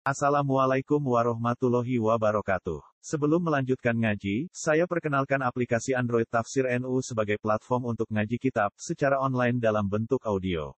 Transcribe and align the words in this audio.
Assalamualaikum 0.00 0.96
warahmatullahi 0.96 2.00
wabarakatuh. 2.00 2.80
Sebelum 3.04 3.36
melanjutkan 3.36 3.92
ngaji, 3.92 4.48
saya 4.48 4.88
perkenalkan 4.88 5.36
aplikasi 5.44 5.92
Android 5.92 6.24
Tafsir 6.24 6.64
NU 6.80 7.04
sebagai 7.04 7.36
platform 7.36 7.92
untuk 7.92 8.08
ngaji 8.08 8.40
kitab 8.40 8.72
secara 8.80 9.20
online 9.20 9.60
dalam 9.60 9.84
bentuk 9.84 10.24
audio. 10.24 10.72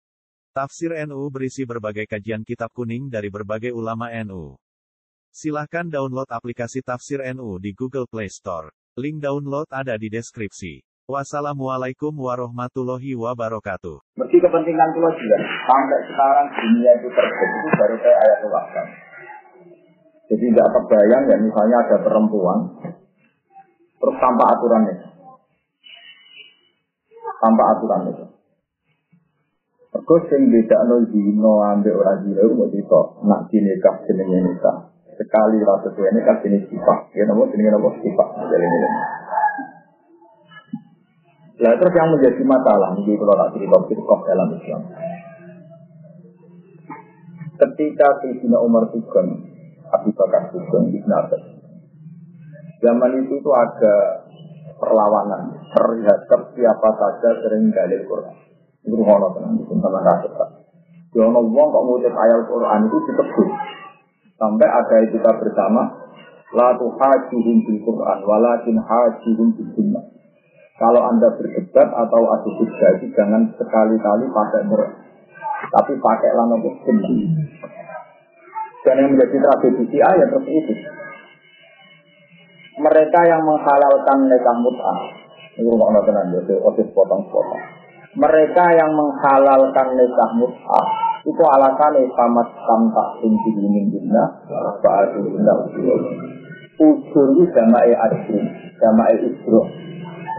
Tafsir 0.57 0.97
NU 1.05 1.21
berisi 1.29 1.69
berbagai 1.69 2.09
kajian 2.09 2.41
kitab 2.41 2.73
kuning 2.73 3.13
dari 3.13 3.29
berbagai 3.29 3.69
ulama 3.69 4.09
NU. 4.25 4.57
Silahkan 5.29 5.85
download 5.85 6.25
aplikasi 6.25 6.81
Tafsir 6.81 7.21
NU 7.37 7.61
di 7.61 7.77
Google 7.77 8.09
Play 8.09 8.33
Store. 8.33 8.73
Link 8.97 9.21
download 9.21 9.69
ada 9.69 10.01
di 10.01 10.09
deskripsi. 10.09 10.81
Wassalamualaikum 11.05 12.09
warahmatullahi 12.09 13.13
wabarakatuh. 13.13 14.01
Mesti 14.17 14.37
kepentingan 14.41 14.89
keluar 14.97 15.13
juga. 15.13 15.37
Sampai 15.69 15.99
sekarang 16.09 16.47
dunia 16.57 16.91
itu 16.97 17.07
itu 17.13 17.69
baru 17.77 17.95
saya 18.01 18.17
ayat 18.17 18.41
wakaf. 18.49 19.10
Jadi 20.31 20.45
nggak 20.47 20.71
terbayang 20.71 21.23
ya 21.27 21.35
misalnya 21.43 21.77
ada 21.83 21.97
perempuan 22.07 22.59
terus 23.99 24.15
tanpa 24.17 24.43
aturan 24.55 24.87
itu, 24.87 25.07
tanpa 27.43 27.63
aturan 27.75 28.01
itu. 28.15 28.25
Terus 29.91 30.23
yang 30.31 30.43
beda 30.47 30.77
no 30.87 31.51
ambil 31.75 31.93
orang 31.99 32.23
zino 32.23 32.39
itu 32.47 32.55
mau 32.55 32.67
cerita 32.71 32.99
nak 33.27 33.41
dinikah 33.51 33.95
jenenge 34.07 34.39
nikah 34.39 34.77
sekali 35.19 35.59
rasa 35.61 35.91
tuh 35.91 36.07
ini 36.07 36.23
kan 36.23 36.39
jenis 36.39 36.63
sifat 36.71 37.11
ya 37.11 37.27
nopo 37.27 37.51
jenis 37.51 37.67
nopo 37.75 37.91
sifat 37.99 38.27
jadi 38.47 38.65
ini. 38.65 38.89
Lah 41.61 41.75
terus 41.75 41.93
yang 41.93 42.09
menjadi 42.09 42.41
masalah 42.47 42.95
ini 42.97 43.19
kalau 43.19 43.35
tak 43.35 43.49
cerita 43.59 43.77
cerita 43.85 44.15
dalam 44.31 44.47
Islam. 44.55 44.81
Ketika 47.61 48.07
Sayyidina 48.23 48.57
Umar 48.63 48.89
Tugan 48.89 49.50
Abu 49.91 50.09
Bakar 50.15 50.51
Sugeng 50.51 50.91
Ibn 50.91 51.11
Abbas. 51.11 51.43
Zaman 52.81 53.11
itu 53.21 53.35
tuh 53.45 53.53
ada 53.53 54.25
perlawanan 54.81 55.53
terhadap 55.69 56.41
siapa 56.57 56.89
saja 56.97 57.29
sering 57.45 57.69
dalil 57.69 58.01
Quran. 58.09 58.35
Itu 58.81 58.97
ngono 58.97 59.37
tenang 59.37 59.53
di 59.61 59.63
teman 59.69 60.01
kasus. 60.01 60.33
Ya 61.11 61.27
ono 61.27 61.43
wong 61.43 61.67
kok 61.69 61.83
ngutip 61.85 62.15
ayat 62.15 62.41
Quran 62.47 62.79
itu 62.87 62.97
ditegur. 63.05 63.47
Sampai 64.41 64.65
ada 64.65 64.95
kita 65.05 65.31
bersama 65.37 65.83
la 66.57 66.73
tuhajihum 66.79 67.57
bil 67.67 67.79
Quran 67.85 68.17
walakin 68.25 68.77
hajihum 68.81 69.47
bil 69.53 69.69
sunnah. 69.77 70.05
Kalau 70.81 71.05
Anda 71.05 71.29
berdebat 71.37 71.89
atau 71.93 72.21
adu 72.25 72.49
diskusi 72.57 73.13
jangan 73.13 73.53
sekali-kali 73.53 74.25
pakai 74.33 74.65
mer 74.65 74.81
tapi 75.69 75.93
pakai 76.01 76.31
lama 76.33 76.57
sendiri. 76.57 77.29
Dan 78.81 78.95
yang 78.97 79.09
menjadi 79.13 79.37
tragedi 79.37 79.83
Syiah 79.93 80.13
ya 80.17 80.25
seperti 80.25 80.51
itu. 80.57 80.73
Mereka 82.81 83.19
yang 83.29 83.41
menghalalkan 83.45 84.17
nikah 84.25 84.55
mut'ah. 84.57 84.99
Ini 85.59 85.67
rumah 85.67 85.93
Allah 85.93 86.03
tenang, 86.07 86.33
jadi 86.33 86.57
otis 86.63 86.89
potong-potong. 86.95 87.61
Mereka 88.17 88.65
yang 88.73 88.91
menghalalkan 88.97 89.87
nikah 89.93 90.29
mut'ah 90.39 91.11
itu 91.21 91.43
alasan 91.45 92.01
ifamat 92.01 92.47
tamtak 92.65 93.07
tinggi 93.21 93.51
ini 93.61 93.93
bina 93.93 94.25
ba'adu 94.81 95.21
bina 95.21 95.53
ujur 96.81 97.27
itu 97.37 97.43
jama'i 97.53 97.93
adri 97.93 98.41
jama'i 98.81 99.15
ujro 99.21 99.61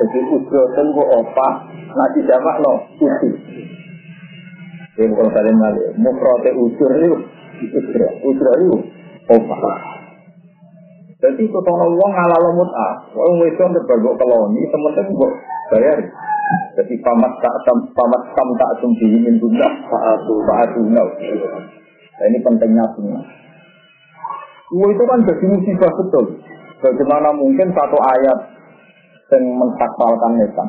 jadi 0.02 0.18
ujro 0.26 0.62
tunggu 0.74 1.02
opa 1.06 1.48
nanti 1.94 2.26
jamak 2.26 2.56
no 2.66 2.82
ujur 2.98 3.34
jadi 4.98 5.06
kalau 5.14 5.30
kalian 5.30 5.54
ngali 5.54 5.82
mufrote 6.02 6.50
ujur 6.50 6.90
itu 6.98 7.18
Ujra, 7.70 8.08
ujra 8.26 8.52
itu 8.58 8.76
opah. 9.30 9.62
Jadi 11.22 11.46
kotono 11.54 11.86
wong 11.94 12.10
ngalalo 12.10 12.50
mut'ah, 12.58 13.14
wong 13.14 13.38
wedok 13.38 13.70
berbagi 13.78 14.10
koloni, 14.18 14.62
teman-teman 14.66 15.14
kok 15.14 15.32
bayar. 15.70 15.98
Jadi 16.74 16.94
pamat 16.98 17.32
tak 17.38 17.54
tam 17.62 17.78
pamat 17.94 18.22
tam 18.34 18.48
tak 18.58 18.70
sumbi 18.82 19.06
min 19.06 19.38
bunda 19.38 19.70
faatu 19.86 20.34
faatu 20.42 20.82
nau. 20.90 21.06
Nah 21.06 22.26
ini 22.26 22.38
pentingnya 22.42 22.84
semua. 22.98 23.22
Wah 24.72 24.88
itu 24.90 25.04
kan 25.06 25.20
jadi 25.22 25.44
musibah 25.46 25.92
betul. 25.94 26.26
Bagaimana 26.82 27.30
mungkin 27.30 27.70
satu 27.70 27.94
ayat 27.94 28.38
yang 29.30 29.44
mentakbalkan 29.54 30.32
nesan. 30.42 30.68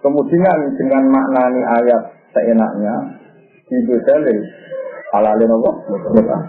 Kemudian 0.00 0.58
dengan 0.80 1.04
maknani 1.12 1.62
ayat 1.62 2.02
seenaknya 2.32 2.94
dibedalin 3.66 4.38
halalin 5.14 5.50
apa? 5.50 5.70
Mut'ah. 6.16 6.42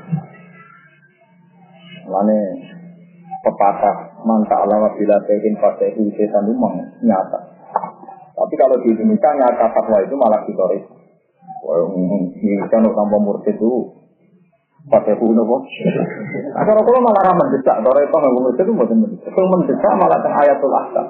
Lane 2.08 2.40
pepatah 3.44 4.24
manta 4.24 4.56
alama 4.64 4.96
bila 4.96 5.20
tehin 5.28 5.56
pakai 5.60 5.94
setan 5.94 6.48
memang 6.48 6.80
nyata. 7.04 7.40
Tapi 8.38 8.54
kalau 8.56 8.78
di 8.80 8.94
Indonesia 8.94 9.30
nyata 9.34 9.66
fatwa 9.74 9.98
itu 10.02 10.16
malah 10.16 10.42
ditoris. 10.48 10.86
Ini 12.38 12.64
kan 12.70 12.86
tanpa 12.86 13.18
murtid 13.18 13.58
itu 13.58 13.92
pakai 14.88 15.20
kuno 15.20 15.42
kok. 15.44 15.62
Nah, 16.56 16.64
kalau 16.64 17.02
malah 17.04 17.24
ramah 17.28 17.48
desak, 17.52 17.82
kalau 17.82 18.00
itu 18.00 18.16
nggak 18.16 18.34
murtid 18.40 18.64
itu 18.64 18.72
bukan 18.72 18.98
mendesak. 19.04 19.32
Kalau 19.36 19.50
mendesak 19.52 19.94
malah 20.00 20.20
ayatul 20.22 20.72
ahkam. 20.72 21.08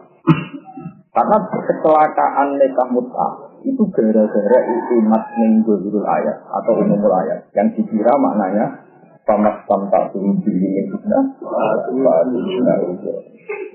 Karena 1.13 1.37
kecelakaan 1.49 2.47
nikah 2.61 2.87
mut'ah 2.93 3.33
itu 3.67 3.83
gara-gara 3.91 4.59
imat 4.95 5.23
menggulul 5.35 6.07
ayat 6.07 6.37
atau 6.47 6.73
umumul 6.79 7.11
ayat 7.11 7.51
yang 7.51 7.67
dikira 7.75 8.15
maknanya 8.15 8.87
pamas 9.27 9.59
tamtak 9.67 10.15
turun 10.15 10.39
diri 10.39 10.71
yang 10.71 10.87
kita 10.95 11.19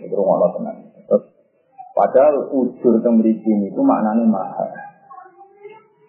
itu 0.01 0.15
rumah 0.17 0.49
tenang. 0.57 0.77
Terus 1.05 1.25
padahal 1.93 2.49
ujur 2.49 2.95
temriki 3.05 3.45
ini 3.53 3.69
itu 3.69 3.81
maknanya 3.85 4.25
mahal. 4.25 4.69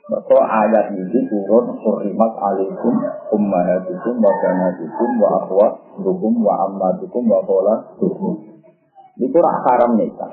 Maka 0.04 0.38
ayat 0.40 0.96
ini 0.96 1.20
turun 1.28 1.76
surimat 1.84 2.34
alaikum 2.40 2.94
ummahatukum 3.36 4.16
wa 4.20 4.32
banatukum 4.40 5.10
wa 5.20 5.30
akhwatukum 5.44 6.34
wa 6.40 6.54
ammatukum 6.68 7.24
wa 7.28 7.40
kholatukum. 7.44 8.34
Itu 9.20 9.38
haram 9.44 10.00
nikah. 10.00 10.32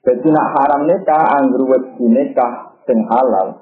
Jadi 0.00 0.28
nak 0.32 0.48
haram 0.56 0.88
nikah, 0.88 1.24
anggur 1.36 1.68
wedi 1.68 2.06
nikah 2.08 2.80
sing 2.88 3.04
halal, 3.04 3.60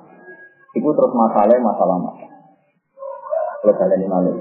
itu 0.70 0.86
terus 0.86 1.12
masalah 1.12 1.58
masalah 1.58 1.96
masalah. 1.98 2.30
Kalian 3.68 4.00
ini 4.00 4.06
malah 4.06 4.34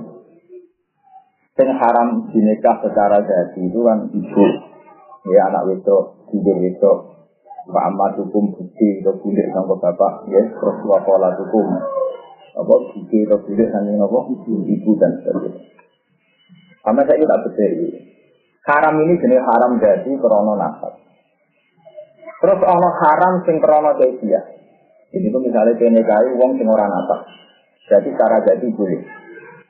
Sing 1.58 1.70
haram 1.74 2.30
dinikah 2.30 2.86
secara 2.86 3.18
jadi 3.26 3.62
itu 3.66 3.82
kan 3.82 4.14
ibu, 4.14 4.46
ya 5.34 5.50
anak 5.50 5.74
wedok, 5.74 6.30
tidur 6.30 6.54
wedok, 6.62 6.98
Pak 7.66 7.84
Ahmad 7.84 8.14
hukum 8.22 8.54
bukti 8.54 9.02
atau 9.02 9.18
bulik 9.18 9.50
sama 9.50 9.74
bapak, 9.76 10.30
ya 10.30 10.40
terus 10.54 10.78
wakola 10.86 11.34
hukum. 11.34 11.66
Apa 12.62 12.74
bukti 12.94 13.26
atau 13.26 13.42
bulik 13.42 13.74
sama 13.74 14.06
apa? 14.06 14.20
Ibu 14.46 14.92
dan 15.02 15.12
sebagainya. 15.26 15.62
Karena 16.86 17.02
saya 17.04 17.26
tak 17.26 17.42
betul. 17.44 17.74
Haram 18.64 18.96
ini 19.04 19.20
jenis 19.20 19.44
haram 19.44 19.72
jadi 19.82 20.12
krono 20.16 20.54
nasab. 20.56 21.07
Terus 22.38 22.60
ono 22.62 22.90
haram 23.02 23.34
sing 23.50 23.58
krono 23.58 23.98
dia. 23.98 24.42
Ini 25.08 25.28
tuh 25.34 25.42
misalnya 25.42 25.74
PNKI 25.74 26.38
uang 26.38 26.52
sing 26.60 26.68
orang 26.70 26.92
atas. 26.92 27.22
Jadi 27.88 28.12
cara 28.14 28.38
jadi 28.44 28.68
boleh. 28.76 29.02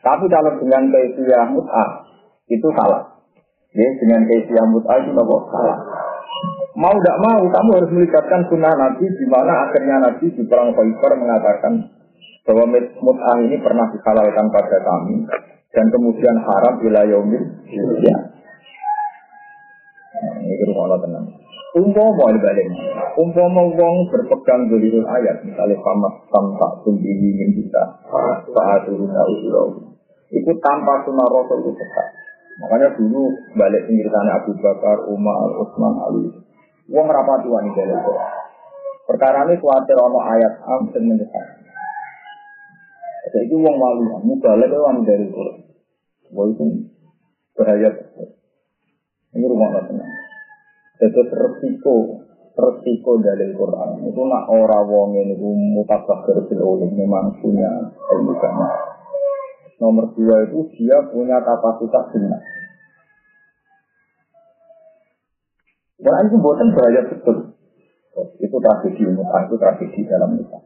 Tapi 0.02 0.26
kalau 0.28 0.52
dengan 0.60 0.90
kaifiah 0.90 1.48
mut'ah 1.48 1.90
itu 2.50 2.68
salah. 2.74 3.22
Ya, 3.72 3.88
dengan 4.02 4.26
kaifiah 4.26 4.66
mut'ah 4.68 4.98
itu 5.00 5.12
nopo 5.14 5.48
salah. 5.54 5.80
Mau 6.78 6.94
tidak 7.02 7.18
mau, 7.22 7.42
kamu 7.42 7.70
harus 7.82 7.90
melibatkan 7.90 8.46
sunnah 8.50 8.74
Nabi 8.78 9.06
di 9.10 9.26
mana 9.26 9.66
akhirnya 9.66 9.98
Nabi 9.98 10.30
di 10.30 10.46
perang 10.46 10.78
Khaybar 10.78 11.12
mengatakan 11.18 11.74
bahwa 12.46 12.66
mut'ah 12.78 13.38
ini 13.42 13.58
pernah 13.62 13.90
dihalalkan 13.94 14.48
pada 14.54 14.78
kami 14.82 15.26
dan 15.74 15.86
kemudian 15.94 16.36
haram 16.42 16.74
bila 16.82 17.02
yaumil 17.06 17.44
ya. 18.02 18.18
Nah, 20.18 20.36
ini 20.42 20.74
Allah 20.74 21.00
tenang. 21.02 21.26
Umpama 21.78 22.34
balik, 22.42 22.68
umpama 23.22 23.62
wong 23.70 23.96
berpegang 24.10 24.66
dalilul 24.66 25.06
ayat, 25.06 25.46
misalnya 25.46 25.78
pamas 25.86 26.26
tampak 26.34 26.82
tumbihi 26.82 27.38
ingin 27.38 27.50
kita, 27.54 27.84
saat 28.50 28.90
turun 28.90 29.14
usul 29.14 29.94
itu 30.34 30.52
tanpa 30.58 31.06
sunnah 31.06 31.28
rasul 31.30 31.62
itu 31.62 31.72
tetap. 31.78 32.08
Makanya 32.58 32.98
dulu 32.98 33.30
balik 33.54 33.86
pengiritanya 33.86 34.42
Abu 34.42 34.58
Bakar, 34.58 35.06
Umar, 35.06 35.54
Utsman, 35.62 35.94
Ali, 36.02 36.26
wong 36.90 37.06
rapati 37.06 37.46
wanita 37.46 37.82
itu. 37.86 38.14
Perkara 39.06 39.46
ini 39.46 39.62
khawatir 39.62 39.96
ono 40.02 40.20
ayat 40.20 40.54
am 40.66 40.90
dan 40.90 41.04
mendesak. 41.06 41.46
Jadi 43.30 43.54
itu 43.54 43.56
wong 43.62 43.76
wali, 43.78 44.04
mubalek 44.26 44.68
itu 44.68 44.78
wanita 44.82 45.12
itu. 45.16 45.44
Wah 46.34 46.46
itu 46.50 46.66
bahaya. 47.54 47.90
Ini 49.38 49.46
rumah 49.46 49.70
tenang. 49.86 50.27
Jadi 50.98 51.22
resiko 51.30 52.26
resiko 52.58 53.12
dalil 53.22 53.54
Quran 53.54 54.02
itu 54.02 54.22
nak 54.26 54.50
ora 54.50 54.82
wong 54.82 55.14
ini 55.14 55.38
ku 55.38 55.54
mutabakir 55.54 56.42
fil 56.50 56.64
ulim 56.66 56.90
memang 56.98 57.38
punya 57.38 57.70
ilmu 58.18 58.34
banyak. 58.34 58.74
Nomor 59.78 60.10
dua 60.18 60.50
itu 60.50 60.66
dia 60.74 60.98
punya 61.14 61.38
kapasitas 61.46 62.10
benar. 62.10 62.42
Dan 66.02 66.30
itu 66.30 66.38
buatan 66.42 66.74
bahaya 66.74 67.02
betul. 67.14 67.38
Itu 68.42 68.58
tragedi 68.58 69.06
mutan, 69.14 69.46
itu 69.46 69.56
tragedi 69.62 70.02
dalam 70.10 70.34
mutan. 70.34 70.62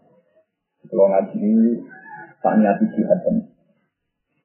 Kalau 0.87 1.07
ngaji 1.11 1.51
tanya 2.39 2.71
di 2.79 2.85
jihad 2.95 3.19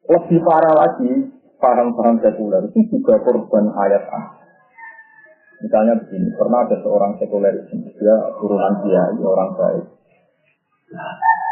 Lebih 0.06 0.38
parah 0.46 0.74
lagi, 0.74 1.10
paham-paham 1.58 2.22
sekuler 2.22 2.62
itu 2.70 2.80
juga 2.90 3.18
korban 3.22 3.70
ayat 3.74 4.04
A. 4.10 4.20
Misalnya 5.56 5.94
begini, 6.04 6.28
pernah 6.36 6.68
ada 6.68 6.76
seorang 6.84 7.16
sekuler 7.16 7.54
dia 7.72 8.16
turunan 8.36 8.74
dia, 8.84 9.02
orang 9.24 9.50
baik. 9.56 9.84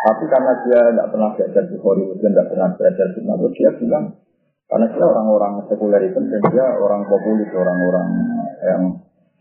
Tapi 0.04 0.24
karena 0.28 0.52
dia 0.68 0.80
tidak 0.92 1.08
pernah 1.08 1.30
belajar 1.32 1.64
Hollywood, 1.80 2.20
dia 2.20 2.28
tidak 2.28 2.48
pernah 2.52 2.68
belajar 2.76 3.06
Nabi, 3.24 3.46
dia 3.56 3.70
bilang, 3.80 4.04
karena 4.68 4.86
dia 4.92 5.04
orang-orang 5.08 5.52
sekuler 5.64 6.02
itu, 6.04 6.20
dan 6.20 6.42
dia 6.52 6.66
orang 6.76 7.02
populis, 7.08 7.48
orang-orang 7.56 8.08
yang 8.60 8.82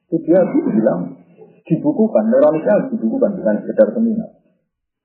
itu 0.08 0.18
dia 0.24 0.40
bilang 0.48 1.20
dibukukan, 1.68 2.24
moralisnya 2.32 2.88
dibukukan 2.92 3.36
bukan 3.40 3.56
sekedar 3.66 3.88
seminar 3.92 4.30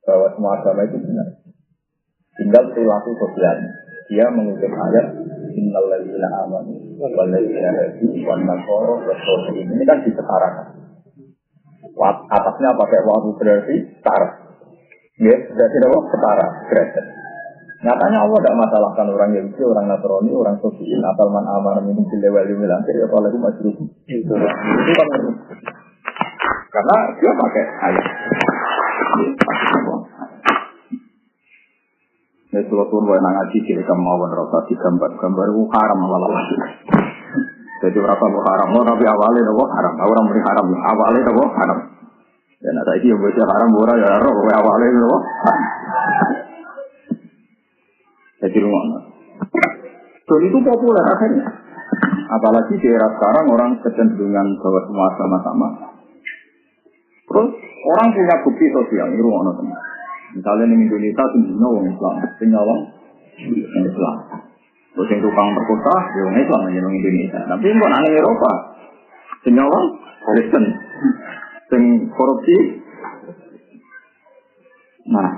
bahwa 0.07 0.27
semua 0.33 0.51
agama 0.59 0.87
itu 0.87 0.97
benar. 1.03 1.29
Tinggal 2.39 2.65
perilaku 2.71 3.11
sosialnya. 3.19 3.73
Dia 4.09 4.25
mengutip 4.33 4.73
ayat 4.73 5.07
Innal 5.53 5.87
ladzina 5.91 6.29
amanu 6.47 6.88
Ini 9.55 9.85
kan 9.87 9.99
disetarakan. 10.03 10.67
Atasnya 12.31 12.71
pakai 12.75 13.01
waktu 13.07 13.31
berarti 13.39 13.75
setara. 13.99 14.29
Ya, 15.19 15.35
berarti 15.35 15.77
apa? 15.83 15.99
Setara, 16.11 16.47
derajat. 16.71 17.07
Nyatanya 17.79 18.19
Allah 18.27 18.39
tidak 18.43 18.59
masalahkan 18.59 19.07
orang 19.15 19.31
Yahudi, 19.39 19.63
orang 19.63 19.87
Nasrani, 19.87 20.35
orang 20.35 20.59
Sosial, 20.59 20.99
asal 20.99 21.31
man 21.31 21.47
aman 21.47 21.87
minum 21.87 22.03
bilawal 22.11 22.43
yumil 22.51 22.75
akhir, 22.75 22.95
ya 22.99 23.07
kalau 23.07 23.31
itu 23.31 23.39
masih 23.39 23.71
Itu 24.11 24.35
kan 24.35 25.09
karena 26.69 26.97
dia 27.17 27.33
pakai 27.33 27.65
ayat. 27.81 28.07
Ya 32.49 32.65
kalau 32.65 32.89
tuh 32.89 33.05
mau 33.05 33.13
ngaji 33.13 33.59
kiri 33.61 33.85
kamu 33.85 34.01
mau 34.01 34.25
rasa 34.25 34.65
di 34.65 34.75
gambar 34.81 35.21
itu 35.53 35.63
haram 35.69 35.99
malah. 36.01 36.33
Jadi 37.79 37.95
berapa 38.01 38.25
mau 38.25 38.43
haram, 38.43 38.69
mau 38.73 38.83
tapi 38.83 39.05
awalnya 39.05 39.45
itu 39.45 39.53
haram, 39.55 39.93
orang 40.01 40.25
beri 40.33 40.43
haram, 40.43 40.67
awalnya 40.67 41.21
itu 41.23 41.45
haram. 41.45 41.79
Dan 42.59 42.75
ada 42.75 42.93
ini 42.99 43.13
yang 43.13 43.21
baca 43.23 43.43
haram, 43.53 43.71
orang 43.71 43.99
ya 44.01 44.11
roh, 44.19 44.35
awalnya 44.49 44.87
itu 44.89 45.07
haram. 45.07 45.65
Jadi 48.39 48.59
rumah. 48.65 48.83
Dan 50.25 50.41
itu 50.43 50.59
populer 50.65 51.05
akhirnya. 51.05 51.47
Apalagi 52.29 52.75
di 52.81 52.89
era 52.89 53.09
sekarang 53.17 53.47
orang 53.49 53.71
kecenderungan 53.81 54.47
bahwa 54.61 54.81
semua 54.85 55.09
sama-sama. 55.17 55.69
Terus 57.29 57.49
orang 57.93 58.09
punya 58.13 58.37
bukti 58.41 58.67
sosial, 58.73 59.07
ini 59.13 59.21
rumah 59.21 59.53
teman. 59.53 59.81
Misalnya 60.37 60.65
di 60.69 60.77
Indonesia 60.77 61.25
tingginya 61.33 61.67
orang 61.73 61.87
Islam, 61.89 62.15
tinggal 62.37 62.63
orang 62.65 62.83
Islam. 63.81 64.17
Terus 64.93 65.09
yang 65.15 65.21
tukang 65.25 65.49
perkosa, 65.55 65.95
ya 66.13 66.21
orang 66.27 66.39
Islam 66.43 66.61
aja 66.69 66.79
orang 66.85 66.97
Indonesia. 67.01 67.41
Tapi 67.49 67.65
kok 67.71 67.93
aneh 67.97 68.13
Eropa, 68.13 68.53
tinggal 69.47 69.67
orang 69.71 69.87
Kristen, 70.29 70.65
sing 71.73 71.83
korupsi. 72.13 72.57
Nah, 75.09 75.29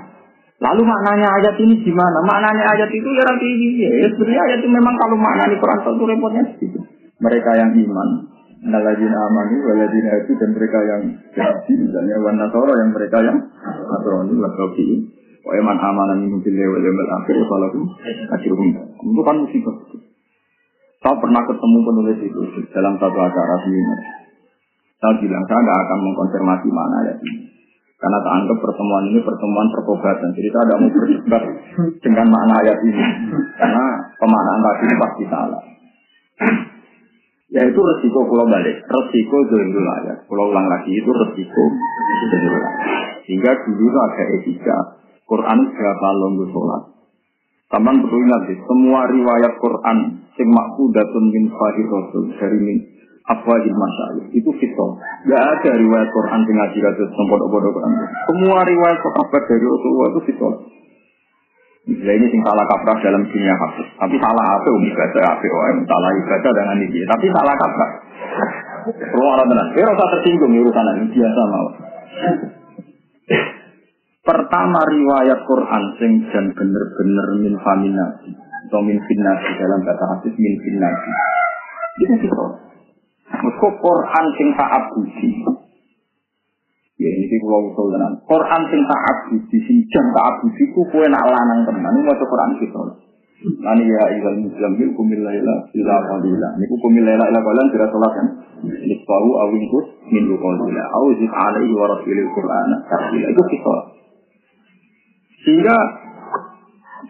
lalu 0.59 0.81
maknanya 0.83 1.27
ayat 1.39 1.55
ini 1.63 1.79
gimana? 1.79 2.19
Maknanya 2.27 2.63
ayat 2.75 2.89
itu 2.91 3.09
ya 3.15 3.23
nanti 3.23 3.47
ya. 3.79 4.07
Sebenarnya 4.11 4.41
ayat 4.51 4.57
itu 4.59 4.67
memang 4.67 4.95
kalau 4.99 5.15
maknanya 5.15 5.55
Quran 5.55 5.79
itu 5.79 6.03
repotnya 6.03 6.43
gitu. 6.59 6.79
Mereka 7.21 7.51
yang 7.53 7.71
iman, 7.71 8.09
Naladina 8.61 9.17
amanu, 9.25 9.57
waladina 9.65 10.21
itu 10.21 10.37
dan 10.37 10.53
mereka 10.53 10.77
yang 10.85 11.01
jadi 11.33 11.73
misalnya 11.81 12.15
wan 12.21 12.37
nasoro 12.37 12.73
yang 12.77 12.93
mereka 12.93 13.17
yang 13.25 13.37
nasrani 13.63 14.33
wasofi. 14.37 14.87
Wa 15.41 15.57
iman 15.57 15.77
amana 15.81 16.13
min 16.21 16.37
billahi 16.37 16.69
wal 16.69 16.85
yawmil 16.85 17.11
akhir 17.17 17.35
wa 17.41 17.57
ajruhum. 18.37 18.69
Itu 18.77 19.21
kan 19.25 19.35
musibah. 19.41 19.75
Saya 21.01 21.17
pernah 21.17 21.41
ketemu 21.49 21.77
penulis 21.81 22.19
itu 22.21 22.41
dalam 22.77 22.93
satu 23.01 23.17
acara 23.17 23.55
seminar. 23.65 23.99
Saya 25.01 25.17
bilang 25.17 25.43
saya 25.49 25.61
tidak 25.65 25.77
akan 25.81 25.99
mengkonfirmasi 26.05 26.69
mana 26.69 26.97
ya 27.09 27.13
ini. 27.17 27.49
Karena 27.97 28.17
tak 28.21 28.33
anggap 28.33 28.57
pertemuan 28.61 29.03
ini 29.09 29.19
pertemuan 29.21 29.67
pertobatan. 29.73 30.29
Jadi 30.33 30.49
saya 30.53 30.63
tidak 30.65 30.79
mau 30.81 30.89
berdebat 30.93 31.43
dengan 32.05 32.25
makna 32.29 32.53
ayat 32.61 32.77
ini. 32.85 33.05
Karena 33.57 33.85
pemaknaan 34.21 34.61
tadi 34.61 34.95
pasti 35.01 35.23
salah. 35.25 35.63
Ya 37.51 37.61
itu 37.65 37.79
resiko 37.81 38.19
pulau 38.29 38.45
balik, 38.45 38.77
resiko 38.85 39.37
dulu 39.49 39.81
ya. 40.05 40.13
Pulau 40.29 40.53
ulang 40.53 40.69
lagi 40.69 40.93
itu 40.93 41.09
resiko 41.09 41.63
dulu 42.29 42.61
Sehingga 43.31 43.63
dulu 43.63 43.87
itu 43.87 43.95
ada 43.95 44.23
etika. 44.35 44.77
Quran 45.23 45.59
berapa 45.71 46.07
longgo 46.19 46.51
sholat. 46.51 46.83
Taman 47.71 48.03
perlu 48.03 48.19
ingat 48.27 48.51
semua 48.67 49.07
riwayat 49.07 49.55
Quran 49.55 50.27
sing 50.35 50.51
maksudatun 50.51 51.23
min 51.31 51.47
fahir 51.47 51.87
rasul 51.87 52.27
dari 52.35 52.59
min 52.59 52.77
afwahil 53.31 53.71
masyayikh 53.71 54.35
itu 54.35 54.51
fitol. 54.59 54.99
Gak 55.31 55.39
ada 55.39 55.71
riwayat 55.79 56.11
Quran 56.11 56.39
sing 56.43 56.55
ngaji 56.59 56.77
kados 56.83 57.15
bodoh 57.31 57.71
Quran. 57.71 57.91
Semua 58.27 58.67
riwayat 58.67 58.99
sahabat 58.99 59.41
dari 59.47 59.63
Rasulullah 59.63 60.07
itu 60.11 60.21
fitol. 60.27 60.53
Nah 61.81 62.11
ini 62.11 62.27
sing 62.27 62.41
salah 62.43 62.67
kaprah 62.67 62.99
dalam 62.99 63.23
dunia 63.31 63.55
hafiz. 63.55 63.87
Tapi 63.95 64.15
salah 64.19 64.45
apa 64.59 64.67
um 64.75 64.83
ibadah 64.83 65.23
apa 65.23 65.47
om 65.47 65.79
salah 65.87 66.11
ibadah 66.19 66.51
dengan 66.51 66.77
ini. 66.83 66.99
Tapi 67.07 67.25
salah 67.31 67.55
kaprah. 67.55 67.91
Perlu 68.91 69.23
orang 69.23 69.47
tenang. 69.47 69.69
Dia 69.71 69.87
rasa 69.87 70.05
tersinggung 70.19 70.51
urusan 70.51 70.87
ini 70.99 71.07
biasa 71.15 71.41
mau. 71.47 71.67
Pertama 74.21 74.79
riwayat 74.85 75.39
Quran 75.49 75.83
sing 75.97 76.11
dan 76.29 76.53
bener-bener 76.53 77.27
min 77.41 77.53
faminasi 77.57 78.31
atau 78.69 78.79
min 78.85 79.01
finnasi 79.03 79.49
dalam 79.57 79.81
kata 79.81 80.03
hadis 80.15 80.33
min 80.37 80.55
finnasi. 80.61 81.11
Itu 82.05 82.13
sih 82.21 82.31
Meskipun 83.31 83.73
Quran 83.79 84.25
sing 84.35 84.47
tak 84.59 84.69
abudi, 84.69 85.29
Ya 87.01 87.09
ini 87.09 87.35
pulau 87.41 87.73
usul 87.73 87.97
tenan. 87.97 88.13
Quran 88.29 88.61
sing 88.69 88.81
tak 88.85 89.01
abudi, 89.09 89.57
sing 89.65 89.77
jam 89.89 90.05
tak 90.13 90.37
abudi 90.37 90.69
ku 90.69 90.85
kue 90.93 91.01
nak 91.09 91.25
lanang 91.25 91.65
tenan. 91.65 91.89
Ini 91.97 92.05
mau 92.05 92.13
Quran 92.13 92.51
kita. 92.61 92.81
Nani 93.41 93.89
ya 93.89 94.05
ilal 94.21 94.37
muslim 94.37 94.71
bil 94.77 94.93
kumil 94.93 95.17
laila 95.25 95.65
ila 95.73 95.95
qalila. 96.13 96.49
Niku 96.61 96.77
kumil 96.77 97.01
laila 97.01 97.25
ila 97.25 97.41
kira 97.73 97.89
salat 97.89 98.11
kan. 98.13 98.27
Nisfahu 98.69 99.29
awin 99.33 99.63
kut 100.11 100.19
min 100.19 100.27
qalila. 100.35 100.83
Au 100.99 101.07
zid 101.15 101.31
alaihi 101.31 101.71
wa 101.71 101.85
rasulil 101.95 102.29
Qur'an. 102.35 102.69
Itu 103.15 103.43
kita. 103.47 103.75
Sehingga 105.41 105.77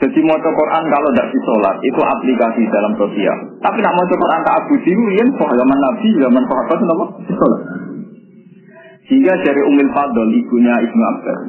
jadi 0.01 0.19
mau 0.23 0.39
Quran 0.39 0.83
kalau 0.87 1.09
tidak 1.13 1.29
di 1.29 1.39
sholat 1.45 1.75
itu 1.83 2.01
aplikasi 2.01 2.61
dalam 2.71 2.93
sosial. 2.97 3.37
Tapi 3.59 3.77
nak 3.83 3.93
mau 3.93 4.05
Quran 4.07 4.41
tak 4.41 4.55
abudi 4.65 4.89
itu 4.93 5.03
yang 5.19 5.29
zaman 5.35 5.77
Nabi, 5.77 6.09
zaman 6.15 6.43
sahabat 6.47 6.77
itu 6.79 6.87
apa? 6.89 7.05
Sehingga 9.05 9.33
dari 9.43 9.61
Umil 9.67 9.91
Fadl, 9.91 10.31
ibunya 10.31 10.73
Ibnu 10.87 11.03
Abbas, 11.03 11.39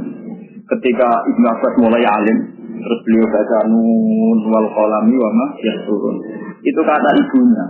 ketika 0.66 1.08
Ibnu 1.30 1.46
Abbas 1.46 1.74
mulai 1.78 2.02
alim, 2.02 2.38
terus 2.82 3.00
beliau 3.06 3.26
baca 3.30 3.58
nun 3.70 4.38
wal 4.50 4.68
kolami 4.74 5.14
wama 5.14 5.46
ya 5.62 5.74
turun. 5.86 6.16
Itu 6.60 6.80
kata 6.82 7.10
ibunya. 7.22 7.64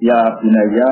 Ya 0.00 0.18
binaya 0.40 0.88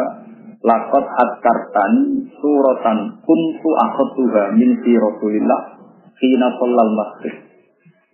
lakot 0.65 1.05
adkartani 1.05 2.33
suratan 2.41 3.21
kuntu 3.21 3.71
akhutuha 3.85 4.57
min 4.57 4.81
fi 4.81 4.97
rasulillah 4.97 5.75
Kina 6.15 6.47
sholal 6.57 6.93
masjid. 6.95 7.35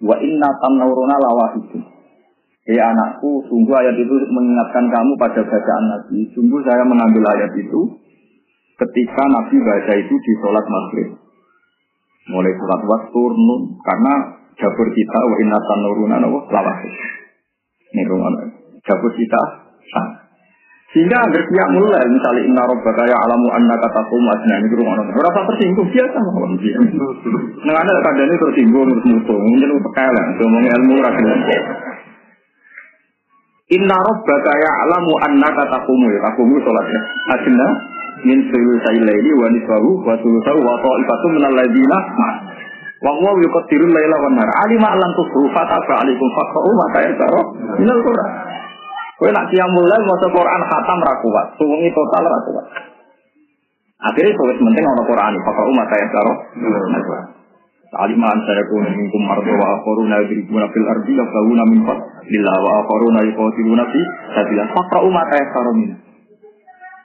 Wa 0.00 0.16
inna 0.19 0.49
tamnauruna 0.64 1.16
lawahidu. 1.21 1.78
Hei 2.64 2.80
anakku, 2.80 3.45
sungguh 3.49 3.73
ayat 3.73 3.97
itu 3.97 4.14
mengingatkan 4.33 4.88
kamu 4.88 5.12
pada 5.21 5.45
bacaan 5.45 5.85
Nabi. 5.95 6.28
Sungguh 6.33 6.61
saya 6.64 6.85
mengambil 6.88 7.25
ayat 7.37 7.52
itu 7.57 7.80
ketika 8.80 9.23
Nabi 9.28 9.57
baca 9.61 9.92
itu 9.97 10.14
di 10.16 10.33
sholat 10.40 10.64
maghrib. 10.64 11.09
Mulai 12.33 12.52
sholat 12.57 12.80
waktu 12.88 13.23
nun 13.37 13.80
karena 13.85 14.14
jabur 14.57 14.88
kita 14.92 15.19
wa 15.25 15.37
inna 15.45 15.59
tanuruna 15.61 16.16
wa 16.25 16.40
lawah. 16.49 16.78
Ini 17.90 18.02
rumah 18.09 18.33
jabur 18.80 19.12
kita 19.12 19.40
sah. 19.92 20.30
Sehingga 20.90 21.23
agar 21.23 21.42
dia 21.47 21.64
mulai 21.70 22.02
misalnya 22.11 22.42
inna 22.50 22.62
robbaka 22.66 23.06
ya 23.06 23.14
alamu 23.14 23.47
anna 23.54 23.78
kata 23.78 24.02
kumasnya 24.11 24.54
ini 24.59 24.75
rumah 24.75 24.99
orang 24.99 25.06
berapa 25.14 25.40
tersinggung 25.54 25.87
biasa 25.87 26.18
mawon 26.18 26.52
dia. 26.59 26.78
Nah 27.62 27.75
ada 27.78 27.94
kadang 28.11 28.26
tersinggung 28.26 28.90
terus 28.90 29.04
musuh 29.06 29.38
mungkin 29.38 29.70
pekelan 29.87 30.26
ngomong 30.35 30.66
ilmu 30.66 30.94
rakyat. 30.99 31.40
Inna 33.70 33.97
robbaka 34.02 34.52
ya 34.59 34.70
alamu 34.82 35.14
anna 35.30 35.49
kata 35.54 35.78
kumu 35.87 36.06
ya 36.11 36.20
takumu 36.26 36.59
sholatnya. 36.59 37.00
Akhirnya 37.38 37.68
min 38.26 38.38
sulu 38.50 38.73
saylaini 38.82 39.30
wa 39.38 39.47
niswahu 39.47 39.90
wa 40.02 40.18
sulusahu 40.18 40.59
wa 40.59 40.75
ta'ifatu 40.75 41.26
minal 41.30 41.54
ladina 41.54 41.99
Wa 43.00 43.16
huwa 43.16 43.32
yuqaddirul 43.40 43.94
laila 43.94 44.16
nahar. 44.37 44.50
Alima 44.68 44.92
lan 44.92 45.11
tusru 45.16 45.49
fataba 45.56 46.04
alaikum 46.04 46.28
faqra'u 46.37 46.70
ma 46.76 46.87
tayassara 46.92 47.40
minal 47.80 48.00
Qur'an. 48.04 48.30
Kowe 49.21 49.29
nak 49.29 49.53
qiyamul 49.53 49.85
lail 49.85 50.03
maca 50.09 50.29
Quran 50.33 50.61
khatam 50.65 50.99
ra 51.05 51.12
suwengi 51.61 51.93
total 51.93 52.25
ra. 52.25 52.39
Akhirnya 54.00 54.33
tulis 54.33 54.57
penting 54.57 54.81
ana 54.81 55.03
Quran, 55.05 55.33
faqra'u 55.45 55.73
ma 55.77 55.85
tayassara 55.93 56.33
minal 56.57 57.05
Qur'an. 57.05 57.27
Alima 58.00 58.33
an 58.33 58.41
sayakun 58.49 58.87
minkum 58.97 59.29
mardu 59.29 59.53
wa 59.61 59.77
akharuna 59.77 60.25
yadribuna 60.25 60.73
fil 60.73 60.87
ardi 60.89 61.12
yaqawuna 61.21 61.65
min 61.69 61.85
fadlillah 61.85 62.57
wa 62.65 62.71
akharuna 62.81 63.21
yuqatiluna 63.29 63.85
fi 63.93 64.00
sabilillah. 64.41 64.73
Faqra'u 64.73 65.09
ma 65.12 65.23
tayassara 65.29 65.71
minal 65.77 66.00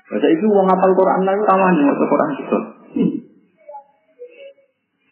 Baca 0.06 0.28
itu 0.30 0.46
wong 0.48 0.66
ngapal 0.70 0.92
Quran 0.94 1.22
lagi 1.26 1.44
ramah 1.50 1.70
nih 1.74 1.84
waktu 1.90 2.06
Quran 2.06 2.30
itu. 2.38 2.60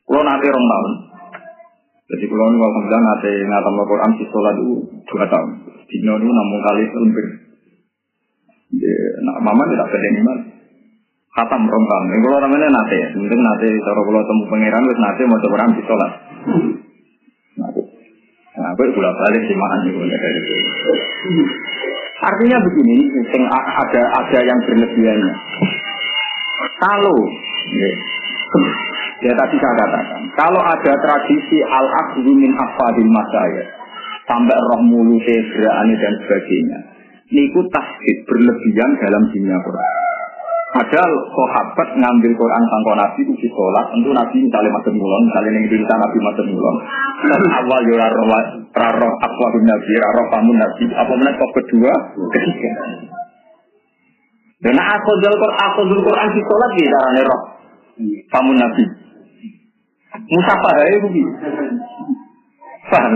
Kalau 0.05 0.23
nanti 0.23 0.47
rong 0.53 0.67
tahun. 0.69 0.91
Jadi 2.03 2.25
kalau 2.27 2.45
ini 2.51 2.57
alhamdulillah 2.59 3.03
nanti 3.03 3.31
ngatam 3.47 3.79
Quran 3.87 4.11
di 4.19 4.25
sholat 4.27 4.55
itu 4.59 4.75
dua 5.07 5.25
tahun. 5.31 5.49
Dino 5.87 6.13
itu 6.19 6.27
namun 6.27 6.59
kali 6.59 6.83
sempir. 6.91 7.25
Nah, 9.23 9.37
mama 9.39 9.63
tidak 9.71 9.87
beda 9.87 10.09
iman. 10.19 10.37
Khatam 11.33 11.63
tahun. 11.65 12.03
Ini 12.11 12.19
kalau 12.21 12.39
namanya 12.43 12.67
nanti 12.69 12.95
ya. 12.99 13.07
Mungkin 13.15 13.39
nanti 13.39 13.67
kalau 13.81 14.01
kalau 14.05 14.21
temu 14.27 14.43
pangeran 14.51 14.85
wis 14.85 14.99
nanti 14.99 15.21
mau 15.25 15.39
Quran 15.39 15.71
di 15.73 15.81
sholat. 15.87 16.11
Nah, 18.53 18.67
aku 18.69 18.81
bolak 18.93 19.15
balik 19.17 19.41
sih 19.49 19.55
makan 19.57 19.79
itu. 19.89 19.99
Artinya 22.23 22.57
begini, 22.63 22.95
ada 23.49 24.01
ada 24.21 24.39
yang 24.45 24.59
berlebihannya. 24.63 25.33
Kalau 26.83 27.17
ya 29.21 29.33
tadi 29.37 29.55
saya 29.61 29.73
katakan, 29.77 30.21
kalau 30.33 30.61
ada 30.63 30.93
tradisi 30.97 31.61
al 31.61 31.85
akhdhu 31.85 32.31
min 32.33 32.51
afadil 32.55 33.11
masaya 33.11 33.63
sampai 34.25 34.57
roh 34.73 34.81
mulu 34.81 35.19
gerakan 35.21 35.89
dan 35.93 36.13
sebagainya, 36.25 36.79
niku 37.29 37.61
tasbih 37.69 38.17
berlebihan 38.25 38.89
dalam 38.97 39.23
dunia 39.29 39.57
Quran. 39.61 40.03
Padahal 40.73 41.13
sahabat 41.29 41.89
ngambil 42.01 42.33
Quran 42.33 42.63
sangko 42.65 42.97
Nabi 42.97 43.21
di 43.29 43.45
sholat, 43.45 43.93
tentu 43.93 44.09
Nabi 44.09 44.41
misalnya 44.41 44.73
masuk 44.73 44.93
mulon, 44.97 45.21
misalnya 45.29 45.53
yang 45.53 45.69
Indonesia 45.69 45.95
Nabi 46.01 46.17
masuk 46.17 46.45
mulon. 46.49 46.75
Dan 47.29 47.41
awal 47.45 47.79
yo 47.85 47.93
raro 47.93 48.23
raro 48.73 49.09
apa 49.21 49.45
Nabi, 49.53 49.91
raro 50.01 50.21
pamun 50.33 50.57
Nabi, 50.57 50.83
apa 50.89 51.13
mana 51.13 51.37
kok 51.37 51.51
kedua, 51.61 51.93
ketiga. 52.33 52.71
Dan 54.65 54.73
aku 54.81 55.11
dulu 55.21 55.35
Quran, 55.45 55.57
aku 55.61 55.81
dulu 55.93 56.01
Quran 56.09 56.27
di 56.33 56.41
sholat 56.41 56.69
di 56.73 56.83
darah 56.89 57.21
roh, 57.21 57.41
pamun 58.33 58.57
Nabi. 58.57 59.02
Musafah 60.29 60.73
ya 60.79 60.85
itu 60.95 61.07
Paham? 62.83 63.13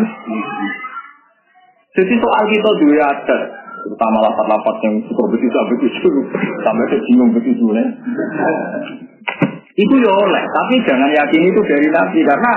Jadi 1.97 2.13
soal 2.13 2.43
kita 2.53 2.69
dua 2.77 3.03
ada, 3.09 3.37
terutama 3.83 4.17
lapat-lapat 4.21 4.75
yang 4.85 4.95
suka 5.09 5.23
begitu 5.33 5.55
begitu 5.75 6.09
sampai 6.61 6.85
kesinggung 6.93 7.31
begitu 7.33 7.65
nih. 7.73 7.87
Itu 9.77 9.95
ya 9.97 10.11
oleh, 10.13 10.43
tapi 10.45 10.75
jangan 10.85 11.09
yakin 11.09 11.41
itu 11.53 11.61
dari 11.65 11.87
Nabi 11.89 12.19
karena 12.25 12.53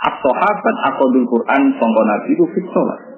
as-sahabat 0.00 0.76
akodul 0.92 1.28
Quran 1.28 1.72
sangka 1.76 2.02
Nabi 2.08 2.28
itu 2.36 2.44
fitolah. 2.56 3.09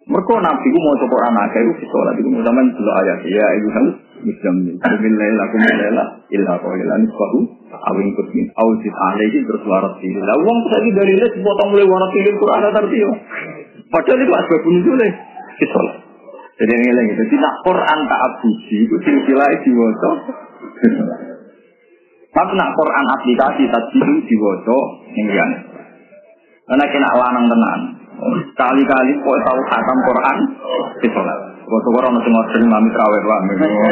Mereka 0.00 0.32
Nabi 0.40 0.64
itu 0.64 0.78
mau 0.80 0.96
coba 0.96 1.16
anak 1.28 1.52
itu 1.60 1.72
fitolah 1.84 2.12
itu 2.16 2.28
mau 2.32 2.40
zaman 2.40 2.72
dulu 2.72 2.90
ayat 3.04 3.20
ya 3.28 3.46
ibu 3.60 3.68
kan 3.68 3.86
muslimin 4.24 4.74
kumin 4.80 5.12
layla 5.16 5.44
kumin 5.52 5.76
layla 5.76 6.04
illa 6.32 6.52
qawila 6.56 6.94
nisbahu 7.04 7.38
awin 7.68 8.08
kutmin 8.16 8.48
awzid 8.56 8.94
alaihi 8.96 9.44
terus 9.44 9.62
warat 9.68 10.00
pilih 10.00 10.24
lah 10.24 10.36
uang 10.40 10.58
tadi 10.72 10.88
dari 10.96 11.14
les 11.20 11.34
potong 11.44 11.68
mulai 11.76 11.84
warat 11.84 12.10
pilih 12.16 12.32
Quran 12.40 12.64
tadi 12.72 12.98
Padahal 13.90 14.22
itu 14.22 14.32
asbab 14.32 14.62
nuzulnya 14.70 15.08
sholat. 15.66 15.96
Jadi 16.60 16.72
ini 16.76 16.92
lagi 16.92 17.10
gitu. 17.16 17.22
Tidak 17.36 17.54
Quran 17.64 17.98
tak 18.04 18.20
abuji 18.20 18.76
itu 18.84 18.96
silsilah 19.00 19.48
diwaca. 19.64 20.10
Tapi 22.30 22.52
nak 22.54 22.70
Quran 22.76 23.04
aplikasi 23.18 23.62
tadi 23.66 23.98
itu 23.98 24.14
diwaca 24.28 24.78
ini 25.16 25.32
kan. 25.34 25.50
Karena 26.70 26.84
kena 26.86 27.10
lanang 27.18 27.46
tenan. 27.50 27.80
Kali-kali 28.56 29.12
kok 29.20 29.38
tahu 29.46 29.60
khatam 29.70 29.98
Quran 30.04 30.38
di 31.00 31.08
sholat. 31.08 31.38
Kok 31.64 31.96
orang 31.96 32.12
masih 32.18 32.30
ngorder 32.34 32.60
mami 32.66 32.88
terawih 32.92 33.22
lah. 33.24 33.40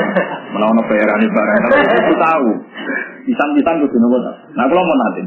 Menawan 0.52 0.80
bayaran 0.85 1.23
barang. 1.23 1.61
Tapi 1.64 1.78
itu 1.87 2.14
tahu. 2.18 2.49
Isan-isan 3.28 3.85
itu 3.85 3.97
nopo. 4.00 4.18
Nah 4.56 4.64
kalau 4.68 4.82
mau 4.85 4.97
nanti. 4.97 5.20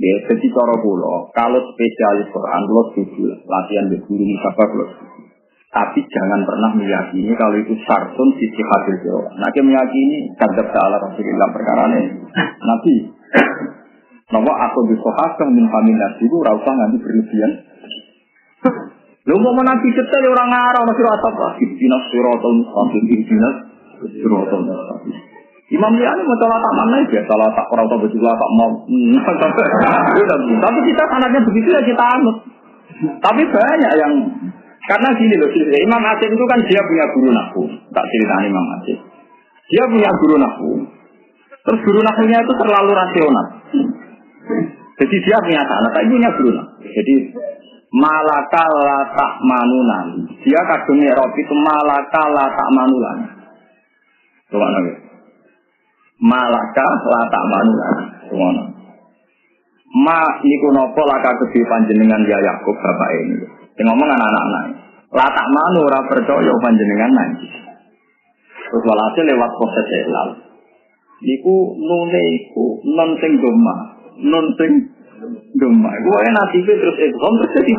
Ya, 0.00 0.16
jadi 0.32 0.46
cara 0.48 0.80
kula, 0.80 1.28
kalau 1.36 1.60
spesialis 1.76 2.32
Quran, 2.32 2.60
kula 2.64 2.82
setuju 2.88 3.36
latihan 3.44 3.84
di 3.92 4.00
guru 4.00 4.24
musabah 4.24 4.66
kula. 4.72 4.86
Tapi 5.70 6.00
jangan 6.02 6.40
pernah 6.48 6.72
meyakini 6.72 7.30
kalau 7.36 7.54
itu 7.60 7.76
sarsun 7.84 8.28
sisi 8.40 8.58
hadir 8.58 8.96
jawa. 9.06 9.28
Nah, 9.38 9.48
kita 9.52 9.62
meyakini 9.62 10.34
kadab 10.34 10.66
ta'ala 10.72 10.98
Rasulullah 10.98 11.48
perkara 11.54 11.82
ini. 11.94 12.16
Nabi, 12.64 12.94
Nama 14.30 14.52
aku 14.70 14.78
di 14.86 14.94
sohaka 15.02 15.44
min 15.50 15.66
kami 15.66 15.92
nasi 15.98 16.22
itu 16.22 16.36
rasa 16.38 16.70
nanti 16.70 16.96
berlebihan. 17.02 17.52
Lu 19.26 19.36
mau 19.42 19.58
nabi 19.58 19.90
cetel 19.90 20.24
orang 20.30 20.48
ngarang 20.54 20.84
masih 20.86 21.04
rasa 21.04 21.28
apa? 21.34 21.48
Ibtinas 21.58 22.04
sirotol 22.14 22.62
mustaqim, 22.62 23.04
ibtinas 23.10 23.56
sirotol 24.06 24.62
mustaqim. 24.70 25.14
Imam 25.70 25.94
Liani 25.94 26.22
mau 26.26 26.34
salah 26.34 26.58
tak 26.58 26.74
mana 26.74 26.98
ya, 27.06 27.22
salah 27.30 27.46
tak 27.54 27.66
orang 27.70 27.86
tahu 27.86 28.06
betul 28.06 28.26
tak 28.26 28.50
mau. 28.58 28.70
Tapi 30.66 30.78
kita 30.82 31.02
anaknya 31.06 31.40
begitu 31.46 31.68
ya 31.70 31.82
kita 31.86 32.04
anut. 32.18 32.36
Tapi 33.22 33.42
banyak 33.46 33.92
yang 33.98 34.12
karena 34.90 35.08
gini 35.14 35.34
loh, 35.38 35.50
Imam 35.54 36.02
Asim 36.10 36.34
itu 36.34 36.44
kan 36.50 36.58
dia 36.66 36.82
punya 36.82 37.06
guru 37.14 37.30
nahu. 37.30 37.62
Tak 37.94 38.04
cerita 38.10 38.34
Imam 38.42 38.66
Asim. 38.78 38.98
Dia 39.70 39.84
punya 39.86 40.10
guru 40.18 40.36
nahu. 40.42 40.70
Terus 41.60 41.80
guru 41.86 42.00
nahunya 42.02 42.38
itu 42.42 42.52
terlalu 42.58 42.90
rasional. 42.90 43.46
Jadi 45.00 45.16
dia 45.24 45.38
punya 45.40 45.62
anak, 45.64 45.90
tapi 45.96 46.12
punya 46.12 46.30
guru. 46.36 46.60
Jadi 46.84 47.14
malaka 47.94 48.64
la 48.68 48.98
tak 49.16 49.32
manunan. 49.42 50.06
Dia 50.44 50.60
kadungnya 50.66 51.16
Robi 51.16 51.40
itu 51.40 51.54
malaka 51.56 52.22
la 52.30 52.46
tak 52.52 52.68
manulan. 52.76 53.18
Coba 54.50 54.66
nanti 54.74 55.10
malaka 56.20 56.84
lata 56.84 57.40
manula 57.48 57.90
semono 58.28 58.64
ma 60.04 60.20
niku 60.44 60.68
napa 60.76 61.02
laka 61.02 61.30
gede 61.42 61.64
panjenengan 61.66 62.22
ya 62.28 62.38
Yakub 62.38 62.76
bapak 62.76 63.10
ini. 63.24 63.36
Sing 63.74 63.84
ngomong 63.88 64.04
anak-anak 64.04 64.64
lata 65.10 65.44
manu 65.50 65.88
ora 65.88 66.00
percaya 66.06 66.52
panjenengan 66.62 67.10
nanti 67.10 67.48
terus 68.70 68.86
walhasil 68.86 69.26
lewat 69.26 69.50
proses 69.58 69.86
elal 70.06 70.28
niku 71.18 71.74
nune 71.74 72.22
iku 72.38 72.78
non 72.94 73.18
non 74.24 74.46
sing 74.56 74.72
iku 75.56 76.10
wae 76.12 76.28
nasibe 76.32 76.72
terus 76.76 76.96
ikhom 76.96 77.32
terus 77.40 77.52
jadi 77.56 77.72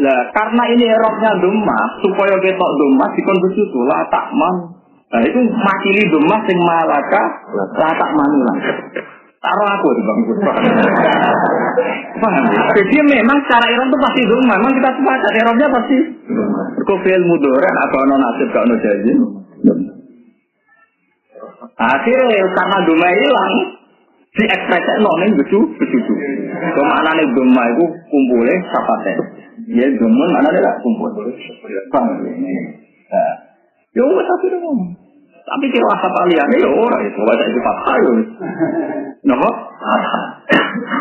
lah 0.00 0.20
karena 0.32 0.62
ini 0.70 0.86
eroknya 0.86 1.30
doma 1.42 1.78
supaya 2.00 2.38
ketok 2.38 2.72
doma 2.78 3.04
dikon 3.12 3.38
besutu 3.42 3.80
lah 3.84 4.06
tak 4.08 4.30
man 4.32 4.80
Nah 5.10 5.20
itu 5.26 5.40
makili 5.42 6.02
domah 6.06 6.40
sing 6.46 6.58
malaka 6.62 7.22
latak 7.74 8.10
manula. 8.14 8.54
Taruh 9.40 9.68
aku 9.72 9.88
di 9.96 10.02
bang 10.04 10.18
Paham? 12.20 12.44
Jadi 12.76 12.98
memang 13.08 13.38
secara 13.48 13.66
Iran 13.72 13.88
itu 13.90 13.98
pasti 13.98 14.20
domah. 14.28 14.56
Memang 14.60 14.74
kita 14.78 14.90
sepakat 14.94 15.32
Irannya 15.34 15.66
pasti. 15.72 15.98
Kofil 16.86 17.22
mudoran 17.26 17.76
atau 17.88 18.00
non 18.06 18.20
nasib 18.22 18.48
gak 18.54 18.66
non 18.70 18.78
jazim. 18.78 19.18
Akhirnya 21.80 22.44
karena 22.54 22.78
domah 22.84 23.12
hilang, 23.16 23.54
si 24.36 24.42
ekspresi 24.46 24.92
noning 25.02 25.30
becu 25.38 25.58
becu. 25.78 25.98
Ke 26.50 26.82
mana 26.86 27.10
nih 27.18 27.26
domah 27.34 27.66
itu 27.74 27.84
kumpulnya 28.10 28.54
sapatnya. 28.70 29.12
Ya 29.74 29.86
domah 29.98 30.26
mana 30.38 30.48
nih 30.54 30.62
kumpul. 30.82 31.10
Paham? 31.90 32.22
Ya 33.90 34.02
wes 34.06 34.26
tapi 34.26 34.46
ngomong. 34.54 34.94
Tapi 35.40 35.66
kira 35.66 35.86
asap 35.98 36.14
aliannya 36.14 36.62
ya 36.62 36.68
orang 36.70 37.02
itu 37.10 37.18
baca 37.26 37.42
itu 37.42 37.58
fakta 37.58 37.92
ya. 37.98 38.12
Nopo? 39.26 39.50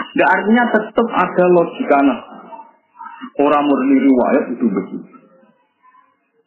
Nah, 0.10 0.26
artinya 0.26 0.64
tetap 0.74 1.08
ada 1.14 1.46
logika 1.54 2.00
nah. 2.02 2.20
Orang 3.40 3.68
murni 3.68 4.00
riwayat 4.00 4.46
itu 4.58 4.66
begitu. 4.66 4.98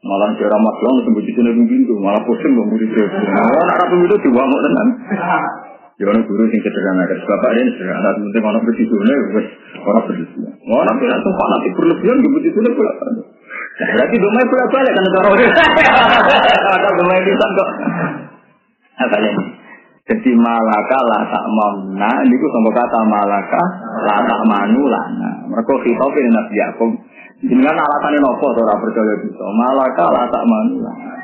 Malah 0.03 0.35
cara 0.35 0.57
masalah 0.59 0.93
untuk 0.99 1.15
begitu 1.23 1.47
nih 1.47 1.55
pintu, 1.63 1.95
malah 2.03 2.19
pusing 2.27 2.59
nggak. 2.59 3.07
Nah, 3.07 3.55
anak 3.71 3.87
itu 4.03 4.17
dibangun 4.27 4.61
tenan. 4.67 4.89
Ya 6.01 6.09
orang 6.09 6.25
guru 6.25 6.49
yang 6.49 6.61
sederhana 6.65 7.05
kan, 7.05 7.19
bapak 7.21 7.51
ini 7.53 7.71
sederhana, 7.77 8.09
penting 8.17 8.43
orang 8.43 8.65
begitu 8.65 8.95
nih, 8.97 9.19
orang 9.85 10.05
begitu. 10.09 10.37
Orang 10.65 10.97
tidak 10.99 11.19
sempat 11.21 11.47
nanti 11.53 11.69
berlebihan, 11.77 12.17
begitu 12.21 12.59
nih 12.65 12.73
pula. 12.73 12.93
Berarti 13.73 14.17
domai 14.21 14.45
bolak 14.47 14.69
balik 14.69 14.93
kan 14.93 15.05
cara 15.11 15.29
Ada 16.77 16.91
domai 16.97 17.21
bisa 17.25 17.47
kok. 17.57 17.71
Apa 19.01 19.17
ini? 19.21 19.45
Jadi 20.03 20.31
malaka 20.35 20.99
la 20.99 21.21
tak 21.31 21.47
mamna 21.47 22.11
niku 22.27 22.47
sangka 22.51 22.75
kata 22.75 23.01
malaka 23.07 23.63
la 24.03 24.17
tak 24.27 24.43
manu 24.51 24.83
lana. 24.91 25.47
Mergo 25.47 25.79
khitobe 25.79 26.21
Nabi 26.27 26.55
Yakub. 26.59 26.91
Jenengan 27.43 27.79
alasane 27.79 28.19
nopo 28.19 28.51
to 28.51 28.61
ora 28.67 28.75
percaya 28.83 29.15
bisa. 29.23 29.45
Malaka 29.47 30.05
la 30.11 30.23
tak 30.27 30.43
manu 30.43 30.83
lana. 30.83 31.22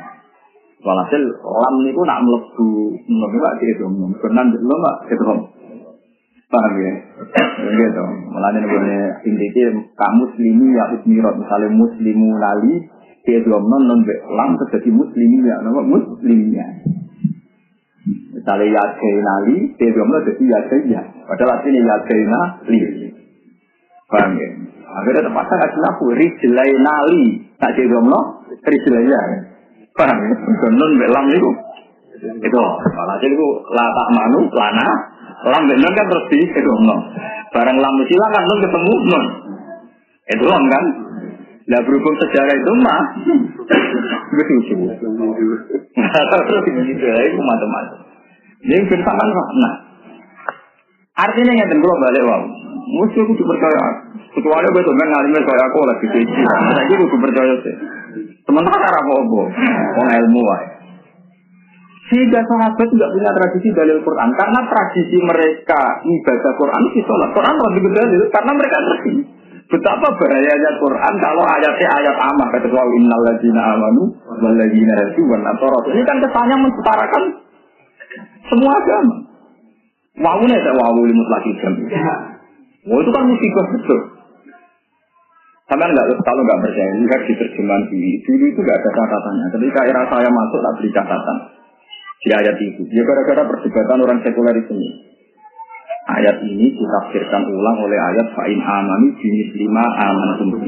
Walhasil 0.79 1.23
lam 1.43 1.75
niku 1.83 2.01
nak 2.07 2.23
mlebu 2.23 2.67
mlebu 2.95 3.37
Pak 3.39 3.53
gitu. 3.59 3.85
Kenan 4.23 4.47
dulu 4.55 4.75
Pak 4.79 4.95
gitu. 5.11 5.23
Paham 6.49 6.73
ya? 6.81 6.93
Gitu. 7.67 8.03
Mulane 8.31 8.57
ngene 8.63 8.99
inti 9.27 9.47
kamu 9.93 10.15
muslimi 10.23 10.73
ya 10.73 10.85
usmirat 10.97 11.35
misalnya 11.37 11.69
muslimu 11.77 12.29
lali 12.41 12.73
dia 13.27 13.43
belum 13.45 13.61
non 13.69 14.01
lam 14.07 14.49
terjadi 14.65 14.89
muslimi 14.89 15.45
ya 15.45 15.61
nama 15.61 15.83
muslimnya. 15.85 16.65
Misalnya 18.39 18.65
Yajaina 18.71 19.35
li, 19.51 19.57
dia 19.75 19.91
bilang 19.91 20.23
jadi 20.23 20.43
Yajaina. 20.47 21.01
Padahal 21.27 21.59
artinya 21.59 21.81
Yajaina 21.83 22.41
li. 22.71 22.79
Paham 24.09 24.31
ya? 24.39 24.49
Akhirnya 24.89 25.27
terpaksa 25.27 25.53
kasih 25.53 25.81
laku, 25.85 26.05
Rijlaina 26.17 26.95
li. 27.13 27.23
Tak 27.59 27.77
dia 27.77 27.85
bilang, 27.85 28.41
Rijlaina. 28.63 29.21
Paham 29.97 30.17
ya? 30.17 30.35
Nun 30.73 30.91
belam 30.99 31.25
itu. 31.31 31.49
Itu. 32.19 32.59
Walhasil 32.97 33.29
itu 33.31 33.47
latak 33.73 34.07
manu, 34.13 34.39
lana. 34.51 34.87
Lam 35.39 35.63
belam 35.71 35.91
kan 35.95 36.05
terus 36.09 36.25
di, 36.29 36.39
itu. 36.43 36.71
Barang 37.49 37.77
lam 37.79 37.93
kan 37.97 38.43
nun 38.43 38.59
ketemu 38.63 38.93
nun. 39.07 39.23
Itu 40.29 40.45
kan. 40.45 40.85
Nah 41.69 41.79
berhubung 41.85 42.17
sejarah 42.17 42.55
itu 42.57 42.71
mah, 42.81 43.01
sih. 43.21 44.73
Terus 45.93 46.61
begitu, 46.65 47.05
itu 47.05 47.39
macam-macam. 47.45 47.97
Ini 48.65 48.89
bersamaan 48.89 49.29
nah. 49.53 49.88
Artinya 51.19 51.53
yang 51.53 51.67
tentu 51.67 51.87
balik 51.87 52.23
wow. 52.23 52.41
Musuh 52.89 53.25
itu 53.27 53.43
percaya. 53.43 54.09
Kecuali 54.29 54.67
betul 54.71 54.93
kan 54.97 55.07
ngalimnya 55.09 55.41
kayak 55.45 55.63
aku 55.67 55.77
lagi 55.83 56.05
kecil. 56.09 56.25
Lagi 56.47 56.93
itu 56.95 57.17
percaya 57.19 57.53
sih. 57.65 57.75
Sementara 58.47 58.81
apa 58.81 59.13
apa, 59.13 59.41
orang 59.93 60.13
ilmu 60.25 60.41
wae. 60.41 60.67
Sehingga 62.09 62.41
sahabat 62.41 62.87
tidak 62.89 63.09
punya 63.13 63.29
tradisi 63.29 63.69
dalil 63.69 64.01
Quran 64.01 64.29
karena 64.33 64.59
tradisi 64.65 65.17
mereka 65.21 66.01
ibadah 66.01 66.53
Quran 66.57 66.81
itu 66.89 66.99
sholat. 67.05 67.29
Quran 67.37 67.53
lebih 67.69 67.93
dalil 67.93 68.21
karena 68.33 68.51
mereka 68.57 68.77
ngerti. 68.81 69.13
Betapa 69.69 70.07
bahayanya 70.17 70.71
Quran 70.81 71.13
kalau 71.21 71.45
ayatnya 71.45 71.89
ayat 72.01 72.17
amah 72.17 72.47
kata 72.49 72.65
Allah 72.73 72.89
innal 72.97 73.21
ladzina 73.21 73.61
amanu 73.77 74.03
wal 74.25 74.55
ladzina 74.57 74.93
hadu 74.97 75.21
wan 75.29 75.45
Ini 75.93 76.01
kan 76.09 76.17
kesannya 76.25 76.57
mensetarakan 76.57 77.23
semua 78.49 78.73
agama. 78.81 79.28
Wawunya 80.17 80.57
ada 80.57 80.73
wawu 80.73 81.05
lagi 81.05 81.51
jam. 81.61 81.73
Wah 82.89 82.97
itu 82.97 83.11
kan 83.13 83.23
musibah 83.29 83.65
betul. 83.75 83.99
Sama 85.69 85.85
nggak 85.85 86.05
kalau 86.25 86.41
nggak 86.41 86.61
percaya 86.65 86.91
lihat 86.97 87.21
di 87.29 87.33
terjemahan 87.37 87.83
dulu. 87.85 88.09
Dulu 88.25 88.45
itu 88.49 88.59
nggak 88.65 88.77
ada 88.81 88.89
catatannya. 88.89 89.45
Ketika 89.53 89.81
era 89.85 90.01
saya 90.09 90.29
masuk 90.33 90.59
tak 90.65 90.73
beri 90.81 90.89
catatan 90.89 91.37
di 92.25 92.29
ayat 92.33 92.55
itu. 92.57 92.81
Ya 92.89 93.03
gara-gara 93.05 93.43
perdebatan 93.45 93.99
orang 94.01 94.19
sekuler 94.25 94.57
ini. 94.57 94.89
Ayat 96.09 96.41
ini 96.41 96.73
ditafsirkan 96.73 97.45
ulang 97.53 97.77
oleh 97.85 97.99
ayat 98.01 98.33
fa'in 98.33 98.57
amani 98.57 99.13
jenis 99.13 99.53
lima 99.61 99.85
aman 100.09 100.29
sumber 100.41 100.65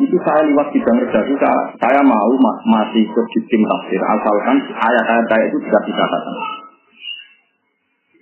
itu 0.00 0.16
saya 0.24 0.40
lewat 0.48 0.72
bidang 0.72 1.04
redaksi 1.04 1.36
saya, 1.36 1.62
saya 1.76 2.00
mau 2.00 2.32
masih 2.64 3.04
ikut 3.04 3.26
di 3.36 3.40
tim 3.52 3.60
tafsir 3.60 4.00
asalkan 4.00 4.56
ayat-ayat 4.72 5.26
saya 5.28 5.44
itu 5.52 5.58
tidak 5.68 5.82
dikatakan. 5.84 6.61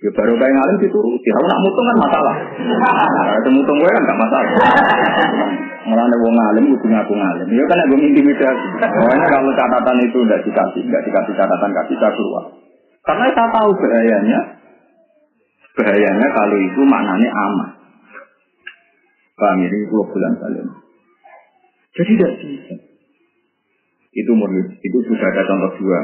Ya 0.01 0.09
baru 0.17 0.33
kayak 0.33 0.53
ngalim 0.57 0.77
dituruti. 0.81 1.29
Kalau 1.29 1.45
nak 1.45 1.61
mutung 1.61 1.85
kan 1.85 1.97
masalah. 2.01 2.35
Nah, 2.57 3.37
itu 3.37 3.49
mutung 3.53 3.77
gue 3.77 3.85
kan 3.85 4.01
gak 4.01 4.17
masalah. 4.17 4.49
Malah 5.85 6.03
ada 6.09 6.17
wong 6.17 6.33
ngalim, 6.33 6.65
itu 6.73 6.85
ngaku 6.89 7.13
ngalim. 7.13 7.47
Ya 7.53 7.63
kan 7.69 7.85
gue 7.85 8.01
intimidasi. 8.01 8.65
Pokoknya 8.81 9.27
kalau 9.29 9.53
catatan 9.53 9.97
itu 10.01 10.17
tidak 10.25 10.41
dikasih, 10.41 10.81
tidak 10.89 11.01
dikasih 11.05 11.33
catatan, 11.37 11.69
kasih 11.69 11.95
saya 12.01 12.11
keluar. 12.17 12.45
Karena 13.05 13.25
saya 13.29 13.45
tahu 13.53 13.69
bahayanya, 13.77 14.39
bahayanya 15.77 16.27
kalau 16.33 16.57
itu 16.57 16.81
maknanya 16.81 17.29
aman. 17.29 17.69
Paham 19.37 19.57
ya? 19.61 19.69
ini 19.69 19.85
puluh 19.89 20.05
bulan 20.09 20.33
kalian. 20.37 20.67
Jadi 21.93 22.11
tidak 22.17 22.33
bisa. 22.41 22.75
Itu 24.17 24.31
murni. 24.33 24.65
Itu 24.81 24.97
sudah 25.05 25.27
ada 25.29 25.45
contoh 25.45 25.77
dua. 25.77 25.99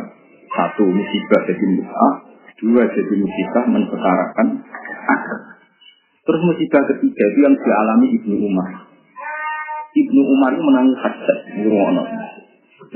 Satu 0.54 0.86
musibah 0.90 1.42
jadi 1.50 1.66
musibah 1.66 2.27
Dua 2.58 2.84
jadi 2.90 3.14
musibah 3.14 3.66
mensetarakan. 3.70 4.48
Terus 6.26 6.42
musibah 6.42 6.84
ketiga 6.90 7.24
itu 7.30 7.40
yang 7.46 7.56
dialami 7.56 8.08
Ibnu 8.18 8.36
Umar. 8.50 8.70
Ibnu 9.94 10.22
Umar 10.26 10.50
itu 10.54 10.64
menangis 10.66 10.98
hajat. 11.02 11.40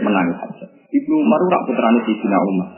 Menangis 0.01 0.37
hajat. 0.41 0.69
Ibnu 0.91 1.13
Umar 1.23 1.39
itu 1.39 1.57
putrane 1.71 1.99
Sayyidina 2.03 2.37
Umar. 2.41 2.69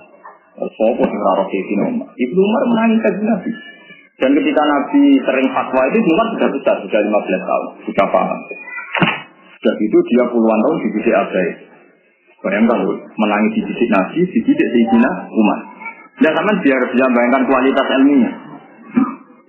Sopo 0.78 1.04
sing 1.08 1.20
ora 1.24 1.44
Sayyidina 1.50 1.84
Umar. 1.90 2.08
Ibnu 2.14 2.40
Umar 2.40 2.62
menangis 2.70 3.00
kajian 3.02 3.26
Nabi. 3.26 3.52
Dan 4.22 4.30
ketika 4.38 4.62
Nabi 4.62 5.02
sering 5.26 5.48
fatwa 5.50 5.82
itu 5.90 5.98
Ibnu 5.98 6.12
Umar 6.14 6.28
sudah 6.38 6.50
besar, 6.54 6.76
sudah 6.86 7.00
15 7.02 7.50
tahun, 7.50 7.68
sudah 7.90 8.06
paham. 8.14 8.40
Sejak 9.58 9.76
itu 9.82 9.98
dia 10.14 10.24
puluhan 10.30 10.60
tahun 10.62 10.78
di 10.78 10.88
dididik 10.92 11.16
abai. 11.18 11.50
Bayangkan 12.44 12.80
menangis 13.18 13.52
di 13.58 13.62
dididik 13.66 13.90
Nabi, 13.90 14.20
dididik 14.30 14.68
Sayyidina 14.70 15.12
Umar. 15.34 15.73
Nah, 16.24 16.32
sama 16.32 16.56
biar 16.64 16.82
bisa 16.88 17.06
bayangkan 17.12 17.44
kualitas 17.52 17.88
ilminya. 18.00 18.32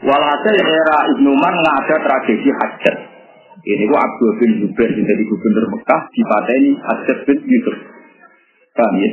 Walhasil 0.05 0.57
era 0.59 0.97
Ibnu 1.15 1.31
nggak 1.33 1.77
ada 1.87 1.97
tragedi 2.03 2.51
hajat. 2.51 2.97
Ini 3.65 3.89
gua 3.89 4.03
Abdul 4.05 4.33
bin 4.43 4.51
Zubair 4.61 4.93
yang 4.93 5.09
jadi 5.09 5.23
gubernur 5.25 5.65
Mekah 5.73 6.03
ini 6.59 6.77
hajat 6.77 7.19
bin 7.25 7.39
Yusuf. 7.47 7.77
Paham 8.77 8.95
ya? 9.01 9.11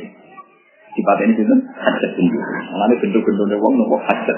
Ini 0.99 1.31
itu 1.37 1.55
hajat 1.79 2.11
bin 2.17 2.25
Yusuf. 2.27 2.59
Mengenai 2.75 2.97
bentuk-bentuknya 2.97 3.55
uang 3.61 3.73
nopo 3.77 3.95
hajat. 4.03 4.37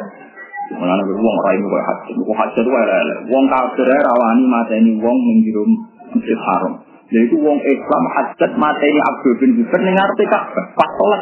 Mengenai 0.78 1.08
uang 1.08 1.38
rai 1.48 1.58
nopo 1.58 1.78
hajat. 1.80 2.14
Nopo 2.14 2.34
hajat 2.38 2.62
itu 2.62 2.72
ada 2.76 2.98
uang 3.34 3.46
kafir 3.50 3.88
rawani 3.90 4.46
mata 4.46 4.74
ini 4.78 4.92
uang 5.00 5.18
menghirum 5.18 5.70
masjid 6.12 6.38
haram. 6.38 6.74
Jadi 7.10 7.34
uang 7.40 7.60
Islam 7.66 8.04
hajat 8.20 8.52
mata 8.60 8.84
ini 8.84 9.00
Abdul 9.00 9.34
bin 9.42 9.50
Zubair 9.58 9.82
nengarti 9.82 10.24
kafir. 10.28 10.64
Pas 10.76 10.92
sholat. 11.02 11.22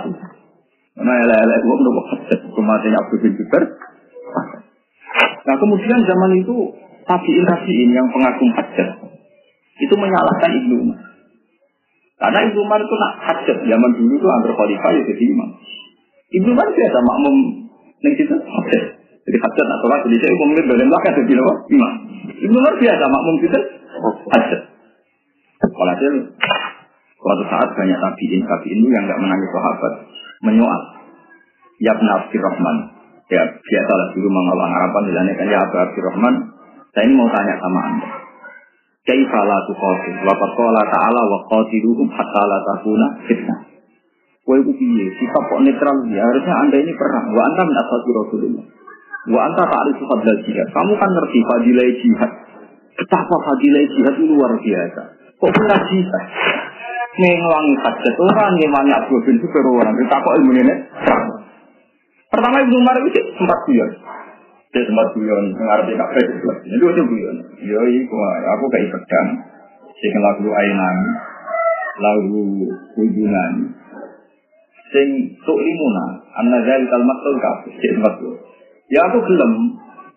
Nah, 1.00 1.16
elek-elek 1.24 1.60
gue 1.64 1.76
menurut 1.80 2.06
kematian 2.52 2.96
Abu 3.00 3.16
bin 3.24 3.32
Jubair. 3.40 3.64
Nah, 5.42 5.56
kemudian 5.58 6.00
zaman 6.04 6.32
itu 6.36 6.56
tabiin 7.08 7.46
tabiin 7.48 7.90
yang 7.96 8.08
pengagum 8.12 8.50
hajat 8.54 8.90
itu 9.82 9.94
menyalahkan 9.98 10.52
Ibnu 10.52 10.76
Umar. 10.84 11.00
Karena 12.22 12.40
Ibnu 12.46 12.60
Umar 12.62 12.80
itu 12.84 12.96
nak 13.02 13.14
hajat 13.26 13.58
zaman 13.66 13.92
dulu 13.98 14.14
itu 14.14 14.28
antar 14.30 14.52
khalifah 14.54 14.92
ya 14.94 15.02
jadi 15.10 15.24
imam. 15.26 15.50
Ibnu 16.38 16.50
Umar 16.54 16.68
biasa 16.70 16.98
makmum 17.02 17.36
neng 18.06 18.14
situ 18.14 18.36
hajat. 18.38 18.84
Jadi 19.26 19.38
hajat 19.42 19.66
nak 19.66 19.80
sholat 19.82 20.00
jadi 20.06 20.18
saya 20.22 20.34
umumnya 20.38 20.64
bagian 20.70 20.90
belakang 20.94 21.14
jadi 21.26 21.34
apa? 21.42 21.54
Imam. 21.74 21.94
Ibnu 22.30 22.58
Umar 22.62 22.74
biasa 22.78 23.04
makmum 23.10 23.36
situ 23.42 23.60
hajat. 24.38 24.62
Walhasil 25.62 26.14
suatu 27.22 27.44
saat 27.50 27.70
banyak 27.74 27.98
tabiin 27.98 28.42
tabiin 28.46 28.78
itu 28.82 28.90
yang 28.94 29.04
nggak 29.10 29.22
menangis 29.22 29.50
sahabat 29.50 29.94
menyoal. 30.42 30.82
Ya 31.82 31.98
Abdul 31.98 32.42
Rahman. 32.46 32.78
Ya 33.32 33.42
biasalah 33.48 34.08
dulu 34.14 34.28
mengolah 34.28 34.68
harapan 34.68 35.02
bilangnya 35.08 35.34
kan 35.40 35.48
ya 35.48 35.60
Rahman. 36.12 36.36
Saya 36.92 37.08
ini 37.08 37.16
mau 37.16 37.32
tanya 37.32 37.56
sama 37.58 37.80
anda. 37.88 38.10
Kaifa 39.02 39.40
la 39.48 39.58
tuqatil 39.66 40.20
wa 40.22 40.34
qala 40.36 40.82
ta'ala 40.86 41.22
wa 41.26 41.40
qatiluhum 41.50 42.12
hatta 42.12 42.44
la 42.46 42.60
takuna 42.62 43.08
fitnah. 43.26 43.60
Kowe 44.46 44.58
iku 44.58 44.74
piye? 44.76 45.06
Sikap 45.16 45.44
kok 45.48 45.62
netral 45.64 46.06
ya 46.12 46.22
harusnya 46.22 46.56
anda 46.66 46.78
ini 46.82 46.94
perang. 46.94 47.32
Wa 47.34 47.42
anta 47.50 47.62
min 47.66 47.76
ashabi 47.78 48.10
Rasulullah. 48.14 48.66
Wa 49.32 49.40
anta 49.48 49.64
ta'rifu 49.70 50.04
fadlal 50.06 50.42
jihad. 50.46 50.68
Kamu 50.74 50.94
kan 50.98 51.10
ngerti 51.14 51.40
fadilah 51.46 51.88
jihad. 51.98 52.32
Betapa 52.98 53.36
fadilah 53.48 53.84
jihad 53.96 54.14
itu 54.18 54.26
luar 54.34 54.52
biasa. 54.58 55.02
Kok 55.38 55.52
pernah 55.56 55.80
jihad? 55.90 56.26
Ngewangi 57.12 57.74
hajat 57.84 58.16
orang 58.16 58.56
ngewangi 58.56 58.92
Abu 58.96 59.20
bin 59.28 59.36
Zubair 59.44 59.66
orang 59.68 59.92
kita 60.00 60.16
kok 60.16 60.36
ilmu 60.40 60.52
ini 60.56 60.76
pertama 62.32 62.64
Ibnu 62.64 62.76
Umar 62.80 62.96
itu 63.04 63.20
sempat 63.36 63.60
guyon. 63.68 63.92
Dia 64.72 64.88
sempat 64.88 65.08
guyon 65.12 65.52
mengerti 65.52 65.94
kafe 66.00 66.22
itu 66.24 66.48
itu 66.72 67.04
guyon. 67.04 67.38
Yo 67.60 67.82
iku 67.84 68.16
aku 68.56 68.66
kayak 68.72 68.96
pedang. 68.96 69.28
Sing 70.00 70.12
lagu 70.24 70.48
ainan 70.48 70.98
lagu 72.00 72.44
hubungan 72.96 73.52
sing 74.90 75.08
tuk 75.44 75.60
limuna 75.60 76.06
anna 76.40 76.58
zal 76.64 76.84
kalmat 76.88 77.18
tul 77.22 77.36
kafe 77.38 77.70
sempat 77.76 78.16
ya 78.88 79.04
aku 79.12 79.20
gelem 79.28 79.54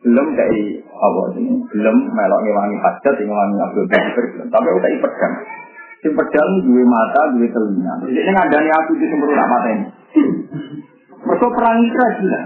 gelem 0.06 0.26
kayak 0.38 0.86
apa 0.86 1.22
ini? 1.42 1.58
Gelem 1.74 1.96
melok 2.06 2.40
ngewangi 2.46 2.76
hajat 2.78 3.14
ngewangi 3.18 3.56
Abu 3.58 3.82
bin 3.82 4.02
Zubair 4.14 4.46
tapi 4.46 4.66
aku 4.70 4.78
kayak 4.78 5.02
pedang 5.02 5.34
Sing 6.04 6.12
pedang 6.12 6.50
duwe 6.68 6.84
mata, 6.84 7.32
duwe 7.32 7.48
telinga. 7.48 8.04
Jadi 8.04 8.20
ini 8.20 8.30
ngadani 8.36 8.70
aku 8.76 8.92
di 9.00 9.08
sumber 9.08 9.32
mata 9.32 9.68
ini. 9.72 9.86
Mereka 11.24 11.46
perang 11.48 11.80
itu 11.80 11.96
gila. 12.20 12.40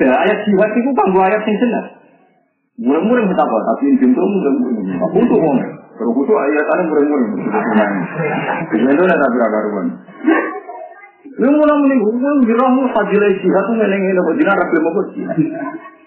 Ya, 0.00 0.16
ayat 0.16 0.38
jihad 0.48 0.72
itu 0.72 0.90
kan 0.96 1.12
ayat 1.12 1.44
yang 1.44 1.56
jelas. 1.60 1.86
Murah-murah 2.80 3.28
minta 3.28 3.44
apa? 3.44 3.58
Tapi 3.68 3.84
ini 3.84 4.00
pintu 4.00 4.16
murah-murah. 4.16 5.04
Aku 5.04 5.28
tuh 5.28 5.36
ngomong. 5.36 5.60
Kalau 5.92 6.12
kutu 6.16 6.32
ayat 6.32 6.64
ada 6.72 6.82
murah-murah. 6.88 7.28
Itu 8.72 9.02
ada 9.04 9.16
tapi 9.20 9.36
karuan. 9.36 9.86
Lu 11.36 11.48
mulai 11.52 11.76
muni 11.84 11.96
hukum 12.00 12.48
dirahmu 12.48 12.82
fadilah 12.96 13.28
jihad 13.28 13.64
tuh 13.68 13.74
ngeleng 13.76 14.00
ngeleng 14.00 14.24
kok 14.24 14.36
jinak 14.40 14.56
rakyat 14.56 14.80
mau. 14.80 15.02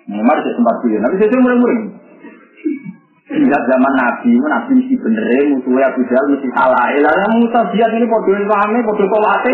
Memang 0.10 0.34
ada 0.42 0.52
tempat 0.58 0.76
pilih. 0.82 1.00
Tapi 1.06 1.16
saya 1.22 1.38
murah-murah. 1.38 1.78
Jihad 3.46 3.64
zaman 3.70 3.94
Nabi, 3.94 4.34
Nabi 4.42 4.72
mesti 4.82 4.96
bener, 4.98 5.26
musuhnya 5.54 5.94
Abu 5.94 6.02
Jahal 6.10 6.26
mesti 6.34 6.50
salah. 6.58 6.86
Elah, 6.98 7.14
Musa 7.38 7.70
jihad 7.70 7.94
ini 7.94 8.10
podoin 8.10 8.50
pahami, 8.50 8.82
podoin 8.82 9.06
kolate. 9.14 9.54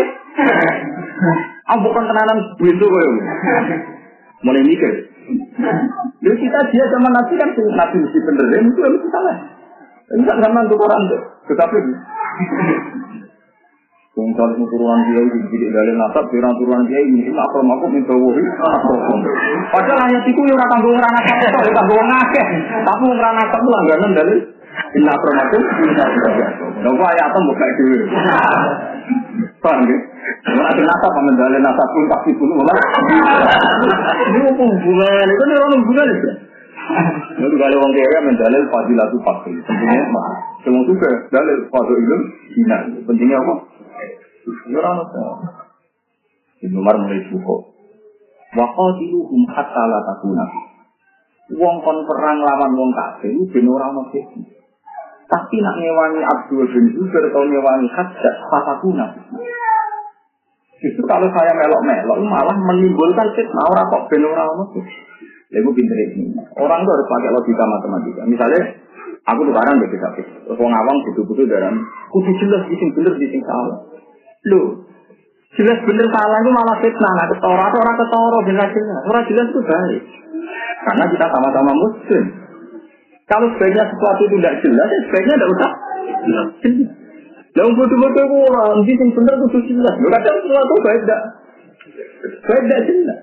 Ampukan 1.76 2.08
tenanan 2.08 2.38
begitu 2.56 2.88
kok. 2.88 3.04
Mulai 4.48 4.64
mikir. 4.64 4.92
Jadi 6.24 6.36
kita 6.40 6.58
dia 6.72 6.84
sama 6.88 7.12
Nabi 7.12 7.36
kan 7.36 7.52
Nabi 7.52 7.96
mesti 8.00 8.18
bener, 8.24 8.46
itu 8.56 8.80
mesti 8.80 9.08
salah. 9.12 9.36
Ini 10.16 10.24
tak 10.24 10.40
zaman 10.40 10.64
untuk 10.64 10.80
orang 10.80 11.02
tuh. 11.12 11.20
Tetapi 11.52 11.76
Wong 14.12 14.28
kalau 14.36 14.52
turunan 14.68 15.00
dia 15.08 15.24
itu 15.24 15.38
jadi 15.48 15.66
dari 15.72 15.92
nasab, 15.96 16.28
turunan 16.28 16.52
turunan 16.60 16.84
dia 16.84 17.00
ini 17.00 17.32
tak 17.32 17.48
perlu 17.48 17.72
aku 17.72 17.86
minta 17.88 18.12
wahi. 18.12 18.44
Padahal 19.72 20.04
ayat 20.04 20.22
itu 20.28 20.40
yang 20.44 20.60
orang 20.60 20.84
gue 20.84 20.92
ngerana 20.92 21.20
satu, 21.24 21.46
orang 21.48 21.72
tanggung 21.72 22.08
ngakeh. 22.12 22.46
Tapi 22.84 23.04
langganan 23.64 24.12
Inna 24.92 25.12
permatu, 25.16 25.56
inna 25.56 26.04
permatu. 26.04 26.64
Nopo 26.84 27.02
ayat 27.08 27.28
itu 27.32 27.40
bukan 27.40 27.68
itu. 27.72 27.84
Paham 29.64 29.80
ada 29.88 30.82
nasab, 30.84 31.16
mendalil 31.24 31.60
nasab 31.64 31.88
pun 31.96 32.04
pasti 32.12 32.30
pun 32.36 32.48
malah. 32.52 32.76
Ini 34.28 34.44
apa 34.44 34.60
hubungan? 34.60 35.26
Itu 35.32 35.42
nih 35.48 35.56
orang 35.56 35.72
hubungan 35.80 36.06
itu. 36.12 36.30
Lalu 37.40 37.56
kalau 37.56 37.76
orang 37.80 37.92
kaya 37.96 38.20
mendalil 38.26 38.62
fadilatu 38.68 39.16
fakir, 39.24 39.56
pentingnya 39.64 40.04
mah. 40.12 40.26
Semua 40.66 40.82
juga 40.84 41.08
dalil 41.30 41.58
fadil 41.72 41.96
ilmu, 41.96 42.26
hina. 42.58 42.78
Pentingnya 43.06 43.38
apa? 43.40 43.71
Ibnu 46.62 46.78
Umar 46.78 46.96
mulai 46.98 47.22
suko. 47.30 47.74
Waqatiluhum 48.52 49.40
hatta 49.50 49.82
la 49.88 49.98
takuna. 50.06 50.46
Wong 51.52 51.76
kon 51.82 51.98
perang 52.06 52.38
lawan 52.40 52.72
wong 52.78 52.90
kafir 52.94 53.34
ben 53.50 53.66
ora 53.68 53.90
ono 53.90 54.08
Tapi 55.32 55.56
nak 55.64 55.76
ngewangi 55.80 56.20
Abdul 56.20 56.68
bin 56.68 56.86
Zubair 56.92 57.24
atau 57.32 57.44
ngewangi 57.44 57.88
Hajjah, 57.88 58.34
fatakuna. 58.52 59.06
Justru 60.82 61.02
kalau 61.08 61.30
saya 61.30 61.52
melok-melok 61.56 62.18
malah 62.26 62.56
menimbulkan 62.58 63.32
fitnah 63.32 63.64
orang 63.70 63.86
kok 63.88 64.06
ben 64.12 64.22
ora 64.28 64.44
ono 64.44 64.64
Lalu 65.52 65.70
pinter 65.76 65.98
ini. 66.16 66.32
Orang 66.56 66.80
itu 66.80 66.90
harus 66.90 67.08
pakai 67.12 67.28
logika 67.28 67.64
matematika. 67.68 68.24
Misalnya, 68.24 68.72
aku 69.28 69.40
tuh 69.44 69.52
barang 69.52 69.76
begitu 69.84 70.00
tapi 70.00 70.20
orang 70.48 70.72
awam 70.80 70.96
butuh-butuh 71.04 71.44
dalam 71.44 71.74
kudu 72.08 72.32
jelas 72.40 72.64
di 72.72 72.74
sini 72.80 72.92
bener 72.96 73.12
di 73.20 73.26
sini 73.28 73.44
salah. 73.44 73.91
Lu 74.50 74.60
jelas 75.52 75.78
bener 75.84 76.06
salah 76.10 76.38
itu 76.42 76.50
malah 76.50 76.76
fitnah. 76.80 77.12
Nah, 77.12 77.26
ketoro 77.30 77.62
atau 77.62 77.78
orang 77.78 77.96
ketoro 78.00 78.38
benar 78.48 78.68
jelas. 78.72 79.00
Orang 79.06 79.24
jelas 79.28 79.46
itu 79.52 79.60
baik. 79.62 80.02
Karena 80.82 81.04
kita 81.06 81.26
sama-sama 81.30 81.72
muslim. 81.76 82.24
Kalau 83.30 83.46
sebaiknya 83.54 83.86
sesuatu 83.86 84.20
itu 84.26 84.36
tidak 84.42 84.60
jelas, 84.60 84.88
ya 84.90 85.00
sebaiknya 85.08 85.34
tidak 85.38 85.50
usah 85.54 85.70
jelas. 86.26 86.48
Yang 87.52 87.68
betul-betul 87.76 88.26
orang, 88.48 88.80
di 88.82 88.92
sini 88.96 89.12
bener 89.12 89.34
itu 89.44 89.58
jelas. 89.72 89.94
Kadang 89.94 90.36
sesuatu 90.42 90.74
baik 90.82 91.00
tidak 91.04 91.20
baik 92.48 92.62
tidak 92.66 92.82
jelas. 92.88 93.18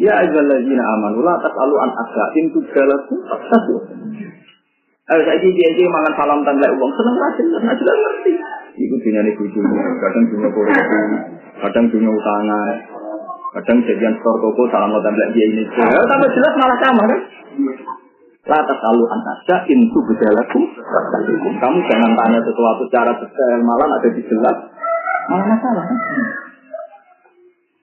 Ya 0.00 0.12
ayyuhallazina 0.24 0.84
amanu 0.96 1.20
la 1.20 1.36
tas'alu 1.44 1.76
an 1.76 1.90
asra'in 1.92 2.44
tudalakum 2.56 3.18
satu. 3.28 3.74
Ayo 5.10 5.22
saya 5.26 5.42
dia 5.42 5.88
mangan 5.90 6.12
salam 6.16 6.40
tanda 6.46 6.70
uang 6.70 6.92
seneng 6.94 7.16
rajin, 7.18 7.46
nah 7.50 7.74
jelas 7.74 7.96
ngerti. 7.98 8.32
Iku 8.70 8.94
dunia 9.02 9.20
ini 9.26 9.32
bujuk, 9.34 9.64
kadang 9.98 10.24
dunia 10.30 10.48
korupsi, 10.54 10.98
kadang 11.58 11.86
dunia 11.90 12.10
utangan, 12.10 12.74
kadang 13.58 13.78
jadian 13.82 14.14
store 14.22 14.38
toko 14.38 14.62
salam 14.70 14.94
tanda 14.94 15.26
dia 15.34 15.46
ini. 15.50 15.64
Ya, 15.66 16.00
tambah 16.06 16.30
jelas 16.30 16.54
malah 16.54 16.78
sama 16.78 17.02
kan? 17.10 17.20
La 18.50 18.58
tas'alu 18.64 19.04
an 19.04 19.20
asra'in 19.36 19.80
tudalakum 19.92 20.64
Kamu 21.60 21.78
jangan 21.86 22.12
tanya 22.14 22.40
sesuatu 22.40 22.82
secara 22.88 23.12
detail, 23.20 23.58
malah 23.62 23.86
ada 23.90 24.08
di 24.10 24.22
jelas. 24.24 24.56
Malah 25.28 25.46
masalah 25.50 25.84
kan? 25.84 25.98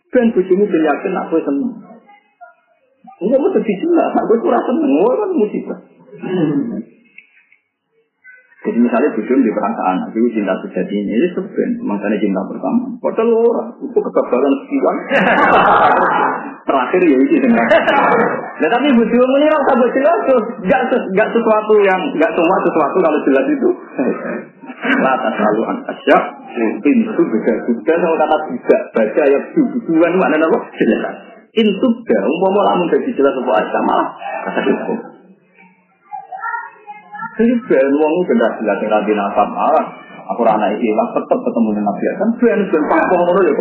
Ben 0.08 0.28
bujumu 0.34 0.66
ben 0.66 0.82
yakin 0.82 1.14
aku 1.20 1.36
seneng. 1.44 1.72
Enggak 3.18 3.40
mau 3.42 3.50
sedih 3.54 3.78
jelas, 3.82 4.12
aku 4.14 4.34
rasa 4.50 4.72
seneng, 4.72 4.92
kan 5.04 5.30
musibah. 5.36 5.80
Jadi 8.68 8.84
misalnya 8.84 9.16
bujum 9.16 9.40
di 9.40 9.52
perangsa 9.56 9.82
anak, 9.96 10.12
itu 10.12 10.28
cinta 10.36 10.52
sejati 10.60 10.92
ini, 10.92 11.16
ini 11.16 11.28
sebenarnya, 11.32 11.80
makanya 11.88 12.20
cinta 12.20 12.42
pertama. 12.52 12.84
Padahal 13.00 13.32
orang, 13.32 13.70
itu 13.80 13.96
kegagalan 13.96 14.54
sekian. 14.60 14.96
Terakhir 16.68 17.02
ya 17.08 17.18
itu 17.24 17.36
dengan. 17.48 17.64
Nah 18.60 18.70
tapi 18.76 18.88
bujum 18.92 19.30
ini 19.40 19.48
rasa 19.48 19.88
jelas, 19.88 20.20
gak, 20.68 20.82
gak 21.16 21.30
sesuatu 21.32 21.74
yang, 21.80 22.02
gak 22.20 22.32
semua 22.36 22.58
sesuatu 22.68 22.98
kalau 23.00 23.20
jelas 23.24 23.46
itu. 23.56 23.70
Lata 25.08 25.30
selalu 25.32 25.62
angkasya, 25.64 26.18
pintu 26.84 27.24
beda 27.24 27.54
juga, 27.72 27.94
sama 28.04 28.16
kata 28.20 28.38
tidak, 28.52 28.82
baca 28.92 29.22
ayat 29.32 29.44
tujuan, 29.56 30.12
maknanya 30.20 30.52
apa? 30.52 30.60
Jelas. 30.76 31.16
Intub 31.56 31.96
dah, 32.04 32.22
umpama 32.28 32.68
lamun 32.68 32.92
jadi 32.92 33.16
jelas 33.16 33.32
apa 33.32 33.52
aja 33.64 33.80
malah 33.88 34.10
kata 34.44 34.60
hukum. 34.60 35.17
Jadi 37.38 37.54
ben 37.70 37.88
wong 37.94 38.14
benar 38.26 38.52
jelas 38.58 38.78
yang 38.82 38.92
nabi 38.98 39.14
nasab 39.14 39.50
malah 39.54 39.86
aku 40.28 40.42
anak 40.44 40.74
iki 40.76 40.90
lah 40.92 41.08
tetep 41.14 41.40
ketemu 41.40 41.70
dengan 41.78 41.86
nabi 41.86 42.04
kan 42.18 42.30
ben 42.42 42.60
ben 42.66 42.84
pampung 42.90 43.22
ngono 43.24 43.42
ya. 43.46 43.54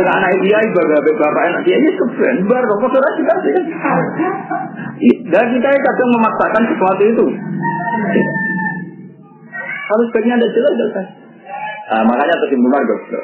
Sing 0.00 0.06
anak 0.08 0.32
ae 0.32 0.66
baga 0.72 0.96
bapak 1.04 1.44
enak 1.52 1.60
dia 1.68 1.76
ini 1.76 1.90
keben 1.92 2.36
bar 2.48 2.64
kok 2.64 2.84
ora 2.88 3.10
juga 3.20 3.34
sih. 3.44 3.54
Dan 5.28 5.44
kita 5.52 5.68
kadang 5.68 6.10
memaksakan 6.16 6.62
sesuatu 6.72 7.02
itu. 7.04 7.26
Harus 9.86 10.06
sebaiknya 10.10 10.34
ada 10.40 10.48
jelas 10.50 10.72
jelas. 10.74 11.08
Nah, 11.86 12.02
makanya 12.02 12.34
tersimpulan 12.42 12.82
dokter. 12.82 13.22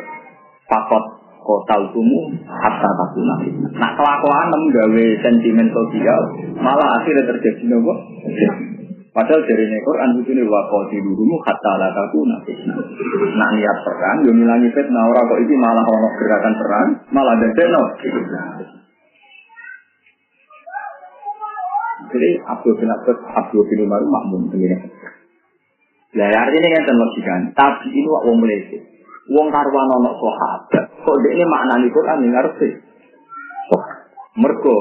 Fakot 0.70 1.04
kota 1.42 1.76
tumu 1.90 2.30
hatta 2.46 2.90
takuna. 2.94 3.36
Nah 3.74 3.90
kelakuan 3.98 4.46
menggawe 4.46 5.06
sentimen 5.26 5.68
sosial 5.74 6.20
malah 6.62 7.02
akhirnya 7.02 7.26
terjadi 7.26 7.66
nopo. 7.66 7.94
Padahal 9.12 9.44
dari 9.44 9.68
Quran 9.68 10.24
itu 10.24 10.32
nih 10.32 10.46
wakoti 10.48 10.96
dulu 11.04 11.36
hatta 11.44 11.72
la 11.76 11.92
takuna. 11.92 12.40
Nah 13.36 13.48
niat 13.52 13.78
perang, 13.84 14.24
yo 14.24 14.32
milangi 14.32 14.72
fitnah 14.72 15.04
orang 15.04 15.28
kok 15.28 15.40
ini 15.44 15.54
malah 15.60 15.84
orang 15.84 16.16
gerakan 16.16 16.54
perang, 16.56 16.88
malah 17.12 17.36
ada 17.36 17.64
no. 17.68 17.82
Jadi 22.12 22.28
Abdul 22.40 22.74
bin 22.80 22.88
Abbas, 22.88 23.18
Abdul 23.36 23.68
bin 23.68 23.84
Umar 23.84 24.00
makmum 24.00 24.48
begini. 24.48 24.80
Ya 26.12 26.28
artinya 26.32 26.68
kan 26.72 26.84
terlogika. 26.88 27.34
Tapi 27.52 27.88
ini 27.92 28.08
wong 28.08 28.36
meleset. 28.40 28.82
Wong 29.28 29.48
karwan 29.52 29.92
ono 29.92 30.12
sahabat. 30.16 30.84
Kok 31.04 31.16
ini 31.20 31.44
maknani 31.44 31.88
Quran 31.92 32.24
yang 32.24 32.32
ngerti. 32.36 32.68
Oh, 33.76 33.84
mergo 34.40 34.76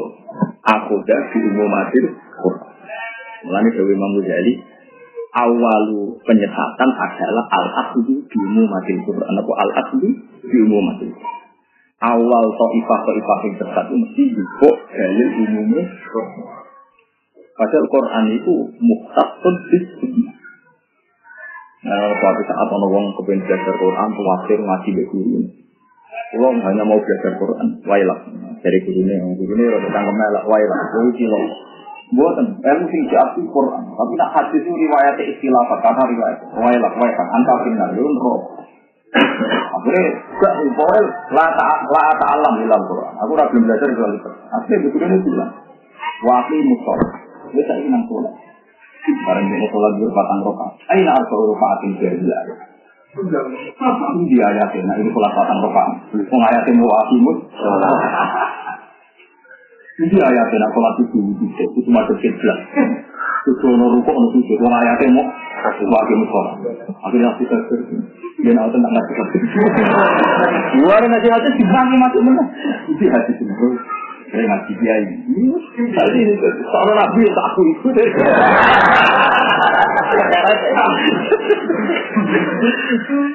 aku 0.63 1.04
dah 1.04 1.22
di 1.36 1.39
umumatil 1.52 2.06
Quran. 2.39 2.70
Mulane 3.41 3.69
Dewi 3.73 3.93
Imam 3.97 4.12
Ghazali 4.21 4.54
awalu 5.32 6.19
penyesatan 6.27 6.89
adalah 6.91 7.45
al 7.49 7.67
aslu 7.88 8.19
di 8.21 8.38
umumatil 8.38 8.99
Quran. 9.08 9.34
Apa 9.34 9.54
al 9.58 9.71
aslu 9.86 10.08
di 10.45 10.58
umumatil 10.62 11.12
Quran. 11.15 11.39
Awal 12.01 12.45
to'ifah 12.58 12.99
to'ifah 13.06 13.39
yang 13.45 13.56
sesat 13.62 13.86
itu 13.86 13.95
mesti 14.01 14.23
juga 14.34 14.69
dalil 14.89 15.30
umumnya. 15.45 15.86
Padahal 17.54 17.86
Quran 17.93 18.25
itu 18.41 18.56
muhtasun 18.82 19.56
bis 19.69 19.86
Nah, 21.82 22.13
suatu 22.13 22.41
saat 22.45 22.69
orang 22.69 22.93
wong 22.93 23.06
kepengen 23.17 23.41
belajar 23.41 23.73
Quran, 23.73 24.10
khawatir 24.13 24.60
ngaji 24.62 24.89
be 25.01 25.04
guru. 25.10 25.41
Wong 26.38 26.62
hanya 26.62 26.86
mau 26.86 27.01
belajar 27.01 27.34
Quran, 27.41 27.67
wailah 27.89 28.19
dari 28.62 28.80
gurunya, 28.86 29.17
gurunya 29.17 29.65
rada 29.73 29.89
tangkem 29.89 30.13
melak 30.13 30.45
wailah, 30.45 30.82
kowe 30.93 31.10
kilo. 31.17 31.41
Buatan, 32.12 32.60
ilmu 32.60 32.86
sing 32.91 33.02
diarti 33.08 33.39
Quran, 33.47 33.84
tapi 33.95 34.13
nak 34.19 34.36
hadis 34.36 34.60
itu 34.60 34.67
riwayat 34.67 35.15
istilah 35.15 35.63
karena 35.80 36.04
riwayat 36.12 36.39
wailah, 36.60 36.91
wailah, 37.00 37.28
angka 37.39 37.56
final, 37.63 37.89
itu 37.95 38.04
roh. 38.19 38.39
Akhirnya, 39.80 40.04
gak 40.39 40.54
boleh 40.76 41.04
la 41.32 41.45
la 41.56 42.06
ta'alam 42.19 42.54
dalam 42.67 42.82
Quran. 42.84 43.13
Aku 43.15 43.32
udah 43.32 43.47
belajar 43.47 43.88
soal 43.95 44.12
itu. 44.12 44.28
Akhirnya 44.28 44.91
gurunya 44.91 45.17
bilang, 45.24 45.52
wakil 46.28 46.60
musol, 46.67 47.00
bisa 47.56 47.74
ingin 47.80 48.04
sholat. 48.08 48.34
Barang 49.02 49.47
ini 49.47 49.67
sholat 49.71 49.91
dua 49.97 50.10
patang 50.12 50.39
rokaat. 50.45 50.74
Aina 50.91 51.12
arba 51.15 51.36
rokaatin 51.36 51.91
berbilang. 51.95 52.47
Ini 54.19 54.36
ayatnya, 54.39 54.82
nah 54.84 54.95
ini 55.00 55.10
sholat 55.15 55.32
patang 55.32 55.60
rokaan. 55.63 55.91
Wong 56.12 56.41
ayatnya 56.43 56.76
mau 56.76 56.91
akimus, 57.08 57.39
Ini 60.02 60.18
ayatnya, 60.18 60.58
nah 60.58 60.70
sholat 60.74 60.96
itu 61.06 61.20
itu 61.22 61.46
itu 61.78 61.90
masuk 61.94 62.18
kiblat. 62.18 62.58
Itu 63.46 63.66
ono 63.70 63.86
rukuk 63.94 64.14
ono 64.18 64.28
sujud, 64.34 64.58
wong 64.66 64.74
ayatnya 64.74 65.14
mau 65.14 65.30
akimus 66.02 66.30
sholat. 66.30 66.56
Akhirnya 67.06 67.30
aku 67.30 67.46
terus 67.46 67.86
dia 68.42 68.58
nak 68.58 68.74
tentang 68.74 68.94
nasi. 68.98 69.14
Luar 70.82 71.06
nasi 71.06 71.28
hati 71.30 71.50
dibangi 71.54 71.96
masuk 72.02 72.22
mana? 72.26 72.44
Itu 72.90 73.04
hati 73.14 73.32
semua. 73.38 73.78
Saya 74.32 74.48
ngaji 74.48 74.74
dia 74.80 74.96
ini. 75.06 75.54
Tadi 75.92 76.20
seorang 76.42 76.98
nabi 76.98 77.22
tak 77.30 77.46
aku 77.52 77.62
ikut. 77.78 77.94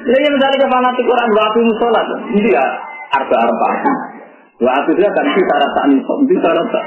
Jadi 0.07 0.27
misalnya 0.35 0.57
ke 0.57 0.67
fanatik 0.67 1.05
Quran 1.05 1.31
waktu 1.37 1.59
musolat, 1.63 2.07
ini 2.33 2.51
ya 2.51 2.65
arba 3.15 3.37
Waktu 4.57 4.91
dia 4.97 5.09
kan 5.13 5.27
kita 5.37 5.55
rasa 5.61 5.81
nih, 5.93 6.01
kita 6.01 6.49
rasa. 6.49 6.81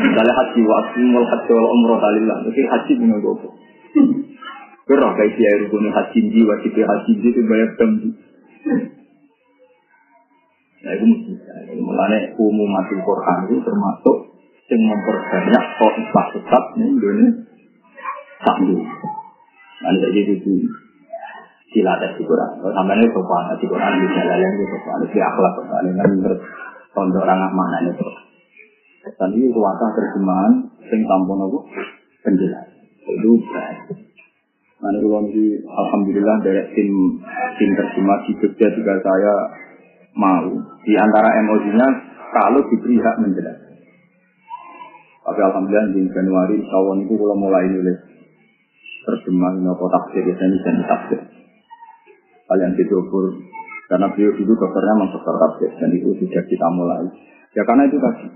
Misalnya 0.00 0.32
haji 0.32 0.60
waktu 0.64 1.00
mul 1.04 1.26
haji 1.28 1.50
wal 1.52 1.68
umroh 1.76 2.00
talillah, 2.00 2.40
jadi 2.48 2.60
haji 2.64 2.92
dengan 2.96 3.20
gopo. 3.20 3.52
Kerah 4.88 5.12
kayak 5.14 5.36
dia 5.36 5.50
rukun 5.66 5.92
haji 5.92 6.18
ji 6.32 6.40
wajib 6.48 6.72
haji 6.72 7.12
ji 7.20 7.28
itu 7.28 7.40
banyak 7.44 7.70
tembi. 7.76 8.08
Nah 10.80 10.92
itu 10.96 11.04
mesti. 11.04 11.32
Mulanya 11.76 12.32
umum 12.40 12.68
mati 12.72 12.96
Quran 12.96 13.38
itu 13.46 13.56
termasuk 13.60 14.16
yang 14.72 14.82
memperbanyak 14.88 15.64
kok 15.76 16.26
tetap 16.32 16.64
nih 16.80 16.88
Indonesia. 16.88 17.44
Sambil. 18.40 18.80
Nanti 19.84 19.98
jadi 20.16 20.32
itu 20.40 20.52
dilatih 21.70 22.10
di 22.18 22.22
Quran. 22.26 22.50
Kalau 22.58 22.74
sampai 22.74 22.98
ini 22.98 23.06
sopan 23.14 23.54
di 23.54 23.66
Quran 23.70 23.92
bisa 24.02 24.20
lain 24.26 24.50
itu 24.58 24.64
sopan 24.74 25.00
di 25.06 25.18
akhlak 25.22 25.52
sopan 25.54 25.82
ini 25.86 25.98
kan 25.98 26.10
pondok 26.90 27.22
orang 27.22 27.52
mana 27.54 27.78
itu. 27.86 28.06
Dan 29.16 29.30
ini 29.32 29.48
kuasa 29.54 29.86
terjemahan 29.96 30.52
sing 30.90 31.00
tampon 31.06 31.46
aku 31.46 31.58
penjelas. 32.26 32.66
Itu 33.06 33.30
berarti. 33.46 33.94
Nah, 34.80 34.96
kalau 34.96 35.28
di 35.28 35.60
Alhamdulillah 35.60 36.36
dari 36.40 36.62
tim 36.72 36.90
tim 37.60 37.70
terjemah 37.76 38.18
di 38.24 38.32
Jogja 38.40 38.68
juga 38.72 38.96
saya 39.04 39.34
mau 40.16 40.48
di 40.82 40.92
antara 40.96 41.28
emosinya 41.36 41.88
kalau 42.32 42.60
diberi 42.66 42.96
hak 42.98 43.16
menjelaskan. 43.20 43.76
Tapi 45.20 45.40
Alhamdulillah 45.44 45.88
di 45.94 46.02
Januari 46.10 46.56
tahun 46.64 46.96
itu 47.06 47.14
kalau 47.14 47.36
mulai 47.36 47.68
nulis 47.68 47.98
terjemah 49.04 49.52
nopo 49.60 49.86
tafsir 49.88 50.24
ya 50.26 50.34
ini 50.34 50.56
dan 50.64 50.76
tafsir 50.84 51.20
kalian 52.50 52.74
didobur 52.74 53.38
karena 53.86 54.06
beliau 54.10 54.34
dulu 54.34 54.52
dokternya 54.58 54.94
memang 54.98 55.10
dokter 55.14 55.34
tafsir 55.38 55.70
dan 55.78 55.90
itu 55.94 56.10
sudah 56.18 56.42
kita 56.42 56.66
mulai 56.74 57.06
ya 57.54 57.62
karena 57.62 57.86
itu 57.86 57.98
tadi 58.02 58.26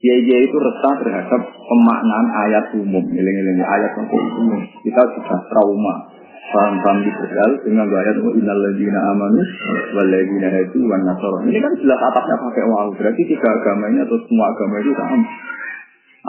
Kiai 0.00 0.24
itu 0.24 0.56
resah 0.56 0.96
terhadap 0.96 1.42
pemaknaan 1.44 2.26
ayat 2.32 2.72
umum, 2.72 3.04
ngiling-ngiling 3.04 3.60
ayat 3.60 3.92
umum. 4.00 4.64
Kita 4.80 4.96
sudah 4.96 5.44
trauma, 5.52 6.08
paham-paham 6.56 7.04
liberal 7.04 7.50
dengan 7.60 7.84
ayat 7.84 8.16
innal 8.16 8.60
ladzina 8.64 9.00
amanu 9.12 9.44
wal 9.92 10.08
ladzina 10.08 10.48
wan 10.88 11.04
nasara. 11.04 11.44
Ini 11.44 11.60
kan 11.60 11.72
jelas 11.84 12.00
atapnya 12.00 12.36
pakai 12.40 12.64
wau. 12.72 12.90
Berarti 12.96 13.22
tiga 13.28 13.48
agama 13.52 13.92
ini 13.92 14.00
atau 14.00 14.16
semua 14.24 14.48
agama 14.48 14.74
itu 14.80 14.92
sama. 14.96 15.28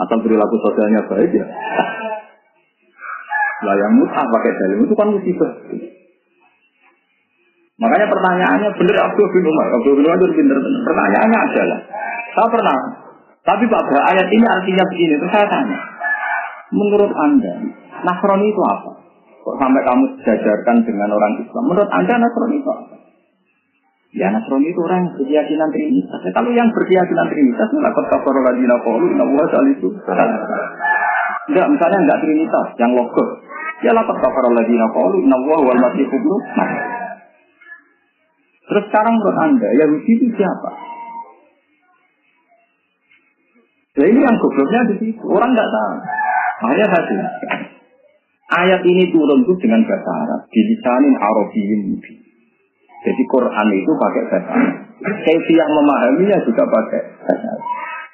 Asal 0.04 0.18
perilaku 0.20 0.56
sosialnya 0.60 1.08
baik 1.08 1.32
ya. 1.32 1.46
Lah 3.62 3.88
mutah 3.88 4.24
pakai 4.28 4.52
dalil 4.52 4.84
itu 4.84 4.94
kan 5.00 5.08
musibah. 5.16 5.52
Makanya 7.80 8.06
pertanyaannya 8.12 8.68
benar 8.76 8.96
Abdul 9.08 9.28
bin 9.32 9.44
Umar. 9.48 9.66
Abdul 9.72 9.94
bin 9.96 10.04
Umar 10.04 10.18
itu 10.20 10.34
benar. 10.36 10.56
Pertanyaannya 10.60 11.38
adalah, 11.40 11.78
saya 12.36 12.48
pernah. 12.52 12.78
Tapi 13.42 13.64
Pak 13.66 13.82
Bra, 13.90 14.00
ayat 14.12 14.28
ini 14.30 14.46
artinya 14.46 14.84
begini. 14.86 15.14
Terus 15.18 15.32
saya 15.34 15.46
tanya, 15.50 15.78
menurut 16.70 17.10
Anda, 17.10 17.52
Nasrani 18.06 18.46
itu 18.46 18.62
apa? 18.62 18.90
Kok 19.42 19.56
sampai 19.58 19.82
kamu 19.82 20.04
sejajarkan 20.22 20.76
dengan 20.86 21.10
orang 21.10 21.42
Islam? 21.42 21.64
Menurut 21.66 21.90
Anda 21.90 22.14
Nasrani 22.22 22.56
itu 22.62 22.70
apa? 22.70 22.94
Ya 24.12 24.28
Nasrani 24.30 24.68
itu 24.70 24.78
orang 24.84 24.98
yang 25.02 25.10
berkeyakinan 25.18 25.68
Trinitas. 25.74 26.20
Ya, 26.22 26.30
kalau 26.36 26.50
yang 26.54 26.68
berkeyakinan 26.70 27.26
Trinitas, 27.32 27.68
lakot 27.72 28.06
kafar 28.12 28.36
ladina 28.46 28.76
qalu 28.84 29.10
inna 29.10 29.24
wa 29.26 29.44
salisu. 29.50 29.88
Enggak, 31.50 31.66
misalnya 31.66 31.98
enggak 31.98 32.20
Trinitas, 32.22 32.66
yang 32.78 32.92
logos. 32.94 33.30
Ya 33.82 33.90
lakot 33.90 34.14
kafar 34.22 34.44
ladina 34.54 34.86
inna 35.18 35.36
wa 35.42 35.56
wal 35.66 35.80
masih 35.82 36.06
ibnu 36.06 36.36
Terus 38.62 38.84
sekarang 38.88 39.18
menurut 39.18 39.38
Anda, 39.38 39.68
Yahudi 39.74 40.12
itu 40.18 40.26
siapa? 40.38 40.70
Nah 43.92 44.06
ini 44.08 44.20
yang 44.24 44.36
gobloknya 44.40 44.80
di 44.88 44.94
situ. 45.04 45.24
Orang 45.28 45.52
nggak 45.52 45.68
tahu. 45.68 45.94
Makanya 46.62 46.86
tadi 46.94 47.16
ayat 48.52 48.80
ini 48.84 49.04
turun 49.12 49.44
tuh 49.44 49.56
dengan 49.60 49.82
bahasa 49.84 50.10
Arab, 50.24 50.40
dilisanin 50.48 51.14
Arabiyyin 51.18 51.80
mubin. 51.92 52.16
Jadi 53.02 53.22
Quran 53.26 53.68
itu 53.74 53.92
pakai 53.98 54.22
bahasa 54.30 54.50
Arab. 54.54 54.76
Kaifi 55.02 55.54
yang 55.58 55.70
memahaminya 55.74 56.38
juga 56.46 56.62
pakai 56.64 57.00
bahasa 57.26 57.46
Arab. 57.52 57.68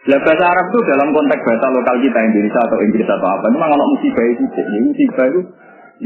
Nah, 0.08 0.18
bahasa 0.24 0.44
Arab 0.48 0.66
itu 0.72 0.80
dalam 0.88 1.08
konteks 1.12 1.42
bahasa 1.44 1.66
lokal 1.68 1.96
kita 2.00 2.18
Indonesia 2.24 2.60
atau 2.64 2.78
Inggris 2.80 3.04
atau 3.04 3.28
apa, 3.28 3.46
memang 3.52 3.68
kalau 3.76 3.86
musibah 3.92 4.24
itu, 4.24 4.44
ya, 4.56 4.80
musibah 4.80 5.26
itu 5.28 5.40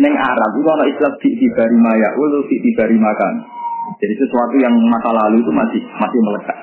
neng 0.00 0.14
Arab 0.16 0.50
itu 0.59 0.64
kalau 0.66 0.85
istilah 0.90 1.14
di 1.22 1.31
dibari 1.38 1.76
maya, 1.78 2.09
ulu 2.18 2.42
di 2.50 2.57
dibari 2.59 2.96
makan. 2.98 3.35
Jadi 3.98 4.14
sesuatu 4.16 4.57
yang 4.61 4.74
masa 4.88 5.11
lalu 5.12 5.42
itu 5.42 5.52
masih 5.52 5.83
masih 6.00 6.20
melekat. 6.22 6.59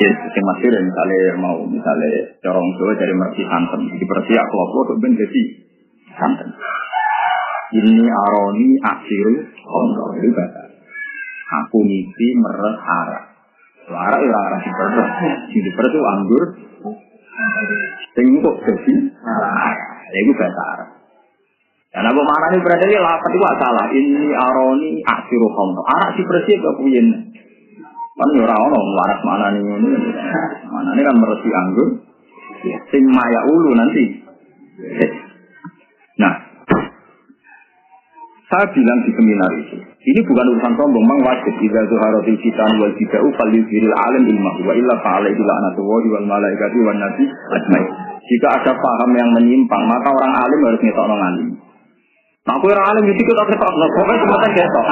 Ya, 0.00 0.10
yang 0.16 0.44
masih 0.48 0.68
misalnya 0.72 1.20
mau 1.36 1.60
misalnya 1.68 2.08
corong 2.40 2.68
Jawa 2.80 2.92
dari 2.96 3.12
mersi 3.12 3.42
santen, 3.44 3.80
di 3.84 4.04
mersi 4.08 4.32
kelompok 4.32 4.80
itu 4.88 4.94
ben 4.96 5.12
jadi 5.12 5.42
santen. 6.16 6.48
Ini 7.70 8.02
aroni 8.02 8.68
akhiru 8.82 9.34
kontrol 9.62 10.10
itu 10.18 10.34
bahasa. 10.34 10.62
Aku 11.62 11.78
ngisi 11.86 12.26
meres 12.38 12.76
arah. 12.82 13.22
Arah 13.90 14.20
ya 14.22 14.34
arah 14.34 14.60
di 14.62 14.70
perut. 14.74 15.08
Di 15.54 15.60
anggur. 16.02 16.44
Yang 18.18 18.28
kok 18.42 18.56
jadi 18.66 18.94
arah. 19.22 19.74
Ya 20.10 20.20
itu. 20.26 20.89
Dan 21.90 22.06
mana 22.06 22.46
ini 22.54 22.62
berarti 22.62 22.86
ini 22.86 23.02
lapat 23.02 23.30
itu 23.34 23.46
salah. 23.58 23.86
Ini 23.90 24.30
aroni 24.30 24.90
akhiru 25.02 25.48
kontrol. 25.50 25.82
Arah 25.90 26.14
si 26.14 26.22
bersih 26.22 26.56
ke 26.62 26.70
puyen. 26.78 27.06
Kan 28.14 28.28
ya 28.36 28.46
ora 28.46 28.56
ono 28.62 28.78
waras 28.94 29.20
mana 29.26 29.46
nih 29.58 29.62
ini. 29.64 29.90
Mana 30.70 30.94
ini 30.94 31.02
kan 31.02 31.16
meresi 31.18 31.50
anggur. 31.50 31.88
Sing 32.94 33.02
maya 33.10 33.40
ulu 33.48 33.74
nanti. 33.74 34.04
Nah, 36.20 36.34
saya 38.50 38.66
bilang 38.74 38.98
di 39.06 39.14
seminar 39.14 39.50
itu, 39.62 39.78
ini 39.78 40.20
bukan 40.26 40.46
urusan 40.52 40.74
sombong, 40.74 41.06
memang 41.06 41.22
wajib. 41.22 41.54
Jika 41.62 41.86
zuharatil 41.86 42.38
kitan 42.42 42.82
wal 42.82 42.92
bida'u 42.98 43.30
fal 43.38 43.46
yuzhiril 43.46 43.94
alim 43.94 44.26
ilmah 44.26 44.56
wa 44.66 44.74
illa 44.74 44.94
fa'ala 45.00 45.30
itu 45.30 45.38
la'natullahi 45.38 46.06
wal 46.12 46.26
malaikati 46.26 46.78
wal 46.82 46.98
nabi 46.98 47.24
ajma'i. 47.30 47.86
Jika 48.26 48.46
ada 48.58 48.72
paham 48.74 49.10
yang 49.16 49.30
menyimpang, 49.38 49.86
maka 49.86 50.08
orang 50.12 50.34
alim 50.34 50.60
harus 50.66 50.80
ngetok 50.82 51.04
orang 51.08 51.22
alim. 51.30 51.48
Nah, 52.40 52.56
aku 52.56 52.72
orang 52.72 52.88
alim 52.88 53.04
itu 53.04 53.20
kita 53.20 53.42
ketok, 53.52 53.72
nah, 53.76 53.88
pokoknya 54.00 54.16
semuanya 54.24 54.48
ketok. 54.48 54.84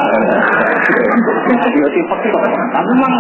Tapi 2.77 2.91
memang 2.93 3.15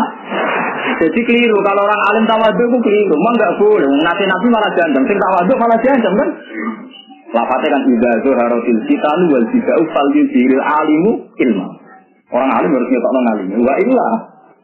jadi 1.01 1.21
keliru. 1.25 1.57
Kalau 1.64 1.81
orang 1.88 2.03
alim 2.12 2.25
tawadu 2.29 2.61
itu 2.61 2.79
keliru. 2.85 3.14
Memang 3.17 3.35
nggak 3.41 3.53
boleh. 3.57 3.88
Nanti 4.05 4.25
nabi 4.29 4.47
malah 4.53 4.71
jancam. 4.77 5.03
Sing 5.09 5.17
tawadu 5.17 5.53
malah 5.57 5.79
jancam 5.81 6.12
kan? 6.12 6.29
Lafate 7.29 7.67
kan 7.69 7.83
idza 7.88 8.12
zuharatil 8.25 8.81
fitanu 8.88 9.25
wal 9.33 9.47
bida'u 9.53 9.83
fal 9.97 10.09
yuzhiril 10.17 10.64
alimu 10.64 11.11
ilma. 11.41 11.67
Orang 12.29 12.53
alim 12.53 12.71
harus 12.73 12.88
ngetokno 12.88 13.21
ngalim. 13.25 13.47
Wa 13.64 13.75
illa 13.81 14.09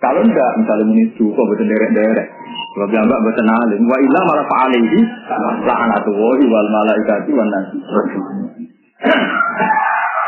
kalau 0.01 0.21
enggak 0.25 0.51
misalnya 0.61 0.85
menisu 0.93 1.25
kok 1.33 1.45
betul 1.49 1.65
derek-derek. 1.65 2.29
Kalau 2.77 2.87
bilang 2.93 3.09
enggak 3.09 3.21
betul 3.33 3.49
alim. 3.49 3.81
Wa 3.85 3.97
illa 3.97 4.21
malah 4.29 4.45
fa'alaihi 4.49 5.01
la'anatullahi 5.65 6.45
wal 6.53 6.69
malaikati 6.69 7.31
wan 7.33 7.49
nasi. 7.49 7.79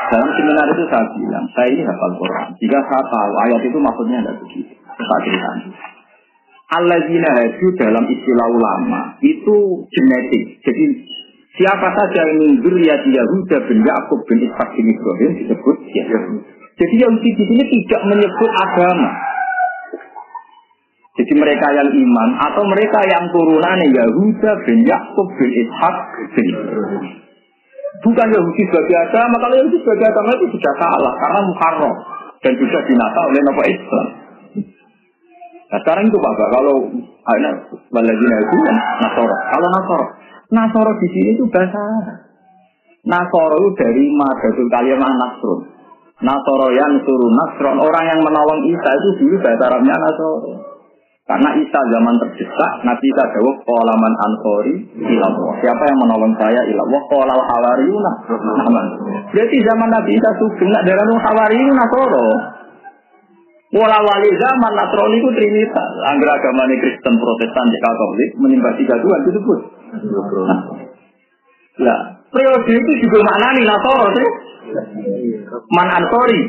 Dalam 0.06 0.30
seminar 0.38 0.66
itu 0.70 0.84
saya 0.86 1.06
bilang, 1.18 1.44
saya 1.50 1.68
ini 1.74 1.82
hafal 1.82 2.14
Quran. 2.14 2.46
Jika 2.62 2.78
saya 2.78 3.02
tahu 3.10 3.32
ayat 3.50 3.60
itu 3.66 3.78
maksudnya 3.82 4.16
ada 4.22 4.32
begitu. 4.38 4.74
Saya 4.86 5.20
ceritakan. 5.26 5.74
Alladzina 6.66 7.30
haju 7.30 7.66
dalam 7.78 8.04
istilah 8.10 8.46
ulama 8.50 9.00
itu 9.22 9.86
genetik. 9.86 10.62
Jadi 10.66 10.84
siapa 11.58 11.94
saja 11.94 12.20
yang 12.26 12.42
mundur 12.42 12.74
ya 12.82 12.98
Yahuda 12.98 13.70
bin 13.70 13.86
Yakub 13.86 14.20
bin 14.26 14.50
Ishak 14.50 14.68
bin 14.74 14.86
Ibrahim 14.90 15.30
disebut 15.42 15.76
ya. 15.94 16.04
Jadi 16.76 16.94
Yahudi 17.02 17.30
di 17.38 17.44
sini 17.46 17.64
tidak 17.70 18.02
menyebut 18.10 18.50
agama. 18.50 19.10
Jadi 21.16 21.32
mereka 21.38 21.66
yang 21.72 21.88
iman 21.88 22.30
atau 22.50 22.62
mereka 22.66 23.00
yang 23.08 23.24
turunannya 23.30 23.86
Yahuda 23.90 24.50
bin 24.66 24.78
Yakub 24.86 25.28
bin 25.38 25.50
Ishak 25.50 25.96
bin 26.34 26.46
Ibrahim. 26.50 27.25
Bukan 28.04 28.28
Yahudi 28.28 28.62
sebagai 28.68 28.96
agama, 29.08 29.36
kalau 29.40 29.54
Yahudi 29.56 29.78
sebagai 29.80 30.06
agama 30.12 30.30
itu 30.36 30.46
sudah 30.52 30.72
salah 30.76 31.12
karena 31.16 31.40
muharram 31.48 31.94
dan 32.44 32.52
sudah 32.56 32.80
dinata 32.84 33.20
oleh 33.24 33.40
Nabi 33.40 33.62
Islam. 33.72 34.06
Nah 35.66 35.78
sekarang 35.82 36.04
itu 36.06 36.18
Pak, 36.20 36.32
kalau 36.54 36.76
ada 37.26 37.50
baladina 37.90 38.36
itu 38.38 38.56
kan 38.62 38.76
Nasoro. 39.02 39.34
Kalau 39.34 39.68
Nasoro, 39.74 40.06
Nasoro 40.54 40.92
di 41.02 41.08
sini 41.10 41.30
itu 41.34 41.44
bahasa 41.50 41.82
Nasoro 43.06 43.56
itu 43.58 43.70
dari 43.74 44.04
Madatul 44.14 44.68
Kalimah 44.70 45.12
Nasrun. 45.14 45.60
Nasoro 46.22 46.68
yang 46.72 46.96
suruh 47.02 47.32
Nasron, 47.34 47.76
orang 47.82 48.04
yang 48.08 48.20
menolong 48.22 48.60
Isa 48.70 48.90
itu 48.94 49.08
dulu 49.20 49.36
bahasa 49.42 49.62
Arabnya 49.68 49.94
Nasoro. 49.94 50.65
Karena 51.26 51.50
Isa 51.58 51.80
zaman 51.90 52.14
terdesak, 52.22 52.72
Nabi 52.86 53.06
Isa 53.10 53.24
jawab, 53.34 53.58
Qolaman 53.66 54.14
ansori 54.14 54.78
ilallah. 54.94 55.58
Siapa 55.58 55.82
yang 55.90 55.98
menolong 56.06 56.34
saya 56.38 56.62
ilallah? 56.70 57.02
Qolal 57.10 57.42
hawariyuna. 57.42 58.12
Berarti 59.34 59.56
zaman 59.66 59.90
Nabi 59.90 60.10
Isa 60.14 60.30
sugeng, 60.38 60.70
nak 60.70 60.86
darah 60.86 61.02
hawariyuna 61.02 61.84
soro. 61.90 62.26
Walau 63.74 64.02
wali 64.06 64.30
zaman 64.38 64.72
Nasrani 64.78 65.18
itu 65.18 65.28
Trinitas. 65.34 65.90
Angger 66.14 66.30
agama 66.30 66.70
Kristen 66.70 67.14
Protestan 67.18 67.66
di 67.66 67.78
Katolik 67.82 68.30
menyembah 68.38 68.72
tiga 68.78 68.94
Tuhan 68.94 69.20
disebut. 69.26 69.60
Nah, 71.82 71.98
periode 72.30 72.70
itu 72.70 72.92
juga 73.02 73.26
maknani 73.26 73.66
Nasoro 73.66 74.06
sih. 74.14 74.28
Man 75.74 75.88
Ansori. 75.90 76.40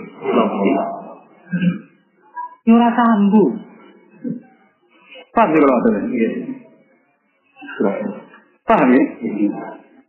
Nyurah 2.70 2.92
sambung. 2.94 3.66
Paham 5.38 5.54
ya 5.54 5.60
kalau 5.62 5.82
Paham 8.66 8.90
ya? 8.90 9.04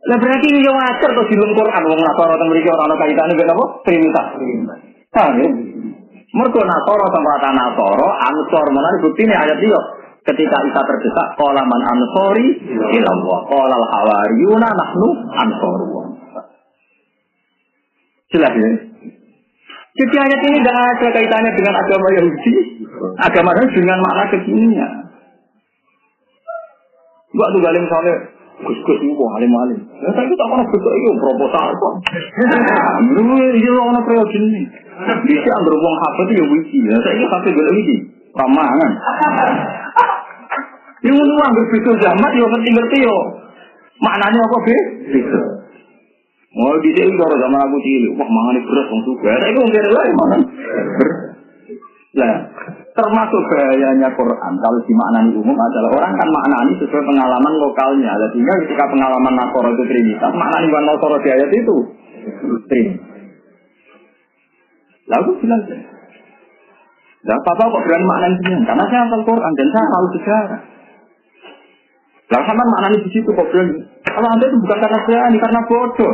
Lah 0.09 0.17
berarti 0.17 0.47
ini 0.49 0.65
yang 0.65 0.73
wajar 0.73 1.11
di 1.13 1.35
dalam 1.37 1.53
Quran 1.53 1.83
wong 1.85 2.01
Nasara 2.01 2.33
teng 2.33 2.49
mriki 2.49 2.69
ora 2.71 2.83
ana 2.89 2.95
kaitane 2.97 3.33
mek 3.37 3.45
apa? 3.45 3.65
Trinitas. 3.85 4.27
Paham 5.13 5.33
ya? 5.37 5.49
Mergo 6.33 6.61
Nasara 6.65 7.05
tempat 7.13 7.43
Nasara 7.53 8.09
ansor 8.25 8.65
menawa 8.73 8.97
buktine 9.05 9.37
ayat 9.37 9.61
iki 9.61 9.69
ketika 10.25 10.57
Isa 10.65 10.81
terdesak 10.81 11.27
qala 11.37 11.61
man 11.61 11.81
ansori 11.93 12.47
ila 12.73 13.09
Allah 13.13 13.37
qala 13.47 13.75
al 13.77 13.85
hawariyuna 13.85 14.67
nahnu 14.67 15.07
ansoru 15.33 15.87
jelas 18.29 18.53
ya 18.53 18.71
jadi 19.89 20.15
ayat 20.21 20.39
ini 20.45 20.57
tidak 20.61 20.75
ada 20.77 21.07
kaitannya 21.17 21.51
dengan 21.57 21.73
agama 21.81 22.07
Yahudi 22.13 22.55
agama 23.25 23.49
dengan 23.73 23.97
makna 24.05 24.23
kekinian 24.29 25.08
Mbak 27.39 27.49
tuh 27.55 27.61
galing 27.63 27.83
misalnya 27.87 28.15
Gus-gus 28.59 28.99
itu 28.99 29.23
alim 29.39 29.51
alim. 29.55 29.79
Ya 30.03 30.11
saya 30.11 30.27
tak 30.27 30.47
pernah 30.51 30.67
besok 30.67 30.91
itu 30.91 31.09
proposal 31.15 31.71
kok. 31.71 31.93
Dulu 33.15 33.33
iya 33.55 33.71
orang 33.71 34.03
periode 34.03 34.35
ini. 34.35 34.67
Bisa 35.23 35.49
ambil 35.63 35.79
uang 35.79 35.95
HP 35.95 36.17
itu 36.27 36.33
ya 36.35 36.45
wiki. 36.51 36.79
Ya 36.83 36.95
saya 36.99 37.15
ini 37.15 37.23
HP 37.23 37.45
gue 37.55 37.65
wiki. 37.79 37.97
Ramangan. 38.35 38.91
Ini 41.07 41.15
mau 41.15 41.43
ambil 41.47 41.63
besok 41.71 41.95
zaman 42.03 42.31
ya 42.35 42.45
ngerti-ngerti 42.51 42.97
yo. 42.99 43.17
Maknanya 44.03 44.43
apa 44.43 44.57
be? 44.67 44.77
Besok. 45.07 45.45
Mau 46.59 46.75
di 46.83 46.91
sini 46.91 47.13
kalau 47.15 47.39
zaman 47.39 47.61
aku 47.61 47.77
cilik, 47.79 48.11
wah 48.19 48.25
mangan 48.27 48.59
beras 48.59 48.87
wong 48.91 49.01
juga. 49.07 49.37
Saya 49.37 49.53
itu 49.53 49.59
mungkin 49.63 49.83
lah 49.93 50.03
mana. 50.17 50.37
Lah, 52.09 52.41
termasuk 52.97 53.41
bahayanya 53.53 54.09
Quran 54.17 54.53
kalau 54.57 54.79
dimaknani 54.81 55.29
umum 55.37 55.53
adalah 55.53 55.93
orang 55.93 56.13
kan 56.17 56.29
maknani 56.33 56.73
sesuai 56.81 57.05
pengalaman 57.05 57.53
lokalnya. 57.61 58.17
Sehingga 58.33 58.65
ketika 58.65 58.89
pengalaman 58.89 59.37
Nasoro 59.37 59.69
itu 59.77 59.85
Trinitas, 59.85 60.33
maknani 60.33 60.73
bukan 60.73 60.85
Nasoro 60.89 61.15
di 61.21 61.29
ayat 61.29 61.51
itu 61.53 61.75
Trinitas. 62.65 63.07
Lalu 65.09 65.29
bilang, 65.41 65.61
Nah, 67.19 67.35
papa 67.43 67.67
kok 67.67 67.83
berani 67.83 68.05
maknani 68.07 68.35
sini? 68.41 68.63
Karena 68.63 68.87
saya 68.87 69.03
hafal 69.05 69.27
Quran 69.27 69.53
dan 69.53 69.67
saya 69.75 69.85
tahu 69.91 70.05
sejarah. 70.15 70.61
Lah 72.29 72.41
sama 72.47 72.63
maknani 72.63 73.03
di 73.03 73.09
situ 73.11 73.29
kok 73.29 73.49
berani? 73.53 73.85
Kalau 74.07 74.29
anda 74.33 74.45
itu 74.47 74.57
bukan 74.57 74.79
karena 74.79 74.99
berani, 75.03 75.37
karena 75.37 75.61
bodoh. 75.67 76.13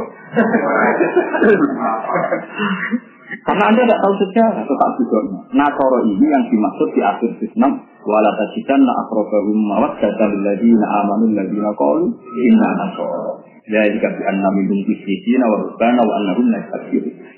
Karena 3.26 3.64
Anda 3.74 3.82
tidak 3.86 4.00
tahu 4.06 4.14
sejarah, 4.22 4.64
tetap 4.64 4.92
juga. 5.02 5.20
Nasoro 5.58 6.00
ini 6.06 6.26
yang 6.30 6.46
dimaksud 6.46 6.90
di 6.94 7.02
akhir 7.02 7.32
Islam. 7.42 7.82
Wala 8.06 8.30
tajidan 8.38 8.86
na 8.86 8.94
akrobahum 9.02 9.58
mawat 9.66 9.98
datan 9.98 10.46
ladina 10.46 10.86
amanu 11.02 11.34
ladina 11.34 11.74
qalu 11.74 12.14
inna 12.22 12.70
nasoro. 12.86 13.42
Jadi 13.66 13.98
jika 13.98 14.14
bi 14.14 14.22
anna 14.30 14.50
minum 14.54 14.78
bisnisina 14.86 15.50
wa 15.50 15.58
rubana 15.58 16.06
wa. 16.06 16.22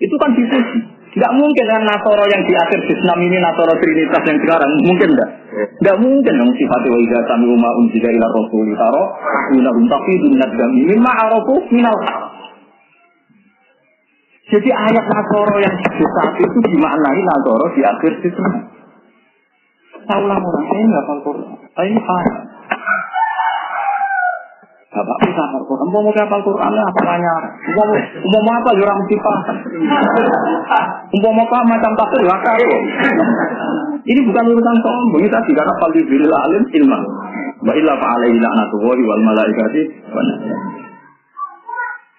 Itu 0.04 0.16
kan 0.20 0.36
diskusi. 0.36 0.98
Tidak 1.08 1.34
mungkin 1.34 1.66
kan 1.66 1.82
Nasoro 1.88 2.30
yang 2.30 2.44
di 2.44 2.54
akhir 2.54 2.84
Islam 2.84 3.18
ini 3.26 3.40
Nasoro 3.40 3.74
Trinitas 3.80 4.22
yang 4.28 4.38
sekarang 4.44 4.72
mungkin 4.84 5.10
tidak. 5.16 5.30
Tidak 5.80 5.98
mungkin 6.04 6.34
yang 6.36 6.52
sifatnya 6.54 6.94
wa 6.94 7.00
idza 7.00 7.20
sami 7.32 7.48
umma 7.48 7.70
unzila 7.80 8.10
ila 8.12 8.28
rasuli 8.38 8.74
taro 8.76 9.04
minahum 9.56 9.88
nadami 10.36 10.82
mimma 10.84 11.12
arafu 11.26 11.58
minal. 11.74 11.96
Jadi 14.48 14.70
ayat 14.72 15.06
Nasoro 15.12 15.56
yang 15.60 15.76
saat 15.92 16.34
itu 16.40 16.58
dimaknai 16.72 17.20
Nasoro 17.20 17.68
di 17.76 17.84
akhir 17.84 18.14
Islam. 18.24 18.56
Tahu 20.08 20.24
lah 20.24 20.40
orang 20.40 20.66
saya 20.72 20.84
nggak 20.88 21.04
hafal 21.04 21.20
Quran. 21.20 21.48
Saya 21.76 21.88
ini 21.92 22.00
paham. 22.00 22.36
Bapak 24.88 25.18
bisa 25.28 25.42
hafal 25.52 25.64
Quran. 25.68 25.88
Mau 25.92 26.00
mau 26.00 26.16
hafal 26.16 26.42
Quran 26.48 26.72
apa 26.80 27.02
tanya? 27.04 27.34
Mau 27.76 28.40
mau 28.40 28.54
apa 28.56 28.70
orang 28.72 28.98
mesti 29.04 29.16
paham. 29.20 29.58
Mau 31.12 31.32
mau 31.36 31.44
apa 31.44 31.58
macam 31.68 31.92
tafsir 32.00 32.24
wakar. 32.24 32.56
Ini 34.08 34.20
bukan 34.32 34.44
urusan 34.48 34.78
sombong. 34.80 35.28
Ini 35.28 35.28
tadi 35.28 35.52
karena 35.52 35.76
fali 35.76 36.00
bilil 36.08 36.32
alim 36.32 36.64
ilman. 36.72 37.04
Wa 37.68 37.74
illa 37.76 38.00
fa'alaihi 38.00 38.40
la'natullahi 38.40 39.02
wal 39.04 39.24
malaikati 39.28 39.82
wa 40.08 40.22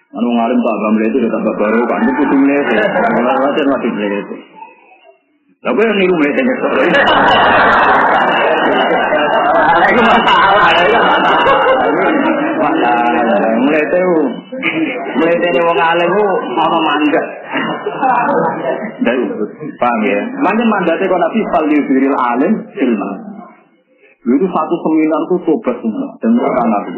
Anu 0.08 0.28
ngalim 0.32 0.56
tak 0.64 0.76
gambar 0.80 1.02
itu 1.04 1.18
kita 1.20 1.38
baru 1.52 1.80
kan 1.84 2.00
itu 2.00 2.12
kudu 2.16 2.36
mlete. 2.40 2.76
Ora 2.80 3.34
wajar 3.44 3.66
mati 3.68 3.88
mlete. 3.92 4.36
Tapi 5.60 5.80
yang 5.84 5.96
niru 6.00 6.14
mlete 6.16 6.40
nyesel. 6.48 6.70
Itu 9.84 10.00
masalah. 10.00 10.64
Mlete 13.68 13.98
u. 14.00 14.18
Mlete 15.20 15.46
ni 15.52 15.60
wong 15.60 15.76
alim 15.76 16.12
u 16.16 16.26
ana 16.56 16.78
mandat. 16.88 17.26
Dari 19.04 19.22
paham 19.76 20.00
ya. 20.08 20.20
Mana 20.40 20.64
mandatnya 20.72 21.04
kok 21.04 21.20
nabi 21.20 21.40
fal 21.52 21.68
yudhiril 21.68 22.16
alim 22.16 22.52
ilmu. 22.64 23.10
Itu 24.24 24.46
satu 24.48 24.74
seminar 24.88 25.20
itu 25.28 25.36
tobat 25.44 25.76
semua 25.84 26.16
dan 26.16 26.32
mereka 26.32 26.62
nabi. 26.64 26.92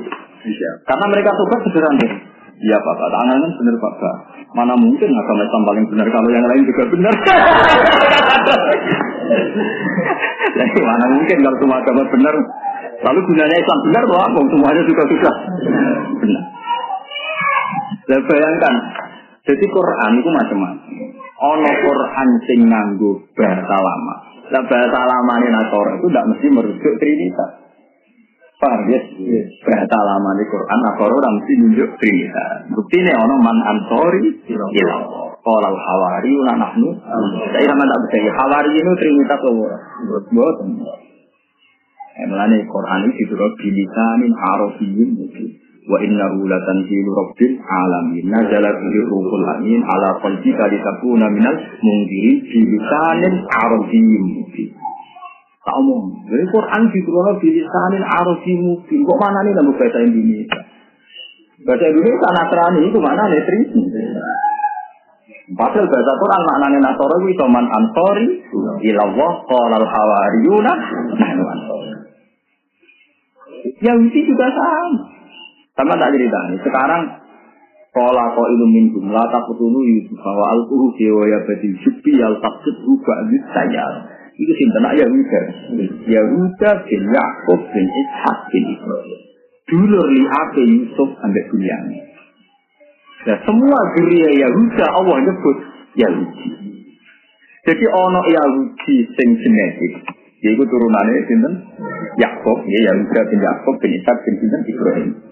Karena 0.86 1.04
mereka 1.10 1.30
tobat 1.34 1.58
sederhana. 1.66 2.29
Iya 2.60 2.76
Bapak, 2.76 3.08
tangan 3.08 3.40
kan 3.40 3.52
benar 3.56 3.76
Bapak. 3.80 4.14
Mana 4.52 4.74
mungkin 4.76 5.08
agama 5.08 5.42
Islam 5.48 5.62
paling 5.64 5.84
benar 5.88 6.06
kalau 6.12 6.28
yang 6.28 6.44
lain 6.44 6.68
juga 6.68 6.84
benar. 6.92 7.14
Jadi 10.60 10.78
mana 10.84 11.06
mungkin 11.16 11.36
kalau 11.40 11.56
semua 11.56 11.80
agama 11.80 12.02
benar. 12.12 12.34
Lalu 13.00 13.20
gunanya 13.32 13.56
Islam 13.56 13.80
benar 13.88 14.02
loh, 14.04 14.20
apa? 14.20 14.38
Semuanya 14.44 14.82
juga 14.84 15.02
sudah 15.08 15.34
benar. 16.20 16.44
Dan 18.10 18.20
bayangkan, 18.28 18.74
jadi 19.48 19.64
Quran 19.70 20.10
itu 20.20 20.28
macam-macam. 20.28 20.94
Ono 21.40 21.70
Quran 21.80 22.28
sing 22.44 22.60
nganggo 22.68 23.24
bahasa 23.32 23.76
lama. 23.80 24.14
Nah 24.50 24.62
bahasa 24.66 25.00
lama 25.08 25.32
ini 25.40 25.48
Nasoro 25.48 25.90
itu 25.96 26.06
tidak 26.12 26.26
mesti 26.28 26.46
merujuk 26.52 26.94
Trinitas. 27.00 27.59
Paham 28.60 28.92
ya? 28.92 29.00
Bahasa 29.64 29.98
lama 30.04 30.30
di 30.36 30.44
Quran, 30.44 30.80
apa 30.92 31.02
orang 31.08 31.34
mesti 31.40 31.52
nunjuk 31.64 31.90
Trinitas. 31.96 32.68
Bukti 32.76 33.00
ini 33.00 33.12
ono 33.16 33.40
man 33.40 33.56
ansori, 33.56 34.36
ilah. 34.44 35.00
Kalau 35.40 35.72
hawari, 35.72 36.28
una 36.36 36.60
nahnu. 36.60 36.92
Saya 37.56 37.64
sama 37.64 37.88
tak 37.88 37.98
percaya. 38.04 38.30
Hawari 38.36 38.76
itu 38.76 38.92
Trinitas 39.00 39.40
loh. 39.48 39.72
Buat. 40.28 40.56
Emlane 42.20 42.68
Quran 42.68 43.00
ini 43.08 43.16
diturut 43.16 43.56
bilisanin 43.56 44.32
arafiyyin 44.36 45.08
mungkin. 45.16 45.48
Wa 45.88 45.96
innahu 46.04 46.44
latanzilu 46.44 47.16
rabbil 47.16 47.56
alamin. 47.64 48.28
Nazala 48.28 48.76
bihi 48.76 48.98
ruhul 49.08 49.46
amin 49.56 49.80
ala 49.88 50.20
qalbika 50.20 50.68
litakuna 50.68 51.32
minal 51.32 51.56
mundirin 51.56 52.44
bilisanin 52.44 53.34
arafiyyin 53.48 54.24
mungkin. 54.36 54.68
Tak 55.60 55.74
omong. 55.76 56.24
Jadi 56.24 56.44
Quran 56.48 56.82
diturunkan 56.88 57.36
bilisanin 57.36 58.04
arabi 58.04 58.52
mungkin. 58.56 58.98
Kok 59.04 59.18
mana 59.20 59.38
nih 59.44 59.52
nama 59.52 59.72
bahasa 59.76 59.98
Indonesia? 60.00 60.58
Bahasa 61.68 61.84
Indonesia 61.92 62.28
Nasrani 62.32 62.80
itu 62.88 62.98
mana 62.98 63.22
nih 63.28 63.44
Trisi? 63.44 63.80
Padahal 65.50 65.86
bahasa 65.90 66.12
Quran 66.14 66.42
maknanya 66.46 66.78
Nasoro 66.80 67.16
itu 67.26 67.34
Toman 67.34 67.66
Ansori, 67.66 68.26
Ilallah, 68.86 69.32
Qolal 69.50 69.82
Hawariyuna, 69.82 70.72
Nahnu 71.18 71.44
Ansori. 71.44 71.92
Juga 73.84 74.46
sama. 74.48 75.00
Sama 75.74 75.92
tak 75.98 76.12
cerita 76.14 76.38
nih. 76.48 76.58
Sekarang 76.62 77.02
Kala 77.90 78.38
kau 78.38 78.46
ilmu 78.46 78.70
minhum 78.70 79.10
la 79.10 79.26
takutulu 79.26 79.82
Yusuf 79.82 80.14
bahwa 80.22 80.54
alquhu 80.54 80.94
fi 80.94 81.10
wa 81.10 81.26
yabati 81.26 81.74
syubi 81.82 82.22
al 82.22 82.38
taqsidu 82.38 82.94
ba'di 83.02 83.36
sayar. 83.50 83.94
Itu 84.40 84.52
sinten 84.56 84.84
Yahuda. 84.96 85.40
Yahuda 86.08 86.70
bin 86.88 87.02
Yakub 87.12 87.60
bin 87.76 87.86
Ishak 87.86 88.38
bin 88.48 88.64
Ibrahim. 88.72 89.20
Dulur 89.68 90.06
li 90.08 90.24
ape 90.24 90.62
Yusuf 90.64 91.10
ambek 91.20 91.44
Bunyamin. 91.52 92.04
Nah, 93.28 93.36
semua 93.44 93.80
geria 94.00 94.48
Yahuda 94.48 94.86
Allah 94.96 95.16
nyebut 95.28 95.58
Yahudi. 95.92 96.48
Jadi 97.68 97.84
ono 97.92 98.20
Yahudi 98.24 98.96
sing 99.12 99.28
genetik. 99.44 100.08
Yaitu 100.40 100.64
turunannya 100.64 101.20
sinten 101.28 101.54
Yakub, 102.16 102.58
ya 102.64 102.80
Yahuda 102.88 103.20
bin 103.28 103.40
Yakub 103.44 103.76
bin 103.84 103.92
Ishak 103.92 104.16
bin 104.24 104.34
Ibrahim. 104.40 105.29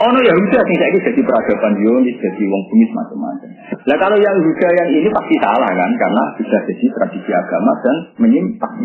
Ono 0.00 0.16
Yahuda 0.16 0.60
sing 0.64 0.76
saiki 0.80 0.98
jadi 1.12 1.20
peradaban 1.28 1.76
Yunus, 1.76 2.16
jadi 2.24 2.42
wong 2.48 2.62
bumi 2.72 2.88
macam-macam. 2.88 3.50
Nah 3.84 3.96
kalau 4.00 4.16
yang 4.16 4.32
Yahuda 4.32 4.68
yang 4.72 4.88
ini 4.96 5.08
pasti 5.12 5.36
salah 5.44 5.68
kan, 5.76 5.90
karena 6.00 6.22
sudah 6.40 6.60
jadi 6.72 6.86
tradisi 6.88 7.30
agama 7.36 7.72
dan 7.84 7.96
menyimpang. 8.16 8.76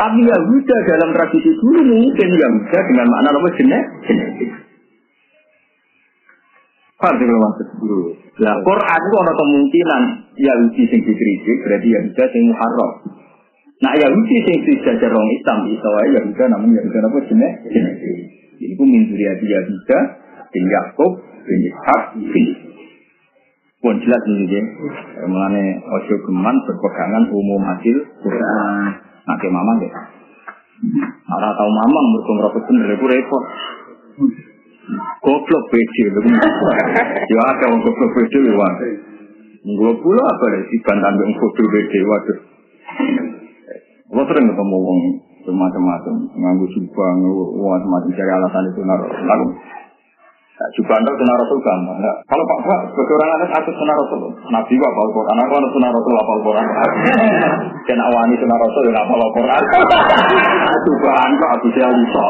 Tapi 0.00 0.20
Yahuda 0.24 0.76
dalam 0.88 1.12
tradisi 1.12 1.50
dulu 1.60 1.80
mungkin 1.92 2.28
Yahuda 2.32 2.78
dengan 2.88 3.06
makna 3.12 3.36
apa 3.36 3.48
jenis 3.52 3.84
genetik. 4.08 4.50
Paham 6.96 7.14
sih 7.20 7.26
kalau 7.28 7.52
dulu. 7.76 8.00
Nah, 8.40 8.54
Quran 8.64 9.00
itu 9.04 9.16
ada 9.20 9.32
kemungkinan 9.36 10.02
Yahudi 10.40 10.82
sing 10.88 11.00
dikritik 11.04 11.56
berarti 11.68 11.88
Yahuda 11.92 12.24
sing 12.32 12.42
muharram. 12.48 12.90
Nah 13.84 13.92
Yahudi 13.92 14.36
sing 14.48 14.56
dijajar 14.64 15.12
orang 15.12 15.32
Islam 15.36 15.58
itu 15.68 15.90
Yahuda 16.16 16.44
namanya 16.48 16.80
Yahuda 16.80 16.98
apa 17.12 17.18
jenis 17.28 17.52
genetik. 17.68 18.16
Ini 18.60 18.72
pun 18.76 18.88
min 18.88 19.04
Yahuda 19.08 20.19
bin 20.50 20.64
Yakub 20.66 21.12
bin 21.46 21.60
Ishak 21.66 22.02
bin 22.18 22.46
pun 23.80 23.96
jelas 23.96 24.22
ini 24.28 24.44
ya. 24.44 24.62
Mengenai 25.24 25.80
ojo 25.80 26.14
geman 26.28 26.56
berpegangan 26.68 27.24
umum 27.32 27.64
hasil 27.64 27.96
Quran. 28.20 28.92
Nanti 29.24 29.46
mama 29.48 29.72
ya. 29.80 29.90
Arah 31.30 31.52
tahu 31.56 31.70
mamang 31.70 32.04
mereka 32.12 32.30
ngerokok 32.36 32.62
bener 32.68 32.88
itu 32.92 33.06
repot. 33.08 33.44
Goblok 35.20 35.64
beda 35.70 36.04
Ya 37.30 37.40
ada 37.46 37.64
yang 37.68 37.80
goblok 37.80 38.10
beda 38.16 38.38
ya 38.40 38.52
wah. 38.56 38.72
Gue 39.60 39.92
pula 40.00 40.22
apa 40.24 40.44
deh 40.56 40.62
si 40.68 40.76
bantan 40.84 41.14
yang 41.20 41.30
goblok 41.36 41.68
beda 41.68 41.98
waduh. 42.04 42.38
Gue 44.10 44.24
sering 44.28 44.46
ketemu 44.50 44.76
wong 44.76 45.00
macam-macam 45.50 46.14
nganggu 46.36 46.66
jubah, 46.68 47.10
nganggu 47.16 47.44
macam-macam 47.58 48.10
cari 48.12 48.30
alasan 48.32 48.64
itu 48.70 48.80
naruh. 48.84 49.08
Lalu 49.08 49.46
Nah, 50.60 50.68
juga 50.76 50.92
anda 50.92 51.08
sunnah 51.16 51.40
rasul 51.40 51.56
gampang. 51.64 51.98
Nah, 52.04 52.16
kalau 52.28 52.44
pak 52.44 52.58
pak 52.68 52.80
sebagai 52.92 53.16
orang 53.16 53.32
anak 53.32 53.48
aku 53.64 53.72
sunnah 53.80 53.96
rasul. 53.96 54.28
Nabi 54.28 54.74
wa 54.76 54.88
apal 54.92 55.08
Quran. 55.16 55.36
Aku 55.40 55.52
anak 55.56 55.70
sunnah 55.72 55.88
rasul 55.88 56.14
apal 56.20 56.40
Quran. 56.44 56.66
Dan 57.88 57.96
awani 57.96 58.36
sunnah 58.36 58.58
rasul 58.60 58.82
dan 58.92 58.96
apal 59.00 59.24
Quran. 59.40 59.62
Juga 60.84 61.10
anda 61.16 61.46
aku 61.56 61.66
saya 61.72 61.88
bisa. 61.96 62.24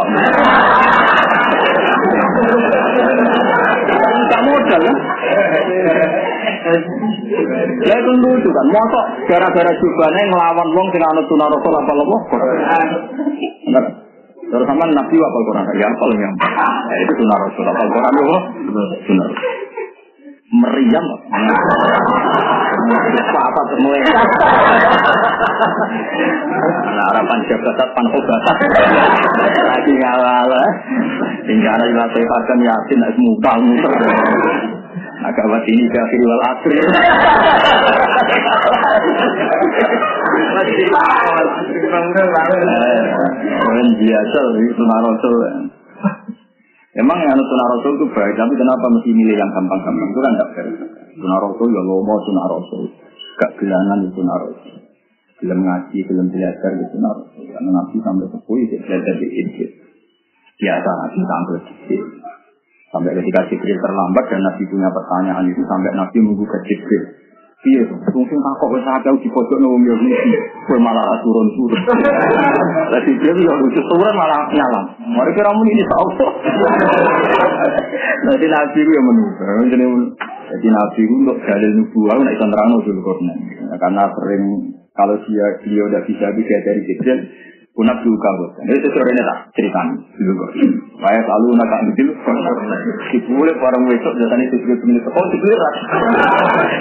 Tak 4.31 4.41
modal 4.47 4.79
kan? 4.87 4.97
Ya 7.83 7.95
itu 7.99 8.13
lucu 8.15 8.49
kan. 8.55 8.67
Mosok 8.71 9.05
gara-gara 9.27 9.73
jubahnya 9.75 10.23
ngelawan 10.31 10.69
wong 10.71 10.87
sing 10.95 11.03
anut 11.03 11.27
sunnah 11.27 11.51
rasul 11.51 11.75
apal 11.83 11.99
Quran. 12.31 12.87
Terus 14.51 14.67
sama 14.67 14.83
Nabi 14.91 15.15
apa 15.15 15.39
Quran? 15.47 15.65
Ya 15.79 15.87
apa 15.87 16.05
yang 16.11 16.35
ya, 16.91 16.97
itu 17.07 17.13
sunnah 17.23 17.39
Rasul. 17.39 17.65
Apa 17.71 17.83
Quran 17.87 18.13
itu 18.19 18.35
sunnah 19.07 19.29
Meriam. 20.51 21.07
Apa 23.31 23.61
semua? 23.71 23.95
Nah, 26.91 27.05
harapan 27.15 27.39
jabatan 27.47 27.89
pan 27.95 28.07
obat. 28.11 28.41
Lagi 29.71 29.93
ngawal. 29.95 30.53
Hingga 31.47 31.71
ada 31.71 31.87
yang 31.87 32.11
akan 32.11 32.59
yakin, 32.67 32.99
mutal 33.23 33.59
muter. 33.63 33.95
Agak 35.21 35.47
mati 35.47 35.71
ini 35.71 35.87
kafir 35.87 36.21
wal 36.27 36.43
asri. 36.51 36.79
Emang 46.91 47.19
yang 47.23 47.39
sunnah 47.39 47.67
rasul 47.71 47.93
itu 47.97 48.07
baik, 48.11 48.35
tapi 48.35 48.55
kenapa 48.59 48.87
mesti 48.91 49.11
milih 49.15 49.37
yang 49.39 49.51
gampang-gampang? 49.55 50.11
Itu 50.11 50.21
kan 50.21 50.33
tidak 50.35 50.49
fair. 50.59 50.67
Sunnah 51.17 51.39
rasul 51.39 51.69
ya 51.71 51.83
lomo 51.87 52.15
sunnah 52.27 52.47
rasul. 52.51 52.83
Gak 53.39 53.51
gelanan 53.63 54.05
itu 54.05 54.21
sunnah 54.21 54.37
rasul. 54.43 54.75
Film 55.41 55.59
ngaji, 55.65 55.99
film 56.05 56.27
belajar 56.29 56.71
itu 56.75 56.87
sunnah 56.93 57.13
rasul. 57.15 57.43
Karena 57.47 57.71
nabi 57.71 57.97
sampai 58.03 58.27
sepuh 58.27 58.57
itu 58.59 58.77
belajar 58.83 59.15
di 59.17 59.29
Biasa 60.61 60.91
nabi 60.91 61.21
sampai 61.25 61.59
sedikit. 61.65 62.03
Sampai 62.91 63.15
ketika 63.23 63.41
Jibril 63.47 63.79
terlambat 63.79 64.25
dan 64.27 64.43
Nabi 64.43 64.67
punya 64.67 64.91
pertanyaan 64.91 65.47
itu 65.47 65.63
sampai 65.63 65.95
Nabi 65.95 66.19
ke 66.27 66.59
Jibril. 66.67 67.05
Iya, 67.61 67.85
mungkin 67.93 68.41
takut 68.41 68.73
wis 68.73 68.89
akeh 68.89 69.21
di 69.21 69.29
pojok 69.29 69.61
nang 69.61 69.85
yo 69.85 69.93
iki, 69.93 70.33
kowe 70.65 70.81
malah 70.81 71.21
turun-turun. 71.21 71.77
Lah 72.93 73.01
Jibril 73.05 73.37
yo 73.37 73.53
lucu 73.53 73.85
turun 73.85 74.17
malah 74.17 74.49
nyalam. 74.49 74.85
Mari 75.13 75.37
kira 75.37 75.53
mun 75.53 75.69
ini 75.69 75.85
tau. 75.85 76.09
Nanti 78.25 78.47
Nabi 78.49 78.81
ku 78.81 78.91
yang 78.97 79.05
menunggu. 79.05 79.45
Jadi 79.77 79.85
jadi 80.57 80.69
Nabi 80.73 81.01
ku 81.05 81.15
untuk 81.21 81.37
dalil 81.45 81.71
nubuah 81.85 82.17
nek 82.25 82.33
iso 82.33 82.45
nerangno 82.49 82.77
dulu 82.81 83.13
Karena 83.77 84.09
sering 84.09 84.43
kalau 84.97 85.21
dia 85.29 85.47
beliau 85.61 85.85
udah 85.93 86.03
bisa 86.09 86.27
bisa 86.33 86.57
dari 86.65 86.81
Jibril, 86.89 87.19
Kunak 87.71 88.03
juga 88.03 88.31
bos. 88.35 88.51
Ini 88.67 88.83
sesuatu 88.83 89.07
ini 89.07 89.23
tak 89.23 89.39
kok. 89.55 90.51
Saya 91.01 91.19
selalu 91.23 91.49
nak 91.55 91.71
ambil 91.71 92.11
Dibulek 93.15 93.57
barang 93.63 93.83
besok 93.87 94.13
biasanya 94.19 94.45
itu 94.51 94.57
juga 94.67 94.75
punya 94.83 95.01
teko 95.07 95.23
dibulek. 95.31 95.75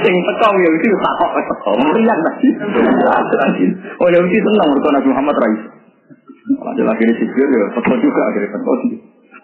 Yang 0.02 0.18
teko 0.34 0.48
ya 0.58 0.70
itu 0.74 0.88
tak 0.98 1.14
kok 1.14 1.32
teko. 1.38 1.72
Meriang 1.78 2.22
lagi. 2.26 2.50
Oh 4.02 4.08
ya 4.10 4.18
itu 4.18 4.38
tenang 4.42 4.70
mereka 4.74 4.90
Nabi 4.98 5.08
Muhammad 5.14 5.36
Rais. 5.38 5.62
Ada 6.50 6.82
lagi 6.82 7.04
di 7.06 7.14
sipir 7.22 7.48
ya 7.48 7.66
teko 7.78 7.94
juga 8.02 8.22
akhirnya 8.34 8.50
teko. 8.50 8.74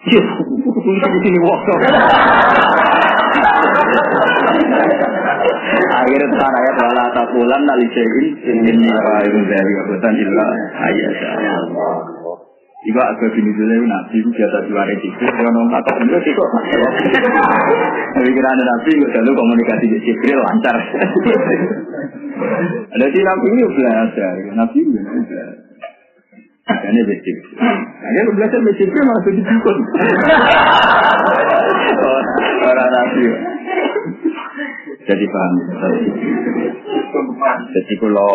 Yes, 0.06 0.28
di 0.86 1.20
sini 1.26 1.40
waktu. 1.46 1.74
Akhirnya 5.96 6.28
tekan 6.30 6.54
ayat 6.54 6.76
wala 6.80 7.06
takulan 7.16 7.62
nak 7.66 7.78
lisein 7.82 8.10
ini 8.46 8.88
itu 8.90 9.40
dari 9.50 9.72
kebutan 9.84 10.14
illa 10.16 10.48
ayat. 10.86 11.14
Iku 12.86 13.02
agak 13.02 13.34
bini 13.34 13.50
dulu 13.58 13.90
nabi 13.90 14.22
biasa 14.22 14.70
juara 14.70 14.94
itu. 14.94 15.10
Kalau 15.18 15.50
nong 15.50 15.74
kata 15.74 16.06
itu 16.06 16.22
sih 16.22 16.34
kok. 16.38 16.50
Tapi 18.14 18.30
kira 18.30 18.50
ada 18.54 18.62
nabi 18.62 18.90
gue 18.94 19.10
selalu 19.10 19.32
komunikasi 19.34 19.86
di 19.90 19.98
Jibril 20.06 20.38
lancar. 20.38 20.78
Ada 22.94 23.06
si 23.10 23.20
nabi 23.26 23.48
itu 23.58 23.68
belajar, 23.74 24.34
nabi 24.54 24.78
itu 24.86 24.90
belajar. 25.02 25.48
Makanya 26.66 27.02
basic. 27.10 27.38
Akhirnya 28.06 28.32
belajar 28.38 28.60
basic 28.62 28.90
malah 28.94 29.22
jadi 29.26 29.42
dukun. 29.42 29.78
Orang 32.70 32.90
nabi. 32.94 33.55
Jadi 35.06 35.26
paham. 35.30 35.54
Jadi 37.70 37.94
kalau 38.02 38.32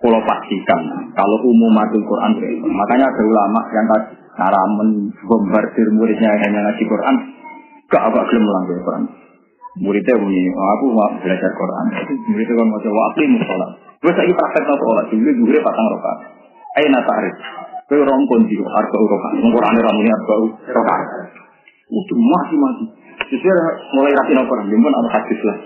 kalau 0.00 0.20
pastikan 0.24 0.80
kalau 1.12 1.36
umum 1.44 1.70
madul 1.76 2.00
Quran 2.08 2.32
makanya 2.72 3.04
ada 3.12 3.22
ulama 3.22 3.60
yang 3.68 3.86
cara 4.32 4.60
membombardir 4.80 5.88
muridnya 5.92 6.32
hanya 6.40 6.64
ngaji 6.64 6.84
Quran 6.88 7.16
gak 7.92 8.08
apa 8.08 8.20
gelem 8.32 8.44
melanggar 8.48 8.78
Quran. 8.80 9.04
Muridnya 9.80 10.18
bunyi 10.18 10.50
oh, 10.56 10.68
aku 10.80 10.84
mau 10.96 11.10
belajar 11.20 11.50
Quran. 11.52 11.86
Muridnya 12.32 12.54
kan 12.56 12.66
mau 12.66 12.80
coba 12.80 13.00
aku 13.12 13.18
mau 13.28 13.42
sholat. 13.44 13.70
Gue 14.00 14.12
lagi 14.16 14.32
praktek 14.32 14.64
no 14.64 14.74
sholat 14.80 15.06
dulu 15.12 15.30
gue 15.44 15.60
patang 15.60 15.86
rokat 15.92 16.40
ayo 16.78 16.86
nata 16.94 17.12
arif 17.18 17.36
gue 17.90 17.98
rompon 18.06 18.46
di 18.46 18.54
rokat 18.54 18.86
Quran 18.94 19.74
ramunya 19.82 20.14
arba 20.14 20.34
rokat 20.70 21.00
udah 21.90 22.18
masih 22.22 22.58
Justru 23.30 23.46
mulai 23.94 24.10
rapi 24.10 24.34
nopo 24.34 24.58
nih, 24.58 24.74
pun 24.74 24.90
ada 24.90 25.10
hadis 25.14 25.38
lah. 25.46 25.56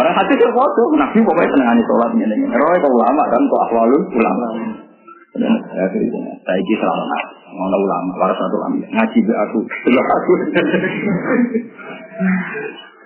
Orang 0.00 0.16
hadis 0.16 0.32
itu 0.32 0.48
foto, 0.48 0.82
nabi 0.96 1.20
pokoknya 1.20 1.52
seneng 1.52 1.68
ani 1.76 1.82
sholat 1.84 2.10
ini. 2.16 2.48
Roy 2.48 2.76
kau 2.80 2.88
ulama 2.88 3.22
kan, 3.28 3.42
kau 3.52 3.60
akhwalul 3.68 4.02
ulama. 4.16 4.46
Ya, 5.36 5.48
saya 5.92 6.56
ini 6.56 6.74
selalu 6.76 7.04
mau 7.52 7.68
ulama, 7.68 8.16
waras 8.16 8.36
satu 8.40 8.56
ulama. 8.56 8.80
Ngaji 8.80 9.18
be 9.28 9.34
aku, 9.36 9.58
sebelah 9.84 10.06
aku. 10.08 10.32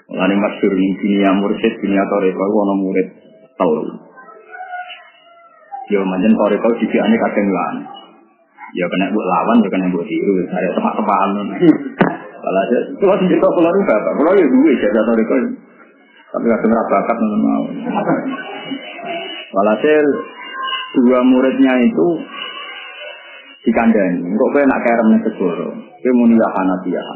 Lalu 0.07 0.35
maksud 0.39 0.71
ini 0.71 0.95
dunia 1.03 1.31
mursyid, 1.35 1.75
dunia 1.83 2.07
toreko, 2.07 2.47
wono 2.47 2.75
murid 2.79 3.11
tahu. 3.59 3.91
Ya 5.91 5.99
manjen 6.07 6.39
toreko 6.39 6.79
juga 6.79 7.11
ini 7.11 7.17
kadang 7.19 7.47
lawan. 7.51 7.77
Ya 8.71 8.87
kena 8.87 9.11
buat 9.11 9.27
lawan, 9.27 9.67
ya 9.67 9.69
kena 9.71 9.91
buat 9.91 10.07
tiru. 10.07 10.47
Saya 10.47 10.79
tepat-tepakan. 12.47 12.77
Walhasil, 12.77 12.81
itu 12.95 13.05
masih 13.05 13.27
cerita 13.27 13.49
pulau 13.51 13.71
itu 13.75 13.83
bapak. 13.91 14.13
Pulau 14.15 14.33
ya 14.39 14.47
gue 14.47 14.73
jadi 14.79 15.01
toriko. 15.03 15.35
Tapi 16.27 16.45
gak 16.47 16.61
kena 16.63 16.81
bakat 16.87 17.17
nggak 17.19 17.41
mau. 17.43 17.65
Walhasil 19.57 20.05
dua 20.95 21.19
muridnya 21.27 21.75
itu 21.83 22.07
dikandani. 23.67 24.31
Kok 24.31 24.51
gue 24.55 24.63
nak 24.63 24.83
kerem 24.87 25.07
nih 25.11 25.21
segoro. 25.27 25.69
Gue 25.75 26.13
mau 26.15 26.31
niat 26.31 26.53
Hanafiah. 26.55 27.07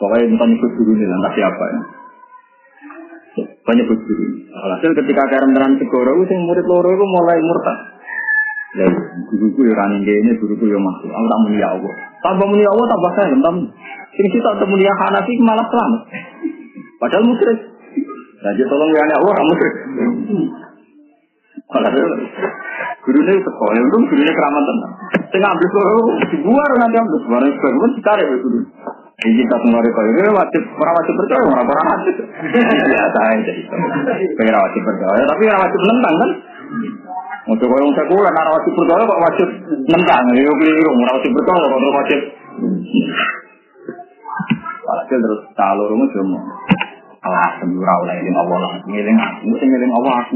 Pokoknya 0.00 0.32
bukan 0.32 0.48
ikut 0.56 0.70
guru 0.80 0.92
nih, 0.96 1.06
entah 1.08 1.32
siapa 1.36 1.64
ya. 1.64 1.80
Banyak 3.40 3.84
guru. 3.84 4.26
Alhasil 4.48 4.90
ketika 4.96 5.22
kerem 5.28 5.52
tenan 5.52 5.76
segoro, 5.76 6.24
itu 6.24 6.34
murid 6.40 6.66
loro 6.68 6.88
itu 6.92 7.04
mulai 7.04 7.38
murtad. 7.40 7.78
Ya, 8.70 8.86
guruku 9.26 9.66
ya 9.66 9.74
kan 9.74 9.90
ini, 9.98 10.30
guruku 10.38 10.64
ya 10.70 10.78
masuk. 10.78 11.10
Aku 11.10 11.26
tak 11.26 11.40
mulia 11.42 11.66
Allah. 11.74 11.92
Tambah 12.22 12.46
mulia 12.46 12.68
Allah, 12.70 12.86
tambah 12.86 13.10
saya. 13.18 13.34
Tambah. 13.34 13.66
Sini 14.14 14.28
kita 14.30 14.66
mulia 14.66 14.92
Hanafi 14.94 15.32
malah 15.42 15.66
selamat. 15.66 16.02
Padahal 17.02 17.24
musyrik. 17.26 17.58
Jadi 18.40 18.62
tolong 18.70 18.90
ya 18.94 19.02
Allah, 19.10 19.32
kamu 19.34 19.48
musyrik. 19.50 19.74
Alhasil, 21.70 22.02
gurunya 23.06 23.34
sekolah, 23.46 23.74
itu 23.78 23.98
gurunya 24.10 24.32
keramat 24.34 24.62
tenang. 24.66 24.92
Saya 25.30 25.38
ngambil 25.46 25.68
suara, 25.70 25.92
dibuar 26.34 26.70
nanti 26.82 26.96
ambil 26.98 27.18
suara, 27.22 27.46
suara 27.46 27.86
ditarik 27.94 28.26
ya 28.26 28.36
guru. 28.42 28.58
Ini 29.20 29.44
kita 29.44 29.56
semua 29.60 29.84
rekor 29.84 30.02
ini 30.08 30.32
wajib 30.32 30.62
orang 30.80 30.94
wajib 30.96 31.12
percaya 31.12 31.42
orang 31.44 31.68
orang 31.68 31.86
wajib. 31.92 32.14
Biasa 32.64 33.18
aja 33.20 33.52
itu. 33.52 33.74
Pengen 34.40 34.56
wajib 34.56 34.80
percaya 34.80 35.22
tapi 35.28 35.42
orang 35.44 35.60
wajib 35.60 35.80
nentang 35.84 36.14
kan. 36.16 36.30
Untuk 37.50 37.66
orang 37.66 37.90
sekuler 37.98 38.30
orang 38.30 38.54
wajib 38.54 38.72
percaya 38.78 39.02
kok 39.02 39.22
wajib 39.26 39.48
nentang. 39.90 40.22
Ini 40.30 40.46
keliru. 40.46 40.90
Orang 40.94 41.14
wajib 41.18 41.30
percaya 41.34 41.58
kok 41.58 41.74
orang 41.74 41.96
wajib. 41.98 42.20
Terus 45.10 45.42
kalau 45.58 45.90
rumah 45.90 46.06
cuma 46.14 46.38
alah 47.20 47.50
sembura 47.58 47.94
oleh 48.06 48.14
ini 48.22 48.30
Allah 48.38 48.58
lah. 48.62 48.72
Ngiling 48.86 49.18
aku 49.18 49.42
mesti 49.50 49.64
ngiling 49.66 49.92
Allah 49.92 50.14
aku. 50.22 50.34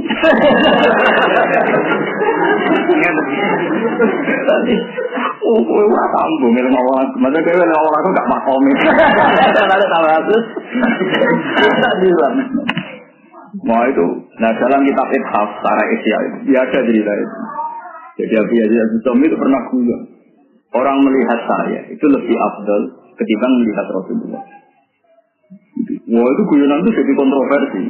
Oh 5.45 5.59
kowe 5.63 5.85
ora 5.87 6.07
tambo 6.11 6.47
ngiling 6.51 6.75
Allah 6.75 6.97
aku. 7.07 7.17
Masa 7.23 7.39
kowe 7.39 7.55
ngiling 7.55 7.79
Allah 7.79 7.95
aku 7.95 8.09
gak 8.11 8.27
makomi. 8.27 8.73
Ada 8.75 9.87
tambah 9.87 10.19
terus 10.27 10.45
tak 11.79 11.95
bisa 12.03 12.27
Nah 13.63 13.87
itu, 13.87 14.07
nah 14.43 14.51
dalam 14.59 14.83
kitab 14.83 15.09
Ithaf, 15.15 15.49
Sarah 15.63 15.87
Isya 15.95 16.19
itu, 16.27 16.39
dia 16.51 16.59
ada 16.67 16.81
cerita 16.83 17.13
itu. 17.15 17.39
Jadi 18.15 18.35
Abi 18.35 18.55
Yazid 18.59 19.03
Al 19.07 19.19
itu 19.23 19.37
pernah 19.39 19.63
bilang, 19.71 20.03
orang 20.75 20.99
melihat 21.07 21.39
saya 21.47 21.81
itu 21.87 22.07
lebih 22.11 22.35
abdul 22.35 22.83
ketimbang 23.15 23.53
melihat 23.63 23.87
Rasulullah. 23.95 24.43
Wah 26.11 26.29
itu 26.31 26.43
guyonan 26.51 26.83
itu 26.83 26.91
jadi 26.99 27.13
kontroversi. 27.15 27.83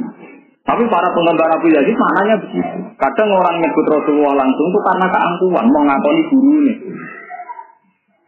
Tapi 0.65 0.81
para 0.89 1.07
penggemar 1.13 1.49
Abu 1.61 1.69
Yazid 1.69 1.93
maknanya 1.93 2.35
begitu. 2.41 2.77
Kadang 2.97 3.29
orang 3.29 3.61
nyebut 3.61 3.85
Rasulullah 3.85 4.33
langsung 4.33 4.65
itu 4.69 4.79
karena 4.81 5.07
keangkuhan, 5.13 5.65
mau 5.69 5.83
ngakoni 5.85 6.23
ini. 6.29 6.73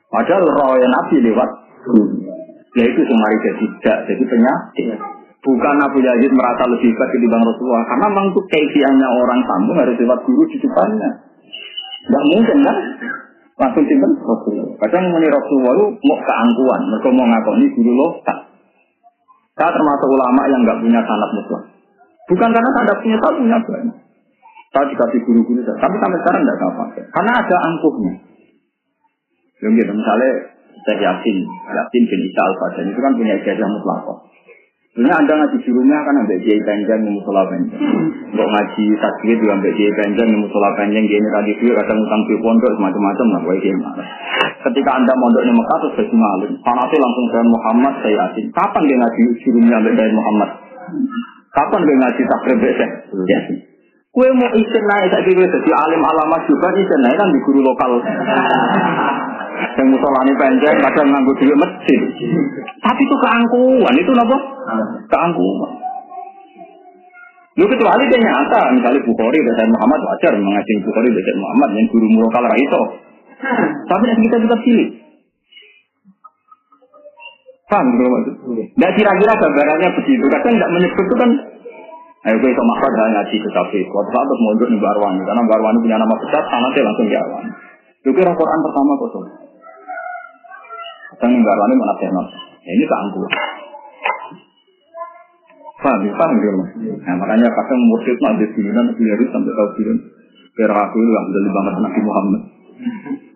Padahal 0.10 0.46
roh 0.46 0.74
Nabi 0.78 1.16
lewat 1.22 1.50
guru. 1.86 2.06
Ya 2.78 2.86
itu 2.86 3.02
semari 3.10 3.38
tidak, 3.42 3.98
jadi 4.06 4.24
penyakit. 4.30 5.17
Bukan 5.48 5.76
Abu 5.80 6.04
Yazid 6.04 6.28
merasa 6.36 6.68
lebih 6.68 6.92
hebat 6.92 7.08
ketimbang 7.16 7.40
Rasulullah. 7.40 7.88
Karena 7.88 8.06
memang 8.12 8.36
itu 8.36 8.42
keifiannya 8.52 9.08
orang 9.08 9.40
sambung 9.48 9.80
harus 9.80 9.96
lewat 9.96 10.20
guru 10.28 10.44
di 10.52 10.60
depannya. 10.60 11.12
Tidak 12.04 12.24
mungkin 12.36 12.58
kan? 12.68 12.78
Langsung 13.56 13.84
simpen 13.88 14.12
Rasulullah. 14.20 14.76
Kadang 14.84 15.08
menurut 15.08 15.32
Rasulullah 15.32 15.74
itu 15.80 15.86
mau 16.04 16.20
keangkuhan. 16.20 16.82
Mereka 16.92 17.08
mau 17.16 17.26
ngakoni 17.32 17.66
guru 17.80 17.92
loh. 17.96 18.12
Saya 19.56 19.72
termasuk 19.72 20.10
ulama 20.12 20.42
yang 20.52 20.62
nggak 20.68 20.80
punya 20.84 21.00
sanat 21.08 21.30
mutlak. 21.32 21.64
Bukan 22.28 22.50
karena 22.52 22.70
tidak 22.84 23.00
punya, 23.00 23.18
saya 23.18 23.34
punya 23.40 23.58
banyak. 23.64 23.98
Saya 24.76 24.84
dikasih 24.92 25.20
guru-guru 25.24 25.64
saya, 25.64 25.80
tapi 25.80 25.96
sampai 25.96 26.20
sekarang 26.22 26.42
tidak 26.44 26.58
saya 26.60 26.74
pakai. 26.76 27.04
Karena 27.08 27.32
ada 27.40 27.58
angkuhnya. 27.72 28.14
Yang 29.64 29.72
gitu, 29.80 29.92
misalnya 29.96 30.32
saya 30.84 30.98
yakin, 31.08 31.38
yakin 31.50 32.02
bin 32.04 32.22
Isa 32.28 32.42
al 32.44 32.54
itu 32.84 33.00
kan 33.00 33.14
punya 33.16 33.34
ijazah 33.42 33.66
mutlak. 33.72 34.28
Sebenarnya 34.98 35.22
anda 35.22 35.34
ngaji 35.38 35.58
gurunya 35.62 35.98
kan 36.02 36.16
ambil 36.26 36.38
kiai 36.42 36.62
panjang 36.66 37.06
di 37.06 37.10
musola 37.14 37.46
panjang. 37.46 37.82
Untuk 38.34 38.50
ngaji 38.50 38.86
tasbih 38.98 39.38
juga 39.38 39.54
ambil 39.62 39.72
kiai 39.78 39.94
panjang 39.94 40.26
di 40.26 40.38
musola 40.42 40.74
panjang. 40.74 41.06
Dia 41.06 41.22
ini 41.22 41.30
tadi 41.30 41.52
dia 41.62 41.74
kadang 41.78 42.02
utang 42.02 42.22
di 42.26 42.34
pondok 42.42 42.72
semacam-macam 42.82 43.26
lah. 43.30 43.42
Wah 43.46 43.58
Ketika 44.58 44.92
anda 44.98 45.14
mondok 45.22 45.46
di 45.46 45.54
Mekah 45.54 45.78
terus 45.86 45.94
jadi 46.02 46.16
malu. 46.18 46.50
Panasnya 46.66 46.98
langsung 46.98 47.26
dengan 47.30 47.48
Muhammad 47.54 47.94
saya 48.02 48.14
yakin. 48.26 48.46
Kapan 48.50 48.82
dia 48.90 48.98
ngaji 48.98 49.22
gurunya 49.38 49.76
ambil 49.78 49.94
dari 49.94 50.14
Muhammad? 50.18 50.50
Kapan 51.54 51.80
dia 51.86 51.96
ngaji 52.02 52.22
takrib 52.26 52.58
besek? 52.58 52.90
Yasin. 53.14 53.58
Kue 54.10 54.34
mau 54.34 54.50
isin 54.50 54.82
naik 54.82 55.14
saya 55.14 55.22
kira 55.22 55.46
jadi 55.46 55.72
alim 55.78 56.02
alamat 56.02 56.42
juga 56.50 56.74
isin 56.74 57.00
naik 57.06 57.22
kan 57.22 57.30
di 57.30 57.40
guru 57.46 57.62
lokal. 57.62 58.02
Yang 59.78 59.88
musolani 59.94 60.34
panjang 60.38 60.78
kadang 60.82 61.08
nganggu 61.14 61.34
duit 61.38 61.58
masjid. 61.58 62.00
Tapi 62.82 63.02
itu 63.02 63.16
keangkuhan, 63.22 63.94
itu 63.98 64.12
apa? 64.14 64.38
Keangkuhan. 65.10 65.72
Lu 67.58 67.66
kecuali 67.66 68.04
dia 68.06 68.20
nyata, 68.22 68.62
misalnya 68.78 69.02
Bukhari 69.02 69.42
dan 69.42 69.70
Muhammad 69.74 70.00
wajar 70.06 70.34
mengaji 70.38 70.74
Bukhari 70.86 71.10
dan 71.10 71.38
Muhammad 71.42 71.70
yang 71.74 71.88
guru 71.90 72.06
lokal 72.22 72.46
itu. 72.54 72.82
Tapi 73.90 74.04
kita 74.30 74.38
juga 74.46 74.56
pilih. 74.62 74.88
Paham 77.68 77.86
gitu 77.98 78.08
maksud? 78.08 78.36
Tidak 78.48 78.92
kira-kira 78.96 79.34
gambarannya 79.36 79.90
begitu. 79.92 80.24
Kadang 80.32 80.54
tidak 80.56 80.72
menyebut 80.72 81.04
itu 81.04 81.16
kan 81.20 81.30
Ayo 82.28 82.44
gue 82.44 82.52
sama 82.52 82.74
Ahmad 82.76 83.08
ngaji 83.08 83.36
ke 83.40 83.50
kafe. 83.56 83.80
Waktu 83.88 84.12
saat 84.12 84.26
terus 84.28 84.42
mondok 84.44 84.68
di 84.68 84.78
Barwani, 84.84 85.24
karena 85.24 85.48
Barwani 85.48 85.80
punya 85.80 85.96
nama 85.96 86.12
besar, 86.20 86.44
sanatnya 86.52 86.84
langsung 86.84 87.08
jalan. 87.08 87.44
Itu 88.04 88.10
kira 88.12 88.36
Quran 88.36 88.60
pertama 88.68 88.92
kosong. 89.00 89.26
Kadang 91.18 91.42
Barwani 91.42 91.74
mana 91.78 91.96
tenar. 91.98 92.26
Ya, 92.62 92.72
ini 92.78 92.86
keangkuhan. 92.86 93.32
Paham, 95.78 96.02
paham 96.10 96.36
gitu. 96.42 96.62
Nah 97.06 97.16
makanya 97.22 97.48
kadang 97.54 97.80
mursyid 97.86 98.18
nanti 98.18 98.46
bilan, 98.58 98.86
bilan 98.98 99.30
sampai 99.30 99.54
tahu 99.54 99.70
bilan. 99.78 99.98
Biar 100.58 100.72
aku 100.74 100.98
itu 100.98 101.10
nggak 101.14 101.26
bisa 101.30 101.50
banget 101.54 101.74
Nabi 101.78 102.02
Muhammad. 102.02 102.42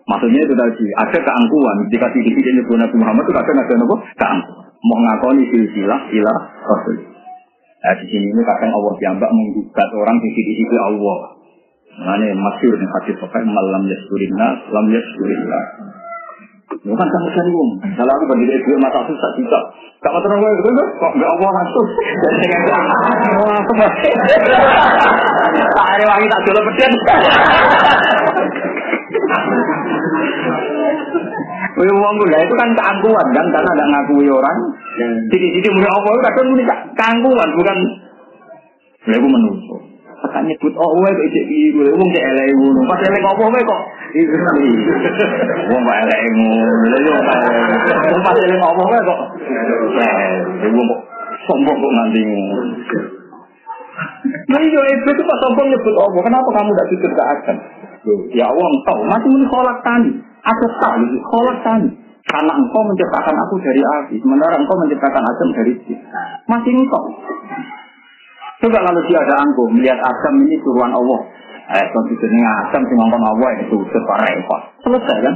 Maksudnya 0.10 0.42
itu 0.42 0.54
tadi, 0.58 0.86
ada 0.98 1.20
keangkuhan. 1.22 1.78
Jika 1.94 2.08
tidak 2.10 2.54
nyebut 2.58 2.78
Nabi 2.82 2.96
Muhammad 2.98 3.24
itu 3.30 3.34
kadang 3.38 3.58
ada 3.62 3.74
apa? 3.78 3.96
Keangkuhan. 4.18 4.68
Mau 4.82 4.98
ngakoni 4.98 5.44
silsilah 5.54 6.02
ilah 6.10 6.38
Rasul. 6.66 6.98
Nah 7.82 7.94
di 7.98 8.06
sini 8.10 8.26
ini 8.30 8.42
kadang 8.42 8.74
Allah 8.74 8.94
diambak 8.98 9.30
menggugat 9.30 9.90
orang 9.94 10.18
di 10.18 10.30
sisi 10.34 10.54
sisi 10.66 10.78
Allah. 10.82 11.38
Mana 12.02 12.26
masyur 12.34 12.74
nih 12.82 12.90
hadis 12.90 13.16
pakai 13.22 13.46
malam 13.46 13.86
yaskurinna, 13.86 14.48
lam 14.74 14.86
yaskurillah. 14.90 15.66
Bukan 16.72 17.08
sekali 17.28 17.52
wong. 17.52 17.70
Kalau 18.00 18.12
aku 18.16 18.26
bagi 18.32 18.48
mata 18.80 19.04
susah 19.04 19.30
juga. 19.36 19.60
Gak 20.00 20.12
mau 20.16 20.24
terang 20.24 20.40
gue 20.40 20.72
kok 20.72 21.12
gak 21.20 21.32
Allah 21.36 21.52
langsung. 21.52 21.88
Dan 22.00 22.34
dengan 22.40 22.62
wah 23.44 23.54
aku 23.60 23.74
masih. 23.76 24.14
Tak 25.52 25.88
ada 26.00 26.04
wangi 26.08 26.28
tak 26.32 26.42
jual 26.48 26.60
peden. 26.72 26.92
Wih 31.76 31.92
wong 31.92 32.14
gue 32.24 32.40
itu 32.40 32.56
kan 32.56 32.70
keangkuhan 32.72 33.28
kan 33.36 33.46
karena 33.52 33.70
ada 33.76 33.86
ngakui 33.92 34.28
orang. 34.32 34.58
Jadi 35.28 35.46
jadi 35.60 35.68
mulai 35.76 35.92
Allah 35.92 36.12
itu 36.16 36.24
kadang 36.24 36.48
mulai 36.56 36.66
keangkuhan 36.96 37.50
bukan. 37.60 37.78
Saya 39.06 39.18
gue 39.20 39.32
menunggu. 39.32 39.76
Tekan 40.22 40.44
nyebut 40.48 40.74
oh 40.80 40.90
gue 40.98 41.10
kok 41.10 41.26
ijek 41.28 41.46
iki 41.52 41.76
wong 41.76 42.10
cek 42.16 42.24
elek 42.32 42.46
ngono. 42.56 42.80
Pas 42.88 43.02
elek 43.04 43.22
opo 43.28 43.44
kowe 43.52 43.60
kok. 43.60 43.82
Wong 45.72 45.82
kok 45.88 45.98
elek 46.04 46.20
ngono. 46.36 46.74
Lha 46.92 46.98
yo 47.00 47.14
Wong 48.12 48.22
pas 48.28 48.36
elek 48.36 48.60
opo 48.60 48.82
kowe 48.84 49.00
kok. 49.08 49.20
Eh, 50.02 50.68
wong 50.68 50.86
kok 50.92 51.02
sombong 51.48 51.78
kok 51.80 51.94
nganti 51.96 52.22
ngono. 52.28 52.56
Nah 54.52 54.60
iya 54.60 54.82
itu 54.92 55.22
pas 55.24 55.40
sombong 55.48 55.68
nyebut 55.72 55.96
opo. 55.96 56.20
Kenapa 56.20 56.50
kamu 56.52 56.70
tidak 56.76 56.90
jujur 56.92 57.12
ke 57.16 57.24
akan? 57.24 57.58
Ya 58.36 58.46
Allah 58.52 58.68
engkau 58.68 58.98
masih 59.08 59.30
muni 59.32 59.46
kolak 59.48 59.78
tani. 59.86 60.12
Aku 60.44 60.66
tahu 60.82 61.06
kolak 61.32 61.58
tani. 61.64 61.90
Karena 62.22 62.54
engkau 62.54 62.82
menciptakan 62.86 63.34
aku 63.34 63.56
dari 63.60 63.82
api, 63.82 64.16
sementara 64.22 64.56
engkau 64.56 64.78
menciptakan 64.78 65.24
Adam 65.26 65.50
dari 65.58 65.74
si. 65.84 65.94
Masih 66.46 66.72
engkau. 66.78 67.04
Coba 68.62 68.78
kalau 68.78 69.02
dia 69.10 69.18
ada 69.18 69.36
angkuh, 69.42 69.68
melihat 69.74 69.98
Adam 69.98 70.34
ini 70.46 70.54
suruhan 70.62 70.94
Allah. 70.94 71.20
Eh, 71.72 71.86
konstitusinya 71.96 72.68
Adam 72.68 72.84
si 72.84 72.94
ngomong 73.00 73.24
Allah 73.24 73.52
itu 73.64 73.80
separah 73.80 74.28
repot. 74.28 74.62
Selesai 74.84 75.18
kan? 75.24 75.36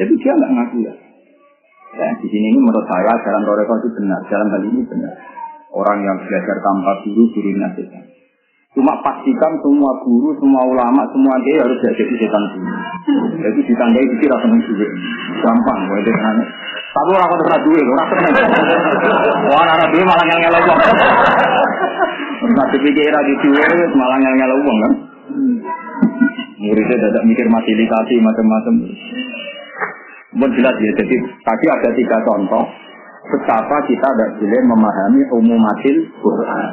Jadi 0.00 0.12
dia 0.16 0.32
nggak 0.32 0.52
ngaku 0.56 0.76
ya. 0.88 0.94
Ya, 1.96 2.08
di 2.16 2.26
sini 2.28 2.52
ini 2.52 2.60
menurut 2.60 2.84
saya 2.88 3.12
jalan 3.20 3.44
Toreko 3.44 3.74
itu 3.80 3.88
benar, 3.92 4.20
jalan 4.28 4.48
hal 4.52 4.62
ini 4.68 4.80
benar. 4.88 5.12
Orang 5.72 6.00
yang 6.00 6.16
belajar 6.16 6.56
tanpa 6.64 6.92
guru, 7.04 7.28
guru 7.32 7.50
nasihat. 7.60 8.05
Cuma 8.76 8.92
pastikan 9.00 9.56
semua 9.64 9.88
guru, 10.04 10.36
semua 10.36 10.60
ulama, 10.68 11.00
semua 11.08 11.32
dia 11.48 11.64
harus 11.64 11.80
jadi 11.80 12.12
setan 12.12 12.44
dulu. 12.52 12.68
Jadi 13.40 13.60
ditandai 13.72 14.04
di 14.04 14.26
rasa 14.28 14.46
juga. 14.52 14.86
Gampang, 15.40 15.80
itu 15.96 16.12
kan. 16.12 16.36
Tapi 16.92 17.10
orang 17.16 17.24
kau 17.24 17.38
terus 17.40 17.60
duit, 17.64 17.84
orang 17.88 18.08
seneng. 18.12 18.34
Wah, 19.48 19.64
anak 19.64 19.88
duit 19.96 20.04
malah 20.04 20.24
ngel 20.28 20.40
ngel 20.44 20.56
uang. 20.60 20.80
Nggak 22.52 22.68
dipikir 22.76 23.08
lagi 23.16 23.34
duit, 23.48 23.90
malah 23.96 24.16
ngel 24.20 24.34
ngel 24.36 24.52
uang 24.60 24.78
kan. 24.84 24.92
Muridnya 26.60 26.96
tidak 27.00 27.24
mikir 27.24 27.48
fasilitasi 27.48 28.14
macam-macam. 28.20 28.74
Bukan 30.36 30.52
jelas 30.52 30.76
ya, 30.84 30.92
jadi 31.00 31.16
tadi 31.48 31.64
ada 31.72 31.90
tiga 31.96 32.18
contoh 32.28 32.64
betapa 33.24 33.76
kita 33.88 34.04
tidak 34.04 34.30
boleh 34.36 34.60
memahami 34.68 35.20
umum 35.32 35.56
umumatil 35.64 35.96
Quran 36.20 36.66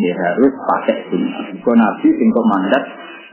ya 0.00 0.12
harus 0.14 0.52
pakai 0.52 0.96
sunnah. 1.10 1.54
Kau 1.62 1.74
nabi 1.74 2.08
singkok 2.14 2.46
mandat 2.50 2.84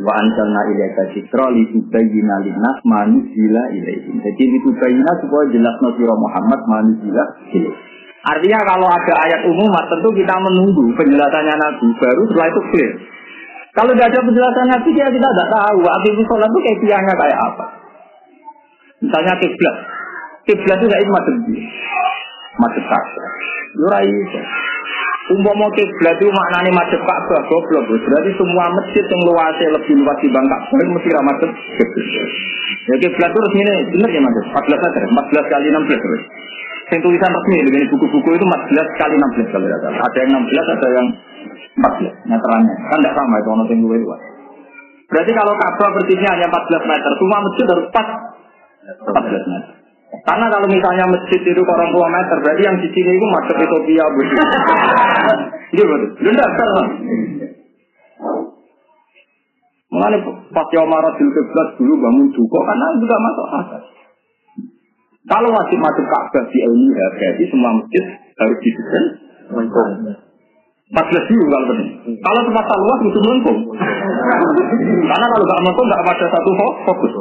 wa 0.02 0.14
anjalna 0.18 0.62
ilaika 0.74 1.04
citra 1.14 1.50
li 1.54 1.64
tubayyina 1.74 2.36
linnas 2.46 2.78
manuzila 2.86 3.64
ilaihim. 3.74 4.22
Jadi 4.22 4.44
li 4.50 4.60
tubayyina 4.66 5.12
supaya 5.22 5.46
jelas 5.54 5.76
nasira 5.82 6.16
Muhammad 6.18 6.60
manuzila 6.70 7.24
ilaihim. 7.54 7.90
Artinya 8.22 8.60
kalau 8.70 8.86
ada 8.86 9.14
ayat 9.26 9.42
umum, 9.50 9.74
tentu 9.90 10.10
kita 10.14 10.36
menunggu 10.38 10.94
penjelasannya 10.94 11.56
Nabi. 11.58 11.88
Baru 11.98 12.22
setelah 12.30 12.48
itu 12.54 12.62
clear. 12.70 12.92
Kalau 13.74 13.92
tidak 13.98 14.14
ada 14.14 14.20
penjelasan 14.22 14.68
Nabi, 14.70 14.90
kita 14.94 15.10
tidak 15.10 15.48
tahu. 15.50 15.82
Akhirnya 15.90 16.24
sholat 16.30 16.50
itu 16.54 16.60
kayak 16.62 16.80
tiangnya 16.86 17.14
kayak 17.18 17.40
apa. 17.42 17.66
Misalnya 19.02 19.34
kiblat. 19.42 19.76
Kiblat 20.46 20.78
itu 20.78 20.88
kayak 20.94 21.10
macam 21.10 21.36
macam 22.62 22.84
kasa. 22.94 23.26
Yurai 23.74 24.14
Umpama 25.32 25.72
kiblat 25.72 26.16
itu 26.20 26.28
maknanya 26.28 26.72
madhep 26.76 27.02
Ka'bah 27.08 27.42
goblok. 27.48 27.88
Berarti 27.88 28.32
semua 28.36 28.68
masjid 28.76 29.06
yang 29.08 29.22
luasnya 29.32 29.68
lebih 29.80 29.94
luas 30.04 30.18
di 30.20 30.28
Ka'bah 30.28 30.88
mesti 30.92 31.10
ra 31.16 31.22
madhep 31.24 31.52
Ya 32.92 32.96
kiblat 33.00 33.30
itu 33.32 33.40
resmine 33.40 33.74
bener 33.96 34.10
ya 34.12 34.20
Mas? 34.20 34.36
14 34.52 34.68
meter, 34.68 35.02
14 35.08 35.54
kali 35.54 35.66
16 35.72 36.04
terus. 36.04 36.24
Yang 36.92 37.02
tulisan 37.08 37.32
resmi 37.32 37.58
dengan 37.64 37.88
buku-buku 37.96 38.30
itu 38.36 38.44
14 38.44 39.00
kali 39.00 39.16
16 39.16 39.54
kalau 39.56 39.68
tidak 39.72 39.96
Ada 39.96 40.18
yang 40.20 40.32
16, 40.36 40.76
ada 40.76 40.88
yang 40.92 41.08
14 41.80 42.28
meterannya. 42.28 42.76
Kan 42.92 42.98
tidak 43.00 43.16
sama 43.16 43.36
itu 43.40 43.50
ono 43.56 43.64
yang 43.72 43.80
luas. 43.88 44.22
Berarti 45.08 45.32
kalau 45.32 45.54
Ka'bah 45.56 45.90
persisnya 45.96 46.30
hanya 46.36 46.48
14 46.52 46.92
meter, 46.92 47.12
semua 47.16 47.38
masjid 47.40 47.66
harus 47.72 47.86
4 47.88 47.96
14 49.16 49.52
meter. 49.56 49.81
Karena 50.12 50.46
kalau 50.52 50.68
misalnya 50.68 51.08
masjid 51.08 51.40
itu 51.40 51.62
tua 51.64 52.08
meter, 52.12 52.38
berarti 52.44 52.62
yang 52.68 52.78
di 52.84 52.88
sini 52.92 53.12
itu 53.16 53.26
masuk 53.32 53.56
Ethiopia 53.58 54.06
begitu. 54.16 54.44
Iya 55.72 55.88
betul. 55.88 56.10
Tidak 56.20 56.50
salah. 56.60 56.88
Mengenai 59.92 60.20
pas 60.52 60.68
Yomara 60.76 61.16
di 61.16 61.24
kiblat 61.32 61.70
dulu 61.80 61.96
bangun 61.96 62.28
juga 62.36 62.60
karena 62.60 62.86
juga 63.00 63.16
masuk 63.16 63.48
akal. 63.56 63.82
Kalau 65.32 65.50
masih 65.52 65.78
masuk 65.80 66.06
Ka'bah 66.12 66.44
di 66.52 66.60
LIH, 66.60 67.00
berarti 67.16 67.44
semua 67.48 67.72
masjid 67.80 68.04
harus 68.36 68.58
didesain 68.60 69.06
melengkung. 69.48 69.92
14 70.92 71.32
dulu 71.32 71.44
kalau 71.48 71.66
benar. 71.72 71.88
Kalau 72.04 72.42
tempat 72.52 72.66
luas 72.68 73.00
itu 73.08 73.20
melengkung. 73.24 73.60
Karena 75.08 75.26
kalau 75.32 75.44
nggak 75.48 75.62
melengkung 75.64 75.88
nggak 75.88 76.04
ada 76.04 76.26
satu 76.36 76.52
fokus. 76.84 77.12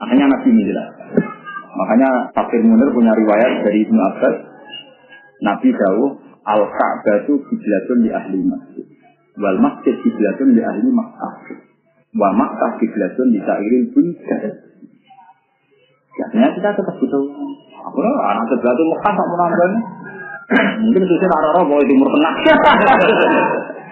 Akhirnya 0.00 0.32
Nabi 0.32 0.48
menjelaskan. 0.48 1.31
Makanya 1.72 2.10
Tafsir 2.36 2.60
Munir 2.60 2.92
punya 2.92 3.16
riwayat 3.16 3.64
dari 3.64 3.78
Ibnu 3.88 4.00
Abbas, 4.00 4.36
Nabi 5.40 5.68
Dawuh, 5.72 6.10
Al-Ka'bah 6.42 7.16
itu 7.24 7.34
kiblatun 7.48 7.98
di 8.04 8.10
ahli 8.12 8.38
masjid. 8.44 8.86
Wal 9.40 9.58
masjid 9.62 9.94
kiblatun 10.04 10.52
di 10.52 10.60
ahli 10.60 10.88
Makkah. 10.92 11.34
Wa 12.12 12.28
Makkah 12.34 12.76
kiblatun 12.76 13.32
di 13.32 13.40
sa'irin 13.40 13.88
bunjar. 13.94 14.42
Ya, 16.12 16.48
kita 16.52 16.68
tetap 16.76 16.96
butuh. 17.00 17.24
Aku 17.88 17.98
anak 18.04 18.44
sebelah 18.52 18.74
itu 18.76 18.84
Mekah 18.84 19.12
tak 19.16 19.26
menambah. 19.32 19.70
Mungkin 20.84 21.02
susah 21.08 21.28
arah-arah 21.32 21.64
bahwa 21.64 21.82
timur 21.88 22.08
tengah. 22.12 22.34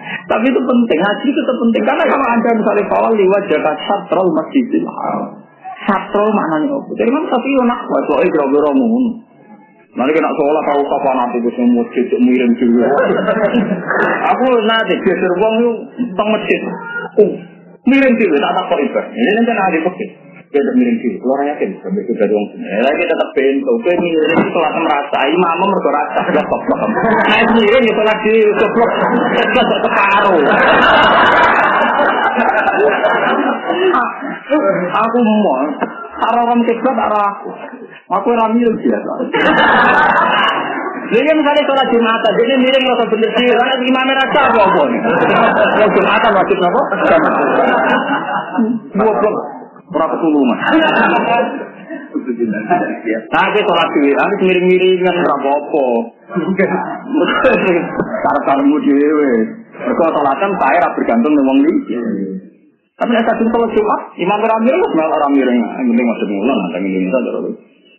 Tapi 0.01 0.45
itu 0.47 0.61
penting, 0.61 0.99
haji 1.01 1.27
itu 1.33 1.41
penting. 1.41 1.83
Karena 1.83 2.03
kalau 2.05 2.25
anda 2.29 2.49
misalnya 2.53 2.83
kawal 2.87 3.13
liwat 3.17 3.43
jaga 3.49 3.71
satrol 3.89 4.29
masjidil 4.37 4.85
haram. 4.85 5.41
Satro 5.81 6.25
maknanya 6.29 6.77
apa? 6.77 6.91
Jadi 6.93 7.09
kan 7.09 7.23
tapi 7.25 7.47
yo 7.57 7.63
nak 7.65 7.81
wae 7.89 8.01
kok 8.05 8.19
kira-kira 8.21 8.69
ngono. 8.69 9.01
Kena 9.91 10.29
sekolah 10.31 10.63
tahu 10.71 10.81
kapan 10.87 11.15
nanti 11.19 11.37
gue 11.43 11.63
masjid 11.67 12.05
miring 12.15 12.53
juga. 12.55 12.87
Aku 14.31 14.45
nanti 14.63 14.93
geser 15.03 15.31
uang 15.35 15.55
yuk 15.59 15.77
teng 16.15 16.29
masjid. 16.31 16.61
Uh, 17.19 17.33
miring 17.89 18.15
juga 18.15 18.39
tak 18.39 18.51
tak 18.55 18.65
kok 18.71 18.79
Ini 19.11 19.31
nanti 19.35 19.51
nanti 19.51 19.79
pakai. 19.83 20.07
Dia 20.51 20.59
miring 20.75 20.99
sih, 20.99 21.15
keluar 21.15 21.47
yakin 21.47 21.79
sampai 21.79 22.27
uang 22.27 22.45
sini. 22.51 22.67
Lagi 22.83 23.03
tetap 23.07 23.29
pintu, 23.35 23.71
gue 23.71 23.95
miring 24.03 24.43
sholat 24.51 24.73
merasa, 24.75 25.19
imam 25.31 25.59
mereka 25.63 25.89
rasa 25.95 26.19
itu 26.27 28.01
lagi 28.03 28.35
keblok, 28.59 28.91
keblok 29.31 29.79
separuh. 29.79 30.43
Aku 34.91 35.17
mau 35.23 35.55
arah 36.21 36.41
orang 36.45 36.61
kiblat 36.67 36.95
arah 36.95 37.23
aku. 37.33 37.49
Aku 38.11 38.27
ora 38.35 38.51
miring 38.51 38.77
biasa. 38.77 39.11
Jadi 41.11 41.27
misalnya 41.35 41.63
sholat 41.67 41.87
Jumatan, 41.91 42.33
jadi 42.39 42.53
miring 42.55 42.85
rasa 42.87 43.03
bener 43.11 43.29
sih, 43.35 43.43
karena 43.51 43.75
imam 43.83 44.09
rasa 44.15 44.39
apa 44.47 44.81
nih? 44.87 45.01
Yang 45.75 45.91
Jumatan 45.99 46.31
wajib 46.39 46.57
apa? 46.63 46.81
Dua 48.95 49.11
blok, 49.19 49.35
berapa 49.91 50.15
tulungan? 50.23 50.57
Nah, 53.31 53.45
kita 53.51 53.63
sholat 53.67 53.87
dewi, 53.91 54.11
harus 54.15 54.39
miring-miringan 54.39 55.15
berapa 55.19 55.49
apa? 55.51 55.85
Cara-caramu 58.23 58.77
dewe. 58.79 59.31
Mereka 59.81 60.03
sholatan 60.13 60.51
saya 60.61 60.85
bergantung 60.93 61.33
dengan 61.33 61.47
wong 61.49 61.59
tapi 63.01 63.17
nek 63.17 63.25
kadung 63.25 63.49
sholat 63.49 63.69
Jumat, 63.73 64.01
imam 64.13 64.41
ramir 64.45 64.77
itu 64.77 64.87
mel 64.93 65.09
orang 65.09 65.33
miring. 65.33 65.57
Penting 65.89 66.05
masuk 66.05 66.27
mulan, 66.37 66.57
nanti 66.69 66.85
Indonesia 66.85 67.19
terus 67.25 67.45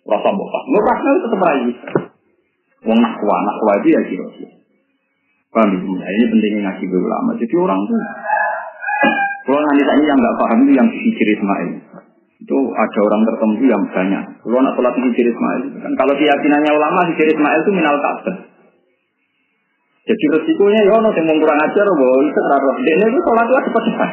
rasa. 0.06 0.30
Lu 0.30 0.78
kasnya 0.78 1.10
itu 1.10 1.20
tetap 1.26 1.40
rayu. 1.42 1.70
Wong 2.86 2.98
nakwa, 3.02 3.36
nakwa 3.42 3.72
itu 3.82 3.88
ya 3.98 4.00
kira 4.06 4.26
Paham 5.52 5.74
Nah, 5.74 6.08
ini 6.08 6.24
pentingnya 6.30 6.60
ngaji 6.70 6.84
ulama. 6.86 7.30
Jadi 7.34 7.54
orang 7.60 7.80
tuh, 7.84 7.98
kalau 9.50 9.60
nanti 9.60 9.82
tanya 9.84 10.04
yang 10.06 10.18
nggak 10.22 10.36
paham 10.38 10.58
itu 10.64 10.72
yang 10.78 10.88
sisi 10.88 11.22
Ismail. 11.34 11.70
Itu 12.38 12.58
ada 12.72 12.98
orang 13.02 13.22
tertentu 13.26 13.64
yang 13.66 13.82
banyak. 13.90 14.24
Kalau 14.38 14.58
nak 14.62 14.74
sholat 14.78 14.94
sisi 15.02 15.22
Ismail, 15.28 15.62
kan 15.82 15.92
kalau 15.98 16.14
keyakinannya 16.14 16.72
ulama 16.78 17.00
sisi 17.10 17.36
Ismail 17.36 17.58
itu 17.58 17.72
minal 17.74 17.98
kafir. 17.98 18.34
Jadi 20.02 20.24
resikonya 20.34 20.80
ya, 20.82 20.98
nanti 20.98 21.20
mau 21.22 21.38
kurang 21.38 21.60
ajar, 21.62 21.86
bahwa 21.86 22.16
itu 22.26 22.34
terlalu. 22.34 22.68
Dia 22.82 23.06
itu 23.06 23.20
sholat 23.22 23.46
itu 23.46 23.62
cepat-cepat. 23.70 24.10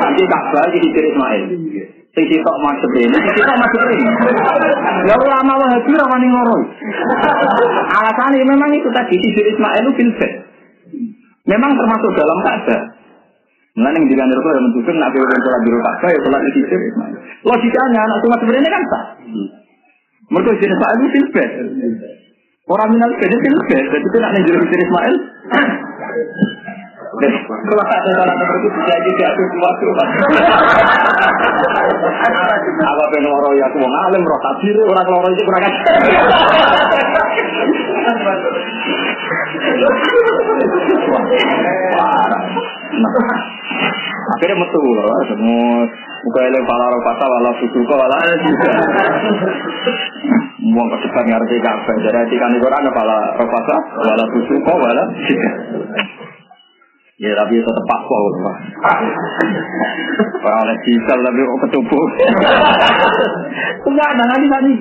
Nanti 0.00 0.22
Ka'bah 0.24 0.64
jadi 0.72 0.88
diri 0.88 1.08
Ismail. 1.12 1.42
Sing 2.14 2.24
sitok 2.30 2.56
masuk 2.62 2.90
ini, 2.94 3.10
sing 3.12 3.34
sitok 3.36 3.56
masuk 3.58 3.80
ini. 3.90 4.06
Ya 5.04 5.14
ulama 5.18 5.52
Wahabi 5.60 5.92
ora 5.92 6.06
wani 6.08 6.28
ngoro. 6.30 6.56
Alasannya 8.00 8.48
memang 8.48 8.70
itu 8.72 8.88
tadi 8.94 9.14
di 9.18 9.28
diri 9.34 9.52
Ismail 9.52 9.86
filsafat. 9.92 10.32
Memang 11.44 11.76
termasuk 11.76 12.10
dalam 12.16 12.38
Ka'bah. 12.40 12.82
Mulane 13.74 13.98
yang 13.98 14.06
dikandir 14.06 14.38
itu 14.38 14.48
yang 14.54 14.62
menunjukkan 14.62 14.96
nabi 15.02 15.16
orang 15.18 15.40
sholat 15.42 15.60
di 15.60 15.70
Ka'bah 15.74 16.08
ya 16.08 16.18
sholat 16.24 16.40
di 16.40 16.50
diri 16.54 16.86
Ismail. 16.88 17.14
Logikanya 17.44 18.00
anak 18.08 18.18
cuma 18.24 18.36
sebenarnya 18.40 18.70
kan 18.72 18.82
sah. 18.88 19.04
Mereka 20.32 20.50
jenis 20.64 20.78
Ismail 20.80 20.98
filsafat. 21.12 21.50
Orang 22.64 22.96
minal 22.96 23.12
jadi 23.20 23.36
filsafat, 23.44 23.84
jadi 23.92 24.06
itu 24.08 24.18
nak 24.24 24.32
nenjur 24.32 24.56
Ismail. 24.64 25.14
Kalau 27.14 27.84
ada 27.86 28.10
salah 28.10 28.34
seperti 28.34 28.66
itu 28.66 28.80
jadi 28.90 29.10
diatur 29.14 29.46
sesuatu. 29.46 29.86
Apa 32.74 33.04
pengen 33.14 33.30
loro 33.30 33.50
ya 33.54 33.70
aku 33.70 33.76
mau 33.78 33.90
alim 34.10 34.22
roh 34.26 34.40
tafsir 34.42 34.74
orang 34.74 35.06
loro 35.06 35.28
itu 35.30 35.42
kurang 35.46 35.62
ajar. 35.62 35.94
Akhirnya 44.34 44.56
metu 44.56 44.80
loh, 44.82 45.06
semua 45.28 45.86
muka 46.24 46.40
eleng 46.48 46.64
pala 46.66 46.84
roh 46.90 47.02
pasal 47.04 47.28
wala 47.30 47.50
susu 47.62 47.78
kok 47.84 47.98
wala 48.00 48.18
juga. 48.42 48.70
Mau 50.64 50.88
ke 50.88 50.96
depan 51.06 51.24
ngerti 51.28 51.56
kafe, 51.60 51.92
jadi 52.02 52.34
kan 52.40 52.56
Quran 52.58 52.88
pala 52.90 53.18
roh 53.38 53.48
pasal 53.48 53.78
wala 54.02 54.24
susu 54.34 54.54
kok 54.64 54.76
wala 54.80 55.04
juga. 55.28 55.50
Ya 57.24 57.32
tapi 57.40 57.56
tetap 57.56 57.84
pakwa 57.88 58.18
Pak. 58.44 58.56
Orang 60.44 60.60
oleh 60.68 60.76
diesel 60.84 61.18
tapi 61.24 61.40
kok 61.40 61.60
ketubuh. 61.64 62.04
Enggak 63.88 64.08
ada 64.12 64.24
nanti 64.28 64.46
tadi. 64.52 64.72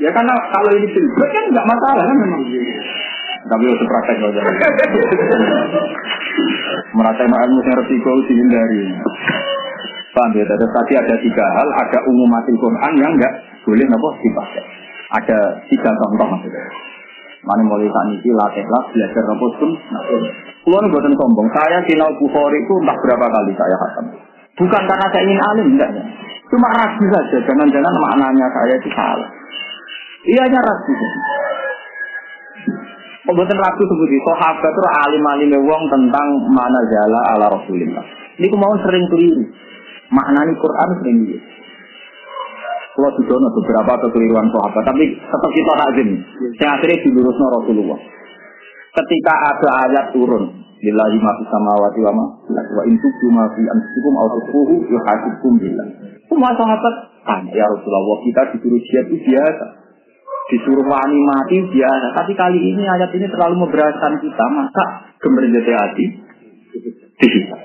Ya 0.00 0.08
karena 0.16 0.32
kalau 0.48 0.72
ini 0.80 0.88
filbert 0.88 1.28
kan 1.28 1.44
nggak 1.52 1.68
masalah 1.68 2.04
kan 2.08 2.16
memang. 2.24 2.40
Tapi 3.42 3.64
harus 3.68 3.84
praktek 3.84 4.16
aja. 4.16 4.40
Merasa 6.96 7.22
ilmu 7.28 7.60
yang 7.60 7.76
resiko 7.84 8.10
dihindari. 8.32 8.96
Paham 10.16 10.32
ya? 10.32 10.44
Tadi 10.48 10.92
ada 10.96 11.14
tiga 11.20 11.44
hal, 11.52 11.68
ada 11.84 11.98
umumatil 12.08 12.56
Quran 12.56 12.92
yang 12.96 13.12
nggak 13.12 13.34
boleh 13.68 13.84
nopo 13.92 14.08
dipakai. 14.24 14.64
Ada 15.20 15.38
tiga 15.68 15.90
contoh 15.92 16.26
maksudnya. 16.32 16.64
Mana 17.42 17.62
mulai 17.66 17.90
saat 17.90 18.06
ini 18.14 18.30
latih 18.30 18.62
lah 18.70 18.82
belajar 18.94 19.22
nopo 19.26 19.46
pun. 19.58 19.70
Kulo 20.62 20.76
nih 20.78 20.90
buatan 20.94 21.14
sombong. 21.18 21.48
Saya 21.50 21.82
sinau 21.90 22.14
Bukhari 22.14 22.62
itu 22.62 22.74
entah 22.78 22.96
berapa 23.02 23.26
kali 23.26 23.52
saya 23.58 23.76
khatam. 23.82 24.06
Bukan 24.62 24.82
karena 24.86 25.06
saya 25.10 25.22
ingin 25.26 25.42
alim, 25.42 25.66
enggak. 25.74 25.90
Cuma 26.54 26.70
ragu 26.70 27.02
saja. 27.10 27.36
Jangan-jangan 27.42 27.94
maknanya 27.98 28.46
saya 28.46 28.74
itu 28.78 28.90
salah. 28.94 29.30
Iya 30.22 30.44
ragu. 30.54 30.92
Pembuatan 33.26 33.58
ragu 33.58 33.82
seperti 33.90 34.16
sahabat 34.22 34.70
itu 34.70 34.82
alim-alim 35.02 35.50
wong 35.66 35.82
tentang 35.90 36.26
mana 36.46 36.78
jala 36.94 37.20
ala 37.34 37.46
Rasulullah. 37.58 38.06
Ini 38.38 38.54
mau 38.54 38.74
sering 38.86 39.06
keliru. 39.10 39.50
Maknanya 40.14 40.54
Quran 40.62 40.88
sering 41.02 41.18
gitu. 41.26 41.51
Kalau 42.92 43.10
didono 43.16 43.48
beberapa 43.56 43.92
kekeliruan 44.04 44.52
sahabat, 44.52 44.84
tapi 44.84 45.16
tetap 45.16 45.50
kita 45.56 45.72
takzim. 45.80 46.08
Yang 46.60 46.70
akhirnya 46.76 46.98
dilurusnya 47.08 47.46
Rasulullah. 47.56 47.98
Ketika 48.92 49.32
ada 49.32 49.68
ayat 49.88 50.06
turun, 50.12 50.44
Lillahi 50.82 51.16
ma 51.22 51.32
fi 51.40 51.42
samawati 51.48 52.00
wa 52.04 52.12
ma 52.12 52.24
wa 52.52 52.82
in 52.84 52.98
tubdu 53.00 53.32
ma 53.32 53.48
fi 53.56 53.62
anfusikum 53.64 54.12
aw 54.18 54.26
tukhfuhu 54.36 54.74
yuhasibkum 54.92 55.56
billah. 55.56 55.88
Semua 56.28 56.52
sahabat 56.52 56.94
tanya, 57.24 57.54
ya 57.54 57.64
Rasulullah, 57.70 58.20
kita 58.20 58.42
disuruh 58.52 58.82
jihad 58.84 59.06
itu 59.08 59.16
biasa. 59.24 59.66
Disuruh 60.52 60.84
wani 60.84 61.18
mati 61.22 61.64
biasa. 61.64 62.06
Tapi 62.12 62.36
kali 62.36 62.60
ini 62.60 62.84
ayat 62.84 63.08
ini 63.14 63.24
terlalu 63.30 63.62
memberatkan 63.62 64.20
kita. 64.20 64.44
Maka 64.52 64.84
gemerjati 65.22 65.72
hati 65.72 66.04
dihisap. 67.22 67.60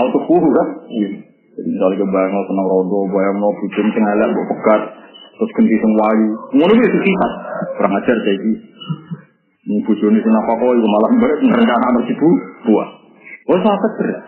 Auto 0.00 0.22
kuhu 0.24 0.48
kan? 0.54 0.68
Jadi 1.56 1.68
misalnya 1.72 2.04
kebayang 2.04 2.44
senang 2.44 2.66
rondo, 2.68 3.00
bayang 3.08 3.36
mau 3.40 3.52
bikin 3.64 3.88
tengah 3.96 4.12
elek, 4.12 4.36
pekat, 4.36 4.80
terus 5.40 5.50
ganti 5.56 5.76
sing 5.80 5.92
wayu. 5.96 6.28
Ngono 6.52 6.72
itu 6.76 6.98
sifat. 7.00 7.32
Kurang 7.80 7.92
ajar 7.96 8.16
kayak 8.20 8.38
gitu. 8.44 8.60
Ini 9.66 9.82
bujoni 9.82 10.22
senang 10.22 10.46
kok 10.46 10.62
itu 10.62 10.86
malah 10.86 11.10
merencana 11.10 11.84
anak 11.90 12.06
ibu 12.06 12.28
buah. 12.70 12.88
Oh 13.50 13.58
sahabat 13.58 13.92
berat. 13.98 14.22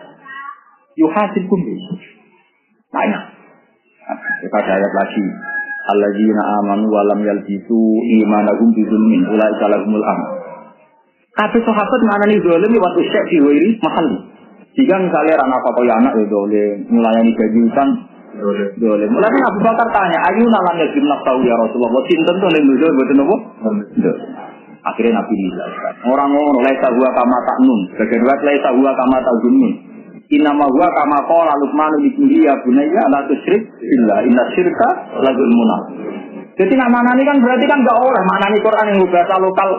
Yuhasil 0.99 1.47
kumbi. 1.47 1.79
Tanya. 2.91 3.19
Kita 4.43 4.57
ada 4.59 4.71
ayat 4.83 4.93
lagi. 4.99 5.25
Alladzina 5.95 6.43
amanu 6.59 6.91
wa 6.91 7.07
lam 7.07 7.23
yalbisu 7.23 7.79
imanahum 8.19 8.67
bi 8.75 8.83
dzulmin 8.83 9.31
ulaika 9.31 9.71
lahumul 9.71 10.03
amn. 10.03 10.27
Kabeh 11.39 11.61
sahabat 11.63 12.01
nganani 12.03 12.35
zalim 12.43 12.73
wa 12.75 12.89
tusyek 12.99 13.23
fi 13.31 13.37
wairi 13.39 13.79
mahal. 13.79 14.07
Jika 14.77 14.95
misalnya 15.01 15.39
rana 15.39 15.57
apa 15.57 15.81
ya 15.81 15.93
anak 15.97 16.13
ya 16.19 16.25
boleh 16.29 16.67
melayani 16.87 17.31
gaji 17.33 17.59
utang 17.69 17.89
boleh. 18.39 19.07
Mulai 19.09 19.29
kan 19.29 19.43
Abu 19.51 19.59
Bakar 19.63 19.87
tanya, 19.91 20.17
ayu 20.31 20.45
nalan 20.47 20.75
ya 20.79 20.87
jumlah 20.95 21.19
tahu 21.27 21.39
ya 21.43 21.55
Rasulullah. 21.59 22.03
Sinten 22.07 22.35
tuh 22.39 22.49
yang 22.55 22.65
dulu 22.65 22.87
betul 22.95 23.15
nopo. 23.19 23.35
Akhirnya 24.79 25.19
Nabi 25.19 25.33
dijelaskan. 25.35 25.93
Orang 26.07 26.29
ngomong 26.31 26.63
laisa 26.63 26.87
huwa 26.87 27.09
kama 27.11 27.37
ta'nun. 27.43 27.79
Bagian 27.99 28.19
dua 28.23 28.35
laisa 28.47 28.69
huwa 28.71 28.91
kama 28.95 29.17
ta'zunnun. 29.19 29.73
Inama 30.29 30.65
huwa 30.71 30.87
kama 30.87 31.17
qala 31.27 31.53
Luqman 31.57 31.93
li 31.99 32.39
ya 32.45 32.53
bunayya 32.63 33.03
la 33.11 33.19
tusyrik 33.27 33.65
billah 33.75 34.23
inna 34.23 34.43
syirka 34.55 34.89
la 35.19 35.31
zulmun. 35.35 35.71
Jadi 36.55 36.73
nama 36.75 36.99
ini 37.15 37.23
kan 37.23 37.39
berarti 37.39 37.65
kan 37.67 37.79
gak 37.81 37.97
oleh 38.03 38.23
maknani 38.27 38.57
Quran 38.59 38.85
yang 38.93 38.99
bahasa 39.09 39.35
lokal. 39.39 39.69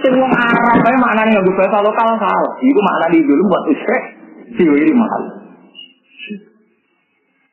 Sing 0.00 0.12
wong 0.16 0.32
Arab 0.32 0.84
ae 0.84 0.96
maknani 1.00 1.32
yang 1.38 1.44
bahasa 1.44 1.78
lokal 1.80 2.08
salah. 2.18 2.52
Iku 2.60 2.80
maknani 2.82 3.24
dulu 3.24 3.42
buat 3.46 3.62
usyrik 3.72 4.15
diwiri 4.56 4.92
mahal. 4.96 5.22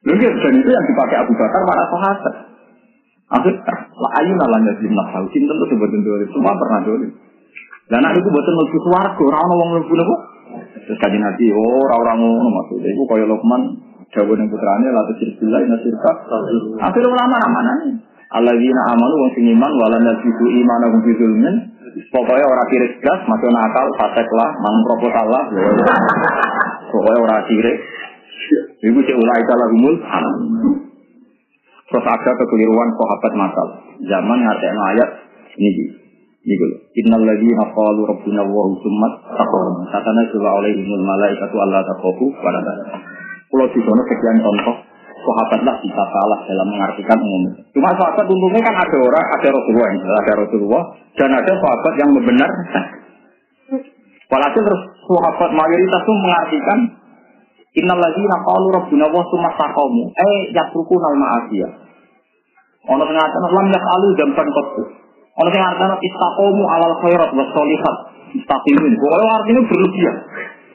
Lalu 0.04 0.20
dan 0.20 0.54
itu 0.60 0.68
yang 0.68 0.86
dipakai 0.88 1.16
Abu 1.24 1.34
Bakar 1.39 1.62
para 1.64 1.84
sahabat. 1.88 2.36
Akhir, 3.34 3.56
lah 3.64 4.12
ayu 4.20 4.34
nalanya 4.36 4.76
di 4.78 4.91
nafsu, 4.91 5.26
cinta 5.32 5.51
itu 5.56 5.66
sebetulnya 5.74 6.06
dulu, 6.06 6.26
semua 6.36 6.54
pernah 6.54 6.80
dulu. 6.86 7.08
Dan 7.88 8.04
anak 8.04 8.20
itu 8.20 8.28
buatan 8.30 8.56
lebih 8.62 8.80
suarga, 8.84 9.22
orang 9.24 9.47
orang 9.47 9.72
lebih 9.80 9.95
nopo. 9.95 10.16
Terus 10.86 10.97
kaji 10.99 11.18
nanti, 11.18 11.49
oh 11.49 11.82
orang 11.88 11.99
orang 12.04 12.18
ngono 12.20 12.49
maksudnya, 12.51 12.93
itu 12.93 13.04
kaya 13.10 13.26
Lokman, 13.26 13.62
jawab 14.14 14.38
yang 14.38 14.51
putranya, 14.51 14.89
lalu 14.91 15.14
cirkila, 15.18 15.58
ina 15.66 15.78
sirka. 15.82 16.12
Akhirnya 16.84 17.10
ulama 17.10 17.36
mana 17.49 17.72
nih? 17.88 17.91
Alladzina 18.34 18.82
amanu 18.93 19.16
wong 19.18 19.32
sing 19.38 19.45
iman 19.49 19.72
walan 19.82 20.04
yasidu 20.10 20.45
imanakum 20.45 20.99
fi 21.06 21.12
zulmin. 21.18 21.56
Pokoknya 21.94 22.46
orang 22.46 22.68
kiri 22.74 22.88
gas, 23.06 23.22
masuk 23.30 23.50
nakal, 23.54 23.86
fasek 24.02 24.28
lah, 24.34 24.50
mang 24.62 24.78
proposal 24.89 25.26
lah. 25.30 25.44
Pokoknya 26.89 27.20
orang 27.22 27.44
kiri. 27.46 27.74
Ibu 28.84 29.00
cek 29.00 29.18
ulai 29.18 29.41
kalah 29.46 29.70
umul. 29.72 29.96
Terus 31.88 32.06
ada 32.10 32.32
kekeliruan 32.34 32.89
sahabat 32.98 33.34
masal. 33.38 33.68
Zaman 34.10 34.38
ngerti 34.41 34.68
ayat 34.74 35.10
ini. 35.62 35.70
Ini 36.44 36.56
dulu. 36.60 36.76
Innal 37.00 37.24
ladzina 37.24 37.64
qalu 37.72 38.04
rabbuna 38.04 38.44
wa 38.44 38.68
summat 38.84 39.14
taqawum. 39.32 39.88
Satana 39.88 40.28
sura 40.28 40.60
alaihimul 40.60 41.06
malaikatu 41.08 41.56
alla 41.56 41.80
taqafu 41.88 42.36
wa 42.36 42.50
la 42.52 42.62
Kalau 43.48 43.66
di 43.72 43.80
sana 43.80 44.02
sekian 44.12 44.38
contoh 44.44 44.76
sahabat 45.24 45.60
lah 45.64 45.76
bisa 45.80 46.04
salah 46.12 46.40
dalam 46.44 46.68
mengartikan 46.68 47.20
umum. 47.24 47.56
Cuma 47.72 47.90
sahabat 47.96 48.26
untungnya 48.28 48.62
kan 48.62 48.76
ada 48.76 48.98
orang, 49.00 49.26
ada 49.40 49.48
Rasulullah, 49.50 49.90
ada 49.96 50.34
Rasulullah, 50.44 50.84
dan 51.16 51.30
ada 51.32 51.54
sahabat 51.58 51.94
yang 51.98 52.10
membenarkan. 52.12 52.84
Walhasil 54.28 54.62
terus 54.62 54.84
sahabat 55.08 55.50
mayoritas 55.56 56.02
itu 56.04 56.14
mengartikan 56.14 56.80
Innal 57.74 57.98
ladzina 57.98 58.38
qalu 58.46 58.70
rabbuna 58.70 59.10
wa 59.10 59.26
summa 59.34 59.50
taqamu 59.58 60.06
eh 60.14 60.54
yatrukuna 60.54 61.10
al 61.10 61.18
ma'asiyah. 61.18 61.72
Ono 62.86 63.02
sing 63.02 63.18
ngaten 63.18 63.44
lam 63.50 63.68
yasalu 63.74 64.08
jamban 64.14 64.48
qattu. 64.54 64.84
Ono 65.42 65.50
sing 65.50 65.58
ngaten 65.58 65.92
istaqamu 66.06 66.64
alal 66.70 66.96
khairat 67.02 67.34
was 67.34 67.50
sholihat. 67.50 67.96
Istaqimin. 68.38 68.94
Pokoknya 69.02 69.34
artinya 69.42 69.62
berlebihan. 69.66 70.16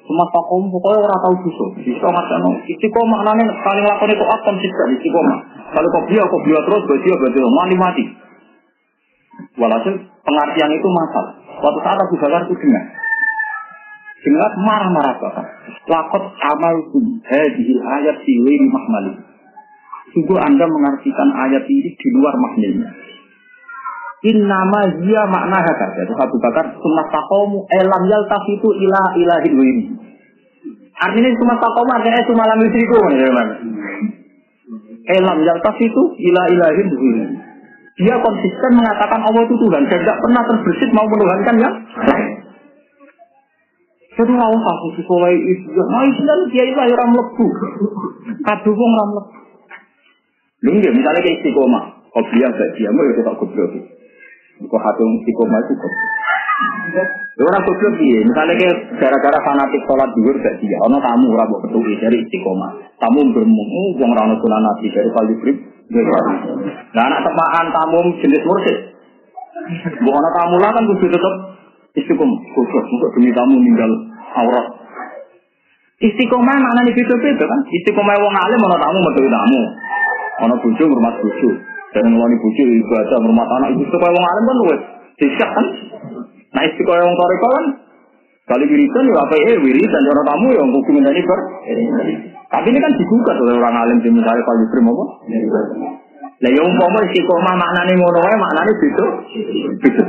Cuma 0.08 0.24
takom 0.32 0.72
pokoknya 0.72 1.04
orang 1.04 1.20
tahu 1.20 1.34
dosa. 1.44 1.66
Bisa 1.84 2.06
ngaten 2.08 2.64
istiqomah 2.64 3.20
maknane 3.28 3.44
paling 3.60 3.84
lakon 3.84 4.08
itu 4.08 4.24
apa 4.24 4.40
konsisten 4.40 4.96
istiqomah. 4.96 5.38
Kalau 5.68 5.88
kau 5.92 6.02
biar 6.08 6.24
kau 6.24 6.40
biar 6.48 6.64
terus 6.64 6.82
berarti 6.88 7.08
berarti 7.12 7.38
mati 7.44 7.76
mati. 7.76 8.04
Walhasil 9.60 9.94
pengertian 10.24 10.70
itu 10.72 10.88
masalah. 10.88 11.32
Suatu 11.60 11.78
saat 11.84 11.98
Abu 12.00 12.16
Bakar 12.16 12.40
itu 12.48 12.56
dengar. 12.56 12.84
Dengar 14.24 14.50
marah-marah 14.64 15.14
Bapak. 15.20 15.46
Lakot 15.92 16.24
amal 16.40 16.76
hadihil 17.28 17.82
ayat 17.84 18.16
siwiri 18.24 18.64
mahmali. 18.64 19.12
Sungguh 20.16 20.40
Anda 20.40 20.64
mengartikan 20.64 21.28
ayat 21.36 21.68
ini 21.68 21.92
di 21.92 22.08
luar 22.16 22.32
maknanya. 22.32 23.07
Innama 24.18 24.80
dia 24.98 25.22
makna 25.30 25.62
hakar. 25.62 25.94
Jadi 25.94 26.10
Abu 26.10 26.36
Bakar 26.42 26.74
sunnah 26.74 27.06
takomu 27.06 27.62
elam 27.70 28.02
yal 28.10 28.26
itu 28.26 28.68
ilah 28.82 29.06
ilahin 29.14 29.54
wini. 29.54 29.84
Artinya 30.98 31.30
cuma 31.38 31.54
takomu 31.62 31.90
artinya 31.94 32.26
cuma 32.26 32.42
lam 32.42 32.58
yusriku. 32.58 32.98
Elam 35.06 35.38
yal 35.46 35.58
itu 35.62 36.02
ilah 36.18 36.46
ilahin 36.50 36.88
wini. 36.98 37.24
Dia 37.98 38.14
konsisten 38.18 38.70
mengatakan 38.74 39.22
Allah 39.22 39.42
itu 39.46 39.54
Tuhan 39.58 39.82
dan 39.86 39.98
tidak 40.02 40.18
pernah 40.22 40.42
terbersih 40.46 40.90
mau 40.94 41.06
menuhankan 41.06 41.56
lain. 41.58 41.74
Jadi 44.18 44.30
nggak 44.34 44.50
usah 44.50 44.74
sih 44.82 44.92
sekolah 44.98 45.30
itu. 45.30 45.78
Nah 45.78 46.02
Islam 46.02 46.38
dia 46.50 46.64
itu. 46.66 47.46
Kadu 48.42 48.70
wong 48.74 48.92
ram 48.98 49.10
lebu. 49.14 49.30
Lu 50.66 50.70
nggak 50.74 50.90
misalnya 50.90 51.22
kayak 51.22 51.38
istiqomah. 51.38 51.84
Kau 52.10 52.24
biasa 52.26 52.62
dia 52.74 52.90
mau 52.90 53.06
itu 53.06 53.22
tak 53.22 53.34
goblok. 53.38 53.97
Kau 54.66 54.78
hati 54.82 55.02
istiqomah 55.22 55.58
itu 55.62 55.72
goblok. 55.78 57.08
Orang 57.38 57.62
goblok 57.62 57.94
dia. 58.02 58.18
Misalnya 58.26 58.68
gara-gara 58.98 59.38
fanatik 59.46 59.86
sholat 59.86 60.10
duhur 60.18 60.34
gak 60.42 60.58
dia. 60.58 60.76
Ono 60.90 60.98
tamu 60.98 61.30
ora 61.30 61.46
mbok 61.46 61.70
petuki 61.70 61.94
dari 62.02 62.26
istiqomah. 62.26 62.98
Tamu 62.98 63.30
bermung, 63.30 63.94
wong 63.94 64.10
ra 64.10 64.26
ono 64.26 64.34
sunan 64.42 64.62
nabi 64.66 64.90
dari 64.90 65.10
kali 65.14 65.34
brib. 65.38 65.56
Nah 66.90 67.02
anak 67.06 67.20
temaan 67.22 67.66
tamu 67.70 67.98
jenis 68.18 68.42
mursid. 68.42 68.78
Bu 70.02 70.10
ono 70.10 70.28
tamu 70.34 70.56
lah 70.58 70.74
kan 70.74 70.82
kudu 70.90 71.06
tetep 71.06 71.34
istiqomah. 72.02 72.38
Goblok, 72.58 72.84
untuk 72.90 73.10
demi 73.14 73.30
tamu 73.30 73.62
ninggal 73.62 73.90
aurat. 74.34 74.66
Istiqomah 76.02 76.56
mana 76.58 76.82
nih 76.82 76.98
itu 76.98 77.14
kan? 77.14 77.60
Istiqomah 77.70 78.16
wong 78.18 78.34
alim 78.34 78.58
ono 78.58 78.76
tamu 78.82 78.98
metu 79.06 79.22
tamu. 79.30 79.62
Ono 80.50 80.54
bojo 80.58 80.82
ngurmat 80.82 81.14
bojo. 81.22 81.77
Dan 81.96 82.04
ngeloni 82.12 82.36
bojo 82.36 82.62
ibadah 82.68 83.18
ngurmat 83.24 83.48
anak 83.48 83.68
itu 83.72 83.80
istiqomah 83.88 84.12
wong 84.12 84.26
alim 84.28 84.44
kan 84.44 84.56
luwes. 84.60 84.82
Disak 85.16 85.50
kan? 85.50 85.66
Nah 86.52 86.62
istiqomah 86.68 87.04
wong 87.04 87.16
toriko 87.16 87.48
kan 87.48 87.66
Kali 88.48 88.64
wiridan 88.64 89.04
ya 89.12 89.20
apa 89.20 89.36
eh 89.44 89.60
wiridan 89.60 90.02
orang 90.08 90.24
tamu 90.24 90.48
yang 90.56 90.68
hukum 90.72 90.96
ini 90.96 91.20
ber. 91.20 91.40
Tapi 92.48 92.66
ini 92.72 92.80
kan 92.80 92.92
digugat 92.96 93.36
oleh 93.44 93.60
orang 93.60 93.76
alim 93.76 94.00
di 94.00 94.08
misalnya 94.08 94.40
kalau 94.40 94.64
diberi 94.64 94.80
apa? 94.88 95.04
Lah 96.40 96.50
ya 96.56 96.62
umpama 96.64 96.98
istiqomah 97.12 97.54
maknane 97.60 97.92
ngono 98.00 98.18
wae 98.24 98.36
maknane 98.40 98.72
beda. 98.72 99.06
Beda. 99.84 100.04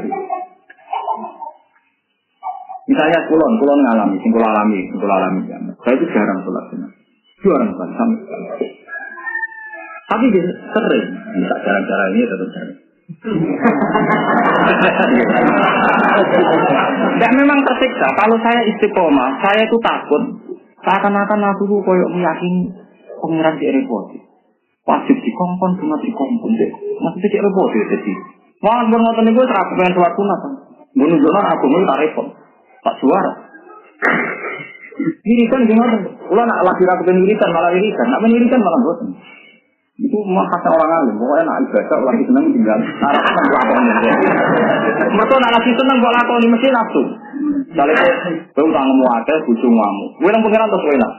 Misalnya 2.90 3.20
kulon, 3.30 3.54
kulon 3.62 3.80
ngalami, 3.86 4.18
sing 4.18 4.34
kula 4.34 4.50
alami, 4.50 4.82
sing 4.90 4.98
kula 4.98 5.14
alami. 5.22 5.46
Saya 5.86 5.94
itu 5.94 6.06
jarang 6.10 6.40
sholat 6.42 6.64
sunat. 6.74 6.92
Jarang 7.46 7.70
sholat 7.76 7.90
sama 7.94 8.16
Tapi 10.10 10.26
sering, 10.34 11.06
bisa 11.38 11.56
cara-cara 11.62 12.04
ini 12.10 12.26
tetap 12.26 12.50
sering. 12.50 12.80
Dan 17.20 17.32
memang 17.38 17.60
tersiksa. 17.66 18.08
Kalau 18.18 18.38
saya 18.42 18.62
istiqomah, 18.70 19.30
saya 19.42 19.66
itu 19.66 19.78
takut. 19.82 20.24
Seakan-akan 20.80 21.54
aku 21.54 21.68
tuh 21.68 21.82
koyok 21.84 22.10
meyakini 22.14 22.70
pengiran 23.22 23.58
di 23.58 23.66
repot. 23.70 24.14
Wajib 24.88 25.18
dikongkon, 25.22 25.72
sunat 25.78 26.00
dikongkon. 26.02 26.52
Maksudnya 27.02 27.30
di 27.30 27.40
repot 27.42 27.70
ya 27.74 27.86
jadi. 27.98 28.14
Wah, 28.60 28.86
ngotot 28.88 29.26
gue 29.26 29.46
terakhir 29.46 29.76
pengen 29.78 29.94
sholat 29.94 30.14
sunat. 30.18 30.40
Menunjukkan 30.98 31.46
aku 31.54 31.66
mau 31.70 31.86
tak 31.86 32.00
repot. 32.02 32.28
Tak 32.82 32.96
suara. 32.98 33.32
Irisan 35.00 35.62
gimana? 35.68 35.96
Ulah 36.28 36.44
nak 36.44 36.64
lagi 36.66 36.84
rakyat 36.84 37.16
irisan 37.24 37.50
malah 37.52 37.72
irisan. 37.72 38.08
Nak 38.10 38.22
irisan 38.26 38.60
malah 38.60 38.80
bosan. 38.84 39.10
Itu 40.00 40.16
mah 40.32 40.48
kata 40.48 40.72
orang 40.72 40.92
alim. 41.04 41.16
Pokoknya 41.20 41.44
nak 41.44 41.60
ibadah 41.68 42.00
lagi 42.08 42.24
seneng 42.24 42.46
tinggal. 42.56 42.80
Narap 42.80 43.20
seneng 43.20 43.48
lakoni. 43.52 43.92
Mereka 45.12 45.36
nak 45.44 45.54
lagi 45.60 45.72
seneng 45.76 45.98
buat 46.00 46.14
lakoni 46.16 46.48
mesti 46.48 46.68
nafsu. 46.72 47.04
Misalnya 47.68 47.96
kowe 48.56 48.64
utang 48.64 48.86
ngemu 48.88 49.06
akeh 49.12 49.38
bojo 49.44 49.68
ngamu. 49.68 50.06
Kowe 50.24 50.30
nang 50.32 50.44
pengiran 50.48 50.72
terus 50.72 50.84
kowe 50.88 50.96
nak. 50.96 51.14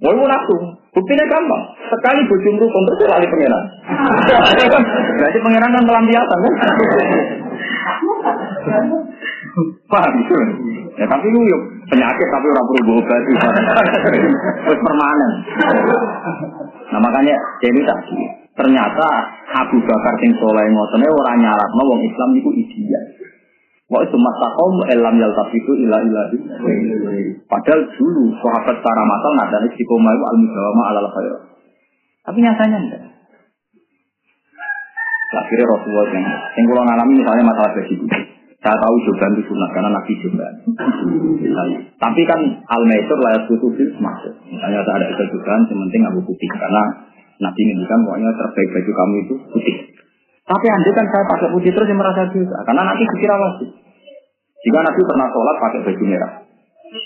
Kowe 0.00 0.24
nafsu. 0.24 0.56
Buktinya 0.96 1.24
gampang. 1.28 1.64
Sekali 1.92 2.20
bojo 2.24 2.48
rukun 2.64 2.82
terus 2.88 3.12
lali 3.12 3.28
pengiran. 3.28 3.64
Berarti 5.20 5.38
pengiran 5.44 5.74
kan 5.76 5.84
melampiasan 5.84 6.38
kan. 6.40 6.52
Paham 9.88 10.12
itu? 10.20 10.36
Ya 10.98 11.06
tapi 11.08 11.26
yuk 11.30 11.60
penyakit 11.88 12.26
tapi 12.28 12.46
orang 12.52 12.66
perlu 12.68 13.00
obat 13.00 13.22
Terus 14.66 14.80
permanen. 14.82 15.32
Nah 16.88 17.00
makanya 17.04 17.36
jadi 17.60 17.80
tadi 17.84 18.20
ternyata 18.56 19.06
Abu 19.64 19.76
Bakar 19.84 20.14
sing 20.24 20.32
soleh 20.40 20.66
ngoten 20.72 21.04
ora 21.04 21.32
nyaratno 21.36 21.82
wong 21.84 22.00
Islam 22.02 22.28
niku 22.32 22.50
ideal. 22.56 23.04
Wa 23.88 24.04
itu 24.04 24.16
masaqom 24.20 24.84
elam 24.84 25.16
tapi 25.16 25.56
itu 25.56 25.72
ilah 25.88 26.00
ilah 26.04 26.26
Padahal 27.48 27.80
dulu 27.96 28.24
sahabat 28.36 28.76
secara 28.76 29.02
masal 29.08 29.32
nadane 29.32 29.66
istiqomah 29.72 30.12
itu 30.12 30.24
al-mudawama 30.28 30.82
alal 30.92 31.08
khair. 31.08 31.34
Tapi 32.28 32.38
nyatanya 32.44 32.76
enggak. 32.76 33.02
Akhirnya 35.28 35.66
Rasulullah 35.68 36.08
yang, 36.08 36.24
yang 36.56 36.66
kalau 36.72 36.82
ngalami 36.88 37.12
misalnya 37.20 37.44
masalah 37.48 37.70
gaji 37.76 37.94
saya 38.58 38.74
tahu 38.74 38.96
joban 39.06 39.38
itu 39.38 39.54
sunat 39.54 39.70
karena 39.70 39.90
nabi 39.94 40.12
joban. 40.18 40.54
Tapi 41.94 42.20
kan 42.26 42.40
al 42.66 42.82
maisur 42.90 43.18
layak 43.22 43.46
butuh 43.46 43.70
masuk. 44.02 44.34
Misalnya 44.50 44.82
ada 44.82 44.98
ada 44.98 45.24
joban, 45.30 45.60
sementing 45.70 46.02
aku 46.10 46.18
putih 46.26 46.50
karena 46.58 46.82
nabi 47.38 47.62
kan 47.86 47.98
pokoknya 48.02 48.30
terbaik 48.34 48.68
baju 48.74 48.90
kamu 48.90 49.14
itu 49.22 49.34
putih. 49.54 49.76
Tapi 50.42 50.66
andai 50.74 50.90
kan 50.90 51.06
saya 51.06 51.24
pakai 51.30 51.48
putih 51.54 51.70
terus 51.70 51.86
yang 51.86 52.02
merasa 52.02 52.26
juga 52.34 52.58
karena 52.66 52.82
nanti 52.82 53.06
dikira 53.06 53.36
wajib. 53.38 53.68
Jika 54.66 54.78
nabi 54.82 55.00
pernah 55.06 55.26
sholat 55.30 55.56
pakai 55.62 55.80
baju 55.86 56.04
merah, 56.10 56.32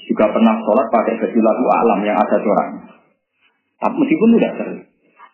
juga 0.09 0.25
pernah 0.33 0.55
sholat 0.57 0.87
pakai 0.89 1.15
baju 1.21 1.39
lagu 1.45 1.65
alam 1.69 1.99
yang 2.01 2.17
ada 2.17 2.37
coraknya. 2.41 2.83
Tapi 3.77 3.95
meskipun 4.01 4.29
tidak 4.41 4.53
sering. 4.57 4.81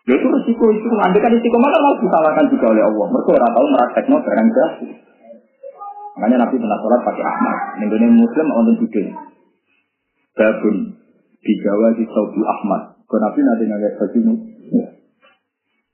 Ya 0.03 0.13
itu 0.19 0.27
resiko 0.27 0.65
itu. 0.73 0.87
Andai 0.99 1.21
kan 1.23 1.31
resiko 1.31 1.57
mana 1.61 1.77
mau 1.79 1.95
disalahkan 1.95 2.45
juga 2.51 2.65
oleh 2.75 2.83
Allah. 2.83 3.05
Mereka 3.07 3.29
orang 3.39 3.51
tahu 3.55 3.65
meraktekno 3.71 4.17
barang. 4.19 4.49
Makanya 6.19 6.43
Nabi 6.43 6.59
pernah 6.59 6.75
sholat 6.83 6.99
pakai 7.07 7.23
Ahmad. 7.23 7.57
Ini 7.79 8.07
Muslim 8.11 8.47
untuk 8.51 8.75
tidur. 8.83 9.07
Babun 10.35 10.75
di 11.39 11.53
Jawa 11.63 11.95
di 11.95 12.03
Saudi 12.11 12.43
Ahmad. 12.43 12.99
Kalau 13.07 13.23
Nabi 13.23 13.39
nanti 13.39 13.63
nggak 13.63 13.95
baju 13.95 14.19
ini. 14.19 14.35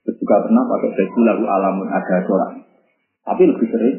Terus 0.01 0.17
juga 0.17 0.41
pernah 0.49 0.65
pakai 0.65 0.89
baju 0.97 1.19
lagu 1.30 1.45
alamun 1.45 1.88
ada 1.93 2.26
sholat. 2.26 2.57
Tapi 3.21 3.53
lebih 3.53 3.69
sering. 3.69 3.97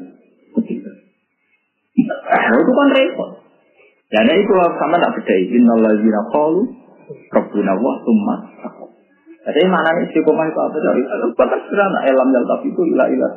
Nah 1.95 2.59
itu 2.59 2.73
kan 2.75 2.89
repot. 2.91 3.31
Dan 4.11 4.27
itu 4.27 4.53
sama 4.83 4.99
tak 4.99 5.15
beda. 5.15 5.35
Innalladzina 5.47 6.21
qalu 6.35 6.63
Rabbuna 7.31 7.73
wa 7.79 7.95
summa 8.03 8.37
Jadi 9.47 9.63
mana 9.71 9.95
nih 9.95 10.11
istiqomah 10.11 10.43
itu 10.51 10.59
apa? 10.59 10.75
Bahkan 11.39 11.59
sederhana. 11.71 12.03
Elam 12.03 12.35
yang 12.35 12.43
tapi 12.51 12.67
itu 12.75 12.83
ilah 12.91 13.07
ilah. 13.15 13.31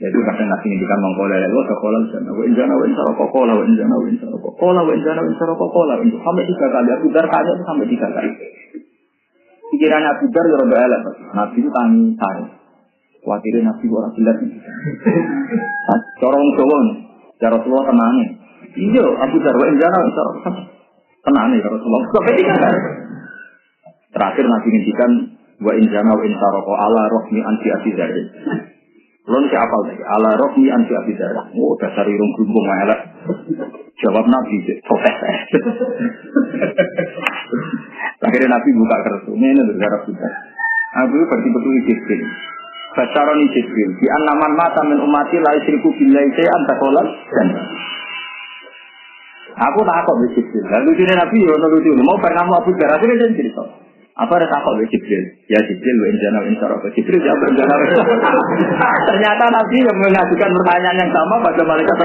Yaitu 0.00 0.16
kadang 0.24 0.48
nabi 0.48 0.64
ngendikan 0.72 0.96
mengkola 1.04 1.36
ya 1.36 1.44
Allah 1.44 1.64
sekolah 1.68 2.00
sana 2.08 2.32
wa 2.32 2.40
injana 2.48 2.72
wa 2.72 2.88
insara 2.88 3.12
kokola 3.12 3.52
wa 3.52 3.64
injana 3.68 3.94
wa 4.00 4.08
insara 4.08 4.32
kokola 4.32 4.80
wa 4.80 4.92
injana 4.96 5.20
wa 5.20 5.28
insara 5.28 5.52
kokola 5.52 5.92
sampai 6.00 6.44
tiga 6.48 6.66
kali 6.72 6.88
Abu 6.88 7.06
Dar 7.12 7.26
tanya 7.28 7.52
itu 7.52 7.64
sampai 7.68 7.84
tiga 7.84 8.08
kali. 8.08 8.32
Pikiran 9.76 10.08
Abu 10.08 10.24
Dar 10.32 10.44
ya 10.48 10.56
roda 10.56 10.76
elek 10.88 11.02
Nabi 11.36 11.56
itu 11.60 11.68
tangi 11.68 12.04
saya. 12.16 12.48
Khawatirnya 13.20 13.60
Nabi 13.68 13.84
orang 13.92 14.12
jelas. 14.16 14.36
Corong 16.16 16.48
nih. 16.48 16.96
Ya 17.36 17.48
Rasulullah 17.52 17.84
tenangnya. 17.92 18.26
Iya 18.72 19.04
Abu 19.04 19.36
Dar 19.44 19.52
wa 19.52 19.66
injana 19.68 19.96
wa 20.00 20.06
insara 20.08 20.30
tenangnya 21.28 21.56
ya 21.60 21.68
Rasulullah. 21.76 22.02
Sampai 22.08 22.34
tiga 22.40 22.54
kali. 22.56 22.80
Terakhir 24.16 24.44
Nabi 24.48 24.68
ngendikan 24.72 25.10
wa 25.60 25.72
injana 25.76 26.10
wa 26.16 26.24
insara 26.24 26.60
ala 26.64 27.02
rohmi 27.20 27.40
anti 27.44 27.68
asizari. 27.68 28.24
Belum 29.28 29.44
si 29.46 29.56
apal 29.56 29.80
lagi. 29.84 30.00
Ala 30.00 30.30
rohmi 30.40 30.68
anti 30.72 30.92
abidarah. 30.96 31.52
Oh, 31.52 31.76
dasar 31.76 32.08
irung 32.08 32.32
gumbung 32.40 32.66
elek. 32.86 33.00
Jawab 34.00 34.24
Nabi, 34.24 34.80
protes. 34.80 35.16
Akhirnya 38.26 38.56
Nabi 38.56 38.68
buka 38.72 38.96
kertas. 39.04 39.28
Ini 39.28 39.46
ini 39.52 39.60
negara 39.60 40.00
kita. 40.08 40.28
Aku 41.04 41.20
berarti 41.20 41.48
betul 41.52 41.76
Jibril. 41.84 42.24
Bacaran 42.96 43.44
Jibril. 43.52 43.90
Di 44.00 44.06
anaman 44.08 44.56
mata 44.56 44.80
min 44.88 45.04
umati 45.04 45.36
la 45.38 45.52
isriku 45.60 45.92
billahi 45.94 46.28
say'an 46.34 46.62
takolan 46.66 47.06
dan 47.06 47.48
Aku 49.60 49.84
tak 49.84 50.00
kok 50.08 50.16
Jibril. 50.32 50.64
Lalu 50.64 50.96
ini 50.96 51.12
Nabi 51.12 51.44
ya 51.44 51.60
lucu. 51.60 51.92
Mau 52.00 52.16
pernah 52.18 52.42
mau 52.48 52.64
Abu 52.64 52.72
Dhar. 52.72 52.96
Akhirnya 52.96 53.28
dia 53.28 53.36
cerita. 53.36 53.89
Apa 54.18 54.32
ada 54.42 54.46
takut 54.50 54.74
oleh 54.74 54.90
Jibril? 54.90 55.22
Ya 55.46 55.60
Jibril, 55.62 55.96
wa 56.02 56.08
injana 56.10 56.38
wa 56.42 56.48
insara 56.50 56.76
Jibril 56.92 57.22
jawab 57.22 57.46
injana 57.46 57.74
wa 57.78 57.86
Ternyata 59.08 59.44
Nabi 59.54 59.76
yang 59.86 59.98
mengajukan 60.02 60.50
pertanyaan 60.50 60.98
yang 60.98 61.12
sama 61.14 61.34
pada 61.46 61.62
malaikat 61.62 61.96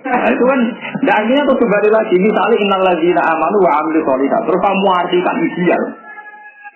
Nah 0.00 0.28
itu 0.28 0.44
kan, 0.44 0.60
dan 1.06 1.14
akhirnya 1.16 1.42
tuh 1.48 1.56
kembali 1.58 1.88
lagi, 1.88 2.16
misalnya 2.20 2.56
innal 2.60 2.82
ladzina 2.82 3.22
amanu 3.24 3.58
wa 3.64 3.70
amilu 3.80 4.00
sholihat. 4.04 4.42
Terus 4.44 4.60
kamu 4.60 4.88
artikan 4.90 5.36
ideal. 5.42 5.82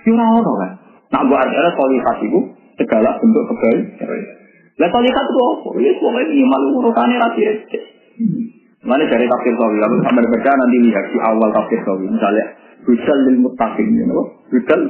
Kira 0.04 0.24
ono 0.24 0.52
kan? 0.60 0.70
Nah 1.12 1.20
buat 1.28 1.38
artinya 1.44 1.70
sholihat 1.76 2.16
itu 2.24 2.40
segala 2.80 3.10
bentuk 3.20 3.44
kebaikan. 3.52 4.08
Lah 4.80 4.88
sholihat 4.90 5.24
itu 5.28 5.40
apa? 5.44 5.68
Ya 5.82 5.92
pokoknya 5.98 6.22
iman 6.40 6.60
urutannya 6.82 7.16
rapi 7.20 7.42
Mana 8.84 9.04
dari 9.08 9.24
tafsir 9.24 9.54
sawi, 9.56 9.76
kalau 9.80 9.96
sampai 10.04 10.28
baca 10.28 10.50
nanti 10.60 10.76
lihat 10.84 11.04
di 11.08 11.18
awal 11.24 11.48
tafsir 11.56 11.80
sawi, 11.88 12.04
misalnya 12.08 12.44
Hudal 12.84 13.18
lil 13.24 13.40
mutakin, 13.40 13.88
you 13.96 14.04
know? 14.04 14.28
Hudal 14.52 14.80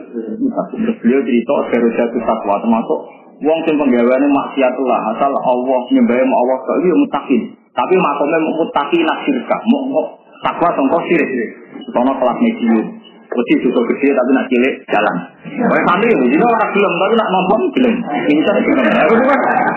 mutakin. 0.43 0.79
Beliau 0.99 1.23
cerita 1.23 1.55
dari 1.71 1.89
jatuh 1.95 2.23
takwa 2.27 2.59
termasuk 2.59 3.01
Wong 3.43 3.59
sing 3.67 3.75
penggaweane 3.75 4.31
maksiatullah 4.31 5.01
asal 5.11 5.35
Allah 5.35 5.81
nyembah 5.91 6.17
Allah 6.23 6.57
kok 6.63 6.77
iki 6.79 6.91
mutakin. 6.95 7.43
Tapi 7.75 7.95
makome 7.99 8.39
mutaki 8.47 8.99
nasirka, 9.03 9.57
mau 9.67 10.07
takwa 10.47 10.71
sangka 10.71 10.99
sirik. 11.11 11.51
Sono 11.91 12.15
kelas 12.15 12.39
medium. 12.39 12.87
Wedi 13.35 13.55
dosa 13.67 13.83
gede 13.91 14.09
tapi 14.15 14.31
nak 14.31 14.47
cilik 14.47 14.75
jalan. 14.87 15.17
Kayak 15.43 15.83
santri 15.91 16.07
itu, 16.15 16.25
jadi 16.39 16.45
orang 16.47 16.71
gelem 16.71 16.95
tapi 16.95 17.15
nak 17.19 17.29
mampu 17.35 17.67
gelem. 17.75 17.95
Pinter 18.31 18.57
gelem. 18.63 18.87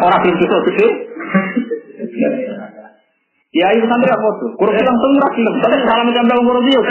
Orang 0.05 0.21
pintu 0.21 0.45
gede. 0.45 0.87
Ya 3.55 3.71
itu 3.71 3.87
santri 3.87 4.11
apa 4.11 4.27
tuh? 4.43 4.51
Kurang 4.59 4.75
langsung 4.75 5.11
murah 5.15 5.31
film. 5.31 5.55
Tapi 5.63 5.75
salah 5.87 6.03
macam 6.03 6.23
dalam 6.27 6.43
kurang 6.43 6.67
kan 6.67 6.83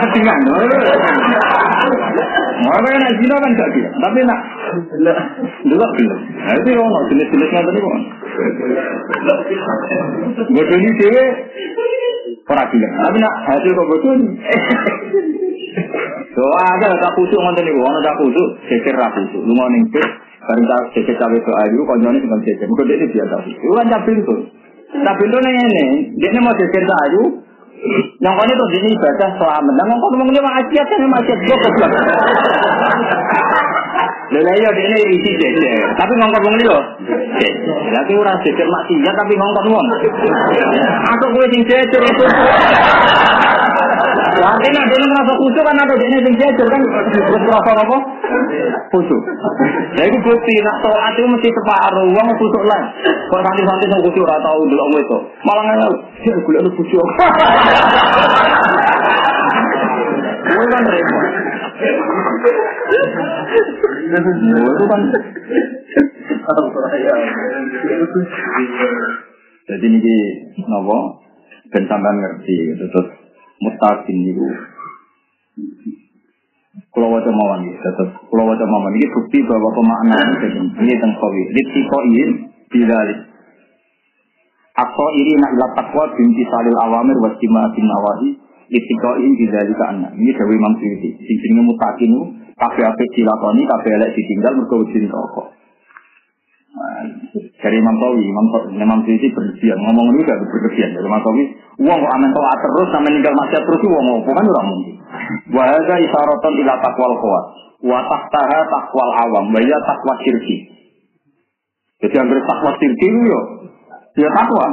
ketinggalan. 0.06 0.42
Mau 2.60 2.76
apa 2.76 2.86
yang 2.94 3.16
zina 3.18 3.36
kan 3.42 3.50
gak 3.58 3.70
dia. 3.74 3.90
Tapi 3.90 4.18
nak 4.22 4.40
dulu 5.66 5.86
film. 5.98 6.18
Nah 6.46 6.54
itu 6.62 6.68
yang 6.70 6.94
jenis-jenisnya 7.10 7.66
tadi 7.66 7.78
kok. 7.82 7.94
Bodoh 10.54 10.76
ini 10.78 10.90
dewe 10.94 11.24
orang 12.46 12.68
film. 12.70 12.90
Tapi 13.02 13.16
nak 13.18 13.34
hasil 13.50 13.70
kok 13.74 13.88
bodoh 13.90 14.12
ini. 14.14 14.28
Doa 16.30 16.62
ada 16.78 16.94
tak 16.94 17.10
kusuk 17.18 17.42
ngonten 17.42 17.66
niku, 17.66 17.82
ana 17.82 17.98
tak 18.06 18.14
kusuk, 18.22 18.48
geger 18.70 18.94
ra 18.94 19.10
kusuk. 19.10 19.42
Lunga 19.42 19.66
ning 19.74 19.82
Bareng 20.50 20.66
tak 20.66 20.82
cecek 20.98 21.14
cawe 21.14 21.38
ke 21.38 21.52
ayu, 21.62 21.78
konyolnya 21.86 22.18
dengan 22.18 22.42
cecek. 22.42 22.66
Mungkin 22.66 22.90
dia 22.90 23.06
biasa. 23.06 23.34
Itu 23.46 23.70
kan 23.70 23.86
cabai 23.86 24.18
itu. 24.18 24.34
Tapi 24.90 25.22
itu 25.22 25.38
nih 25.38 25.54
ini, 25.54 25.84
dia 26.18 26.42
mau 26.42 26.50
cecek 26.58 26.82
ayu, 26.82 27.22
Yang 28.20 28.34
kau 28.36 28.44
itu 28.44 28.64
ini 28.82 28.88
ibadah 28.92 29.30
selamat. 29.40 29.72
Nah, 29.72 29.84
ngomong 29.88 30.10
ngomong 30.12 30.28
ini 30.28 30.40
maksiat 30.44 30.84
kan 30.84 31.00
maksiat 31.00 31.38
goblok. 31.48 31.92
Lha 34.30 34.52
iya 34.54 34.70
dene 34.70 34.98
isi 35.10 35.30
jejer, 35.42 35.90
tapi 35.98 36.12
ngongkon 36.14 36.44
wong 36.44 36.56
liya. 36.60 36.78
Lah 37.90 38.02
ki 38.06 38.14
ora 38.14 38.36
jejer 38.44 38.68
maksiat 38.68 39.14
tapi 39.16 39.32
ngongkon 39.32 39.66
wong. 39.72 39.86
Aku 41.08 41.24
kowe 41.32 41.46
sing 41.50 41.62
jejer 41.64 42.02
itu. 42.04 42.24
Tapi 44.50 44.66
nek 44.66 44.86
dene 44.90 45.06
ngrasa 45.06 45.32
khusyuk 45.38 45.62
kan 45.62 45.78
ada 45.78 45.94
dene 45.94 46.18
sing 46.26 46.34
jajar 46.34 46.66
kan 46.66 46.82
terus 47.14 47.42
ngrasa 47.46 47.70
apa? 47.70 47.96
Khusyuk. 48.90 49.22
Lah 49.94 50.04
iku 50.10 50.18
bukti 50.26 50.54
nek 50.58 50.76
to 50.82 50.90
ati 50.90 51.22
mesti 51.22 51.48
separuh 51.54 52.06
wong 52.10 52.28
khusyuk 52.34 52.64
lan 52.66 52.82
kok 53.30 53.42
santai-santai 53.46 53.86
sing 53.86 54.00
khusyuk 54.02 54.26
ora 54.26 54.42
tau 54.42 54.58
ndelok 54.66 54.98
itu. 54.98 55.18
Malah 55.46 55.62
ngene 55.70 55.86
sik 56.26 56.34
golek 56.42 56.66
lu 56.66 56.70
khusyuk. 56.74 57.06
Kuwi 60.50 60.66
kan 60.66 60.82
repot. 60.82 61.24
Jadi 69.70 69.86
ini 69.86 70.16
nopo 70.66 71.22
ben 71.70 71.86
sampean 71.86 72.18
ngerti 72.18 72.74
gitu 72.74 72.84
terus 72.90 73.19
mustaqim 73.60 74.18
itu 74.24 74.46
kalau 76.90 77.08
wajah 77.12 77.32
mawon 77.32 77.68
gitu 77.68 77.78
terus 77.78 78.10
kalau 78.28 78.44
wajah 78.50 78.66
mawon 78.66 78.92
ini 78.96 79.06
bukti 79.12 79.38
bahwa 79.44 79.68
pemaknaan 79.76 80.28
ini 80.80 80.92
tentang 80.96 81.12
kawi 81.16 81.42
litiko 81.54 81.98
ini 82.08 82.22
bilalik 82.72 83.20
Akso 84.70 85.06
iri 85.12 85.34
nak 85.36 85.52
ilat 85.52 85.72
takwa 85.76 86.08
binti 86.16 86.40
salil 86.48 86.78
awamir 86.78 87.18
wasima 87.20 87.68
bin 87.76 87.84
nawahi 87.84 88.28
litiko 88.70 89.10
ini 89.18 89.34
bilalik 89.36 89.76
anak. 89.76 90.14
Ini 90.16 90.30
dari 90.32 90.54
Imam 90.56 90.72
Syuuti 90.78 91.10
sing 91.20 91.36
jenenge 91.42 91.68
mutakin 91.68 92.12
kafe 92.56 92.80
ape 92.86 93.04
dilakoni 93.12 93.66
kafe 93.66 93.88
elek 93.98 94.14
ditinggal 94.16 94.52
mergo 94.56 94.80
wedi 94.80 95.04
rokok 95.04 95.59
dari 97.60 97.76
Imam 97.76 97.96
Tawi, 98.00 98.22
Imam 98.24 98.46
Imam 98.72 98.98
Syuuti 99.04 99.28
berlebihan 99.32 99.78
ngomong 99.84 100.06
ini 100.16 100.20
gak 100.24 100.40
berlebihan 100.40 100.90
dari 100.96 101.06
Imam 101.06 101.22
Tawi 101.22 101.44
uang 101.80 101.98
kok 102.00 102.12
aman 102.12 102.30
toa 102.36 102.52
terus 102.60 102.88
sampai 102.92 103.10
ninggal 103.12 103.34
maksiat 103.36 103.62
terus 103.64 103.80
uang 103.88 104.06
apa 104.20 104.30
kan 104.36 104.44
orang 104.44 104.66
mungkin. 104.68 104.94
Wahada 105.52 105.94
isyaroton 105.96 106.52
ila 106.60 106.74
takwal 106.80 107.12
kuat 107.16 107.44
wa 107.80 107.98
tahtaha 108.04 108.58
takwal 108.68 109.10
awam 109.28 109.44
wa 109.48 109.60
ya 109.64 109.78
takwa 109.88 110.14
syirki. 110.20 110.56
Jadi 112.04 112.14
yang 112.16 112.28
takwa 112.28 112.70
syirki 112.76 113.06
itu 113.08 113.20
yo 113.28 113.40
ya 114.20 114.28
takwa 114.36 114.66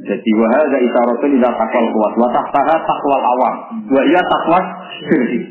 jadi 0.00 0.30
wahada 0.36 0.78
isyaroton 0.80 1.30
ila 1.40 1.48
takwal 1.56 1.86
kuat 1.88 2.12
wa 2.20 2.28
tahtaha 2.32 2.74
takwal 2.84 3.22
awam 3.24 3.54
wa 3.88 4.02
ya 4.08 4.20
takwa 4.20 4.58
syirki 5.08 5.49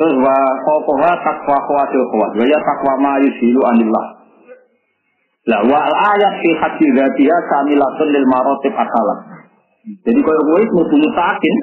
Terus 0.00 0.16
wa 0.16 0.36
kokoha 0.64 1.12
takwa 1.20 1.60
khawatir 1.60 2.00
khawat. 2.00 2.30
Wa 2.40 2.44
ya 2.48 2.58
takwa 2.64 2.96
ma 3.04 3.12
yusilu 3.20 3.60
anillah. 3.68 4.04
Lah 5.44 5.60
wa 5.68 5.76
ayat 6.16 6.40
fi 6.40 6.48
hati 6.56 6.88
dzatiha 6.88 7.36
kamilatun 7.52 8.08
lil 8.08 8.24
marotib 8.24 8.72
asalah. 8.72 9.44
Jadi 9.80 10.20
kalau 10.20 10.40
gue 10.44 10.58
itu 10.60 10.74
mesti 10.76 10.96
mutakin, 11.00 11.54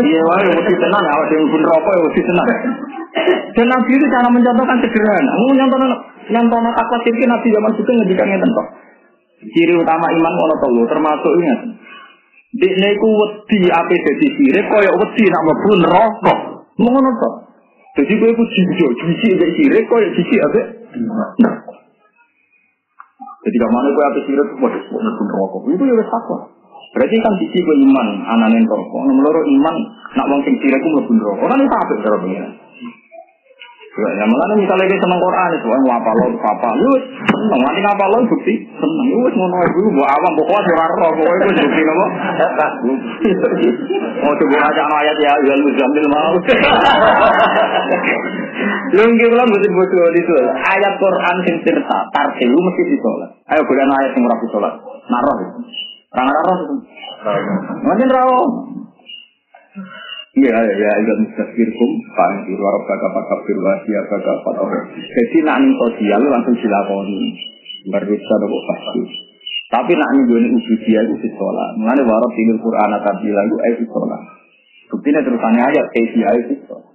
dia 0.00 0.20
wae 0.24 0.48
mesti 0.48 0.74
tenang, 0.80 1.04
awak 1.04 1.28
yang 1.28 1.44
pun 1.44 1.60
rokok 1.60 1.92
ya 1.92 2.00
mesti 2.08 2.22
tenang. 2.24 2.48
Dan 3.52 3.66
Nabi 3.68 3.90
itu 3.96 4.06
cara 4.08 4.28
mencontohkan 4.32 4.76
sederhana. 4.80 5.32
Mau 5.44 5.52
nyontohkan 5.52 5.90
nyontohkan 6.32 6.72
takwa 6.72 6.96
sirki 7.04 7.24
Nabi 7.28 7.48
zaman 7.52 7.72
itu 7.76 7.92
ngedikannya 7.92 8.36
tentu. 8.40 8.62
Ciri 9.56 9.72
utama 9.76 10.08
iman 10.08 10.34
ono 10.36 10.84
termasuk 10.88 11.32
ingat. 11.36 11.60
Dikne 12.60 12.88
iku 12.92 13.08
wedi 13.08 13.68
ape 13.72 13.96
dadi 14.04 14.26
sirik 14.36 14.66
kaya 14.68 14.90
wedi 14.96 15.24
nak 15.28 15.42
mlebu 15.48 15.70
neraka. 15.84 16.34
Ngono 16.80 17.10
to. 17.12 17.30
Jadi 17.90 18.12
gue 18.14 18.30
itu 18.30 18.44
jijo, 18.54 18.86
jisi 19.02 19.26
ambek 19.34 19.50
sirik, 19.58 19.84
kok 19.90 19.98
ya 19.98 20.08
jisi 20.14 20.36
ambek. 20.38 20.66
Jadi 23.40 23.56
ke 23.56 23.66
mana 23.66 23.88
gue 23.90 24.04
ambek 24.04 24.22
sirik, 24.30 24.48
waduh, 24.62 24.82
waduh, 24.94 25.12
waduh. 25.18 25.74
Itu 25.74 25.82
ya 25.82 26.06
takwa. 26.06 26.38
Berarti 26.90 27.16
kan 27.22 27.34
sisi 27.42 27.58
gue 27.62 27.76
iman, 27.86 28.08
ananin 28.30 28.66
rokok. 28.66 29.00
Nomor 29.10 29.36
iman, 29.42 29.76
nak 30.14 30.26
wong 30.30 30.40
sing 30.46 30.54
sirik, 30.62 30.78
gue 30.78 30.92
mlebu 30.94 31.12
rokok. 31.18 31.46
Kan 31.50 31.58
itu 31.62 31.74
apa 31.74 31.94
cara 32.02 32.16
pengiran? 32.22 32.52
Ya, 33.90 34.22
malah 34.22 34.54
misalnya 34.54 34.86
kita 34.86 35.02
seneng 35.02 35.18
Quran 35.18 35.50
itu, 35.50 35.66
wah 35.66 35.98
apa 35.98 36.10
lo, 36.14 36.30
apa 36.30 36.68
lu, 36.78 36.94
seneng, 37.26 37.58
nanti 37.58 37.82
apa 37.82 38.04
lo 38.06 38.22
bukti, 38.22 38.54
seneng, 38.78 39.06
lu 39.10 39.26
ngono 39.34 39.66
dulu, 39.66 39.98
buat 39.98 40.06
awam, 40.14 40.32
pokoknya 40.38 40.62
surat 40.62 40.90
roh, 40.94 41.10
pokoknya 41.18 41.42
itu 41.42 41.58
bukti 41.58 41.82
nopo, 41.82 42.06
mau 44.22 44.30
coba 44.38 44.58
aja 44.70 44.82
ayat 44.94 45.16
ya, 45.18 45.32
ya 45.42 45.54
lu 45.58 45.74
jambil 45.74 46.06
mau, 46.06 46.30
lu 48.94 49.02
nggak 49.10 49.26
bilang 49.26 49.48
betul 49.58 49.72
betul 49.74 50.10
itu, 50.14 50.34
ayat 50.54 50.94
Quran 50.94 51.36
sing 51.50 51.56
cerita, 51.66 51.98
tarsilu 52.14 52.58
mesti 52.62 52.82
ditolak, 52.94 53.42
ayo 53.50 53.62
bukan 53.66 53.90
ayat 53.90 54.14
yang 54.14 54.22
rapi 54.30 54.46
sholat, 54.54 54.74
naroh, 55.10 55.34
orang 56.14 56.26
naroh 56.30 56.56
itu, 56.62 56.74
mungkin 57.82 58.06
rawo, 58.06 58.38
Iya, 60.30 60.54
ya, 60.62 60.92
ya, 60.94 61.14
mustafirkum, 61.26 61.90
panggil 62.14 62.54
warab 62.54 62.86
kakak 62.86 63.10
pakak 63.18 63.40
firwasi, 63.50 63.90
kakak 63.90 64.38
pakak 64.46 64.82
Jadi 64.94 65.38
nak 65.42 65.58
nih 65.58 65.74
sosial 65.74 66.22
langsung 66.22 66.54
dilakoni. 66.54 67.34
Berusaha 67.90 68.36
nopo 68.38 68.58
pasti. 68.70 69.02
Tapi 69.74 69.92
nak 69.98 70.10
nih 70.14 70.22
gue 70.30 70.40
uji 70.54 70.74
dia 70.86 71.02
itu 71.02 71.28
sholat. 71.34 71.74
Mengenai 71.82 72.06
warab 72.06 72.30
ini 72.38 72.54
Quran 72.62 72.90
atau 72.94 73.14
bilang 73.18 73.46
itu 73.50 73.56
ayat 73.58 73.82
sholat. 73.90 74.22
Buktinya 74.90 75.20
terusannya 75.26 75.62
ayat 75.66 75.86
kayak 75.98 76.08
dia 76.14 76.30
itu 76.46 76.54
sholat. 76.62 76.94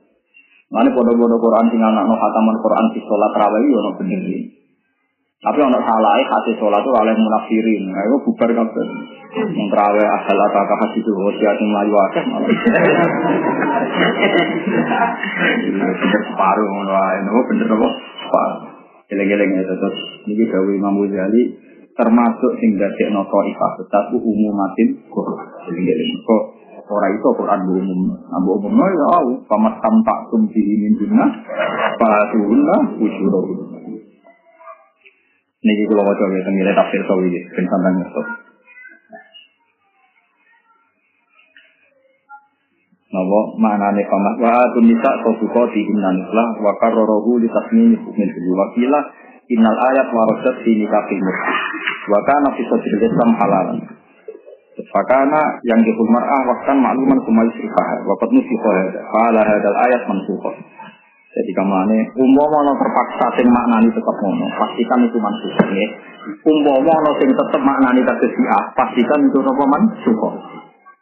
Mengenai 0.71 0.95
bodoh-bodoh 0.95 1.39
Quran 1.39 1.71
tinggal 1.75 1.91
nak 1.91 2.07
no 2.07 2.15
hataman 2.15 2.55
Quran 2.63 2.86
di 2.95 2.99
sholat 3.03 3.31
terawih, 3.36 3.67
ya 3.67 3.79
no 3.83 3.91
bener 3.99 4.23
Tapi 5.36 5.59
orang 5.59 5.83
salah, 5.83 6.15
hati 6.15 6.55
sholat 6.55 6.79
itu 6.79 6.91
oleh 6.95 7.11
munafirin. 7.11 7.83
Nah, 7.91 8.01
itu 8.07 8.17
bubar 8.23 8.49
kabel. 8.55 8.88
Yang 9.36 9.67
asal 10.07 10.38
atau 10.39 10.63
kahas 10.63 10.91
itu, 10.95 11.11
wasiat 11.11 11.59
yang 11.59 11.69
melayu 11.75 11.95
akeh 12.07 12.23
malah. 12.23 12.49
Bener 15.75 16.21
separuh, 16.31 16.67
ini 16.71 17.39
bener 17.51 17.67
apa? 17.67 17.89
Separuh. 18.23 18.59
Geleng-geleng 19.11 19.51
ya, 19.59 19.63
terus. 19.67 19.97
Ini 20.23 20.43
gawe 20.49 20.71
Imam 20.71 21.03
Ghazali 21.03 21.43
termasuk 21.95 22.51
sing 22.59 22.75
dadek 22.75 23.07
no 23.15 23.23
ta'ifah 23.23 23.71
tetapi 23.83 24.15
umumatin 24.19 25.03
Quran. 25.11 25.47
Geleng-geleng. 25.67 26.11
Kok 26.23 26.43
ora 26.95 27.07
itu 27.11 27.27
Quran 27.36 27.59
umum. 27.75 28.01
Ambu 28.31 28.55
umum 28.55 28.71
no 28.71 28.88
ya, 28.88 29.19
pamat 29.51 29.83
tampak 29.83 30.31
tumpi 30.31 30.63
ini 30.63 30.95
dunia, 30.95 31.27
patuhunlah 31.99 32.81
usyurah. 33.03 33.74
Niki 35.66 35.84
kula 35.89 36.05
waca 36.05 36.26
ya 36.30 36.41
teng 36.45 36.57
tafsir 36.78 37.01
sawi 37.09 37.34
ben 37.34 37.66
sampean 37.66 37.93
ngerti. 37.97 38.22
Napa 43.09 43.39
maknane 43.57 44.03
pamat? 44.05 44.36
Wa 44.38 44.70
tunisa 44.78 45.11
sosukoti 45.26 45.82
innan 45.82 46.22
lah 46.30 46.49
wa 46.61 46.74
karrohu 46.78 47.41
li 47.41 47.49
tasmini 47.49 47.97
min 47.97 48.30
fil 48.30 48.49
wakila 48.53 48.99
innal 49.49 49.80
ayat 49.89 50.07
warasat 50.09 50.55
fi 50.66 50.72
nikahil 50.74 51.22
murti 51.22 51.53
wa 52.09 52.20
kana 52.26 52.49
fi 52.53 52.61
sadril 52.66 53.01
islam 53.05 53.30
halalan 53.38 53.80
Fakana 54.76 55.39
yang 55.63 55.80
dihul 55.88 56.11
mar'ah 56.11 56.43
waktan 56.51 56.84
makluman 56.84 57.16
kumai 57.24 57.47
sifah 57.55 57.88
wa 58.03 58.11
qad 58.20 58.28
nusikha 58.36 58.72
hada 58.76 58.99
fa 59.07 59.43
hadal 59.47 59.78
ayat 59.88 60.01
mansukha 60.03 60.51
jadi 61.36 61.51
kamane 61.51 62.15
umpama 62.15 62.63
ana 62.63 62.73
terpaksa 62.79 63.27
sing 63.36 63.51
maknani 63.51 63.91
tetep 63.91 64.15
ngono, 64.23 64.47
pastikan 64.55 65.03
itu 65.03 65.19
mansuh 65.19 65.51
nggih. 65.51 65.89
Umpama 66.47 66.95
ana 66.95 67.11
sing 67.19 67.27
tetep 67.36 67.59
maknani 67.59 68.07
kados 68.07 68.36
A, 68.55 68.59
pastikan 68.71 69.19
itu 69.19 69.43
apa 69.43 69.63
mansuh. 69.67 70.19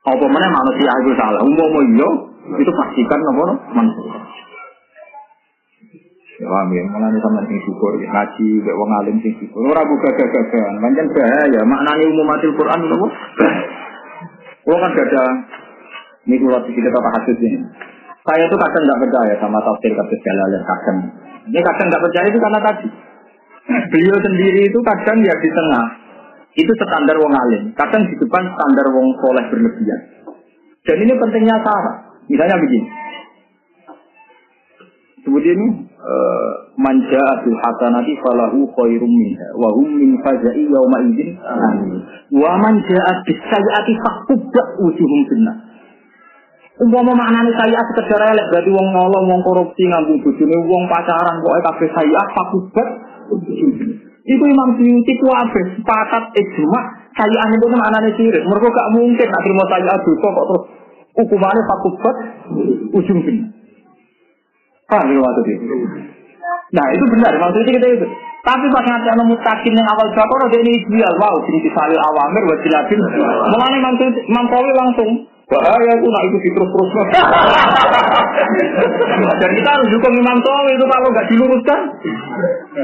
Apa 0.04 0.26
meneh 0.26 0.50
manusia 0.50 0.92
itu 1.06 1.14
salah. 1.14 1.38
Umpama 1.38 1.80
iya, 1.86 2.10
itu 2.58 2.72
pastikan 2.74 3.22
apa 3.22 3.46
mansuh. 3.78 4.06
Ya 6.42 6.50
paham 6.50 6.70
ya, 6.74 6.82
mulane 6.90 7.18
sampeyan 7.22 7.46
sing 7.46 7.60
syukur 7.70 7.94
ya 8.02 8.10
ngaji 8.10 8.48
mek 8.66 8.74
wong 8.74 8.90
alim 8.90 9.16
sing 9.22 9.38
syukur. 9.38 9.70
Ora 9.70 9.86
buka 9.86 10.10
gagagan, 10.18 10.82
pancen 10.82 11.14
bahaya 11.14 11.62
maknani 11.62 12.10
umumatil 12.10 12.58
Quran 12.58 12.80
napa? 12.90 13.08
Wong 14.66 14.80
kan 14.82 14.98
gak 14.98 15.08
ada 15.14 15.24
ini 16.26 16.42
kalau 16.42 16.66
kita 16.66 16.90
kata 16.90 17.10
hadis 17.22 17.38
ini. 17.38 17.93
Saya 18.24 18.48
itu 18.48 18.56
kadang 18.56 18.84
nggak 18.88 19.02
percaya 19.04 19.34
sama 19.44 19.60
tafsir 19.60 19.92
kasus 19.92 20.20
Jalalain 20.24 20.64
kadang. 20.64 20.98
Ini 21.52 21.60
kadang 21.60 21.88
nggak 21.92 22.04
percaya 22.08 22.28
itu 22.32 22.40
karena 22.40 22.60
tadi. 22.64 22.88
Beliau 23.92 24.18
sendiri 24.24 24.62
itu 24.72 24.80
kadang 24.80 25.18
ya 25.20 25.36
di 25.44 25.50
tengah. 25.52 25.88
Itu 26.56 26.72
standar 26.80 27.20
wong 27.20 27.34
alim. 27.36 27.64
Kadang 27.76 28.08
di 28.08 28.16
depan 28.16 28.44
standar 28.56 28.88
wong 28.96 29.08
soleh 29.20 29.46
berlebihan. 29.52 30.02
Dan 30.88 30.98
ini 31.04 31.14
pentingnya 31.20 31.60
cara. 31.68 32.16
Misalnya 32.32 32.56
begini. 32.56 32.88
Sebut 35.24 35.44
ini 35.44 35.68
uh, 36.04 36.52
manja 36.76 37.24
bil 37.44 37.56
hasanati 37.64 38.12
falahu 38.20 38.68
khairum 38.76 39.08
minha 39.08 39.48
wa 39.56 39.72
hum 39.72 39.88
min 39.88 40.20
faza'i 40.20 40.68
yawma 40.68 41.00
idzin 41.08 41.40
wa 42.36 42.60
manja 42.60 43.04
bis 43.24 43.40
sayyiati 43.48 43.96
wujuhum 44.84 45.20
finnar 45.32 45.63
Umpama 46.74 47.14
maknane 47.14 47.54
saya 47.54 47.78
sekedar 47.86 48.34
elek 48.34 48.50
berarti 48.50 48.70
wong 48.74 48.88
nyolong, 48.98 49.26
wong 49.30 49.42
korupsi, 49.46 49.86
ngambung 49.86 50.18
bojone 50.26 50.58
wong 50.66 50.84
pacaran, 50.90 51.38
pokoke 51.46 51.62
kabeh 51.70 51.90
saya 51.94 52.22
fakubat. 52.34 52.88
Itu 54.26 54.42
Imam 54.42 54.70
Suyuti 54.82 55.14
ku 55.22 55.30
abe 55.30 55.62
sepakat 55.78 56.34
ijma 56.34 56.80
saya 57.14 57.40
ane 57.46 57.62
itu 57.62 57.68
maknane 57.70 58.10
sirik. 58.18 58.44
Mergo 58.50 58.74
gak 58.74 58.90
mungkin 58.90 59.28
nak 59.30 59.44
terima 59.46 59.64
saya 59.70 59.94
dosa 60.02 60.28
kok 60.34 60.46
terus 60.50 60.64
hukumannya 61.14 61.62
fakubat 61.62 62.16
ujung 62.98 63.20
bin. 63.22 63.38
Paham 64.90 65.14
ya 65.14 65.20
waktu 65.22 65.42
itu? 65.54 65.76
Nah 66.74 66.86
itu 66.90 67.06
benar, 67.06 67.34
maksudnya 67.38 67.70
kita 67.70 67.88
itu. 68.02 68.08
Tapi 68.44 68.66
pas 68.74 68.84
nanti 68.90 69.08
anu 69.14 69.24
mutakin 69.30 69.78
yang 69.78 69.88
awal 69.88 70.10
bakor 70.12 70.40
ada 70.42 70.58
ini 70.60 70.76
ideal, 70.76 71.16
wow, 71.16 71.32
jadi 71.48 71.64
disalil 71.64 72.02
awamir, 72.02 72.44
wajilatin. 72.44 73.00
Mengenai 73.56 73.80
Imam 73.80 74.46
langsung 74.52 75.10
Bahaya 75.44 75.92
itu 76.00 76.08
nak 76.08 76.24
itu 76.24 76.38
terus-terus. 76.40 76.90
Dan 79.44 79.50
kita 79.60 79.70
harus 79.76 79.88
dukung 79.92 80.16
Imam 80.16 80.40
Tawi 80.40 80.72
itu 80.72 80.86
kalau 80.88 81.08
nggak 81.12 81.28
diluruskan. 81.28 81.80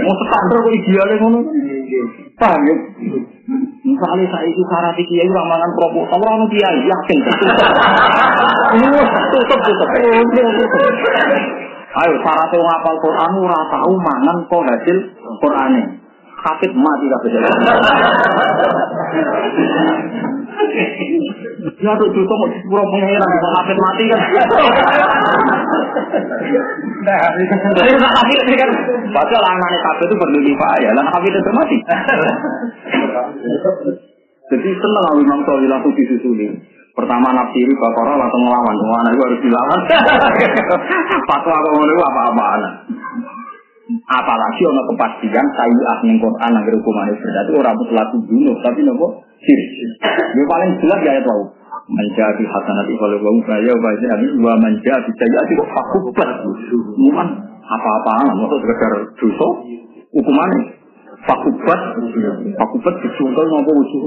Mau 0.03 0.16
standar 0.28 0.57
kok 0.60 0.76
idealnya 0.76 1.16
ngono. 1.24 1.39
Paham 2.36 2.62
ya? 2.68 2.76
Misalnya 3.80 4.26
saya 4.30 4.45
itu 4.45 4.62
syarat 4.70 4.95
kiai 4.95 5.28
ramalan 5.28 5.72
proposal 5.74 6.22
orang 6.22 6.45
kiai 6.53 6.80
yakin 6.86 7.20
tutup 7.26 7.57
tutup 9.34 9.60
tutup. 9.66 9.89
Ayo 11.89 12.14
syarat 12.22 12.49
yang 12.53 12.64
ngapal 12.64 12.95
Quran 13.01 13.32
ora 13.41 13.60
tahu 13.74 13.93
mangan 13.97 14.38
kok 14.45 14.64
hasil 14.68 14.97
Qurane. 15.41 15.84
Hafid 16.39 16.72
mati 16.72 17.05
kabeh. 17.12 17.32
Tuh 21.97 22.09
juta 22.13 22.33
mau 22.35 22.49
sepuluh 22.51 22.85
pengeran 22.91 23.29
bisa 23.29 23.49
hafid 23.57 23.77
mati 23.81 24.03
kan. 24.05 24.21
Nah, 26.99 27.23
jadi 27.73 27.91
nak 27.97 28.13
hafid 28.13 28.41
kan. 28.53 28.69
Padahal 29.09 29.45
anak 29.57 29.69
kafe 29.81 30.03
itu 30.05 30.15
berlimpah 30.19 30.73
ya, 30.83 30.89
dan 30.93 31.05
hafid 31.09 31.33
itu 31.33 31.51
mati. 31.55 31.77
Jadi 34.49 34.69
senang 34.81 35.05
aku 35.13 35.19
Imam 35.21 35.39
Sawi 35.45 35.65
langsung 35.69 35.93
disusuli. 35.93 36.49
Pertama 36.97 37.31
nafsiri 37.31 37.71
Bakara 37.77 38.17
langsung 38.17 38.41
ngelawan. 38.43 38.75
Wah, 38.75 38.97
anak 39.05 39.13
itu 39.13 39.23
harus 39.23 39.39
dilawan. 39.45 39.79
Fatwa 41.29 41.55
kok 41.55 41.71
ngono 41.77 41.93
apa-apa 41.95 42.43
anak. 42.59 42.73
Apalagi 43.89 44.61
ono 44.69 44.81
kepastian 44.93 45.47
sayyah 45.57 45.97
ning 46.05 46.21
Quran 46.21 46.51
agar 46.53 46.73
hukumane 46.77 47.13
berarti 47.17 47.51
ora 47.57 47.73
mutlak 47.73 48.09
bunuh, 48.13 48.57
tapi 48.61 48.85
nopo 48.85 49.25
sir. 49.41 49.59
Yang 50.37 50.45
paling 50.45 50.71
jelas 50.77 50.99
ya 51.01 51.13
tahu. 51.89 51.95
Menjadi 51.97 52.43
hasanati 52.45 52.93
kalau 53.01 53.17
wa 53.17 53.31
saya 53.49 53.73
wa 53.73 53.91
jadi 53.97 54.27
wa 54.37 54.53
menjadi 54.61 55.09
sayyati 55.09 55.51
kok 55.57 55.69
fakubat. 55.73 56.29
Muman 57.01 57.27
apa-apaan, 57.65 58.37
maksud 58.37 58.59
sekedar 58.61 58.93
dosa 59.17 59.47
hukumannya 60.13 60.61
fakubat 61.25 61.79
fakubat 62.55 62.93
dicontoh 63.03 63.43
ngopo 63.43 63.71
usul. 63.81 64.03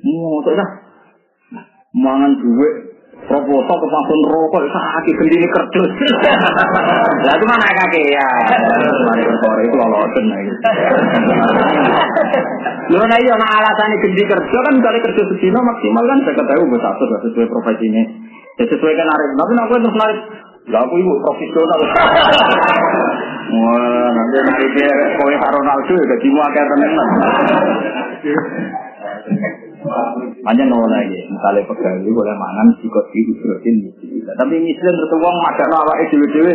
Mau 0.00 0.40
tak 0.42 0.68
mangan 1.94 2.32
duit 2.38 2.74
Proposal 3.28 3.76
ke 3.76 3.86
langsung 3.88 4.20
rokok, 4.32 4.64
sakit 4.72 5.14
sendiri 5.20 5.46
kerdus. 5.52 5.90
Lah 7.26 7.34
itu 7.36 7.46
mana 7.46 7.66
kakek 7.68 8.04
ya? 8.16 8.28
Mari 9.06 9.22
sore 9.40 9.62
itu 9.68 9.76
lolosen 9.76 10.24
lagi. 10.30 10.50
Lo 12.90 13.06
nah 13.06 13.18
iya, 13.22 13.34
nah 13.38 13.50
alasannya 13.62 14.02
gede 14.02 14.26
kerja 14.26 14.58
kan 14.66 14.72
misalnya 14.74 14.98
kerja 15.06 15.22
sedino 15.30 15.62
maksimal 15.62 16.02
kan 16.10 16.18
saya 16.26 16.34
ketahui 16.42 16.74
buat 16.74 16.82
satu 16.82 17.06
sesuai 17.22 17.46
profesi 17.46 17.86
ini. 17.86 18.02
Ya 18.58 18.66
sesuai 18.66 18.98
kan 18.98 19.06
narik, 19.06 19.30
tapi 19.38 19.52
aku 19.62 19.78
terus 19.78 19.94
narik. 19.94 20.18
Lah 20.74 20.82
aku 20.82 20.94
ibu 20.98 21.12
profesional. 21.22 21.80
Wah, 23.50 24.08
nanti 24.14 24.36
nariknya 24.42 24.90
kowe 25.18 25.34
Ronaldo 25.34 25.94
jadi 26.02 26.26
mau 26.34 26.42
agak 26.46 26.64
tenan. 26.66 26.92
Hanya 30.40 30.64
nol 30.68 30.84
lagi, 30.88 31.18
misalnya 31.28 31.64
pegawai 31.64 32.04
boleh 32.04 32.36
mangan 32.36 32.68
sikot 32.80 33.06
di 33.12 33.20
usrotin 33.32 33.76
Tapi 34.28 34.54
misalnya 34.60 34.92
terus 34.92 35.12
uang 35.16 35.36
makan 35.40 35.70
awak 35.72 35.96
itu 36.04 36.16
dewe 36.20 36.54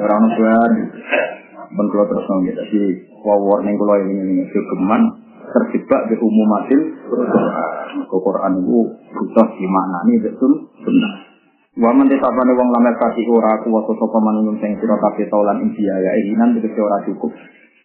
orang 0.00 0.24
tuan 0.36 0.72
bentuk 1.76 2.04
terus 2.08 2.24
nong 2.24 2.40
gitu. 2.48 2.60
Jadi 2.72 2.82
warning 3.20 3.76
kalau 3.76 3.96
ini 4.00 4.14
ini 4.16 4.44
kegeman 4.48 5.02
terjebak 5.50 6.02
di 6.08 6.16
umumatil 6.18 6.80
Quran 8.06 8.52
itu 8.62 8.78
butuh 9.12 9.46
dimaknani 9.58 10.14
betul 10.22 10.52
benar. 10.82 11.12
Wa 11.80 11.90
man 11.94 12.10
desapane 12.10 12.52
wong 12.58 12.68
lamer 12.74 12.94
kasih 12.98 13.24
ora 13.30 13.62
kuwasa 13.62 13.92
sapa 13.94 14.18
manungsa 14.18 14.58
sing 14.58 14.72
sira 14.82 14.96
kabeh 14.98 15.26
taulan 15.30 15.62
ing 15.62 15.70
biaya 15.70 16.10
inan 16.28 16.58
tegese 16.58 16.80
ora 16.82 16.98
cukup. 17.06 17.30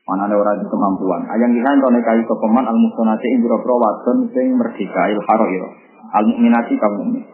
Mana 0.05 0.29
ada 0.29 0.37
orang 0.37 0.61
kemampuan. 0.69 1.25
Ayang 1.33 1.49
kita 1.57 1.65
itu 1.65 1.87
nekai 1.89 2.21
kepeman 2.21 2.65
al 2.69 2.77
mustonati 2.77 3.25
ing 3.25 3.41
biro 3.41 3.57
wadon 3.57 4.29
sing 4.37 4.53
merdeka 4.53 5.01
il 5.09 5.17
haro 5.17 5.45
iro. 5.49 5.69
Al 6.13 6.29
mukminati 6.29 6.77
kamu 6.77 6.95
mukmin. 7.01 7.25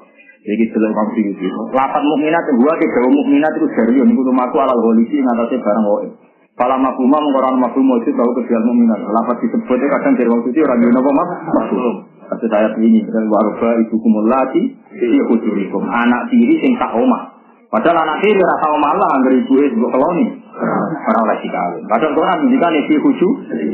Jadi 0.42 0.64
jelas 0.72 0.92
kamu 0.96 1.10
sih. 1.36 1.50
Lapan 1.76 2.04
mukminat 2.08 2.48
gua 2.56 2.74
ke 2.80 3.00
mukminat 3.12 3.54
itu 3.60 3.68
dari 3.76 3.94
ini 4.00 4.14
kudu 4.16 4.32
maku 4.32 4.56
alal 4.58 4.80
golisi 4.80 5.20
ngatasi 5.20 5.60
barang 5.60 5.86
wae. 5.86 6.10
Kalau 6.56 6.78
makuma 6.80 7.20
mengkoran 7.20 7.60
makuma 7.60 8.00
itu 8.00 8.16
tahu 8.16 8.32
kejual 8.40 8.64
mukminat. 8.64 9.04
Lapat 9.04 9.36
disebutnya 9.44 9.92
kadang 9.92 10.14
dari 10.16 10.30
waktu 10.32 10.48
itu 10.56 10.60
orang 10.64 10.80
di 10.80 10.88
nopo 10.96 11.12
mak 11.12 11.28
makhluk. 11.52 11.96
Kata 12.32 12.46
saya 12.48 12.72
ini 12.80 13.04
dan 13.04 13.28
warga 13.28 13.70
ibu 13.84 13.96
kumulati 14.00 14.64
iya 14.96 15.24
kujurikum. 15.28 15.84
Anak 15.84 16.32
tiri 16.32 16.56
sing 16.64 16.80
tak 16.80 16.96
omah. 16.96 17.36
Padahal 17.68 18.08
anak 18.08 18.24
tiri 18.24 18.40
rasa 18.40 18.68
omah 18.72 18.92
lah 18.96 19.10
anggar 19.20 19.36
ibu 19.36 19.54
itu 19.60 19.76
keloni. 19.76 20.26
Orang 20.62 21.26
lagi 21.26 21.48
kawin. 21.50 21.84
Padahal 21.90 22.14
Quran 22.14 22.38
menunjukkan 22.46 22.74
ini 22.78 22.98
khusu. 23.02 23.30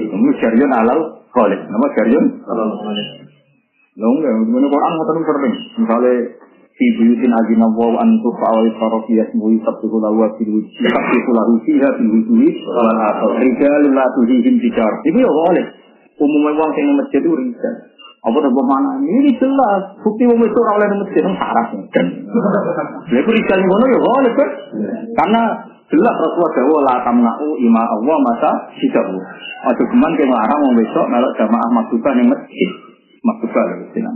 Ini 0.08 0.30
syariun 0.40 0.72
alal 0.72 1.02
kholid. 1.36 1.62
Nama 1.68 1.88
syariun 1.98 2.26
alal 2.48 2.72
kholid. 2.80 3.08
Lalu 3.98 4.14
enggak, 4.22 4.34
gimana 4.46 4.68
Quran 4.70 4.92
ngotot 4.94 5.18
sering. 5.26 5.56
Misalnya 5.82 6.14
fi 6.78 6.86
buyutin 7.02 7.32
azina 7.34 7.68
wa 7.74 7.98
an 7.98 8.10
tufa 8.22 8.48
wa 8.54 8.62
yusrafi 8.62 9.14
yasmu 9.18 9.46
yusabbihu 9.58 9.98
lahu 9.98 10.22
wa 10.22 10.30
fil 10.38 10.52
wujud 10.54 10.70
yusabbihu 10.70 11.30
lahu 11.34 11.54
fiha 11.66 11.90
fil 11.98 12.12
rijalun 13.42 13.94
la 13.98 14.06
tuhihim 14.14 14.56
tijar. 14.62 14.94
Itu 15.02 15.18
ya 15.18 15.30
boleh 15.30 15.66
umumnya 16.22 16.52
uang 16.58 16.72
yang 16.78 16.98
masjid 16.98 17.22
itu 17.22 17.34
rijal. 17.34 17.76
Apa 18.18 18.38
tak 18.44 18.52
mana? 18.52 18.92
Ini 19.02 19.32
jelas. 19.40 19.82
Bukti 20.02 20.26
umum 20.26 20.42
itu 20.46 20.60
oleh 20.62 20.88
masjid 21.02 21.22
itu 21.22 21.32
syarat 21.38 21.68
kan 21.94 22.06
itu 23.08 23.30
rijal 23.34 23.60
ngono 23.62 23.86
ya 23.90 23.98
karena 25.18 25.42
Jelas 25.88 26.16
Rasulullah 26.20 26.52
Jawa 26.52 26.80
la 26.84 26.96
tamna'u 27.08 27.48
ima 27.64 27.80
Allah 27.80 28.18
masa 28.20 28.52
sidahu. 28.76 29.16
Aja 29.72 29.84
geman 29.88 30.12
ke 30.20 30.28
ngarang 30.28 30.60
wong 30.68 30.76
besok 30.76 31.06
melok 31.08 31.32
jamaah 31.40 31.70
maktuba 31.72 32.12
ning 32.20 32.28
masjid. 32.28 32.72
Maktuba 33.24 33.62
lho 33.72 33.88
sinan. 33.96 34.16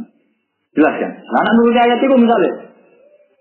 Jelas 0.76 0.96
ya. 1.00 1.10
Lah 1.16 1.42
nek 1.48 1.54
nurut 1.56 1.78
ayat 1.80 2.00
itu 2.04 2.16
misalnya 2.20 2.52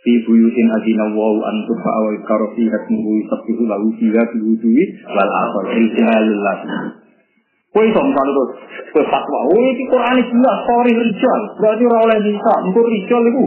fi 0.00 0.12
buyutin 0.24 0.66
adina 0.70 1.10
wa 1.10 1.42
an 1.42 1.56
tufa 1.66 1.92
wa 1.92 2.10
yakaru 2.14 2.46
fi 2.54 2.62
hasmuhu 2.70 3.10
yusabbihu 3.20 3.62
lahu 3.68 3.86
fiha 3.98 4.22
bil 4.32 4.42
wudu'i 4.54 4.84
wal 5.10 5.30
akhir 5.44 5.64
rijalul 5.76 6.46
Kowe 7.70 7.86
iso 7.86 8.00
misalnya 8.02 8.34
terus 8.34 8.50
kowe 8.90 9.04
fatwa, 9.06 9.38
oh 9.46 9.62
iki 9.70 9.86
Quran 9.86 10.18
jelas 10.18 10.58
sorry 10.66 10.90
rijal, 10.90 11.40
berarti 11.54 11.82
ora 11.86 11.98
oleh 12.02 12.18
bisa, 12.26 12.52
engko 12.66 12.82
rijal 12.82 13.22
iku 13.30 13.44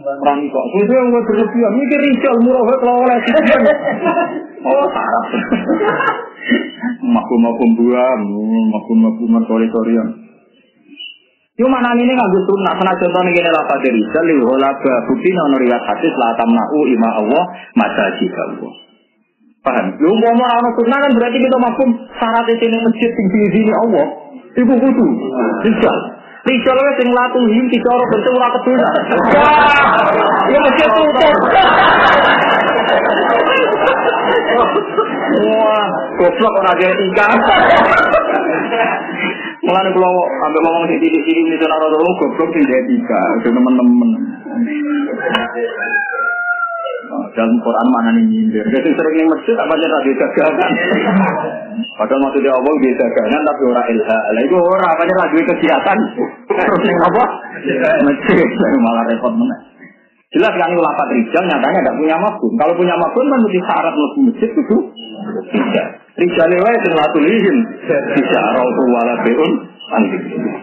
Orang 0.00 0.40
kok. 0.48 0.64
Itu 0.80 0.92
yang 0.92 1.12
gue 1.12 1.22
berlebihan. 1.28 1.72
Mikir 1.76 2.00
rijal 2.00 2.36
murah 2.40 2.64
kalau 2.80 3.04
oleh. 3.04 3.18
Oh, 4.62 4.86
sarap. 4.88 5.26
Makum-makum 7.02 7.68
buam. 7.76 8.20
Makum-makum 8.72 9.36
sore-sorean. 9.44 10.08
Yo 11.60 11.68
mana 11.68 11.92
ini 11.92 12.08
nggak 12.08 12.30
gue 12.32 12.42
sunnah 12.48 12.72
sana 12.80 12.96
contoh 12.96 13.20
nih 13.28 13.36
gini 13.36 13.50
lah 13.52 13.68
pada 13.68 13.84
rijal 13.84 14.24
li 14.24 14.40
holaba 14.40 14.94
bukti 15.04 15.30
nono 15.36 15.60
riwayat 15.60 15.84
hadis 15.84 16.14
la 16.16 16.32
tamna'u 16.40 16.78
ima 16.88 17.08
Allah 17.20 17.44
masajid 17.76 18.32
Allah. 18.32 18.72
Paham? 19.60 19.86
Lu 20.00 20.16
mau 20.16 20.32
mau 20.32 20.48
orang 20.48 20.72
sunnah 20.72 20.98
kan 21.04 21.12
berarti 21.12 21.38
kita 21.44 21.58
makum 21.60 21.88
syarat 22.16 22.48
itu 22.48 22.66
masjid 22.72 23.10
tinggi 23.12 23.38
di 23.44 23.50
sini 23.52 23.72
Allah. 23.84 24.06
Ibu 24.64 24.74
kudu 24.80 25.06
rijal. 25.68 25.98
Rijal 26.42 26.74
wis 26.74 26.94
sing 26.98 27.08
latuhim 27.14 27.64
dicara 27.70 28.02
bentuk 28.10 28.34
ora 28.34 28.48
keduna. 28.58 28.88
Ya 30.50 30.58
mesti 30.58 30.84
tutup. 30.90 31.36
Wah, 35.38 35.86
goblok 36.18 36.54
ora 36.58 36.70
ada 36.74 36.86
etika. 36.90 37.26
Mulane 39.62 39.88
kula 39.94 40.08
ambil 40.50 40.60
ngomong 40.66 40.84
di 40.90 40.98
sini 40.98 41.18
sini 41.22 41.54
ini 41.54 41.62
ora 41.62 41.86
goblok 42.18 42.50
sing 42.50 42.66
etika, 42.66 43.20
udah 43.38 43.50
teman-teman. 43.54 44.10
Dalam 47.32 47.56
Quran 47.64 47.86
mana 47.88 48.10
nih 48.12 48.24
nyindir. 48.28 48.64
Jadi 48.68 48.92
sering 48.92 49.14
nih 49.16 49.26
masjid 49.28 49.56
apa 49.56 49.72
aja 49.72 49.88
radio 49.88 50.14
dagangan. 50.20 50.72
Padahal 51.96 52.20
maksudnya 52.28 52.52
Allah 52.52 52.74
dia 52.84 52.92
dagangan 53.00 53.40
tapi 53.48 53.62
orang 53.72 53.86
ilha. 53.88 54.18
Lah 54.36 54.42
itu 54.44 54.56
orang 54.60 54.88
apa 54.92 55.02
aja 55.08 55.14
radio 55.16 55.40
kegiatan. 55.48 55.98
Terus 56.52 56.80
nih 56.84 56.96
apa? 57.00 57.24
Masjid 58.04 58.36
malah 58.84 59.04
repot 59.08 59.32
mana. 59.32 59.56
Jelas 60.32 60.52
kan 60.56 60.72
ulama 60.72 61.04
rijal 61.12 61.44
nyatanya 61.44 61.80
tidak 61.84 61.96
punya 62.00 62.16
mafhum. 62.16 62.52
Kalau 62.56 62.72
punya 62.76 62.94
mafhum 62.96 63.24
kan 63.28 63.40
mesti 63.44 63.60
syarat 63.64 63.94
mlebu 63.96 64.20
masjid 64.28 64.50
itu. 64.52 64.76
Rijal 66.20 66.52
wae 66.52 66.76
sing 66.84 66.92
latulihin. 66.96 67.56
Bisa 68.16 68.40
rautu 68.56 68.84
wala 68.92 69.14
beun 69.24 69.52
anti. 69.92 70.18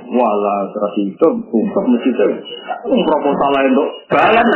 Wala 0.10 0.56
terus 0.74 0.94
itu 1.06 1.28
untuk 1.50 1.84
masjid 1.90 2.14
itu. 2.14 2.28
Um 2.90 3.02
proposal 3.06 3.50
lain 3.54 3.72
untuk 3.78 3.90
balan. 4.10 4.48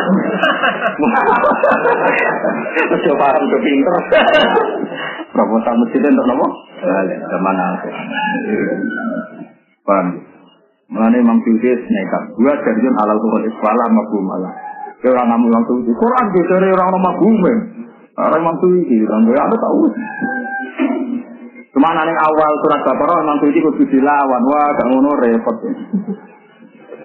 Mesti 2.89 3.11
paham 3.13 3.43
ke 3.47 3.57
pinter. 3.61 3.95
Proposal 5.33 5.73
masjid 5.77 6.01
untuk 6.09 6.25
nopo? 6.25 6.47
Balan. 6.81 7.19
Kemana? 7.29 7.65
Paham? 9.85 10.07
Mengenai 10.93 11.25
Imam 11.25 11.41
Syukri 11.41 11.73
nekat. 11.73 12.23
Dua 12.37 12.53
jadian 12.53 12.93
halal 13.01 13.17
Quran 13.17 13.49
isfala 13.49 13.85
mabum 13.89 14.25
Allah. 14.35 14.53
Orang 15.03 15.25
ngamu 15.25 15.45
Imam 15.49 15.63
Syukri. 15.65 15.93
Quran 15.95 16.25
bicara 16.33 16.65
orang 16.69 16.87
orang 16.93 17.03
mabum. 17.03 17.35
Orang 18.13 18.41
Imam 18.45 18.55
Syukri. 18.61 18.97
Orang 19.09 19.25
gue 19.25 19.37
ada 19.37 19.57
tahu. 19.57 19.81
Cuma 21.83 21.99
nang 21.99 22.15
awal 22.15 22.53
surat 22.63 22.79
Baqarah 22.79 23.27
Imam 23.27 23.43
Syukri 23.43 23.59
kudu 23.59 23.83
dilawan. 23.91 24.39
Wah, 24.47 24.71
gak 24.71 24.87
ngono 24.87 25.19
repot. 25.19 25.67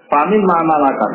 Pamin 0.06 0.38
ma 0.46 0.62
malakat. 0.62 1.10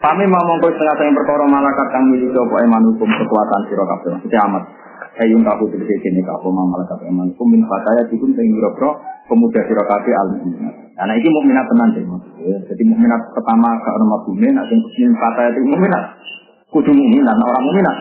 Pamin 0.00 0.24
ma 0.32 0.40
mongko 0.40 0.72
setengah 0.72 0.96
setengah 0.96 1.20
perkara 1.20 1.44
malakat 1.44 1.84
kang 1.92 2.08
miliki 2.08 2.32
apa 2.32 2.64
eman 2.64 2.80
hukum 2.80 3.04
kekuatan 3.04 3.60
sira 3.68 3.84
kabeh. 3.84 4.08
Mesti 4.24 4.36
amat. 4.48 4.62
Ayun 5.20 5.44
kafu 5.44 5.68
tegese 5.68 6.00
kene 6.00 6.24
kafu 6.24 6.48
ma 6.48 6.64
malakat 6.64 7.04
eman 7.04 7.28
hukum 7.36 7.52
min 7.52 7.68
fataya 7.68 8.08
dikun 8.08 8.32
sing 8.32 8.56
biro 8.56 8.72
pemuda 9.28 9.60
sira 9.68 9.84
kabeh 9.84 10.14
al 10.24 10.28
Nah, 10.96 11.12
ini 11.12 11.28
mukminat 11.28 11.68
tenan. 11.68 11.88
Ya, 12.40 12.56
jadi 12.72 12.82
mukminat 12.88 13.20
pertama 13.36 13.68
ke 13.84 13.88
orang 13.92 14.08
mabune, 14.16 14.48
nah 14.48 14.64
sing 14.64 14.80
min 14.80 15.12
fataya 15.20 15.52
itu 15.52 15.60
mukminat. 15.68 16.04
Kudu 16.72 16.88
mukminat, 16.88 17.36
orang 17.36 17.64
mukminat. 17.68 17.96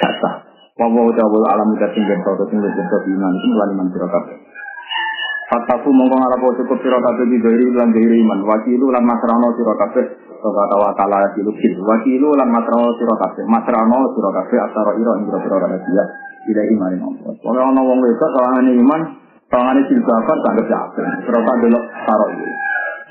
Gak. 0.00 0.53
Wawa 0.74 1.06
jawab 1.14 1.46
alam 1.54 1.70
tinggal 1.78 2.18
tuh 2.34 2.50
tinggal 2.50 2.66
jadi 2.66 3.06
iman 3.14 3.32
itu 3.38 3.46
melalui 3.46 3.78
man 3.78 3.86
sira 3.94 4.10
kabeh. 4.10 4.42
Fataku 5.46 5.94
mongko 5.94 6.18
ngarapo 6.18 6.50
cukup 6.58 6.82
sira 6.82 6.98
kabeh 6.98 7.30
di 7.30 7.38
dari 7.38 7.62
lan 7.78 7.94
dari 7.94 8.18
iman. 8.18 8.42
Wakilu 8.42 8.90
lan 8.90 9.06
masrano 9.06 9.54
sira. 9.54 9.70
Kata 9.70 10.02
lan 12.34 12.48
masrano 12.50 12.90
sira. 12.98 13.14
Masrano 13.46 13.98
sira 14.18 14.30
kabeh 14.34 14.58
asara 14.66 14.90
dia. 15.78 16.04
Ila 16.42 16.62
iman 16.66 16.92
Allah. 17.06 17.32
Kalau 17.38 17.62
ana 17.70 17.78
wong 17.78 17.98
wedok 18.02 18.30
sawangane 18.34 18.74
iman, 18.74 19.00
sawangane 19.54 19.80
tak 20.42 20.52
gede 20.58 20.74
apa. 20.74 21.02
Sira 21.22 21.38
karo 22.02 22.26
iki. 22.34 22.50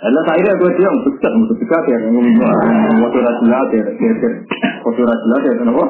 Lalu 0.03 0.19
gue 0.59 0.71
dia 0.75 0.91
besar, 0.91 1.31
musuh 1.31 1.55
besar 1.55 1.79
ya, 1.87 1.95
ngomong 2.11 2.35
waktu 3.07 3.19
rasulah 3.23 3.71
ya, 3.71 3.87
rasulah 5.07 5.39
ya, 5.47 5.53
kenapa? 5.63 5.85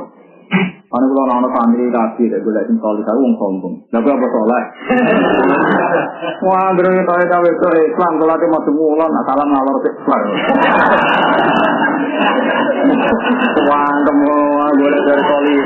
Ane 0.93 1.05
kula 1.09 1.25
ana 1.25 1.49
santri 1.49 1.89
rapi 1.89 2.29
dek 2.29 2.45
golek 2.45 2.69
sing 2.69 2.77
saleh 2.77 3.01
tahu 3.01 3.17
wong 3.25 3.33
sombong. 3.41 3.75
Kok 3.89 4.13
apa 4.13 4.27
saleh? 4.29 4.63
Wah, 6.45 6.69
ndere 6.77 7.01
tae 7.01 7.25
tae 7.25 7.49
to 7.49 7.69
Islam 7.81 8.21
kula 8.21 8.37
ke 8.37 8.45
madu 8.45 8.71
mulan 8.77 9.09
salam 9.25 9.49
ngalor 9.49 9.77
bar. 9.81 10.21
Wah, 13.73 13.89
temu 14.05 14.37
golek 14.77 15.01
dari 15.01 15.23
saleh 15.25 15.57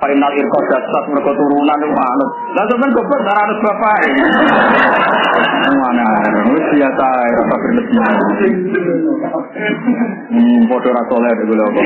Parinal 0.00 0.32
irko 0.32 0.58
dasar 0.68 1.02
mereka 1.12 1.32
turunan 1.36 1.78
itu 1.80 1.88
manut. 1.92 2.30
Lah 2.54 2.64
sampean 2.70 2.94
goblok 2.94 3.18
ora 3.18 3.34
ana 3.34 3.54
bapak. 3.58 3.98
Mana, 5.74 6.06
wis 6.54 6.66
biasa 6.70 7.06
rasa 7.34 7.56
berlebihan. 7.58 8.14
Hmm, 10.30 10.60
padha 10.70 10.90
ra 10.94 11.02
saleh 11.10 11.30
dek 11.34 11.46
golek 11.50 11.66
apa. 11.66 11.82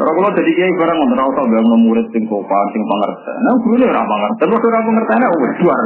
Kalau 0.00 0.12
kalau 0.16 0.30
jadi 0.32 0.50
kiai 0.56 0.72
barang 0.80 0.96
ngono 0.96 1.12
ora 1.12 1.28
usah 1.28 1.44
bangun 1.44 1.80
murid 1.84 2.06
sing 2.16 2.24
sopan, 2.24 2.66
sing 2.72 2.82
pangerten. 2.88 3.36
Nah, 3.44 3.52
gurune 3.60 3.84
ora 3.84 4.02
pangerten, 4.08 4.40
terus 4.40 4.64
ora 4.64 4.80
pangertene 4.80 5.26
wis 5.36 5.52
duar. 5.60 5.84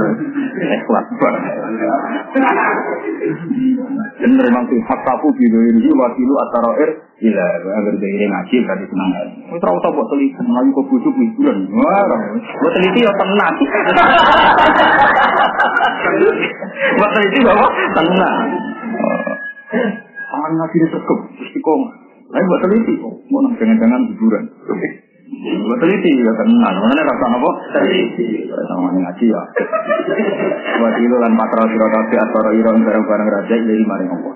Sing 4.22 4.80
fataku 4.86 5.26
bidu 5.34 5.58
ini 5.74 5.90
wakilu 5.90 6.34
atarair 6.46 6.90
ila 7.14 7.46
agar 7.82 7.94
dari 7.98 8.26
ngaji 8.30 8.56
tadi 8.62 8.84
senang. 8.86 9.10
Wis 9.50 9.62
ora 9.66 9.72
usah 9.82 9.90
buat 9.90 10.06
teliti, 10.12 10.38
mlayu 10.46 10.70
kok 10.70 10.86
liburan. 10.94 11.58
Wah, 11.74 12.04
buat 12.38 12.72
teliti 12.78 13.02
ya 13.02 13.12
tenang. 13.24 13.54
Buat 17.00 17.10
teliti 17.16 17.38
bawa 17.40 17.66
tenang. 17.96 18.46
Aman 20.34 20.52
ngaji 20.58 20.76
sekep, 20.92 21.18
istiqomah. 21.40 21.92
Ayo 22.34 22.44
buat 22.50 22.60
teliti, 22.66 22.94
mau 22.98 23.38
nang 23.44 23.54
jangan-jangan 23.54 24.00
hiburan. 24.10 24.44
Buat 25.44 25.78
teliti 25.78 26.10
ya 26.18 26.32
tenang, 26.34 26.74
mana 26.82 27.02
rasa 27.04 27.26
apa? 27.30 27.50
Teliti, 27.78 28.48
sama 28.48 28.90
ngaji 28.90 29.24
ya. 29.30 29.42
Buat 30.82 30.94
itu 30.98 31.16
lan 31.20 31.32
patra 31.38 31.64
sira 31.70 31.86
kabeh 31.86 32.18
atara 32.18 32.50
ira 32.58 32.70
barang-barang 32.74 33.28
raja 33.28 33.54
ilahi 33.54 33.84
maring 33.86 34.10
apa. 34.10 34.32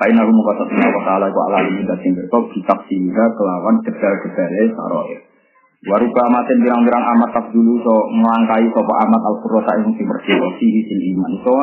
Kain 0.00 0.16
aku 0.16 0.32
muka 0.32 0.52
satu 0.56 0.72
Allah 0.80 1.04
Ta'ala 1.04 1.26
ku 1.28 1.40
ala 1.44 1.60
ini 1.68 1.84
dan 1.84 2.00
tinggal 2.00 2.24
kau 2.32 2.48
kitab 2.56 2.88
sehingga 2.88 3.24
kelawan 3.36 3.84
gedal-gedalnya 3.84 4.72
saroir. 4.72 5.20
Waruka 5.80 6.20
amatin 6.28 6.60
birang-birang 6.60 7.04
amat 7.16 7.30
tak 7.32 7.46
dulu 7.56 7.80
so 7.80 7.94
melangkai 8.12 8.68
sopa 8.68 8.94
amat 9.08 9.22
al-qurrota 9.32 9.72
yang 9.80 9.96
si 9.96 10.04
bersih 10.04 10.36
sihi 10.60 10.80
sil 10.84 11.00
iman. 11.16 11.32
So 11.40 11.56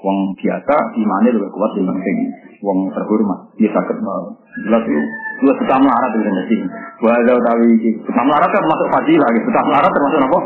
wong 0.00 0.32
biasa 0.40 0.76
imannya 0.96 1.36
lebih 1.36 1.52
kuat 1.52 1.76
dibanding 1.76 2.00
sing 2.00 2.18
wong 2.64 2.88
terhormat. 2.96 3.52
Dia 3.60 3.68
sakit 3.76 3.98
mau. 4.00 4.40
Jelas 4.64 4.88
itu. 4.88 5.04
Dua 5.36 5.52
suka 5.52 5.76
melarat 5.76 6.16
itu 6.16 6.30
mesti. 6.32 6.56
Bahasa 7.04 7.32
utawi 7.36 7.76
iki. 7.76 7.90
Suka 8.08 8.22
melarat 8.24 8.48
kan 8.48 8.64
masuk 8.64 8.88
fadilah 8.88 9.28
gitu. 9.28 9.44
Suka 9.52 9.62
melarat 9.68 9.90
termasuk 9.92 10.20
apa? 10.24 10.38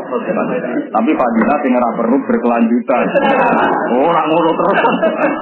Tapi 0.91 1.11
fadilah 1.15 1.57
sing 1.63 1.71
ora 1.71 1.89
perlu 1.95 2.17
berkelanjutan. 2.27 3.03
Oh, 3.91 4.07
nak 4.11 4.25
ngono 4.27 4.51
terus. 4.55 4.79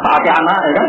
Pakai 0.06 0.32
anak 0.38 0.60
ya 0.70 0.72
kan? 0.78 0.88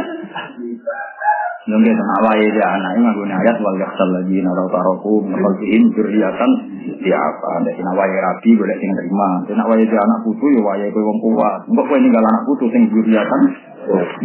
Mungkin 1.70 1.94
awal 1.94 2.34
ya 2.42 2.66
anak 2.66 2.90
ini 2.98 3.02
menggunakan 3.06 3.38
ayat 3.46 3.56
wal 3.62 3.78
yaksal 3.78 4.08
lagi 4.10 4.42
narau 4.42 4.66
taroku 4.74 5.22
mengkalbihin 5.22 5.86
juriatan 5.94 6.50
di 6.98 7.10
apa? 7.14 7.46
Ada 7.62 7.70
sing 7.78 7.86
awal 7.86 8.10
rabi 8.10 8.50
boleh 8.58 8.76
sing 8.82 8.90
terima 8.98 9.28
sing 9.46 9.54
awal 9.54 9.78
dia 9.78 10.00
anak 10.02 10.18
putu 10.26 10.46
ya 10.50 10.60
waya 10.66 10.86
kowe 10.90 11.02
wong 11.06 11.18
kuat. 11.22 11.54
Mbok 11.70 11.86
kowe 11.86 11.98
ninggal 12.02 12.26
anak 12.26 12.42
putu 12.50 12.66
sing 12.74 12.90
juriatan 12.90 13.40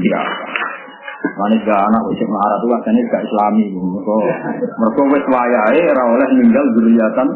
di 0.02 0.10
apa? 0.10 0.36
Manis 1.26 1.62
gak 1.66 1.82
anak 1.86 2.02
wis 2.10 2.22
melarat 2.26 2.58
tuh 2.62 2.70
katanya 2.82 3.02
gak 3.14 3.24
islami. 3.30 3.64
Mergo 3.74 4.16
mergo 4.82 5.04
wis 5.14 5.26
wayahe 5.30 5.82
ora 5.86 6.04
oleh 6.18 6.28
ninggal 6.42 6.66
juriatan 6.74 7.28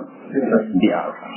di 0.81 0.89
apa 0.89 1.29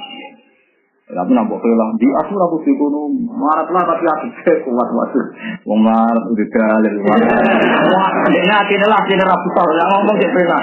tapi 1.12 1.30
nampak 1.36 1.60
kelang 1.60 1.92
di 2.00 2.08
aku 2.08 2.32
aku 2.40 2.56
sih 2.64 2.72
kono. 2.80 3.12
Marat 3.12 3.68
lah 3.68 3.84
tapi 3.84 4.04
aku 4.08 4.26
kuat 4.64 4.88
waduh 4.96 5.26
wong 5.68 5.80
marat 5.84 6.24
udah 6.24 6.48
dalil 6.48 6.94
wah 7.92 8.08
ini 8.32 8.48
hati 8.48 8.74
ini 8.80 8.86
lah 8.88 9.00
ini 9.04 9.20
rapi 9.20 9.48
tau 9.52 9.68
yang 9.76 9.88
ngomong 9.92 10.16
dia 10.16 10.32
pernah 10.32 10.60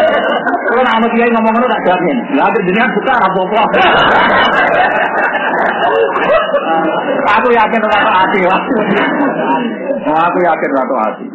kalau 0.70 0.82
nama 0.86 1.06
dia 1.10 1.26
ngomong 1.34 1.54
itu 1.58 1.66
tak 1.66 1.82
jamin. 1.82 2.16
Lah 2.38 2.46
dunia 2.54 2.84
buka 2.94 3.12
rapopo 3.18 3.58
aku 7.32 7.48
yakin 7.50 7.82
ratu 7.82 8.10
hati 8.12 8.40
aku 10.10 10.38
yakin 10.42 10.70
ratu 10.74 10.94
hati. 10.98 11.26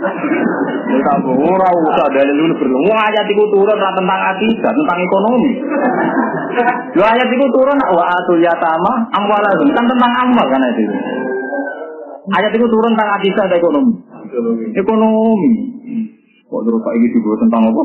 Tahu 0.88 1.32
ora 1.36 1.68
usah 1.72 2.08
dalil 2.12 2.36
dulu 2.36 2.54
perlu 2.60 2.78
wah 2.88 3.02
ayat 3.12 3.28
itu 3.28 3.44
turun 3.52 3.78
tentang 3.80 4.22
akidah 4.36 4.72
tentang 4.72 5.00
ekonomi. 5.00 5.52
Dua 6.96 7.08
ayat 7.12 7.28
itu 7.32 7.46
turun 7.54 7.78
wa 7.80 8.04
atul 8.08 8.42
yatama 8.44 8.92
amwalahum 9.16 9.68
kan 9.72 9.86
tentang 9.88 10.12
amal 10.26 10.46
kan 10.48 10.62
itu 10.74 10.84
ayat 12.36 12.52
itu 12.52 12.66
turun 12.68 12.92
tentang 12.96 13.12
akidah 13.20 13.46
dan 13.48 13.58
ekonomi. 13.60 13.94
Ekonomi. 14.76 15.52
Kok 16.48 16.64
terus 16.64 16.80
kayak 16.80 17.00
gitu 17.04 17.18
gue 17.20 17.36
tentang 17.44 17.60
apa? 17.60 17.84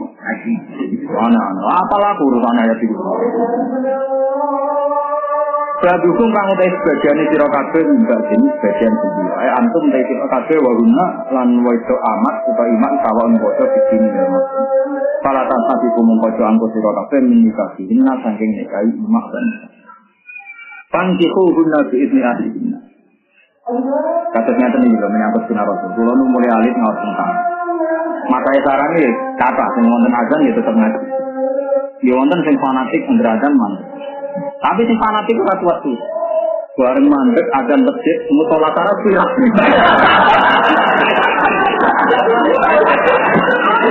Mana-mana, 1.11 1.61
apalah 1.83 2.15
urusan 2.15 2.63
ayat 2.63 2.79
itu. 2.79 2.95
Badukum 5.83 6.31
kang 6.31 6.47
utai 6.55 6.71
sebagian 6.71 7.27
sira 7.27 7.47
kabeh 7.51 7.83
mbak 7.83 8.23
ini 8.31 8.49
sebagian 8.55 8.95
siji. 9.03 9.25
Ae 9.35 9.51
antum 9.51 9.91
utai 9.91 10.07
sira 10.07 10.31
kabeh 10.31 10.57
wa 10.63 10.73
lan 11.35 11.49
wedo 11.59 11.97
amat 11.99 12.37
utawa 12.47 12.71
iman 12.71 12.95
sawon 13.03 13.33
bodo 13.43 13.65
bikini 13.67 14.15
ya 14.15 14.31
mas. 14.31 14.47
Para 15.27 15.43
tanpa 15.43 15.75
iku 15.83 16.01
mengkojo 16.07 16.43
angko 16.47 16.71
sira 16.71 16.91
kabeh 17.03 17.27
menikah 17.27 17.75
hinna 17.83 18.15
saking 18.23 18.51
nikahi 18.63 18.95
imak 18.95 19.27
dan 19.35 19.47
Pangkihu 20.95 21.45
hunna 21.51 21.79
bi 21.91 21.97
idni 21.99 22.21
ahlihinna. 22.23 22.79
Kasus 24.39 24.55
ngeten 24.55 24.87
iki 24.87 24.97
lho 25.03 25.09
menyangkut 25.11 25.51
sinar 25.51 25.67
Rasul. 25.67 25.99
Kula 25.99 26.15
nu 26.15 26.31
mulai 26.31 26.63
alit 26.63 26.75
ngaos 26.79 26.99
tentang. 27.03 27.33
Makanya 28.31 28.61
saran 28.63 28.95
iki 29.03 29.11
kata 29.35 29.67
sing 29.75 29.85
wonten 29.91 30.15
azan 30.15 30.47
ya 30.47 30.53
tetep 30.55 30.75
ngaji. 30.79 31.01
Ya 32.07 32.13
wonten 32.15 32.39
sing 32.47 32.55
fanatik 32.63 33.03
ngeradzan 33.03 33.55
mandek. 33.59 33.89
Tapi 34.63 34.81
si 34.87 34.95
fanatik 34.97 35.35
itu 35.35 35.43
satu 35.45 35.65
waktu. 35.67 35.93
Bareng 36.73 37.05
mandek, 37.05 37.47
ada 37.53 37.77
masjid, 37.77 38.17
mutola 38.33 38.73
tara 38.73 38.93
pirak. 39.05 39.29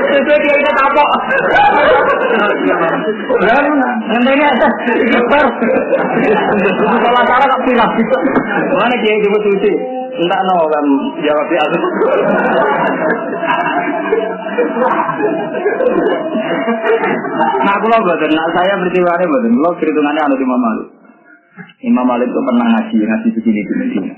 Itu 0.01 0.34
dia 0.34 0.55
kita 0.57 0.72
tapok. 0.73 1.09
Dan 3.45 3.65
ngendeni 4.09 4.43
aja. 4.49 4.68
Mutola 6.89 7.22
tara 7.22 7.45
kok 7.45 7.61
pirak. 7.69 7.91
Mana 8.81 8.95
dia 9.05 9.13
itu 9.13 9.27
betul 9.30 9.55
sih? 9.61 9.76
Entah 10.11 10.41
no 10.41 10.65
kan 10.65 10.85
jawab 11.22 11.45
dia. 11.53 11.61
Nah, 17.61 17.76
kalau 17.78 17.99
boten, 18.03 18.32
nah 18.34 18.48
saya 18.52 18.73
bertiwari 18.78 19.26
boten, 19.26 19.52
kalau 19.56 19.73
perhitungannya 19.80 20.22
ada 20.28 20.36
Imam 20.36 20.61
Malik. 20.61 20.88
Imam 21.84 22.06
Malik 22.07 22.28
itu 22.30 22.41
pernah 22.41 22.68
ngaji, 22.68 22.95
ngaji 23.06 23.28
begini 23.38 23.61
Medina. 23.80 24.14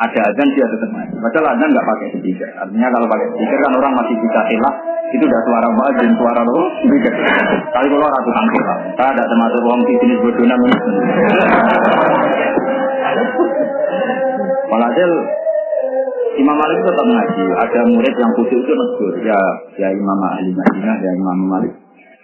Ada 0.00 0.32
azan 0.32 0.48
dia 0.56 0.64
tetap 0.64 0.88
ngaji. 0.96 1.12
Padahal 1.12 1.46
azan 1.54 1.68
nggak 1.76 1.86
pakai 1.86 2.08
speaker. 2.16 2.50
Artinya 2.56 2.88
kalau 2.88 3.06
pakai 3.06 3.28
speaker 3.36 3.58
kan 3.60 3.72
orang 3.76 3.92
masih 4.00 4.16
bisa 4.16 4.40
hilang. 4.48 4.76
Itu 5.10 5.24
udah 5.26 5.42
suara 5.42 5.68
dan 5.98 6.08
suara 6.16 6.40
lo 6.40 6.62
speaker. 6.80 7.14
Kali 7.68 7.86
kalau 7.92 8.08
ratu 8.08 8.30
tangkil, 8.32 8.62
saya 8.96 9.08
ada 9.12 9.22
termasuk 9.28 9.60
orang 9.60 9.82
di 9.84 9.94
sini 10.00 10.14
bodoh 10.24 10.46
Walhasil 14.70 15.10
Imam 16.40 16.56
Malik 16.56 16.78
tetap 16.80 17.04
ngaji. 17.04 17.44
Ada 17.52 17.80
murid 17.84 18.14
yang 18.16 18.32
khusus 18.32 18.60
itu 18.64 18.72
negur. 18.72 19.12
Ya, 19.20 19.40
ya 19.76 19.88
Imam 19.92 20.20
Ali 20.24 20.50
Madinah, 20.56 20.96
ya 20.96 21.10
Imam 21.12 21.38
Malik. 21.52 21.72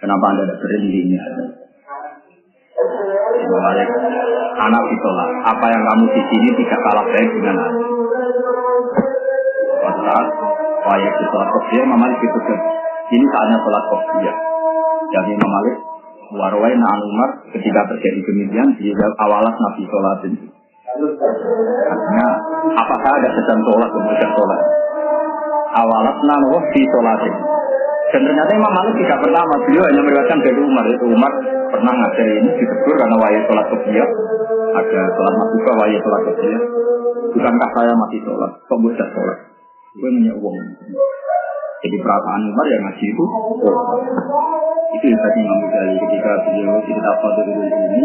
Kenapa 0.01 0.25
anda 0.33 0.43
tidak 0.49 0.57
berhenti 0.61 0.99
ini? 1.05 1.17
Imam 3.45 3.61
Malik, 3.61 3.89
anak 4.57 4.83
ditolak. 4.89 5.29
Apa 5.45 5.65
yang 5.69 5.83
kamu 5.85 6.05
di 6.09 6.21
sini 6.33 6.49
tidak 6.57 6.79
kalah 6.81 7.05
baik 7.05 7.29
dengan 7.29 7.55
aku. 7.61 7.81
Saat 10.07 10.27
wajib 10.87 11.13
sholat 11.29 11.49
kopiah, 11.51 11.83
Imam 11.85 11.99
Malik 12.01 12.19
itu 12.23 12.39
kan. 12.41 12.59
Ini 13.07 13.25
saatnya 13.29 13.57
sholat 13.61 13.83
kopiah. 13.91 14.35
Jadi 15.13 15.29
Imam 15.37 15.51
Malik, 15.51 15.75
warwai 16.35 16.73
na'an 16.73 16.99
Umar, 17.05 17.29
ketika 17.53 17.85
terjadi 17.93 18.19
demikian, 18.25 18.67
dia 18.81 19.07
awalas 19.23 19.55
Nabi 19.55 19.83
sholat 19.85 20.19
Artinya, 21.87 22.27
apakah 22.73 23.11
ada 23.21 23.29
sedang 23.37 23.59
sholat 23.61 23.89
kemudian 23.93 24.29
sholat? 24.33 24.61
Awalat 25.77 26.17
nanoh 26.25 26.61
di 26.73 26.81
sholatin. 26.89 27.35
Dan 28.07 28.21
ternyata 28.23 28.51
Imam 28.55 28.71
Malik 28.71 28.95
tidak 29.03 29.19
pertama, 29.19 29.53
beliau 29.67 29.83
hanya 29.83 30.01
meriwayatkan 30.01 30.39
dari 30.39 30.59
Umar. 30.63 30.85
Itu 30.87 31.05
Umar 31.11 31.31
pernah 31.69 31.91
ngajar 31.91 32.27
ini 32.39 32.49
ditegur 32.55 32.95
karena 32.95 33.15
wajib 33.19 33.41
sholat 33.51 33.65
kebiak. 33.67 34.09
Ada 34.73 35.01
sholat 35.11 35.33
masuka 35.35 35.71
wajib 35.75 35.99
sholat 36.01 36.21
kebiak. 36.31 36.63
Bukankah 37.35 37.69
saya 37.75 37.93
masih 37.93 38.19
sholat? 38.23 38.51
Kok 38.65 38.79
bisa 38.87 39.05
sholat? 39.11 39.37
Gue 39.97 40.09
punya 40.09 40.33
uang. 40.39 40.57
Jadi 41.77 41.95
perasaan 42.01 42.41
Umar 42.49 42.65
yang 42.65 42.81
ngaji 42.89 43.05
itu, 43.05 43.25
oh. 43.61 43.79
itu 44.97 45.05
yang 45.13 45.21
tadi 45.21 45.39
Imam 45.45 45.59
Ghazali 45.61 45.93
ketika 45.93 46.31
beliau 46.49 46.81
cerita 46.81 47.11
pada 47.21 47.41
ini, 47.45 48.03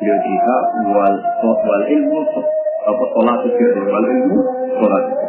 beliau 0.00 0.18
cerita 0.24 0.56
wal 0.88 1.14
wal 1.44 1.84
ilmu 1.84 2.18
apa 2.80 3.04
sholat 3.12 3.38
itu 3.44 3.80
wal 3.84 4.04
ilmu 4.04 4.38
sholat 4.80 5.02
itu. 5.04 5.26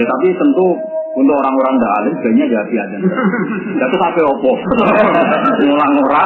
Tetapi 0.00 0.28
tentu 0.32 0.68
untuk 1.10 1.36
orang-orang 1.36 1.74
tidak 1.76 1.92
alim 2.00 2.14
sebenarnya 2.16 2.46
jadi 2.48 2.74
aja. 2.80 2.96
Itu 3.84 3.96
sampai 4.00 4.22
opo, 4.24 4.52
ngulang 5.60 5.92
ora. 6.00 6.24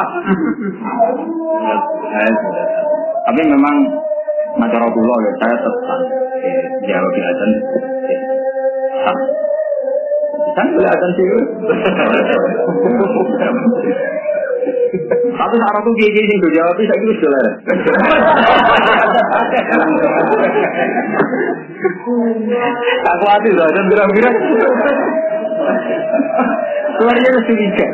Tapi 3.25 3.41
memang 3.49 3.75
Macara 4.55 4.87
pulau 4.87 5.17
ya, 5.19 5.31
saya 5.43 5.55
tetap 5.59 5.99
jawab 6.87 7.11
di 7.11 7.21
ajan. 7.27 7.49
Kan 10.55 10.67
kelihatan 10.71 11.09
sih. 11.19 11.27
Tapi 15.35 15.55
saat 15.59 15.75
aku 15.75 15.91
gigi 15.99 16.21
sing 16.23 16.39
jawab 16.55 16.77
saya 16.79 16.97
kira 16.97 17.13
sudah 17.19 17.43
Aku 23.05 23.25
hati 23.29 23.49
lah 23.53 23.67
dan 23.69 23.85
kira-kira. 23.91 24.29
Keluarnya 26.95 27.27
itu 27.27 27.41
curiga. 27.51 27.87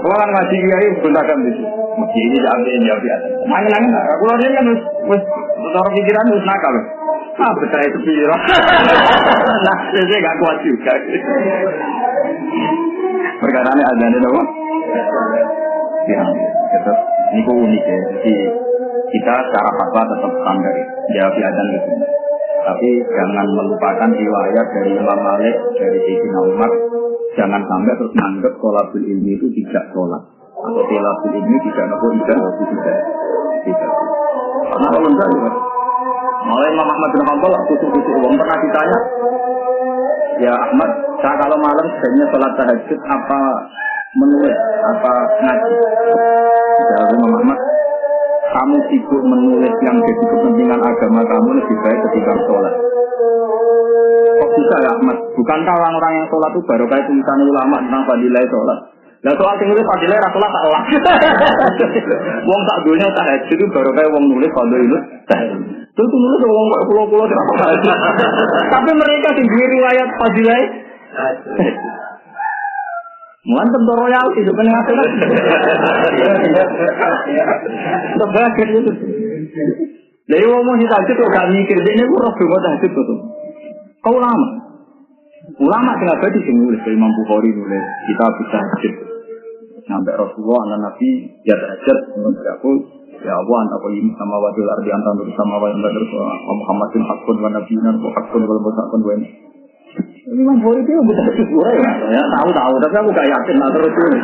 Orang 0.00 0.30
ngaji 0.32 0.56
kiai 0.56 0.88
gunakan 1.04 1.38
itu. 1.46 1.64
Masjid 2.00 2.22
ini 2.24 2.38
jawab 2.40 2.64
ini 2.64 2.84
jawab 2.88 3.02
ya. 3.04 3.16
Nangin-nangin. 3.44 3.92
Keluarnya 3.92 4.48
kan 4.56 4.66
wis 5.10 5.22
orang 5.76 5.92
pikiran 5.94 6.32
wis 6.32 6.44
nakal. 6.48 6.74
Ah, 7.40 7.52
betul 7.56 7.80
itu. 7.80 7.98
Nah, 8.26 9.78
saya 9.94 10.18
gak 10.20 10.36
kuat 10.40 10.56
juga. 10.60 10.92
Perkara 13.40 13.70
ini 13.72 13.82
ada 13.84 14.28
apa? 14.28 14.42
Ya, 16.10 16.26
tetap 16.74 16.98
ini 17.30 17.40
kok 17.46 17.54
unik 17.54 17.84
ya. 17.86 17.98
Jadi 18.18 18.34
kita 19.14 19.34
secara 19.46 19.70
fatwa 19.78 20.02
tetap 20.10 20.32
standar 20.42 20.74
jawab 21.14 21.34
adan 21.38 21.66
gitu. 21.78 21.90
Tapi 22.60 22.88
jangan 23.08 23.46
melupakan 23.54 24.10
riwayat 24.10 24.66
dari 24.74 24.90
Imam 24.98 25.20
Malik, 25.22 25.56
dari 25.78 25.98
Sayyidina 26.02 26.40
Umar. 26.50 26.70
Jangan 27.38 27.62
sampai 27.62 27.94
terus 27.94 28.12
menganggap 28.18 28.54
sholat 28.58 28.86
ilmi 28.90 29.32
itu 29.38 29.46
tidak 29.62 29.84
sholat. 29.94 30.22
Atau 30.50 30.82
sholat 30.82 31.16
ilmi 31.30 31.56
tidak 31.70 31.84
nopo 31.94 32.06
tidak 32.20 32.38
tidak 32.58 32.98
tidak. 33.70 33.92
Karena 34.66 34.86
kalau 34.90 35.08
enggak 35.08 35.28
ya. 35.30 35.52
Mulai 36.40 36.68
Imam 36.74 36.88
Ahmad 36.88 37.10
bin 37.14 37.22
Hanbal 37.22 37.52
khusus-khusus 37.68 38.14
uang 38.16 38.34
pernah 38.34 38.58
ditanya, 38.64 38.98
ya 40.40 40.52
Ahmad, 40.56 40.90
saya 41.20 41.36
kalau 41.36 41.58
malam 41.60 41.84
sebenarnya 41.84 42.26
sholat 42.32 42.52
tahajud 42.56 43.00
apa 43.06 43.40
menulis 44.14 44.56
apa 44.82 45.12
ngaji? 45.38 45.74
Imam 47.14 47.32
Ahmad, 47.38 47.58
kamu 48.50 48.76
sibuk 48.90 49.22
menulis 49.22 49.74
yang 49.86 49.96
jadi 50.02 50.24
kepentingan 50.26 50.80
agama 50.82 51.22
kamu 51.22 51.50
lebih 51.62 51.76
baik 51.78 51.98
ketika 52.10 52.32
sholat. 52.48 52.74
Kok 54.40 54.50
bisa 54.56 54.76
ya 54.82 54.90
Ahmad? 54.98 55.16
Bukankah 55.38 55.74
orang-orang 55.78 56.12
yang 56.22 56.26
sholat 56.26 56.50
itu 56.50 56.60
baru 56.66 56.84
kayak 56.90 57.06
tulisan 57.06 57.38
ulama 57.46 57.76
tentang 57.86 58.02
fadilah 58.10 58.42
sholat? 58.50 58.78
Lah 59.20 59.34
soal 59.36 59.54
sing 59.60 59.68
nulis 59.68 59.84
fadilah 59.84 60.16
ra 60.16 60.30
tak 60.32 60.62
elah. 60.64 60.82
Wong 62.48 62.60
tak 62.64 62.78
dunya 62.88 63.06
tak 63.12 63.24
haji 63.28 63.52
itu 63.52 63.66
baru 63.68 63.92
kayak 63.92 64.10
wong 64.16 64.24
nulis 64.32 64.48
fadilah. 64.48 65.02
Itu 65.92 66.02
nulis 66.08 66.40
wong 66.40 66.66
pulau-pulau 66.88 67.28
Tapi 68.72 68.90
mereka 68.96 69.28
duwe 69.36 69.64
riwayat 69.68 70.08
fadilah 70.16 70.58
Mulan 73.40 73.68
tentu 73.72 73.92
royalti 73.96 74.40
sebenarnya 74.44 74.80
akhirat. 74.84 75.10
Sebagai 78.20 78.66
itu. 78.68 78.92
Jadi 80.30 80.44
ngomong 80.46 80.76
kita 80.78 80.96
itu 81.08 81.24
gak 81.24 81.48
mikir, 81.48 81.76
ini 81.80 82.02
gue 82.04 82.20
roh 82.20 82.32
gue 82.36 82.58
tuh. 82.92 83.18
Kau 84.04 84.12
ulama. 84.16 84.48
Ulama 85.56 85.90
kenapa 85.98 86.30
di 86.30 86.40
sini 86.44 86.68
nulis 86.68 86.84
Imam 86.86 87.10
Bukhari 87.24 87.50
nulis 87.50 87.84
kita 88.06 88.24
bisa. 88.38 88.60
Sampai 89.88 90.14
Rasulullah 90.14 90.60
anak 90.70 90.78
Nabi 90.86 91.08
ya 91.42 91.56
menurut 92.14 92.38
aku 92.46 92.70
ya 93.20 93.34
Allah 93.34 93.56
anta 93.66 93.76
ini 93.90 94.12
sama 94.14 94.38
ardi 94.38 94.62
nur 94.62 95.28
sama 95.34 95.58
wa 95.58 95.66
yang 95.66 95.82
badr 95.82 96.04
Muhammadin 96.46 97.02
hakun 97.02 97.36
wa 97.42 97.48
nabiyyina 97.50 97.90
wa 97.98 98.10
hakun 98.14 98.42
wal 98.46 98.60
musakun 98.62 99.00
wa 99.02 99.14
Imam 100.30 100.62
Bukhari 100.62 100.86
itu 100.86 100.94
bukan 101.02 101.26
syukur 101.34 101.66
ya, 101.74 101.90
ya 102.14 102.22
tahu 102.22 102.48
tahu, 102.54 102.74
tapi 102.78 102.94
aku 103.02 103.10
gak 103.10 103.26
yakin 103.26 103.56
lah 103.58 103.68
terus 103.74 103.90
ini. 103.90 104.20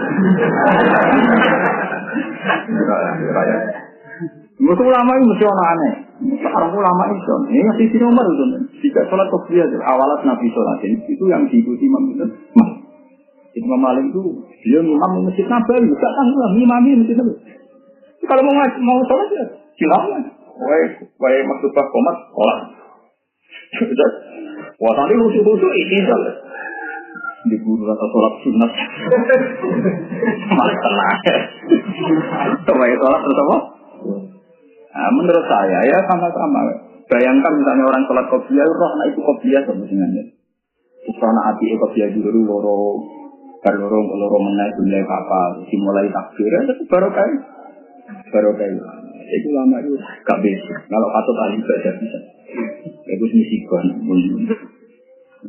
Ulama 4.66 5.10
itu 5.18 5.24
mesti 5.26 5.44
orang 5.50 5.66
aneh. 5.66 5.92
Sekarang 6.40 6.70
ulama 6.72 7.04
itu, 7.10 7.34
ini 7.50 7.66
masih 7.66 7.86
di 7.90 7.98
nomor 7.98 8.22
itu. 8.22 8.44
Jika 8.86 9.02
sholat 9.10 9.26
kopiah, 9.34 9.66
awalat 9.66 10.22
Nabi 10.22 10.46
sholat 10.54 10.78
itu 10.86 11.24
yang 11.26 11.42
diikuti 11.50 11.84
Imam 11.90 12.14
itu. 12.14 12.26
Imam 13.56 13.80
Malik 13.80 14.12
itu 14.12 14.22
dia 14.62 14.84
imam 14.84 15.26
masjid 15.26 15.48
Nabawi, 15.48 15.90
gak 15.90 16.12
tanggung 16.12 16.38
lah, 16.38 16.50
masjid 16.54 17.16
Nabawi. 17.18 17.34
Kalau 18.26 18.42
mau 18.46 18.54
mau 18.62 18.98
sholat 19.10 19.28
ya, 19.34 19.44
silakan. 19.74 20.22
Wah, 20.56 20.88
wah 21.18 21.30
maksud 21.50 21.70
pak 21.74 21.86
komat, 21.90 22.16
sholat. 22.30 22.75
Wah, 24.76 24.92
tadi 24.92 25.14
lucu-lucu 25.16 25.68
ini 25.72 25.98
Di 27.46 27.56
guru 27.62 27.86
atau 27.86 28.06
sholat 28.10 28.34
sunat. 28.42 28.70
Malah 30.50 30.76
tenang. 30.82 31.18
Coba 32.66 32.84
sholat 32.90 33.20
terus 33.22 33.38
apa? 33.38 33.56
Nah, 34.96 35.10
menurut 35.14 35.44
saya 35.46 35.78
ya 35.86 35.98
sama-sama. 36.10 36.60
Bayangkan 37.06 37.52
misalnya 37.54 37.84
orang 37.86 38.02
sholat 38.10 38.26
kopiah, 38.26 38.66
roh 38.66 38.90
anak 38.98 39.14
itu 39.14 39.20
kopiah 39.22 39.62
sebenarnya. 39.62 40.24
Anak 41.06 41.44
hati 41.54 41.78
kopiah 41.78 42.10
dulu 42.10 42.42
loro 42.42 42.78
berlorong 43.62 44.06
lorong 44.10 44.42
menaik 44.46 44.74
mulai 44.78 45.02
kapal, 45.06 45.50
dimulai 45.66 46.06
takbir, 46.10 46.54
baru 46.86 47.08
kayak 47.10 47.34
baru 48.30 48.50
kayak 48.54 48.78
itu 49.26 49.48
lama 49.50 49.76
itu 49.82 49.94
gak 50.22 50.38
bisa. 50.38 50.74
Kalau 50.86 51.08
patut 51.10 51.36
ahli 51.46 51.58
baca 51.62 51.90
bisa. 51.98 52.18
Itu 53.06 53.24
misi 53.30 53.56
kon. 53.68 53.86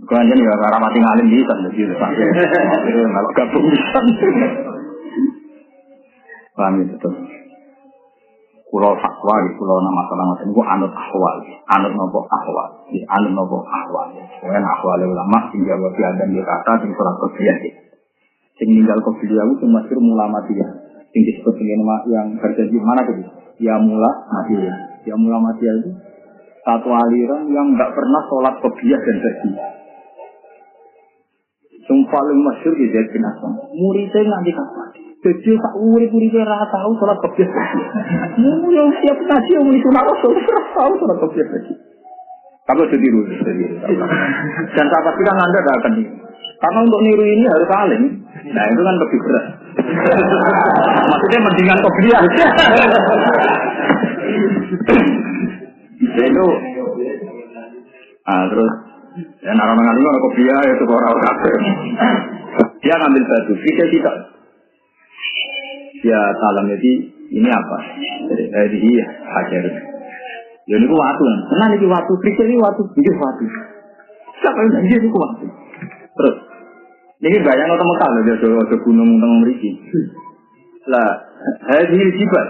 Kau 0.06 0.14
aja 0.14 0.34
ya 0.36 0.54
karena 0.62 0.78
mati 0.78 1.00
ngalim 1.02 1.28
bisa, 1.32 1.54
jadi 1.58 1.84
kalau 3.10 3.32
gabung 3.34 3.66
bisa. 3.66 4.00
Paham 6.54 6.86
itu 6.86 6.96
tuh. 7.02 7.14
Kulo 8.68 9.00
fatwa 9.00 9.36
di 9.48 9.56
kulo 9.56 9.80
nama 9.80 10.04
masalah 10.04 10.26
macam 10.28 10.52
itu 10.52 10.60
anut 10.60 10.92
ahwal, 10.92 11.38
anut 11.72 11.94
nopo 11.96 12.20
ahwal, 12.28 12.68
di 12.92 13.00
anut 13.00 13.32
nopo 13.32 13.64
ahwal. 13.64 14.12
Kemudian 14.44 14.60
ahwal 14.60 15.00
ulama 15.08 15.48
tinggal 15.56 15.80
wafi 15.88 16.04
adam 16.04 16.36
di 16.36 16.44
kata 16.44 16.84
di 16.84 16.92
surat 16.92 17.16
kebiyah 17.16 17.58
Sing 18.60 18.68
ninggal 18.76 19.00
kebiyah 19.00 19.46
itu 19.56 19.66
masih 19.72 19.96
ulama 19.96 20.44
dia. 20.52 20.68
Sing 21.16 21.22
disebut 21.24 21.56
dengan 21.56 22.04
yang 22.12 22.28
berjanji 22.36 22.78
mana 22.84 23.02
tuh? 23.08 23.16
Ya 23.64 23.80
mula 23.80 24.12
mati 24.28 24.60
ya. 24.60 24.74
mula 25.16 25.40
mati 25.40 25.64
itu 25.64 25.90
satu 26.68 26.90
aliran 26.92 27.48
yang 27.48 27.72
nggak 27.80 27.96
pernah 27.96 28.22
sholat 28.28 28.60
kebiyah 28.60 29.00
dan 29.00 29.16
berjanji. 29.24 29.64
Yang 31.88 32.00
paling 32.12 32.40
masyur 32.44 32.74
di 32.76 32.92
Zaid 32.92 33.08
bin 33.16 33.24
Aslam. 33.24 33.56
Muridnya 33.72 34.28
nanti 34.28 34.52
kapan? 34.52 34.92
Jadi 35.24 35.56
tak 35.56 35.74
urip-urip 35.80 36.36
ora 36.36 36.68
tahu 36.68 36.92
sholat 37.00 37.18
kebiyah. 37.24 37.52
Mu 38.44 38.68
yang 38.76 38.92
siap 39.00 39.16
ngaji 39.16 39.52
yang 39.56 39.72
itu 39.72 39.88
nak 39.96 40.12
rasul 40.12 40.36
tahu 40.76 40.92
sholat 41.00 41.18
kebiyah 41.24 41.48
lagi. 41.56 41.74
Kamu 42.68 42.84
jadi 42.92 43.00
tiru, 43.00 43.24
Dan 44.76 44.86
saya 44.92 45.02
pastikan 45.08 45.40
Anda 45.40 45.60
akan 45.64 45.92
niru. 46.04 46.20
Karena 46.60 46.80
untuk 46.84 47.00
niru 47.00 47.24
ini 47.24 47.48
harus 47.48 47.70
alim. 47.80 48.04
Nah 48.52 48.64
itu 48.68 48.82
kan 48.84 48.96
lebih 49.00 49.20
berat. 49.24 49.46
Maksudnya 51.16 51.40
mendingan 51.48 51.80
kebiyah. 51.80 52.22
Itu. 56.26 56.48
Ah, 58.28 58.44
terus. 58.50 58.74
Ya 59.42 59.52
nara 59.58 59.74
mengalami 59.74 60.06
orang 60.06 60.24
kopiah 60.30 60.62
itu 60.62 60.86
orang 60.86 61.18
kafir 61.26 61.54
dia 62.86 62.96
ngambil 63.02 63.24
batu 63.26 63.54
kita. 63.58 63.84
Tidak 63.90 64.16
dia 66.06 66.22
salam. 66.38 66.66
Jadi 66.70 66.92
ini 67.34 67.50
apa? 67.50 67.78
Dari 68.30 68.78
iya 68.78 69.06
hajar. 69.10 69.64
Ya 70.70 70.76
ini 70.78 70.86
waktu 70.86 71.24
tenang 71.50 71.72
ini 71.82 71.88
waktu 71.90 72.14
kita 72.22 72.42
ini 72.46 72.62
waktu 72.62 72.82
ini 72.94 73.12
waktu 73.18 73.46
siapa 74.38 74.60
yang 74.62 74.86
ini 74.86 74.96
ini 75.02 75.10
waktu 75.10 75.46
terus. 76.14 76.38
Ini 77.18 77.42
bayang 77.42 77.74
atau 77.74 77.82
mekal 77.82 78.14
dia 78.30 78.38
ada 78.38 78.78
gunung 78.86 79.10
tengah 79.18 79.42
meriki 79.42 79.74
lah 80.88 81.10
hadhi 81.68 82.00
jibat 82.16 82.48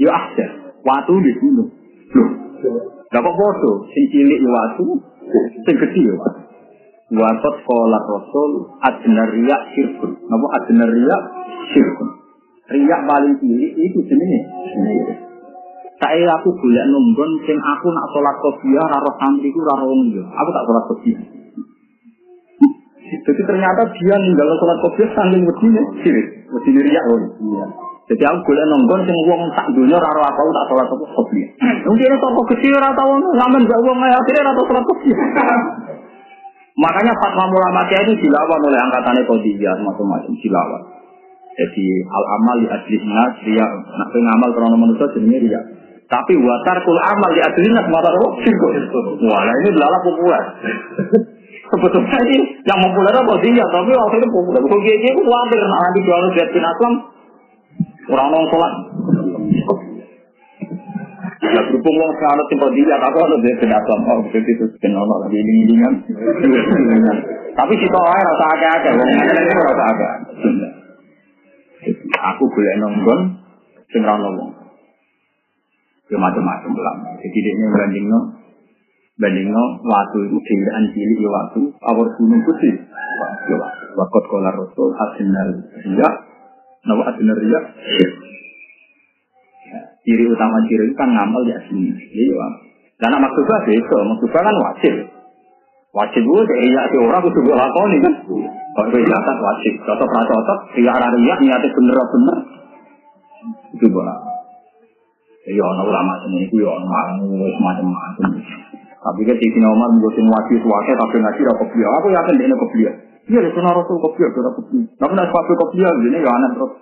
ya 0.00 0.08
ahjar 0.08 0.50
waktu 0.80 1.12
di 1.20 1.32
gunung 1.36 1.70
Gak 3.08 3.22
kok 3.24 3.52
sing 3.92 4.04
cilik 4.12 4.40
waktu, 4.44 4.86
sing 5.64 5.74
gede 5.76 6.02
Wakot 7.08 7.54
kolat 7.64 8.04
rasul 8.04 8.68
adnar 8.84 9.32
riak 9.32 9.62
sirkun. 9.72 10.12
Napa 10.28 10.46
adnar 10.60 10.92
riak 10.92 11.22
sirkun. 11.72 12.08
Riak 12.68 13.00
paling 13.08 13.32
cilik 13.40 13.72
itu 13.80 13.98
jenenge. 14.04 14.40
Saya 15.98 16.36
aku 16.36 16.52
boleh 16.52 16.84
nunggon 16.84 17.30
sing 17.48 17.56
aku 17.56 17.86
nak 17.96 18.06
sholat 18.12 18.36
kopiah 18.44 18.84
raro 18.92 19.10
santri 19.16 19.48
ku 19.48 19.64
raro 19.64 19.88
wong 19.88 20.12
Aku 20.20 20.48
tak 20.52 20.64
sholat 20.68 20.84
kopiah. 20.84 21.20
Jadi 23.08 23.40
ternyata 23.40 23.82
dia 23.96 24.14
ninggal 24.20 24.52
sholat 24.60 24.78
kopiah 24.84 25.08
sambil 25.16 25.40
begini, 25.48 25.80
sirik, 26.04 26.26
begini 26.52 26.92
riak 26.92 27.04
loh. 27.08 27.87
Jadi 28.08 28.24
aku 28.24 28.40
boleh 28.40 28.64
nonggon 28.72 29.04
sing 29.04 29.18
wong 29.28 29.52
tak 29.52 29.68
dunia 29.76 30.00
raro 30.00 30.24
aku 30.24 30.48
tak 30.48 30.66
sholat 30.72 30.88
apa 30.88 31.06
kopi. 31.12 31.44
Mungkin 31.84 32.16
toko 32.16 32.40
kecil 32.56 32.72
ora 32.80 32.88
tau 32.96 33.20
ngamen 33.20 33.68
gak 33.68 33.80
wong 33.84 34.00
akhirnya 34.00 34.48
ora 34.48 34.52
tau 34.56 34.64
sholat 34.64 34.84
kopi. 34.88 35.10
Makanya 36.78 37.12
fatwa 37.20 37.52
ulama 37.52 37.84
itu 37.84 38.12
dilawan 38.22 38.60
oleh 38.64 38.80
angkatannya 38.80 39.28
kodiyah 39.28 39.76
macam-macam 39.84 40.32
dilawan. 40.40 40.82
Jadi 41.58 41.86
al 42.06 42.24
amal 42.38 42.56
di 42.62 42.96
nas 43.02 43.34
dia 43.44 43.66
nak 43.66 44.08
ngamal 44.14 44.50
karena 44.56 44.78
manusia 44.78 45.10
jenenge 45.12 45.38
dia. 45.44 45.60
Tapi 46.08 46.32
watar 46.40 46.80
kul 46.88 46.96
amal 46.96 47.30
di 47.34 47.68
nas 47.74 47.86
mata 47.92 48.08
roh. 48.14 48.40
Wah, 49.20 49.42
ini 49.52 49.68
adalah 49.68 50.00
populer. 50.00 50.42
Sebetulnya 51.68 52.18
ini 52.24 52.36
yang 52.64 52.80
populer 52.80 53.12
apa 53.12 53.34
dia, 53.44 53.64
tapi 53.68 53.92
waktu 53.92 54.16
itu 54.16 54.28
populer. 54.32 54.62
Gini, 54.64 55.08
itu 55.12 55.20
khawatir 55.20 55.60
nanti 55.60 56.00
jual 56.00 56.20
lihat 56.32 56.48
Islam 56.48 56.94
Orang 58.08 58.28
nong 58.32 58.44
sholat. 58.48 58.72
Ya 61.38 61.60
berhubung 61.64 61.96
wong 61.96 62.12
sing 62.18 62.42
simpel 62.50 62.70
dia, 62.74 62.96
aku 62.98 63.18
dhewe 63.40 63.56
ben 63.62 63.72
asam 63.72 64.00
oh 64.04 64.20
begitu 64.26 64.58
itu 64.58 64.66
ono 64.90 65.14
lagi 65.22 65.38
dingin-dingan. 65.38 65.94
Tapi 67.54 67.74
kita 67.78 67.98
ae 67.98 68.20
rasa 68.26 68.44
akeh-akeh 68.58 68.92
wong 68.98 69.08
ngene 69.08 69.42
rasa 69.54 69.84
akeh. 69.92 70.12
Aku 72.34 72.42
boleh 72.50 72.74
nonggon 72.82 73.20
sing 73.92 74.02
ra 74.02 74.18
ono 74.18 74.50
Ya 76.08 76.16
macam-macam 76.16 76.72
lah. 76.72 76.96
Jadi 77.20 77.38
dia 77.44 77.68
bandingno 77.68 78.18
bandingno 79.20 79.64
waktu 79.84 80.18
itu 80.32 80.38
dewan 80.40 80.84
cilik 80.96 81.18
ya 81.20 81.30
waktu. 81.32 81.60
Awal 81.84 82.08
gunung 82.16 82.40
putih. 82.44 82.74
Waktu 83.94 84.18
kolar 84.26 84.56
rasul 84.56 84.90
hasinal 84.96 85.48
ya 85.96 86.27
Nawa 86.88 87.12
adina 87.12 87.36
riya. 87.36 87.60
Ciri 90.02 90.24
utama 90.24 90.56
ciri 90.64 90.88
itu 90.88 90.94
kan 90.96 91.12
ngamal 91.12 91.44
di 91.44 91.52
asli. 91.52 91.92
Iya. 91.92 92.46
Dan 92.98 93.20
maksudnya 93.20 93.56
itu, 93.76 93.96
maksudnya 94.08 94.40
kan 94.40 94.56
wajib. 94.56 94.94
Wajib 95.92 96.22
gue 96.24 96.42
kayak 96.48 96.64
iya 96.64 96.82
si 96.88 96.96
orang 96.96 97.20
gue 97.20 97.54
lakoni 97.54 97.96
kan. 98.00 98.14
Kalau 98.72 98.98
iya 98.98 99.18
kan 99.20 99.36
wajib. 99.36 99.72
Cocok 99.84 100.08
rasa 100.08 100.32
cocok, 100.32 100.58
iya 100.80 100.90
arah 100.96 101.12
iya 101.12 101.34
niatnya 101.36 101.68
bener 101.68 101.96
bener. 102.08 102.36
Itu 103.76 103.86
gue. 103.86 104.04
Ya 105.48 105.64
ono 105.64 105.82
ulama 105.88 106.12
sini 106.24 106.44
itu 106.44 106.60
ya 106.60 106.72
ono 106.72 106.84
malang 106.88 107.24
macam-macam. 107.56 108.32
Tapi 108.98 109.20
kan 109.24 109.36
di 109.38 109.48
sini 109.48 109.64
Omar 109.64 109.88
menggunakan 109.94 110.26
wajib 110.26 110.60
wajib 110.66 110.94
tapi 110.98 111.16
ngaji 111.22 111.42
apa 111.46 111.64
dia. 111.70 111.88
Aku 111.88 112.06
yakin 112.10 112.34
dia 112.36 112.56
kopiah. 112.58 112.94
Iya, 113.28 113.44
ada 113.44 113.50
sunnah 113.52 113.72
rasul 113.76 114.00
kopi, 114.00 114.24
ada 114.24 114.50
kopi. 114.56 114.78
Tapi 114.96 115.12
nak 115.12 115.28
sepatu 115.28 115.52
kopi 115.60 115.84
ini 115.84 116.24
ya 116.24 116.32
aneh 116.32 116.48
terus. 116.56 116.72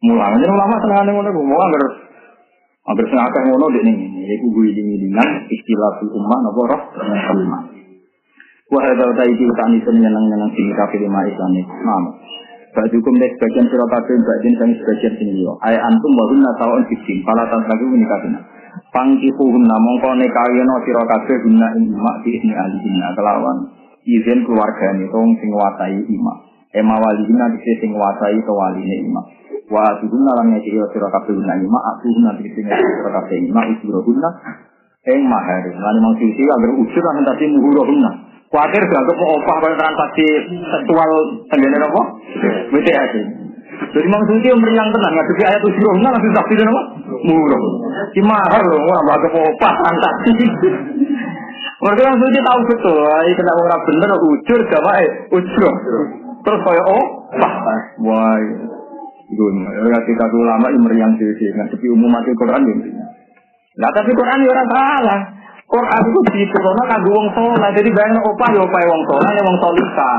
Mulai 0.00 0.32
aja 0.32 0.48
ulama 0.48 0.80
seneng 0.80 0.98
aneh 1.04 1.12
ngono, 1.12 1.30
mau 1.44 1.60
agar 1.60 1.82
agar 2.88 3.04
sengaja 3.04 3.40
ngono 3.52 3.68
deh 3.68 3.84
nih. 3.84 3.96
Iku 4.40 4.46
gue 4.48 4.72
ini 4.72 4.96
dengan 4.96 5.28
istilah 5.52 6.00
ummah 6.00 6.38
nopo 6.40 6.60
roh 6.72 6.82
ummah. 6.96 7.62
Wah, 8.70 8.86
ada 8.86 9.12
tadi 9.12 9.34
itu 9.34 9.44
tani 9.58 9.76
seneng 9.84 10.08
seneng 10.08 10.50
sini 10.56 10.72
kafe 10.72 10.96
lima 11.04 11.20
islam 11.28 11.52
ini. 11.52 11.68
Mam. 11.68 12.04
Bajukum 12.70 13.18
dek 13.18 13.34
sebagian 13.36 13.66
sira 13.66 13.82
kabeh 13.90 14.14
bagian 14.14 14.54
kami 14.56 14.72
sebagian 14.80 15.12
sini 15.20 15.42
yo. 15.42 15.58
Ay 15.60 15.74
antum 15.74 16.12
wa 16.16 16.24
hunna 16.32 16.50
taun 16.56 16.80
fitin. 16.88 17.20
Pala 17.26 17.44
tan 17.50 17.66
lagi 17.66 17.82
menikahna. 17.82 18.40
Pangkihu 18.94 19.44
hunna 19.52 19.74
mongko 19.74 20.16
nekayana 20.16 20.74
sira 20.86 21.02
kabeh 21.02 21.36
hunna 21.44 21.66
ing 21.76 21.92
mak 21.92 22.16
di 22.24 22.30
ini 22.40 22.54
alihina 22.54 23.10
kelawan 23.18 23.79
izin 24.18 24.42
keluarga 24.42 24.86
ini 24.98 25.06
tong 25.10 25.30
sing 25.38 25.50
watai 25.54 26.02
imam. 26.02 26.38
Ema 26.70 26.96
wali 26.98 27.22
ini 27.26 27.34
nanti 27.38 27.70
sing 27.78 27.94
watai 27.94 28.38
ke 28.42 28.52
wali 28.52 28.82
ini 28.82 28.96
imam. 29.06 29.24
Wa 29.70 29.86
tuhun 30.02 30.22
nalang 30.26 30.54
ngeki 30.54 30.74
yo 30.74 30.86
sira 30.90 31.06
kabeh 31.10 31.34
guna 31.34 31.54
imam. 31.54 31.82
Atuhun 31.94 32.22
nanti 32.26 32.46
sing 32.50 32.64
ngeki 32.66 32.86
sira 32.98 33.10
kabeh 33.20 33.36
imam. 33.38 33.64
Usuro 33.78 34.00
guna 34.02 34.28
eng 35.00 35.22
mahar 35.24 35.64
lan 35.64 35.96
mau 36.04 36.12
sisi 36.18 36.44
agar 36.44 36.70
usur 36.76 37.02
lan 37.02 37.24
tadi 37.24 37.48
muhuro 37.48 37.88
guna 37.88 38.10
kuatir 38.52 38.82
dianggap 38.84 39.16
opah 39.16 39.56
pada 39.62 39.76
transaksi 39.78 40.26
seksual 40.60 41.10
tenggene 41.48 41.78
apa? 41.80 42.02
WTS 42.74 43.12
jadi 43.90 44.06
Imam 44.06 44.22
Suci 44.28 44.44
yang 44.44 44.60
meriang 44.60 44.92
tenang, 44.92 45.12
nggak 45.14 45.26
jadi 45.34 45.42
ayat 45.54 45.62
usuro 45.64 45.88
guna 45.96 46.12
langsung 46.12 46.34
dan 46.36 46.68
apa? 46.68 46.82
Muhuro 47.24 47.58
si 48.12 48.20
mahar 48.20 48.60
loh, 48.60 48.76
nggak 48.76 49.00
anggap 49.08 49.34
opah 49.34 49.72
transaksi 49.80 50.32
mereka 51.80 52.00
yang 52.04 52.18
suci 52.20 52.38
tahu 52.44 52.60
betul, 52.68 52.96
ini 53.00 53.32
kena 53.36 53.52
orang 53.56 53.82
bener, 53.88 54.10
ujur, 54.20 54.60
gak 54.68 54.84
eh, 55.00 55.08
ujur. 55.32 55.72
Terus 56.40 56.60
kayak 56.64 56.84
oh, 56.88 57.04
wah, 57.36 57.54
wah, 58.04 58.36
itu 59.30 59.44
ketika 59.78 60.24
ulama 60.34 60.66
yang 60.72 60.82
meriang 60.84 61.12
sih, 61.16 61.50
tapi 61.54 61.86
umum 61.88 62.10
mati 62.10 62.32
Quran 62.34 62.64
ini. 62.64 62.90
Nah 63.80 63.90
tapi 63.94 64.10
Quran 64.12 64.44
ya 64.44 64.50
orang 64.50 64.68
salah. 64.68 65.20
Quran 65.70 66.02
itu 66.02 66.20
di 66.34 66.42
Quran 66.50 66.82
kan 66.82 67.00
wong 67.06 67.26
soleh, 67.30 67.70
jadi 67.78 67.88
bayang 67.94 68.18
opah 68.26 68.48
ya 68.50 68.60
opah 68.66 68.80
wong 68.90 69.02
soleh, 69.06 69.34
wong 69.38 69.56
solika. 69.62 70.12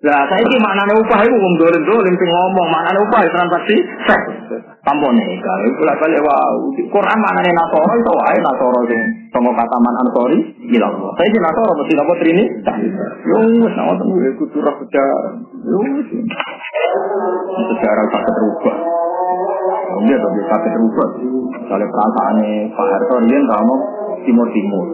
Lah 0.00 0.24
saya 0.32 0.40
ini 0.40 0.56
maknanya 0.64 0.96
upah 0.96 1.20
itu 1.20 1.36
wong 1.36 1.54
dolim 1.60 1.82
dolim 1.84 2.14
sing 2.16 2.30
ngomong 2.32 2.68
maknanya 2.72 3.04
upah 3.04 3.20
itu 3.20 3.36
transaksi 3.36 3.76
seks. 4.08 4.48
Tanpa 4.80 5.12
nikah, 5.12 5.56
itu 5.68 5.82
lah 5.84 5.92
kali 6.00 6.16
wow. 6.24 6.56
Quran 6.88 7.18
maknanya 7.20 7.52
nasoro 7.52 7.92
itu 8.00 8.08
wae 8.08 8.38
nasoro 8.40 8.80
sing 8.88 9.00
sama 9.28 9.52
kata 9.52 9.76
man 9.76 10.00
ansori 10.00 10.40
ilang. 10.72 10.96
Saya 11.20 11.28
ini 11.28 11.38
nasoro 11.44 11.72
mesti 11.76 11.92
nopo 12.00 12.12
trini. 12.16 12.44
Yo 13.28 13.38
nama 13.76 13.92
temu 14.00 14.16
iku 14.24 14.44
turah 14.56 14.72
sejarah. 14.80 15.36
Yo 15.68 15.78
sejarah 17.76 18.04
tak 18.08 18.22
terubah. 18.24 18.76
Iya, 20.00 20.16
tapi 20.16 20.40
tak 20.48 20.60
terubah. 20.64 21.08
Kalau 21.60 21.86
perasaannya 21.92 22.72
Pak 22.72 22.86
Harto 22.88 23.16
kamu 23.20 23.28
Timur 23.28 23.99
Timur. 24.30 24.86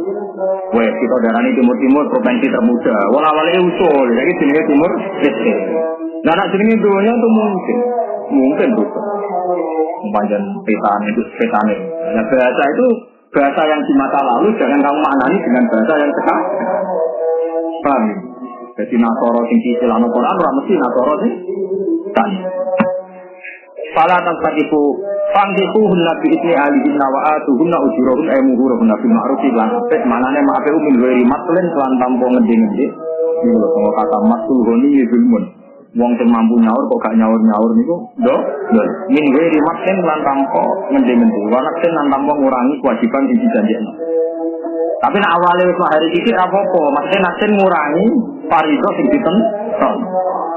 Wah, 0.72 0.90
kita 0.90 1.16
darani 1.24 1.50
Timur 1.56 1.76
Timur 1.76 2.04
provinsi 2.10 2.46
termuda. 2.48 2.96
Wah 3.12 3.24
awalnya 3.30 3.60
usul, 3.62 4.06
jadi 4.16 4.32
sini 4.40 4.60
Timur 4.64 4.90
Leste. 5.20 5.54
Nah, 6.26 6.32
nak 6.34 6.48
sini 6.50 6.74
dunia 6.74 7.12
itu 7.14 7.28
mungkin, 7.30 7.78
mungkin 8.32 8.68
tuh. 8.74 8.88
Panjang 10.06 10.44
petan 10.62 11.00
itu 11.10 11.22
petan 11.34 11.66
Nah, 12.14 12.24
bahasa 12.30 12.62
itu 12.72 12.86
bahasa 13.34 13.62
yang 13.68 13.80
di 13.84 13.92
masa 13.98 14.18
lalu 14.22 14.48
jangan 14.56 14.80
kamu 14.80 14.98
maknani 15.02 15.36
dengan 15.42 15.64
bahasa 15.68 15.94
yang 15.98 16.12
sekarang. 16.14 16.46
Paham? 17.84 18.04
Jadi 18.76 18.96
Nasoro 19.00 19.40
sing 19.48 19.58
istilah 19.60 19.96
Quran 19.96 20.34
ora 20.36 20.50
Nasoro 20.52 21.14
sing 21.24 21.32
tani. 22.12 22.38
Fala 23.94 24.16
tantakifu 24.24 24.82
Fangkihuhunna 25.36 26.12
bi'idni 26.22 26.54
alihinna 26.54 27.06
wa 27.12 27.20
atuhunna 27.34 27.76
ujurahun 27.76 28.28
ay 28.30 28.40
muhurahunna 28.46 28.94
bil 29.04 29.12
ma'ruf 29.12 29.42
lan 29.52 29.68
apik 29.68 30.02
manane 30.08 30.40
ma'ape 30.40 30.70
min 30.70 30.94
ghairi 31.02 31.24
matlen 31.26 31.66
lan 31.76 31.92
tanpa 31.98 32.24
ngende-ngende. 32.30 32.86
Iki 33.44 33.52
lho 33.52 33.66
kok 33.68 33.92
kata 34.00 34.18
matul 34.32 34.58
honi 34.64 35.02
zulmun. 35.10 35.44
Wong 35.98 36.12
sing 36.16 36.28
mampu 36.30 36.56
nyaur 36.62 36.84
kok 36.88 37.00
gak 37.04 37.14
nyaur-nyaur 37.20 37.70
niku 37.74 37.96
do. 38.22 38.36
Min 39.12 39.24
ghairi 39.34 39.58
matlen 39.60 39.98
lan 40.06 40.20
tanpa 40.24 40.62
ngende-ngende. 40.94 41.40
Wa 41.52 41.60
lan 41.60 42.06
tanpa 42.06 42.32
ngurangi 42.32 42.74
kewajiban 42.80 43.22
sing 43.28 43.36
dijanjekno. 43.36 43.92
Tapi 45.06 45.22
nak 45.22 45.38
awalnya 45.38 45.70
wis 45.70 45.78
hari 45.86 46.08
iki 46.18 46.34
apa-apa, 46.34 46.80
maksudnya 46.98 47.30
naksen 47.30 47.50
ngurangi 47.54 48.06
parido 48.50 48.88
sing 48.98 49.06
ditenton. 49.14 49.94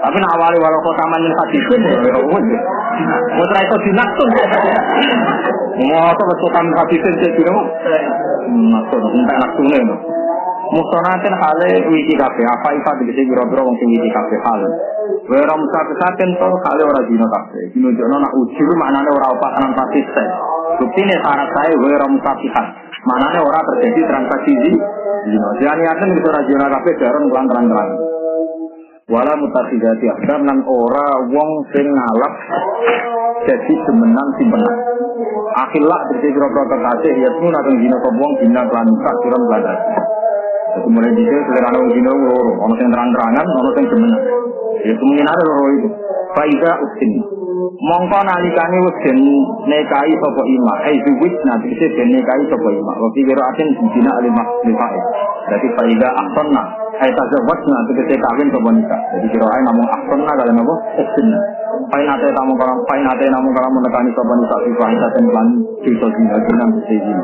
Tapi 0.02 0.18
nak 0.18 0.34
awali 0.42 0.58
walau 0.58 0.82
kau 0.82 0.96
taman 0.98 1.22
yang 1.22 1.38
hadisin 1.38 1.82
ya, 1.86 1.96
ya 2.02 2.18
wes. 2.18 2.48
Mau 3.38 3.46
terakhir 3.46 3.70
itu 3.70 3.78
dinaksun. 3.94 4.30
Mau 5.86 6.02
apa 6.02 6.22
kau 6.34 6.50
taman 6.50 6.74
hadisin 6.82 7.14
jadi 7.22 7.30
gitu? 7.30 7.54
Naksun, 8.74 9.02
entah 9.22 9.38
naksunnya. 9.38 9.96
Mustonaten 10.74 11.34
hale 11.34 11.72
wiki 11.94 12.18
kafe, 12.18 12.42
apa 12.42 12.74
ifa 12.74 12.92
dikisi 13.06 13.30
biro-biro 13.30 13.70
wong 13.70 13.78
sing 13.78 13.90
wiki 13.94 14.10
kafe 14.10 14.34
hal. 14.50 14.62
Wera 15.30 15.54
musafisaten 15.54 16.30
to 16.42 16.50
hale 16.66 16.82
ora 16.90 17.02
dino 17.06 17.30
kafe. 17.30 17.70
Dino 17.78 17.94
jono 17.94 18.18
nak 18.18 18.34
ujur 18.34 18.74
maknane 18.82 19.14
ora 19.14 19.30
opatanan 19.30 19.78
pasiste. 19.78 20.26
Buktine 20.82 21.22
syarat 21.22 21.50
saya 21.54 21.74
wera 21.78 22.06
musafisat. 22.10 22.89
Maknane 23.08 23.40
ora 23.40 23.60
terjadi 23.64 24.02
transaksi 24.08 24.52
di 24.52 24.72
dino. 25.30 25.50
Jadi 25.60 25.84
akan 25.88 26.10
kita 26.20 26.30
rajin 26.36 26.60
kafe 26.60 26.92
jaron 27.00 27.24
kelan 27.32 27.46
terang-terang. 27.48 27.90
Wala 29.10 29.34
mutakhidati 29.42 30.06
akdam 30.06 30.42
nan 30.46 30.60
ora 30.70 31.08
wong 31.34 31.52
sing 31.74 31.88
ngalap 31.90 32.34
jadi 33.48 33.74
semenang 33.90 34.30
simpenan. 34.38 34.76
Akhillah 35.50 36.00
berarti 36.14 36.28
kira-kira 36.30 36.64
kekasih 36.70 37.14
ya 37.18 37.32
pun 37.42 37.50
akan 37.50 37.76
dina 37.82 37.98
wong 37.98 38.32
dina 38.38 38.62
kelan 38.70 38.88
tak 39.02 39.16
kira 39.26 39.38
belajar. 39.40 39.78
Jadi 40.70 40.88
mulai 40.94 41.12
di 41.18 41.24
sini 41.26 41.42
selera 41.50 41.74
wong 41.74 41.90
dina 41.90 42.12
loro, 42.14 42.54
ono 42.62 42.74
sing 42.78 42.88
terang-terangan, 42.94 43.46
ono 43.48 43.70
sing 43.74 43.86
semenang. 43.90 44.24
Ya 44.86 44.94
kemungkinan 44.96 45.36
loro 45.44 45.68
itu. 45.76 45.90
Faida 46.38 46.72
usin. 46.80 47.12
Mongko 47.80 48.20
nalikane 48.24 48.78
wis 48.84 48.98
nekai 49.68 50.12
sapa 50.20 50.44
ima, 50.44 50.74
ai 50.84 50.96
zuwit 51.00 51.36
nanti 51.48 51.72
den 51.76 52.08
nekai 52.12 52.44
sapa 52.48 52.70
ima. 52.72 52.94
Wa 52.96 53.08
fi 53.16 53.22
qira'atin 53.24 53.68
dina 53.96 54.12
alimah 54.20 54.48
lifa'i. 54.68 55.00
Jadi 55.50 55.68
faida 55.80 56.08
ahsanna 56.12 56.64
ai 57.00 57.12
tazawwajna 57.16 57.78
tegese 57.90 58.16
kawin 58.20 58.48
sapa 58.52 58.70
nikah. 58.76 59.02
Jadi 59.16 59.28
kiraane 59.32 59.64
namung 59.64 59.88
ahsanna 59.88 60.32
kalian 60.36 60.56
napa? 60.60 60.76
Ihsanna. 61.00 61.40
Pain 61.90 62.06
ate 62.06 62.28
tamu 62.36 62.54
karam, 62.60 62.78
pain 62.86 63.06
ate 63.08 63.26
namung 63.32 63.56
karam 63.56 63.72
menekani 63.72 64.12
sapa 64.14 64.34
nikah 64.36 64.60
fi 64.62 64.72
fa'idaten 64.78 65.26
lan 65.32 65.48
dosa 65.84 66.08
dina 66.12 66.38
dina 66.44 66.66
siji. 66.86 67.16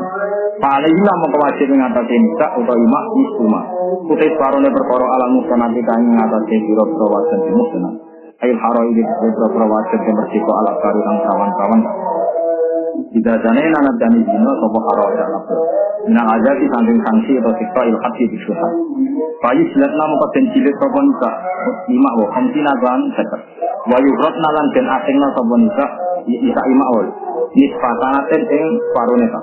Paling 0.56 0.94
ila 0.96 1.12
mau 1.20 1.28
kewajib 1.36 1.68
mengatasi 1.68 2.16
nikah 2.16 2.50
atau 2.56 2.76
ima 2.80 3.00
isuma. 3.20 3.60
Putih 4.08 4.32
parone 4.40 4.68
perkara 4.72 5.06
alam 5.18 5.30
mustanati 5.36 5.80
kang 5.84 6.00
ngatasi 6.16 6.54
biro-biro 6.64 7.06
wajan 7.12 7.40
musnah. 7.52 7.94
Ail 8.36 8.52
haro 8.52 8.82
ini 8.92 9.00
beberapa 9.00 9.64
wajib 9.64 10.00
yang 10.04 10.16
bersiko 10.20 10.50
ala 10.60 10.72
karu 10.76 11.00
dan 11.00 11.16
kawan-kawan. 11.24 11.80
Tidak 13.16 13.36
jane 13.40 13.62
nana 13.72 13.92
jani 13.96 14.20
zino 14.28 14.52
sopo 14.60 14.76
haro 14.76 15.06
ya 15.16 15.24
nafsu. 15.24 15.56
Minang 16.04 16.28
aja 16.36 16.52
di 16.52 16.68
samping 16.68 17.00
sanksi 17.00 17.32
atau 17.40 17.52
siksa 17.56 17.80
ilhat 17.88 18.12
di 18.20 18.28
bisuhan. 18.28 18.72
Bayi 19.40 19.64
silat 19.72 19.88
namu 19.88 20.14
katen 20.20 20.44
cilik 20.52 20.74
sopo 20.76 21.00
nika. 21.00 21.30
Lima 21.88 22.10
wo 22.20 22.28
kamsi 22.28 22.60
nagan 22.60 23.00
sekat. 23.16 23.40
Wayu 23.88 24.10
rot 24.20 24.36
nalan 24.36 24.66
den 24.76 24.84
asing 24.84 25.16
na 25.16 25.28
sopo 25.32 25.54
nika. 25.56 25.86
Isa 26.28 26.62
ima 26.68 26.84
ol. 26.92 27.06
Nisfatanaten 27.56 28.42
ing 28.52 28.64
paruneta. 28.92 29.40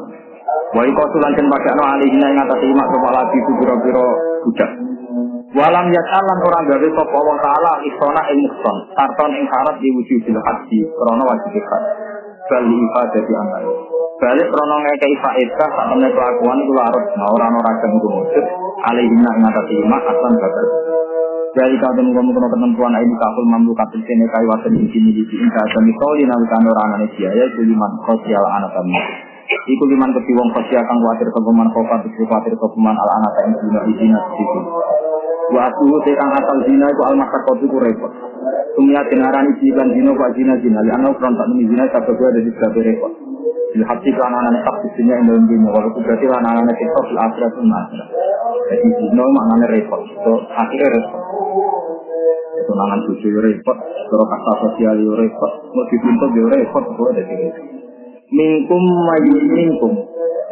Wayu 0.77 0.93
kosulan 0.93 1.33
den 1.33 1.49
pakai 1.49 1.73
no 1.73 1.83
alihina 1.97 2.29
yang 2.29 2.45
atas 2.45 2.61
ima 2.61 2.83
sopo 2.93 3.07
lagi 3.09 3.39
biro-biro 3.41 4.07
budak. 4.45 4.82
Walam 5.53 5.85
yas'alan 5.85 6.39
orang 6.49 6.65
gawe 6.65 6.87
sapa 6.97 7.13
Allah 7.13 7.37
taala 7.45 7.71
isona 7.85 8.21
ing 8.33 8.41
muhson, 8.41 8.77
tarton 8.97 9.31
ing 9.37 9.45
syarat 9.45 9.77
diwujubil 9.77 10.41
haji 10.41 10.79
krana 10.97 11.23
wajib 11.29 11.53
ikhlas. 11.53 11.83
Bal 12.49 12.65
ibadati 12.65 13.33
amal. 13.37 13.63
Balik 14.17 14.49
krana 14.49 14.75
ngekei 14.81 15.13
faedah 15.21 15.69
sak 15.69 15.85
temne 15.93 16.09
kelakuan 16.09 16.57
iku 16.57 16.73
larut 16.73 17.05
nah 17.21 17.29
ora 17.37 17.53
ana 17.53 17.59
ragam 17.69 17.91
iku 18.01 18.07
mujud 18.17 18.45
alaihina 18.81 19.29
ing 19.29 19.43
atas 19.45 19.67
iman 19.77 20.01
aslan 20.01 20.33
bakal. 20.41 20.67
Jadi 21.53 21.75
kalau 21.77 21.95
temen 22.01 22.33
kono 22.33 22.47
ketentuan 22.49 22.97
ini 22.97 23.13
kaful 23.13 23.45
mampu 23.45 23.77
kapil 23.77 24.01
sini 24.09 24.25
kai 24.33 24.49
wasan 24.49 24.73
di 24.73 24.89
sini 24.89 25.13
di 25.13 25.21
sini 25.21 25.45
kata 25.53 25.85
misoli 25.85 26.25
nalikane 26.25 26.65
orang 26.65 26.97
anak 26.97 27.13
biaya 27.13 27.45
itu 27.45 27.61
liman 27.61 27.93
sosial 28.09 28.41
anak 28.41 28.73
kami. 28.73 28.97
Iku 29.69 29.85
liman 29.85 30.17
sosial 30.17 30.81
kang 30.81 30.97
kuatir 30.97 31.29
kepeman 31.29 31.69
kofat 31.69 32.09
itu 32.09 32.25
kuatir 32.25 32.57
kepeman 32.57 32.97
ala 32.97 33.21
anak 33.21 33.33
yang 33.37 33.53
dina 33.61 33.81
izina 33.85 34.19
Waktu 35.51 35.85
tekan 36.07 36.31
asal 36.31 36.57
zina 36.63 36.87
itu 36.87 37.01
al 37.03 37.15
masakot 37.19 37.59
itu 37.59 37.75
repot. 37.75 38.11
Tumia 38.79 39.03
dengaran 39.11 39.51
isi 39.51 39.67
dan 39.75 39.91
zina 39.91 40.15
pak 40.15 40.31
zina 40.39 40.55
zina. 40.63 40.79
Lihat 40.79 41.03
nau 41.03 41.11
perontak 41.19 41.45
demi 41.51 41.67
zina 41.67 41.83
kata 41.91 42.15
gue 42.15 42.27
ada 42.31 42.39
di 42.39 42.51
sebelah 42.55 42.71
repot. 42.79 43.13
Anak-anak 43.73 44.61
tak 44.63 44.75
isinya 44.87 45.13
yang 45.19 45.25
dalam 45.27 45.43
dunia. 45.49 45.69
Walaupun 45.73 46.01
berarti 46.05 46.25
anak-anak 46.29 46.75
kita 46.77 46.99
di 47.09 47.15
akhirat 47.17 47.51
itu 47.51 47.63
nasra. 47.67 48.05
Jadi 48.71 48.87
zina 48.87 49.23
maknanya 49.27 49.67
repot. 49.67 50.01
Itu 50.07 50.33
akhirnya 50.47 50.87
repot. 50.95 51.21
Itu 52.63 52.71
nangan 52.71 52.99
cucu 53.09 53.27
repot. 53.33 53.77
Kalau 53.83 54.25
kata 54.29 54.51
sosial 54.63 54.95
repot. 54.95 55.51
Mau 55.73 55.83
dituntut 55.91 56.29
itu 56.31 56.47
repot. 56.47 56.83
Itu 56.87 57.03
ada 57.11 57.23
di 57.27 57.35
Mingkum 58.33 58.81
mayu 58.81 59.35
mingkum. 59.37 59.93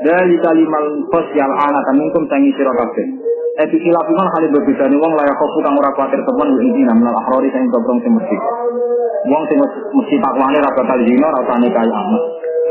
Dari 0.01 0.35
kalimat 0.41 0.85
sosial 1.09 1.49
anak 1.49 1.85
mingkum 1.97 2.29
tangi 2.29 2.53
sirokabeh. 2.53 3.30
Ebi 3.61 3.77
khilaf 3.77 4.07
iman 4.09 4.27
kali 4.33 4.47
berbeda 4.49 4.89
nih 4.89 4.97
wong 4.97 5.13
layak 5.13 5.37
kopu 5.37 5.61
kang 5.61 5.77
ora 5.77 5.93
kuatir 5.93 6.17
temen 6.17 6.49
wa 6.49 6.61
intina 6.65 6.93
menal 6.97 7.13
akhrori 7.13 7.45
sing 7.53 7.61
dobrong 7.69 7.99
sing 8.01 8.11
mesti. 8.17 8.37
Wong 9.29 9.43
sing 9.45 9.57
mesti 9.61 10.15
takwane 10.17 10.57
ra 10.57 10.71
bakal 10.73 10.97
zina 11.05 11.27
ra 11.29 11.39
usah 11.45 11.57
nikah 11.61 11.85
amat. 11.85 12.23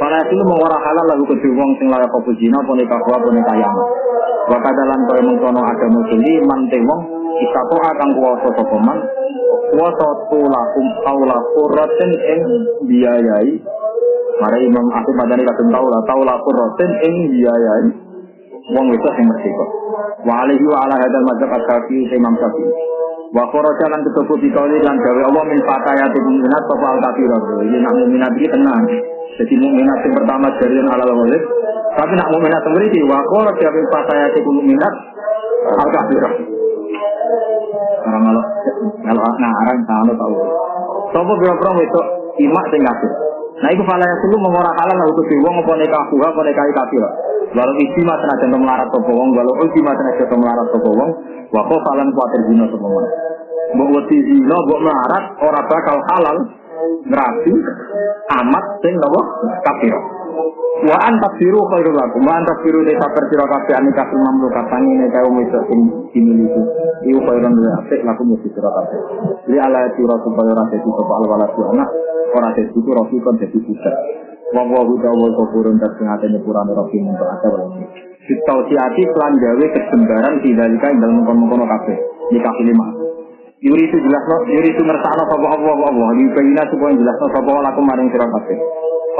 Para 0.02 0.18
itu 0.26 0.42
mau 0.42 0.58
ora 0.58 0.74
halal 0.82 1.06
lagu 1.14 1.24
ke 1.30 1.46
wong 1.46 1.70
sing 1.78 1.86
layak 1.94 2.10
kopu 2.10 2.34
zina 2.42 2.58
apa 2.58 2.72
nikah 2.74 2.98
wa 3.06 3.14
apa 3.22 3.28
nikah 3.30 3.54
amat. 3.54 3.86
Wa 4.50 4.58
kadalan 4.58 5.00
kaya 5.06 5.22
mengkono 5.30 5.60
ada 5.62 5.86
musli 5.94 6.32
man 6.42 6.60
te 6.66 6.78
wong 6.82 7.00
isa 7.38 7.60
to 7.70 7.76
akan 7.78 8.08
kuwasa 8.18 8.48
sapa 8.50 8.76
man 8.82 8.98
kuwasa 9.70 10.08
tulakum 10.26 10.86
aula 11.06 11.38
qurratin 11.54 12.10
ing 12.18 12.40
biayai 12.90 13.50
Mari 14.40 14.64
Imam 14.64 14.88
Abu 14.90 15.12
Madani 15.14 15.44
kadung 15.44 15.70
taula 15.70 16.00
taula 16.08 16.34
qurratin 16.40 16.90
ing 17.04 17.14
biayai 17.30 17.86
wong 18.74 18.86
wedok 18.90 19.12
sing 19.14 19.26
merdeka. 19.28 19.66
Wa 20.20 20.34
alaihi 20.44 20.64
wa 20.68 20.78
ala 20.84 20.94
hadal 21.01 21.24
madzhab 21.24 21.51
ashabi 21.56 22.05
Imam 22.12 22.34
Syafi'i. 22.36 22.72
Wa 23.30 23.47
kharaja 23.47 23.86
lan 23.94 24.01
ketubu 24.05 24.34
dikauli 24.42 24.82
lan 24.82 24.98
gawe 24.98 25.22
Allah 25.22 25.44
min 25.47 25.60
fatayati 25.62 26.18
mu'minat 26.18 26.62
sapa 26.66 26.86
al 26.90 26.98
kafirat. 26.98 27.42
Iki 27.62 27.78
nak 27.78 27.92
mukminat 27.94 28.32
iki 28.34 28.48
tenang. 28.51 28.82
Jadi 29.38 29.55
mukminat 29.55 29.98
yang 30.02 30.14
pertama 30.18 30.47
dari 30.59 30.76
halal 30.82 31.10
walid. 31.14 31.42
Tapi 31.94 32.12
nak 32.18 32.28
mukminat 32.34 32.62
yang 32.66 32.74
beriki 32.74 33.01
wa 33.06 33.18
kharaja 33.22 33.68
min 33.70 33.84
fatayati 33.88 34.38
mu'minat 34.42 34.94
al 35.78 35.88
kafirat. 35.94 36.34
Orang 38.01 38.22
kalau 38.26 38.42
kalau 39.06 39.22
ngarang 39.38 39.80
kalau 39.86 40.14
tahu. 40.18 40.36
Sopo 41.10 41.32
biro-biro 41.38 41.72
itu 41.82 42.01
imak 42.47 42.64
sing 42.70 42.82
kafir. 42.82 43.30
Nah 43.60 43.68
itu 43.68 43.82
fala 43.84 44.04
yasulu 44.08 44.40
mengora 44.40 44.72
halal 44.72 44.96
lah 44.96 45.06
untuk 45.12 45.28
wong 45.28 45.54
apa 45.60 45.72
nikah 45.76 46.02
buha 46.08 46.26
apa 46.32 46.40
nikah 46.48 46.64
kafir. 46.72 47.04
Walau 47.50 47.74
ijtima 47.76 48.14
senajan 48.22 48.56
melarat 48.56 48.88
sapa 48.88 49.10
wong, 49.10 49.28
walau 49.36 49.54
ijtima 49.68 49.90
senajan 49.92 50.38
melarat 50.38 50.66
sapa 50.70 50.88
wong, 50.88 51.10
wa 51.50 51.60
kok 51.66 51.80
falan 51.82 52.08
kuatir 52.14 52.40
zina 52.48 52.64
sapa 52.70 52.86
wong. 52.88 53.06
Mbok 53.76 53.88
wedi 54.00 54.16
zina, 54.22 54.56
mbok 54.64 54.80
melarat 54.80 55.24
ora 55.44 55.60
bakal 55.66 55.96
halal 56.08 56.36
ngrabi 57.04 57.52
amat 58.40 58.64
sing 58.80 58.94
napa 58.96 59.20
kafir. 59.66 60.19
Wa 60.80 60.96
antas 60.96 61.32
biru 61.36 61.60
khairul 61.68 61.92
lakum. 61.92 62.24
Wa 62.24 62.40
antas 62.40 62.56
biru 62.64 62.80
desa 62.86 63.04
persira 63.12 63.44
kabeh 63.44 63.74
anika 63.76 64.08
mamlukat 64.08 64.64
tangi 64.72 64.92
nek 64.96 65.12
kaum 65.12 65.36
wedok 65.36 65.62
sing 65.68 65.80
dimiliki. 66.16 66.62
Iku 67.04 67.20
khairun 67.20 67.52
wa 67.52 67.70
apik 67.84 68.00
lakum 68.00 68.32
mesti 68.32 68.48
sira 68.48 68.70
kabeh. 68.72 69.00
Li 69.52 69.58
ala 69.60 69.92
sira 69.92 70.16
supaya 70.24 70.56
ora 70.56 70.64
dadi 70.72 70.88
sapa 70.88 71.12
al 71.20 71.24
walad 71.28 71.52
anak, 71.52 71.88
ora 72.32 72.48
dadi 72.56 72.72
itu 72.72 72.90
rofi 72.90 73.16
kon 73.20 73.36
dadi 73.36 73.58
budak. 73.60 73.96
Wa 74.56 74.62
wa 74.64 74.80
huda 74.82 75.10
wa 75.12 75.28
kafurun 75.36 75.76
dan 75.76 75.92
sing 76.00 76.06
atene 76.08 76.38
purane 76.40 76.72
rofi 76.72 76.96
untuk 77.04 77.28
ada 77.28 77.48
wae. 77.52 77.84
Fitausiati 78.24 79.02
kelan 79.04 79.34
gawe 79.36 79.66
kesembaran 79.76 80.34
tidak 80.40 80.66
ing 80.70 80.96
dalem 80.96 81.14
mengkono-mengkono 81.20 81.64
kabeh. 81.68 81.96
Nikah 82.32 82.56
lima. 82.64 82.86
Yuri 83.60 83.84
itu 83.84 83.96
jelas 84.00 84.24
yuri 84.48 84.72
itu 84.72 84.80
ngersakno 84.80 85.22
sapa 85.28 85.46
Allah 85.52 85.76
Allah. 85.92 86.08
Yuri 86.16 86.32
bayina 86.32 86.64
supaya 86.72 86.96
jelas 86.96 87.16
no 87.20 87.28
sapa 87.28 87.50
lakum 87.60 87.84
maring 87.84 88.08
sira 88.08 88.24
kabeh. 88.24 88.58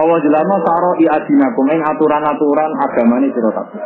Allah 0.01 0.19
jelasno 0.25 0.57
saro 0.65 0.91
i 0.97 1.05
adinakum 1.05 1.69
ing 1.69 1.81
aturan-aturan 1.85 2.73
agamane 2.89 3.29
sira 3.37 3.53
kabeh. 3.53 3.81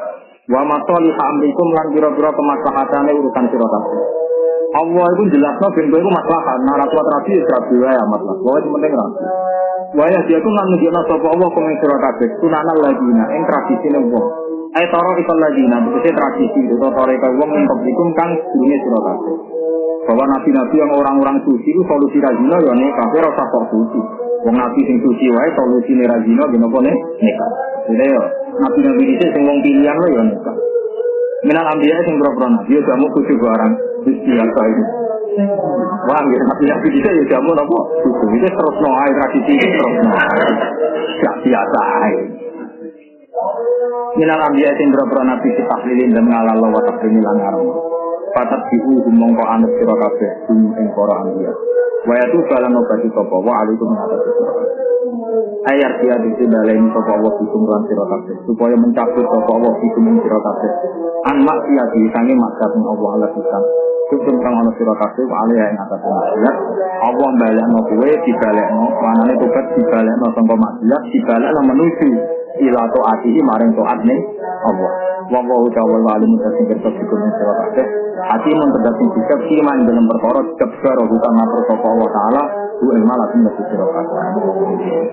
Wa 0.47 0.63
matoli 0.63 1.11
amrikum 1.11 1.69
lan 1.75 1.87
pira-pira 1.91 2.31
kemaslahatane 2.31 3.11
urusan 3.19 3.45
sira 3.51 3.67
kabeh. 3.67 3.99
Allah 4.75 5.07
itu 5.19 5.25
jelasno 5.35 5.67
ben 5.75 5.87
kowe 5.91 5.99
iku 5.99 6.11
maslahat, 6.11 6.59
nah 6.67 6.75
ra 6.79 6.87
kuat 6.87 7.07
rabi 7.07 7.35
ya 7.35 7.47
rabi 7.51 7.75
wae 7.83 7.99
maslahat. 8.15 8.39
Wae 8.47 8.63
penting 8.63 8.93
rabi. 8.95 9.25
Waya 9.95 10.19
dia 10.27 10.39
itu 10.39 10.51
lan 10.51 10.67
nunjukno 10.75 11.01
sapa 11.07 11.27
Allah 11.35 11.49
kang 11.51 11.65
ing 11.67 11.79
sira 11.83 11.97
kabeh, 11.99 12.29
sunanan 12.43 12.79
ladina 12.79 13.25
ing 13.35 13.43
tradisine 13.47 13.99
wong. 14.11 14.27
Ai 14.75 14.87
taro 14.91 15.11
ikal 15.19 15.39
ladina, 15.39 15.79
tegese 15.83 16.11
tradisi 16.15 16.61
itu 16.63 16.77
taro 16.79 17.11
ikal 17.11 17.33
wong 17.39 17.51
ing 17.59 17.63
publikum 17.67 18.09
kang 18.15 18.31
dunia 18.55 18.77
sira 18.83 19.01
kabeh. 19.03 19.35
Bahwa 20.05 20.25
nabi-nabi 20.31 20.77
yang 20.79 20.93
orang-orang 20.95 21.39
suci 21.43 21.69
itu 21.75 21.83
solusi 21.87 22.19
rajina 22.23 22.59
ya 22.61 22.73
nek 22.75 22.93
kabeh 23.03 23.19
ora 23.19 23.47
suci. 23.71 24.24
Wong 24.45 24.57
nabi 24.61 24.81
sing 24.85 25.01
suci 25.01 25.27
wae 25.33 25.51
solusine 25.57 26.05
ra 26.05 26.21
zina 26.21 26.45
ben 26.53 26.69
apa 26.69 26.79
nek 26.85 26.97
nikah. 27.17 27.51
Jadi 27.89 28.05
yo 28.13 28.23
nabi-nabi 28.61 29.03
dhisik 29.09 29.33
sing 29.33 29.43
wong 29.49 29.59
pilihan 29.65 29.97
lo 29.97 30.07
yo 30.13 30.23
nikah. 30.29 30.57
Minal 31.49 31.67
ambiya 31.73 32.05
sing 32.05 32.21
pro-pro 32.21 32.53
nabi 32.53 32.77
yo 32.77 32.81
jamu 32.85 33.09
kudu 33.09 33.35
barang 33.41 33.73
biasa 34.05 34.61
itu. 34.69 34.85
Wah, 36.05 36.21
gitu, 36.29 36.45
nabi 36.45 36.65
nabi 36.69 36.87
dhisik 36.93 37.13
yo 37.17 37.25
jamu 37.33 37.57
napa? 37.57 37.79
Kudu 38.05 38.27
iki 38.37 38.49
terus 38.53 38.77
no 38.85 38.91
ae 38.93 39.11
tradisi 39.17 39.53
iki 39.57 39.69
terus 39.81 39.95
no. 40.05 40.13
Gak 41.25 41.37
biasa 41.41 41.81
ae. 42.05 42.17
Minal 44.21 44.41
ambiya 44.45 44.77
sing 44.77 44.93
pro-pro 44.93 45.25
nabi 45.25 45.49
ditahlilin 45.57 46.13
dan 46.13 46.25
ngalalo 46.29 46.69
wa 46.69 46.81
takrimil 46.85 47.29
angaram. 47.33 47.65
Patat 48.37 48.61
diu 48.69 49.09
mongko 49.09 49.45
anut 49.47 49.73
sira 49.81 49.95
kabeh 49.97 50.33
ing 50.53 50.89
para 50.93 51.15
ambiya. 51.25 51.53
Wa 52.05 52.15
itu 52.21 52.39
balan 52.53 52.77
obati 52.77 53.09
sapa 53.09 53.37
wa 53.41 53.53
alaikum 53.65 53.89
mengatasi 53.89 54.29
sira 54.37 54.53
Ayat 55.65 55.93
dia 56.05 56.17
di 56.21 56.45
baleni 56.45 56.89
sapa 56.93 57.17
wa 57.17 57.31
hukum 57.33 57.63
lan 57.65 57.81
sira 57.89 58.05
kabeh 58.05 58.37
supaya 58.45 58.77
mencabut 58.77 59.25
sapa 59.25 59.53
wa 59.57 59.71
hukum 59.73 60.05
sira 60.21 60.37
kabeh. 60.37 60.73
An 61.33 61.37
maksiat 61.41 61.89
di 61.97 62.05
sange 62.13 62.35
maksiat 62.37 62.71
Allah 62.77 63.11
Allah 63.17 63.31
kita. 63.33 63.59
Hukum 64.13 64.35
kang 64.45 64.53
ana 64.53 64.71
sira 64.77 64.93
kabeh 64.93 65.25
wa 65.25 65.37
alaiha 65.49 65.65
ing 65.73 65.79
atas 65.81 66.01
maksiat. 66.05 66.57
Allah 67.09 67.31
balekno 67.41 67.81
kowe 67.89 68.11
dibalekno, 68.29 68.85
manane 69.01 69.35
tobat 69.41 69.67
dibalekno 69.73 70.27
sangka 70.37 70.57
maksiat, 70.61 71.03
dibalekno 71.09 71.61
menuju 71.73 72.09
ila 72.69 72.83
taati 72.93 73.31
maring 73.41 73.73
taat 73.73 74.01
ning 74.05 74.21
Allah. 74.65 74.93
Wa 75.29 75.41
wa 75.41 75.69
ta'ala 75.73 75.97
wa 76.05 76.11
alimu 76.21 76.37
tasing 76.41 76.67
kertas 76.69 76.95
hukum 77.01 77.19
sira 77.37 77.55
kabeh. 77.65 77.87
Hati 78.25 78.51
mun 78.53 78.69
terdapat 78.73 79.09
sikap 79.17 79.41
iman 79.41 79.79
dalam 79.89 80.05
perkara 80.09 80.41
jabbar 80.61 80.99
bukan 81.09 81.33
matur 81.37 81.61
sapa 81.69 81.87
Allah 81.89 82.09
taala 82.13 82.43
bu 82.81 82.87
ilmalah 82.93 83.27
sira 83.33 83.87
kabeh. 83.89 85.05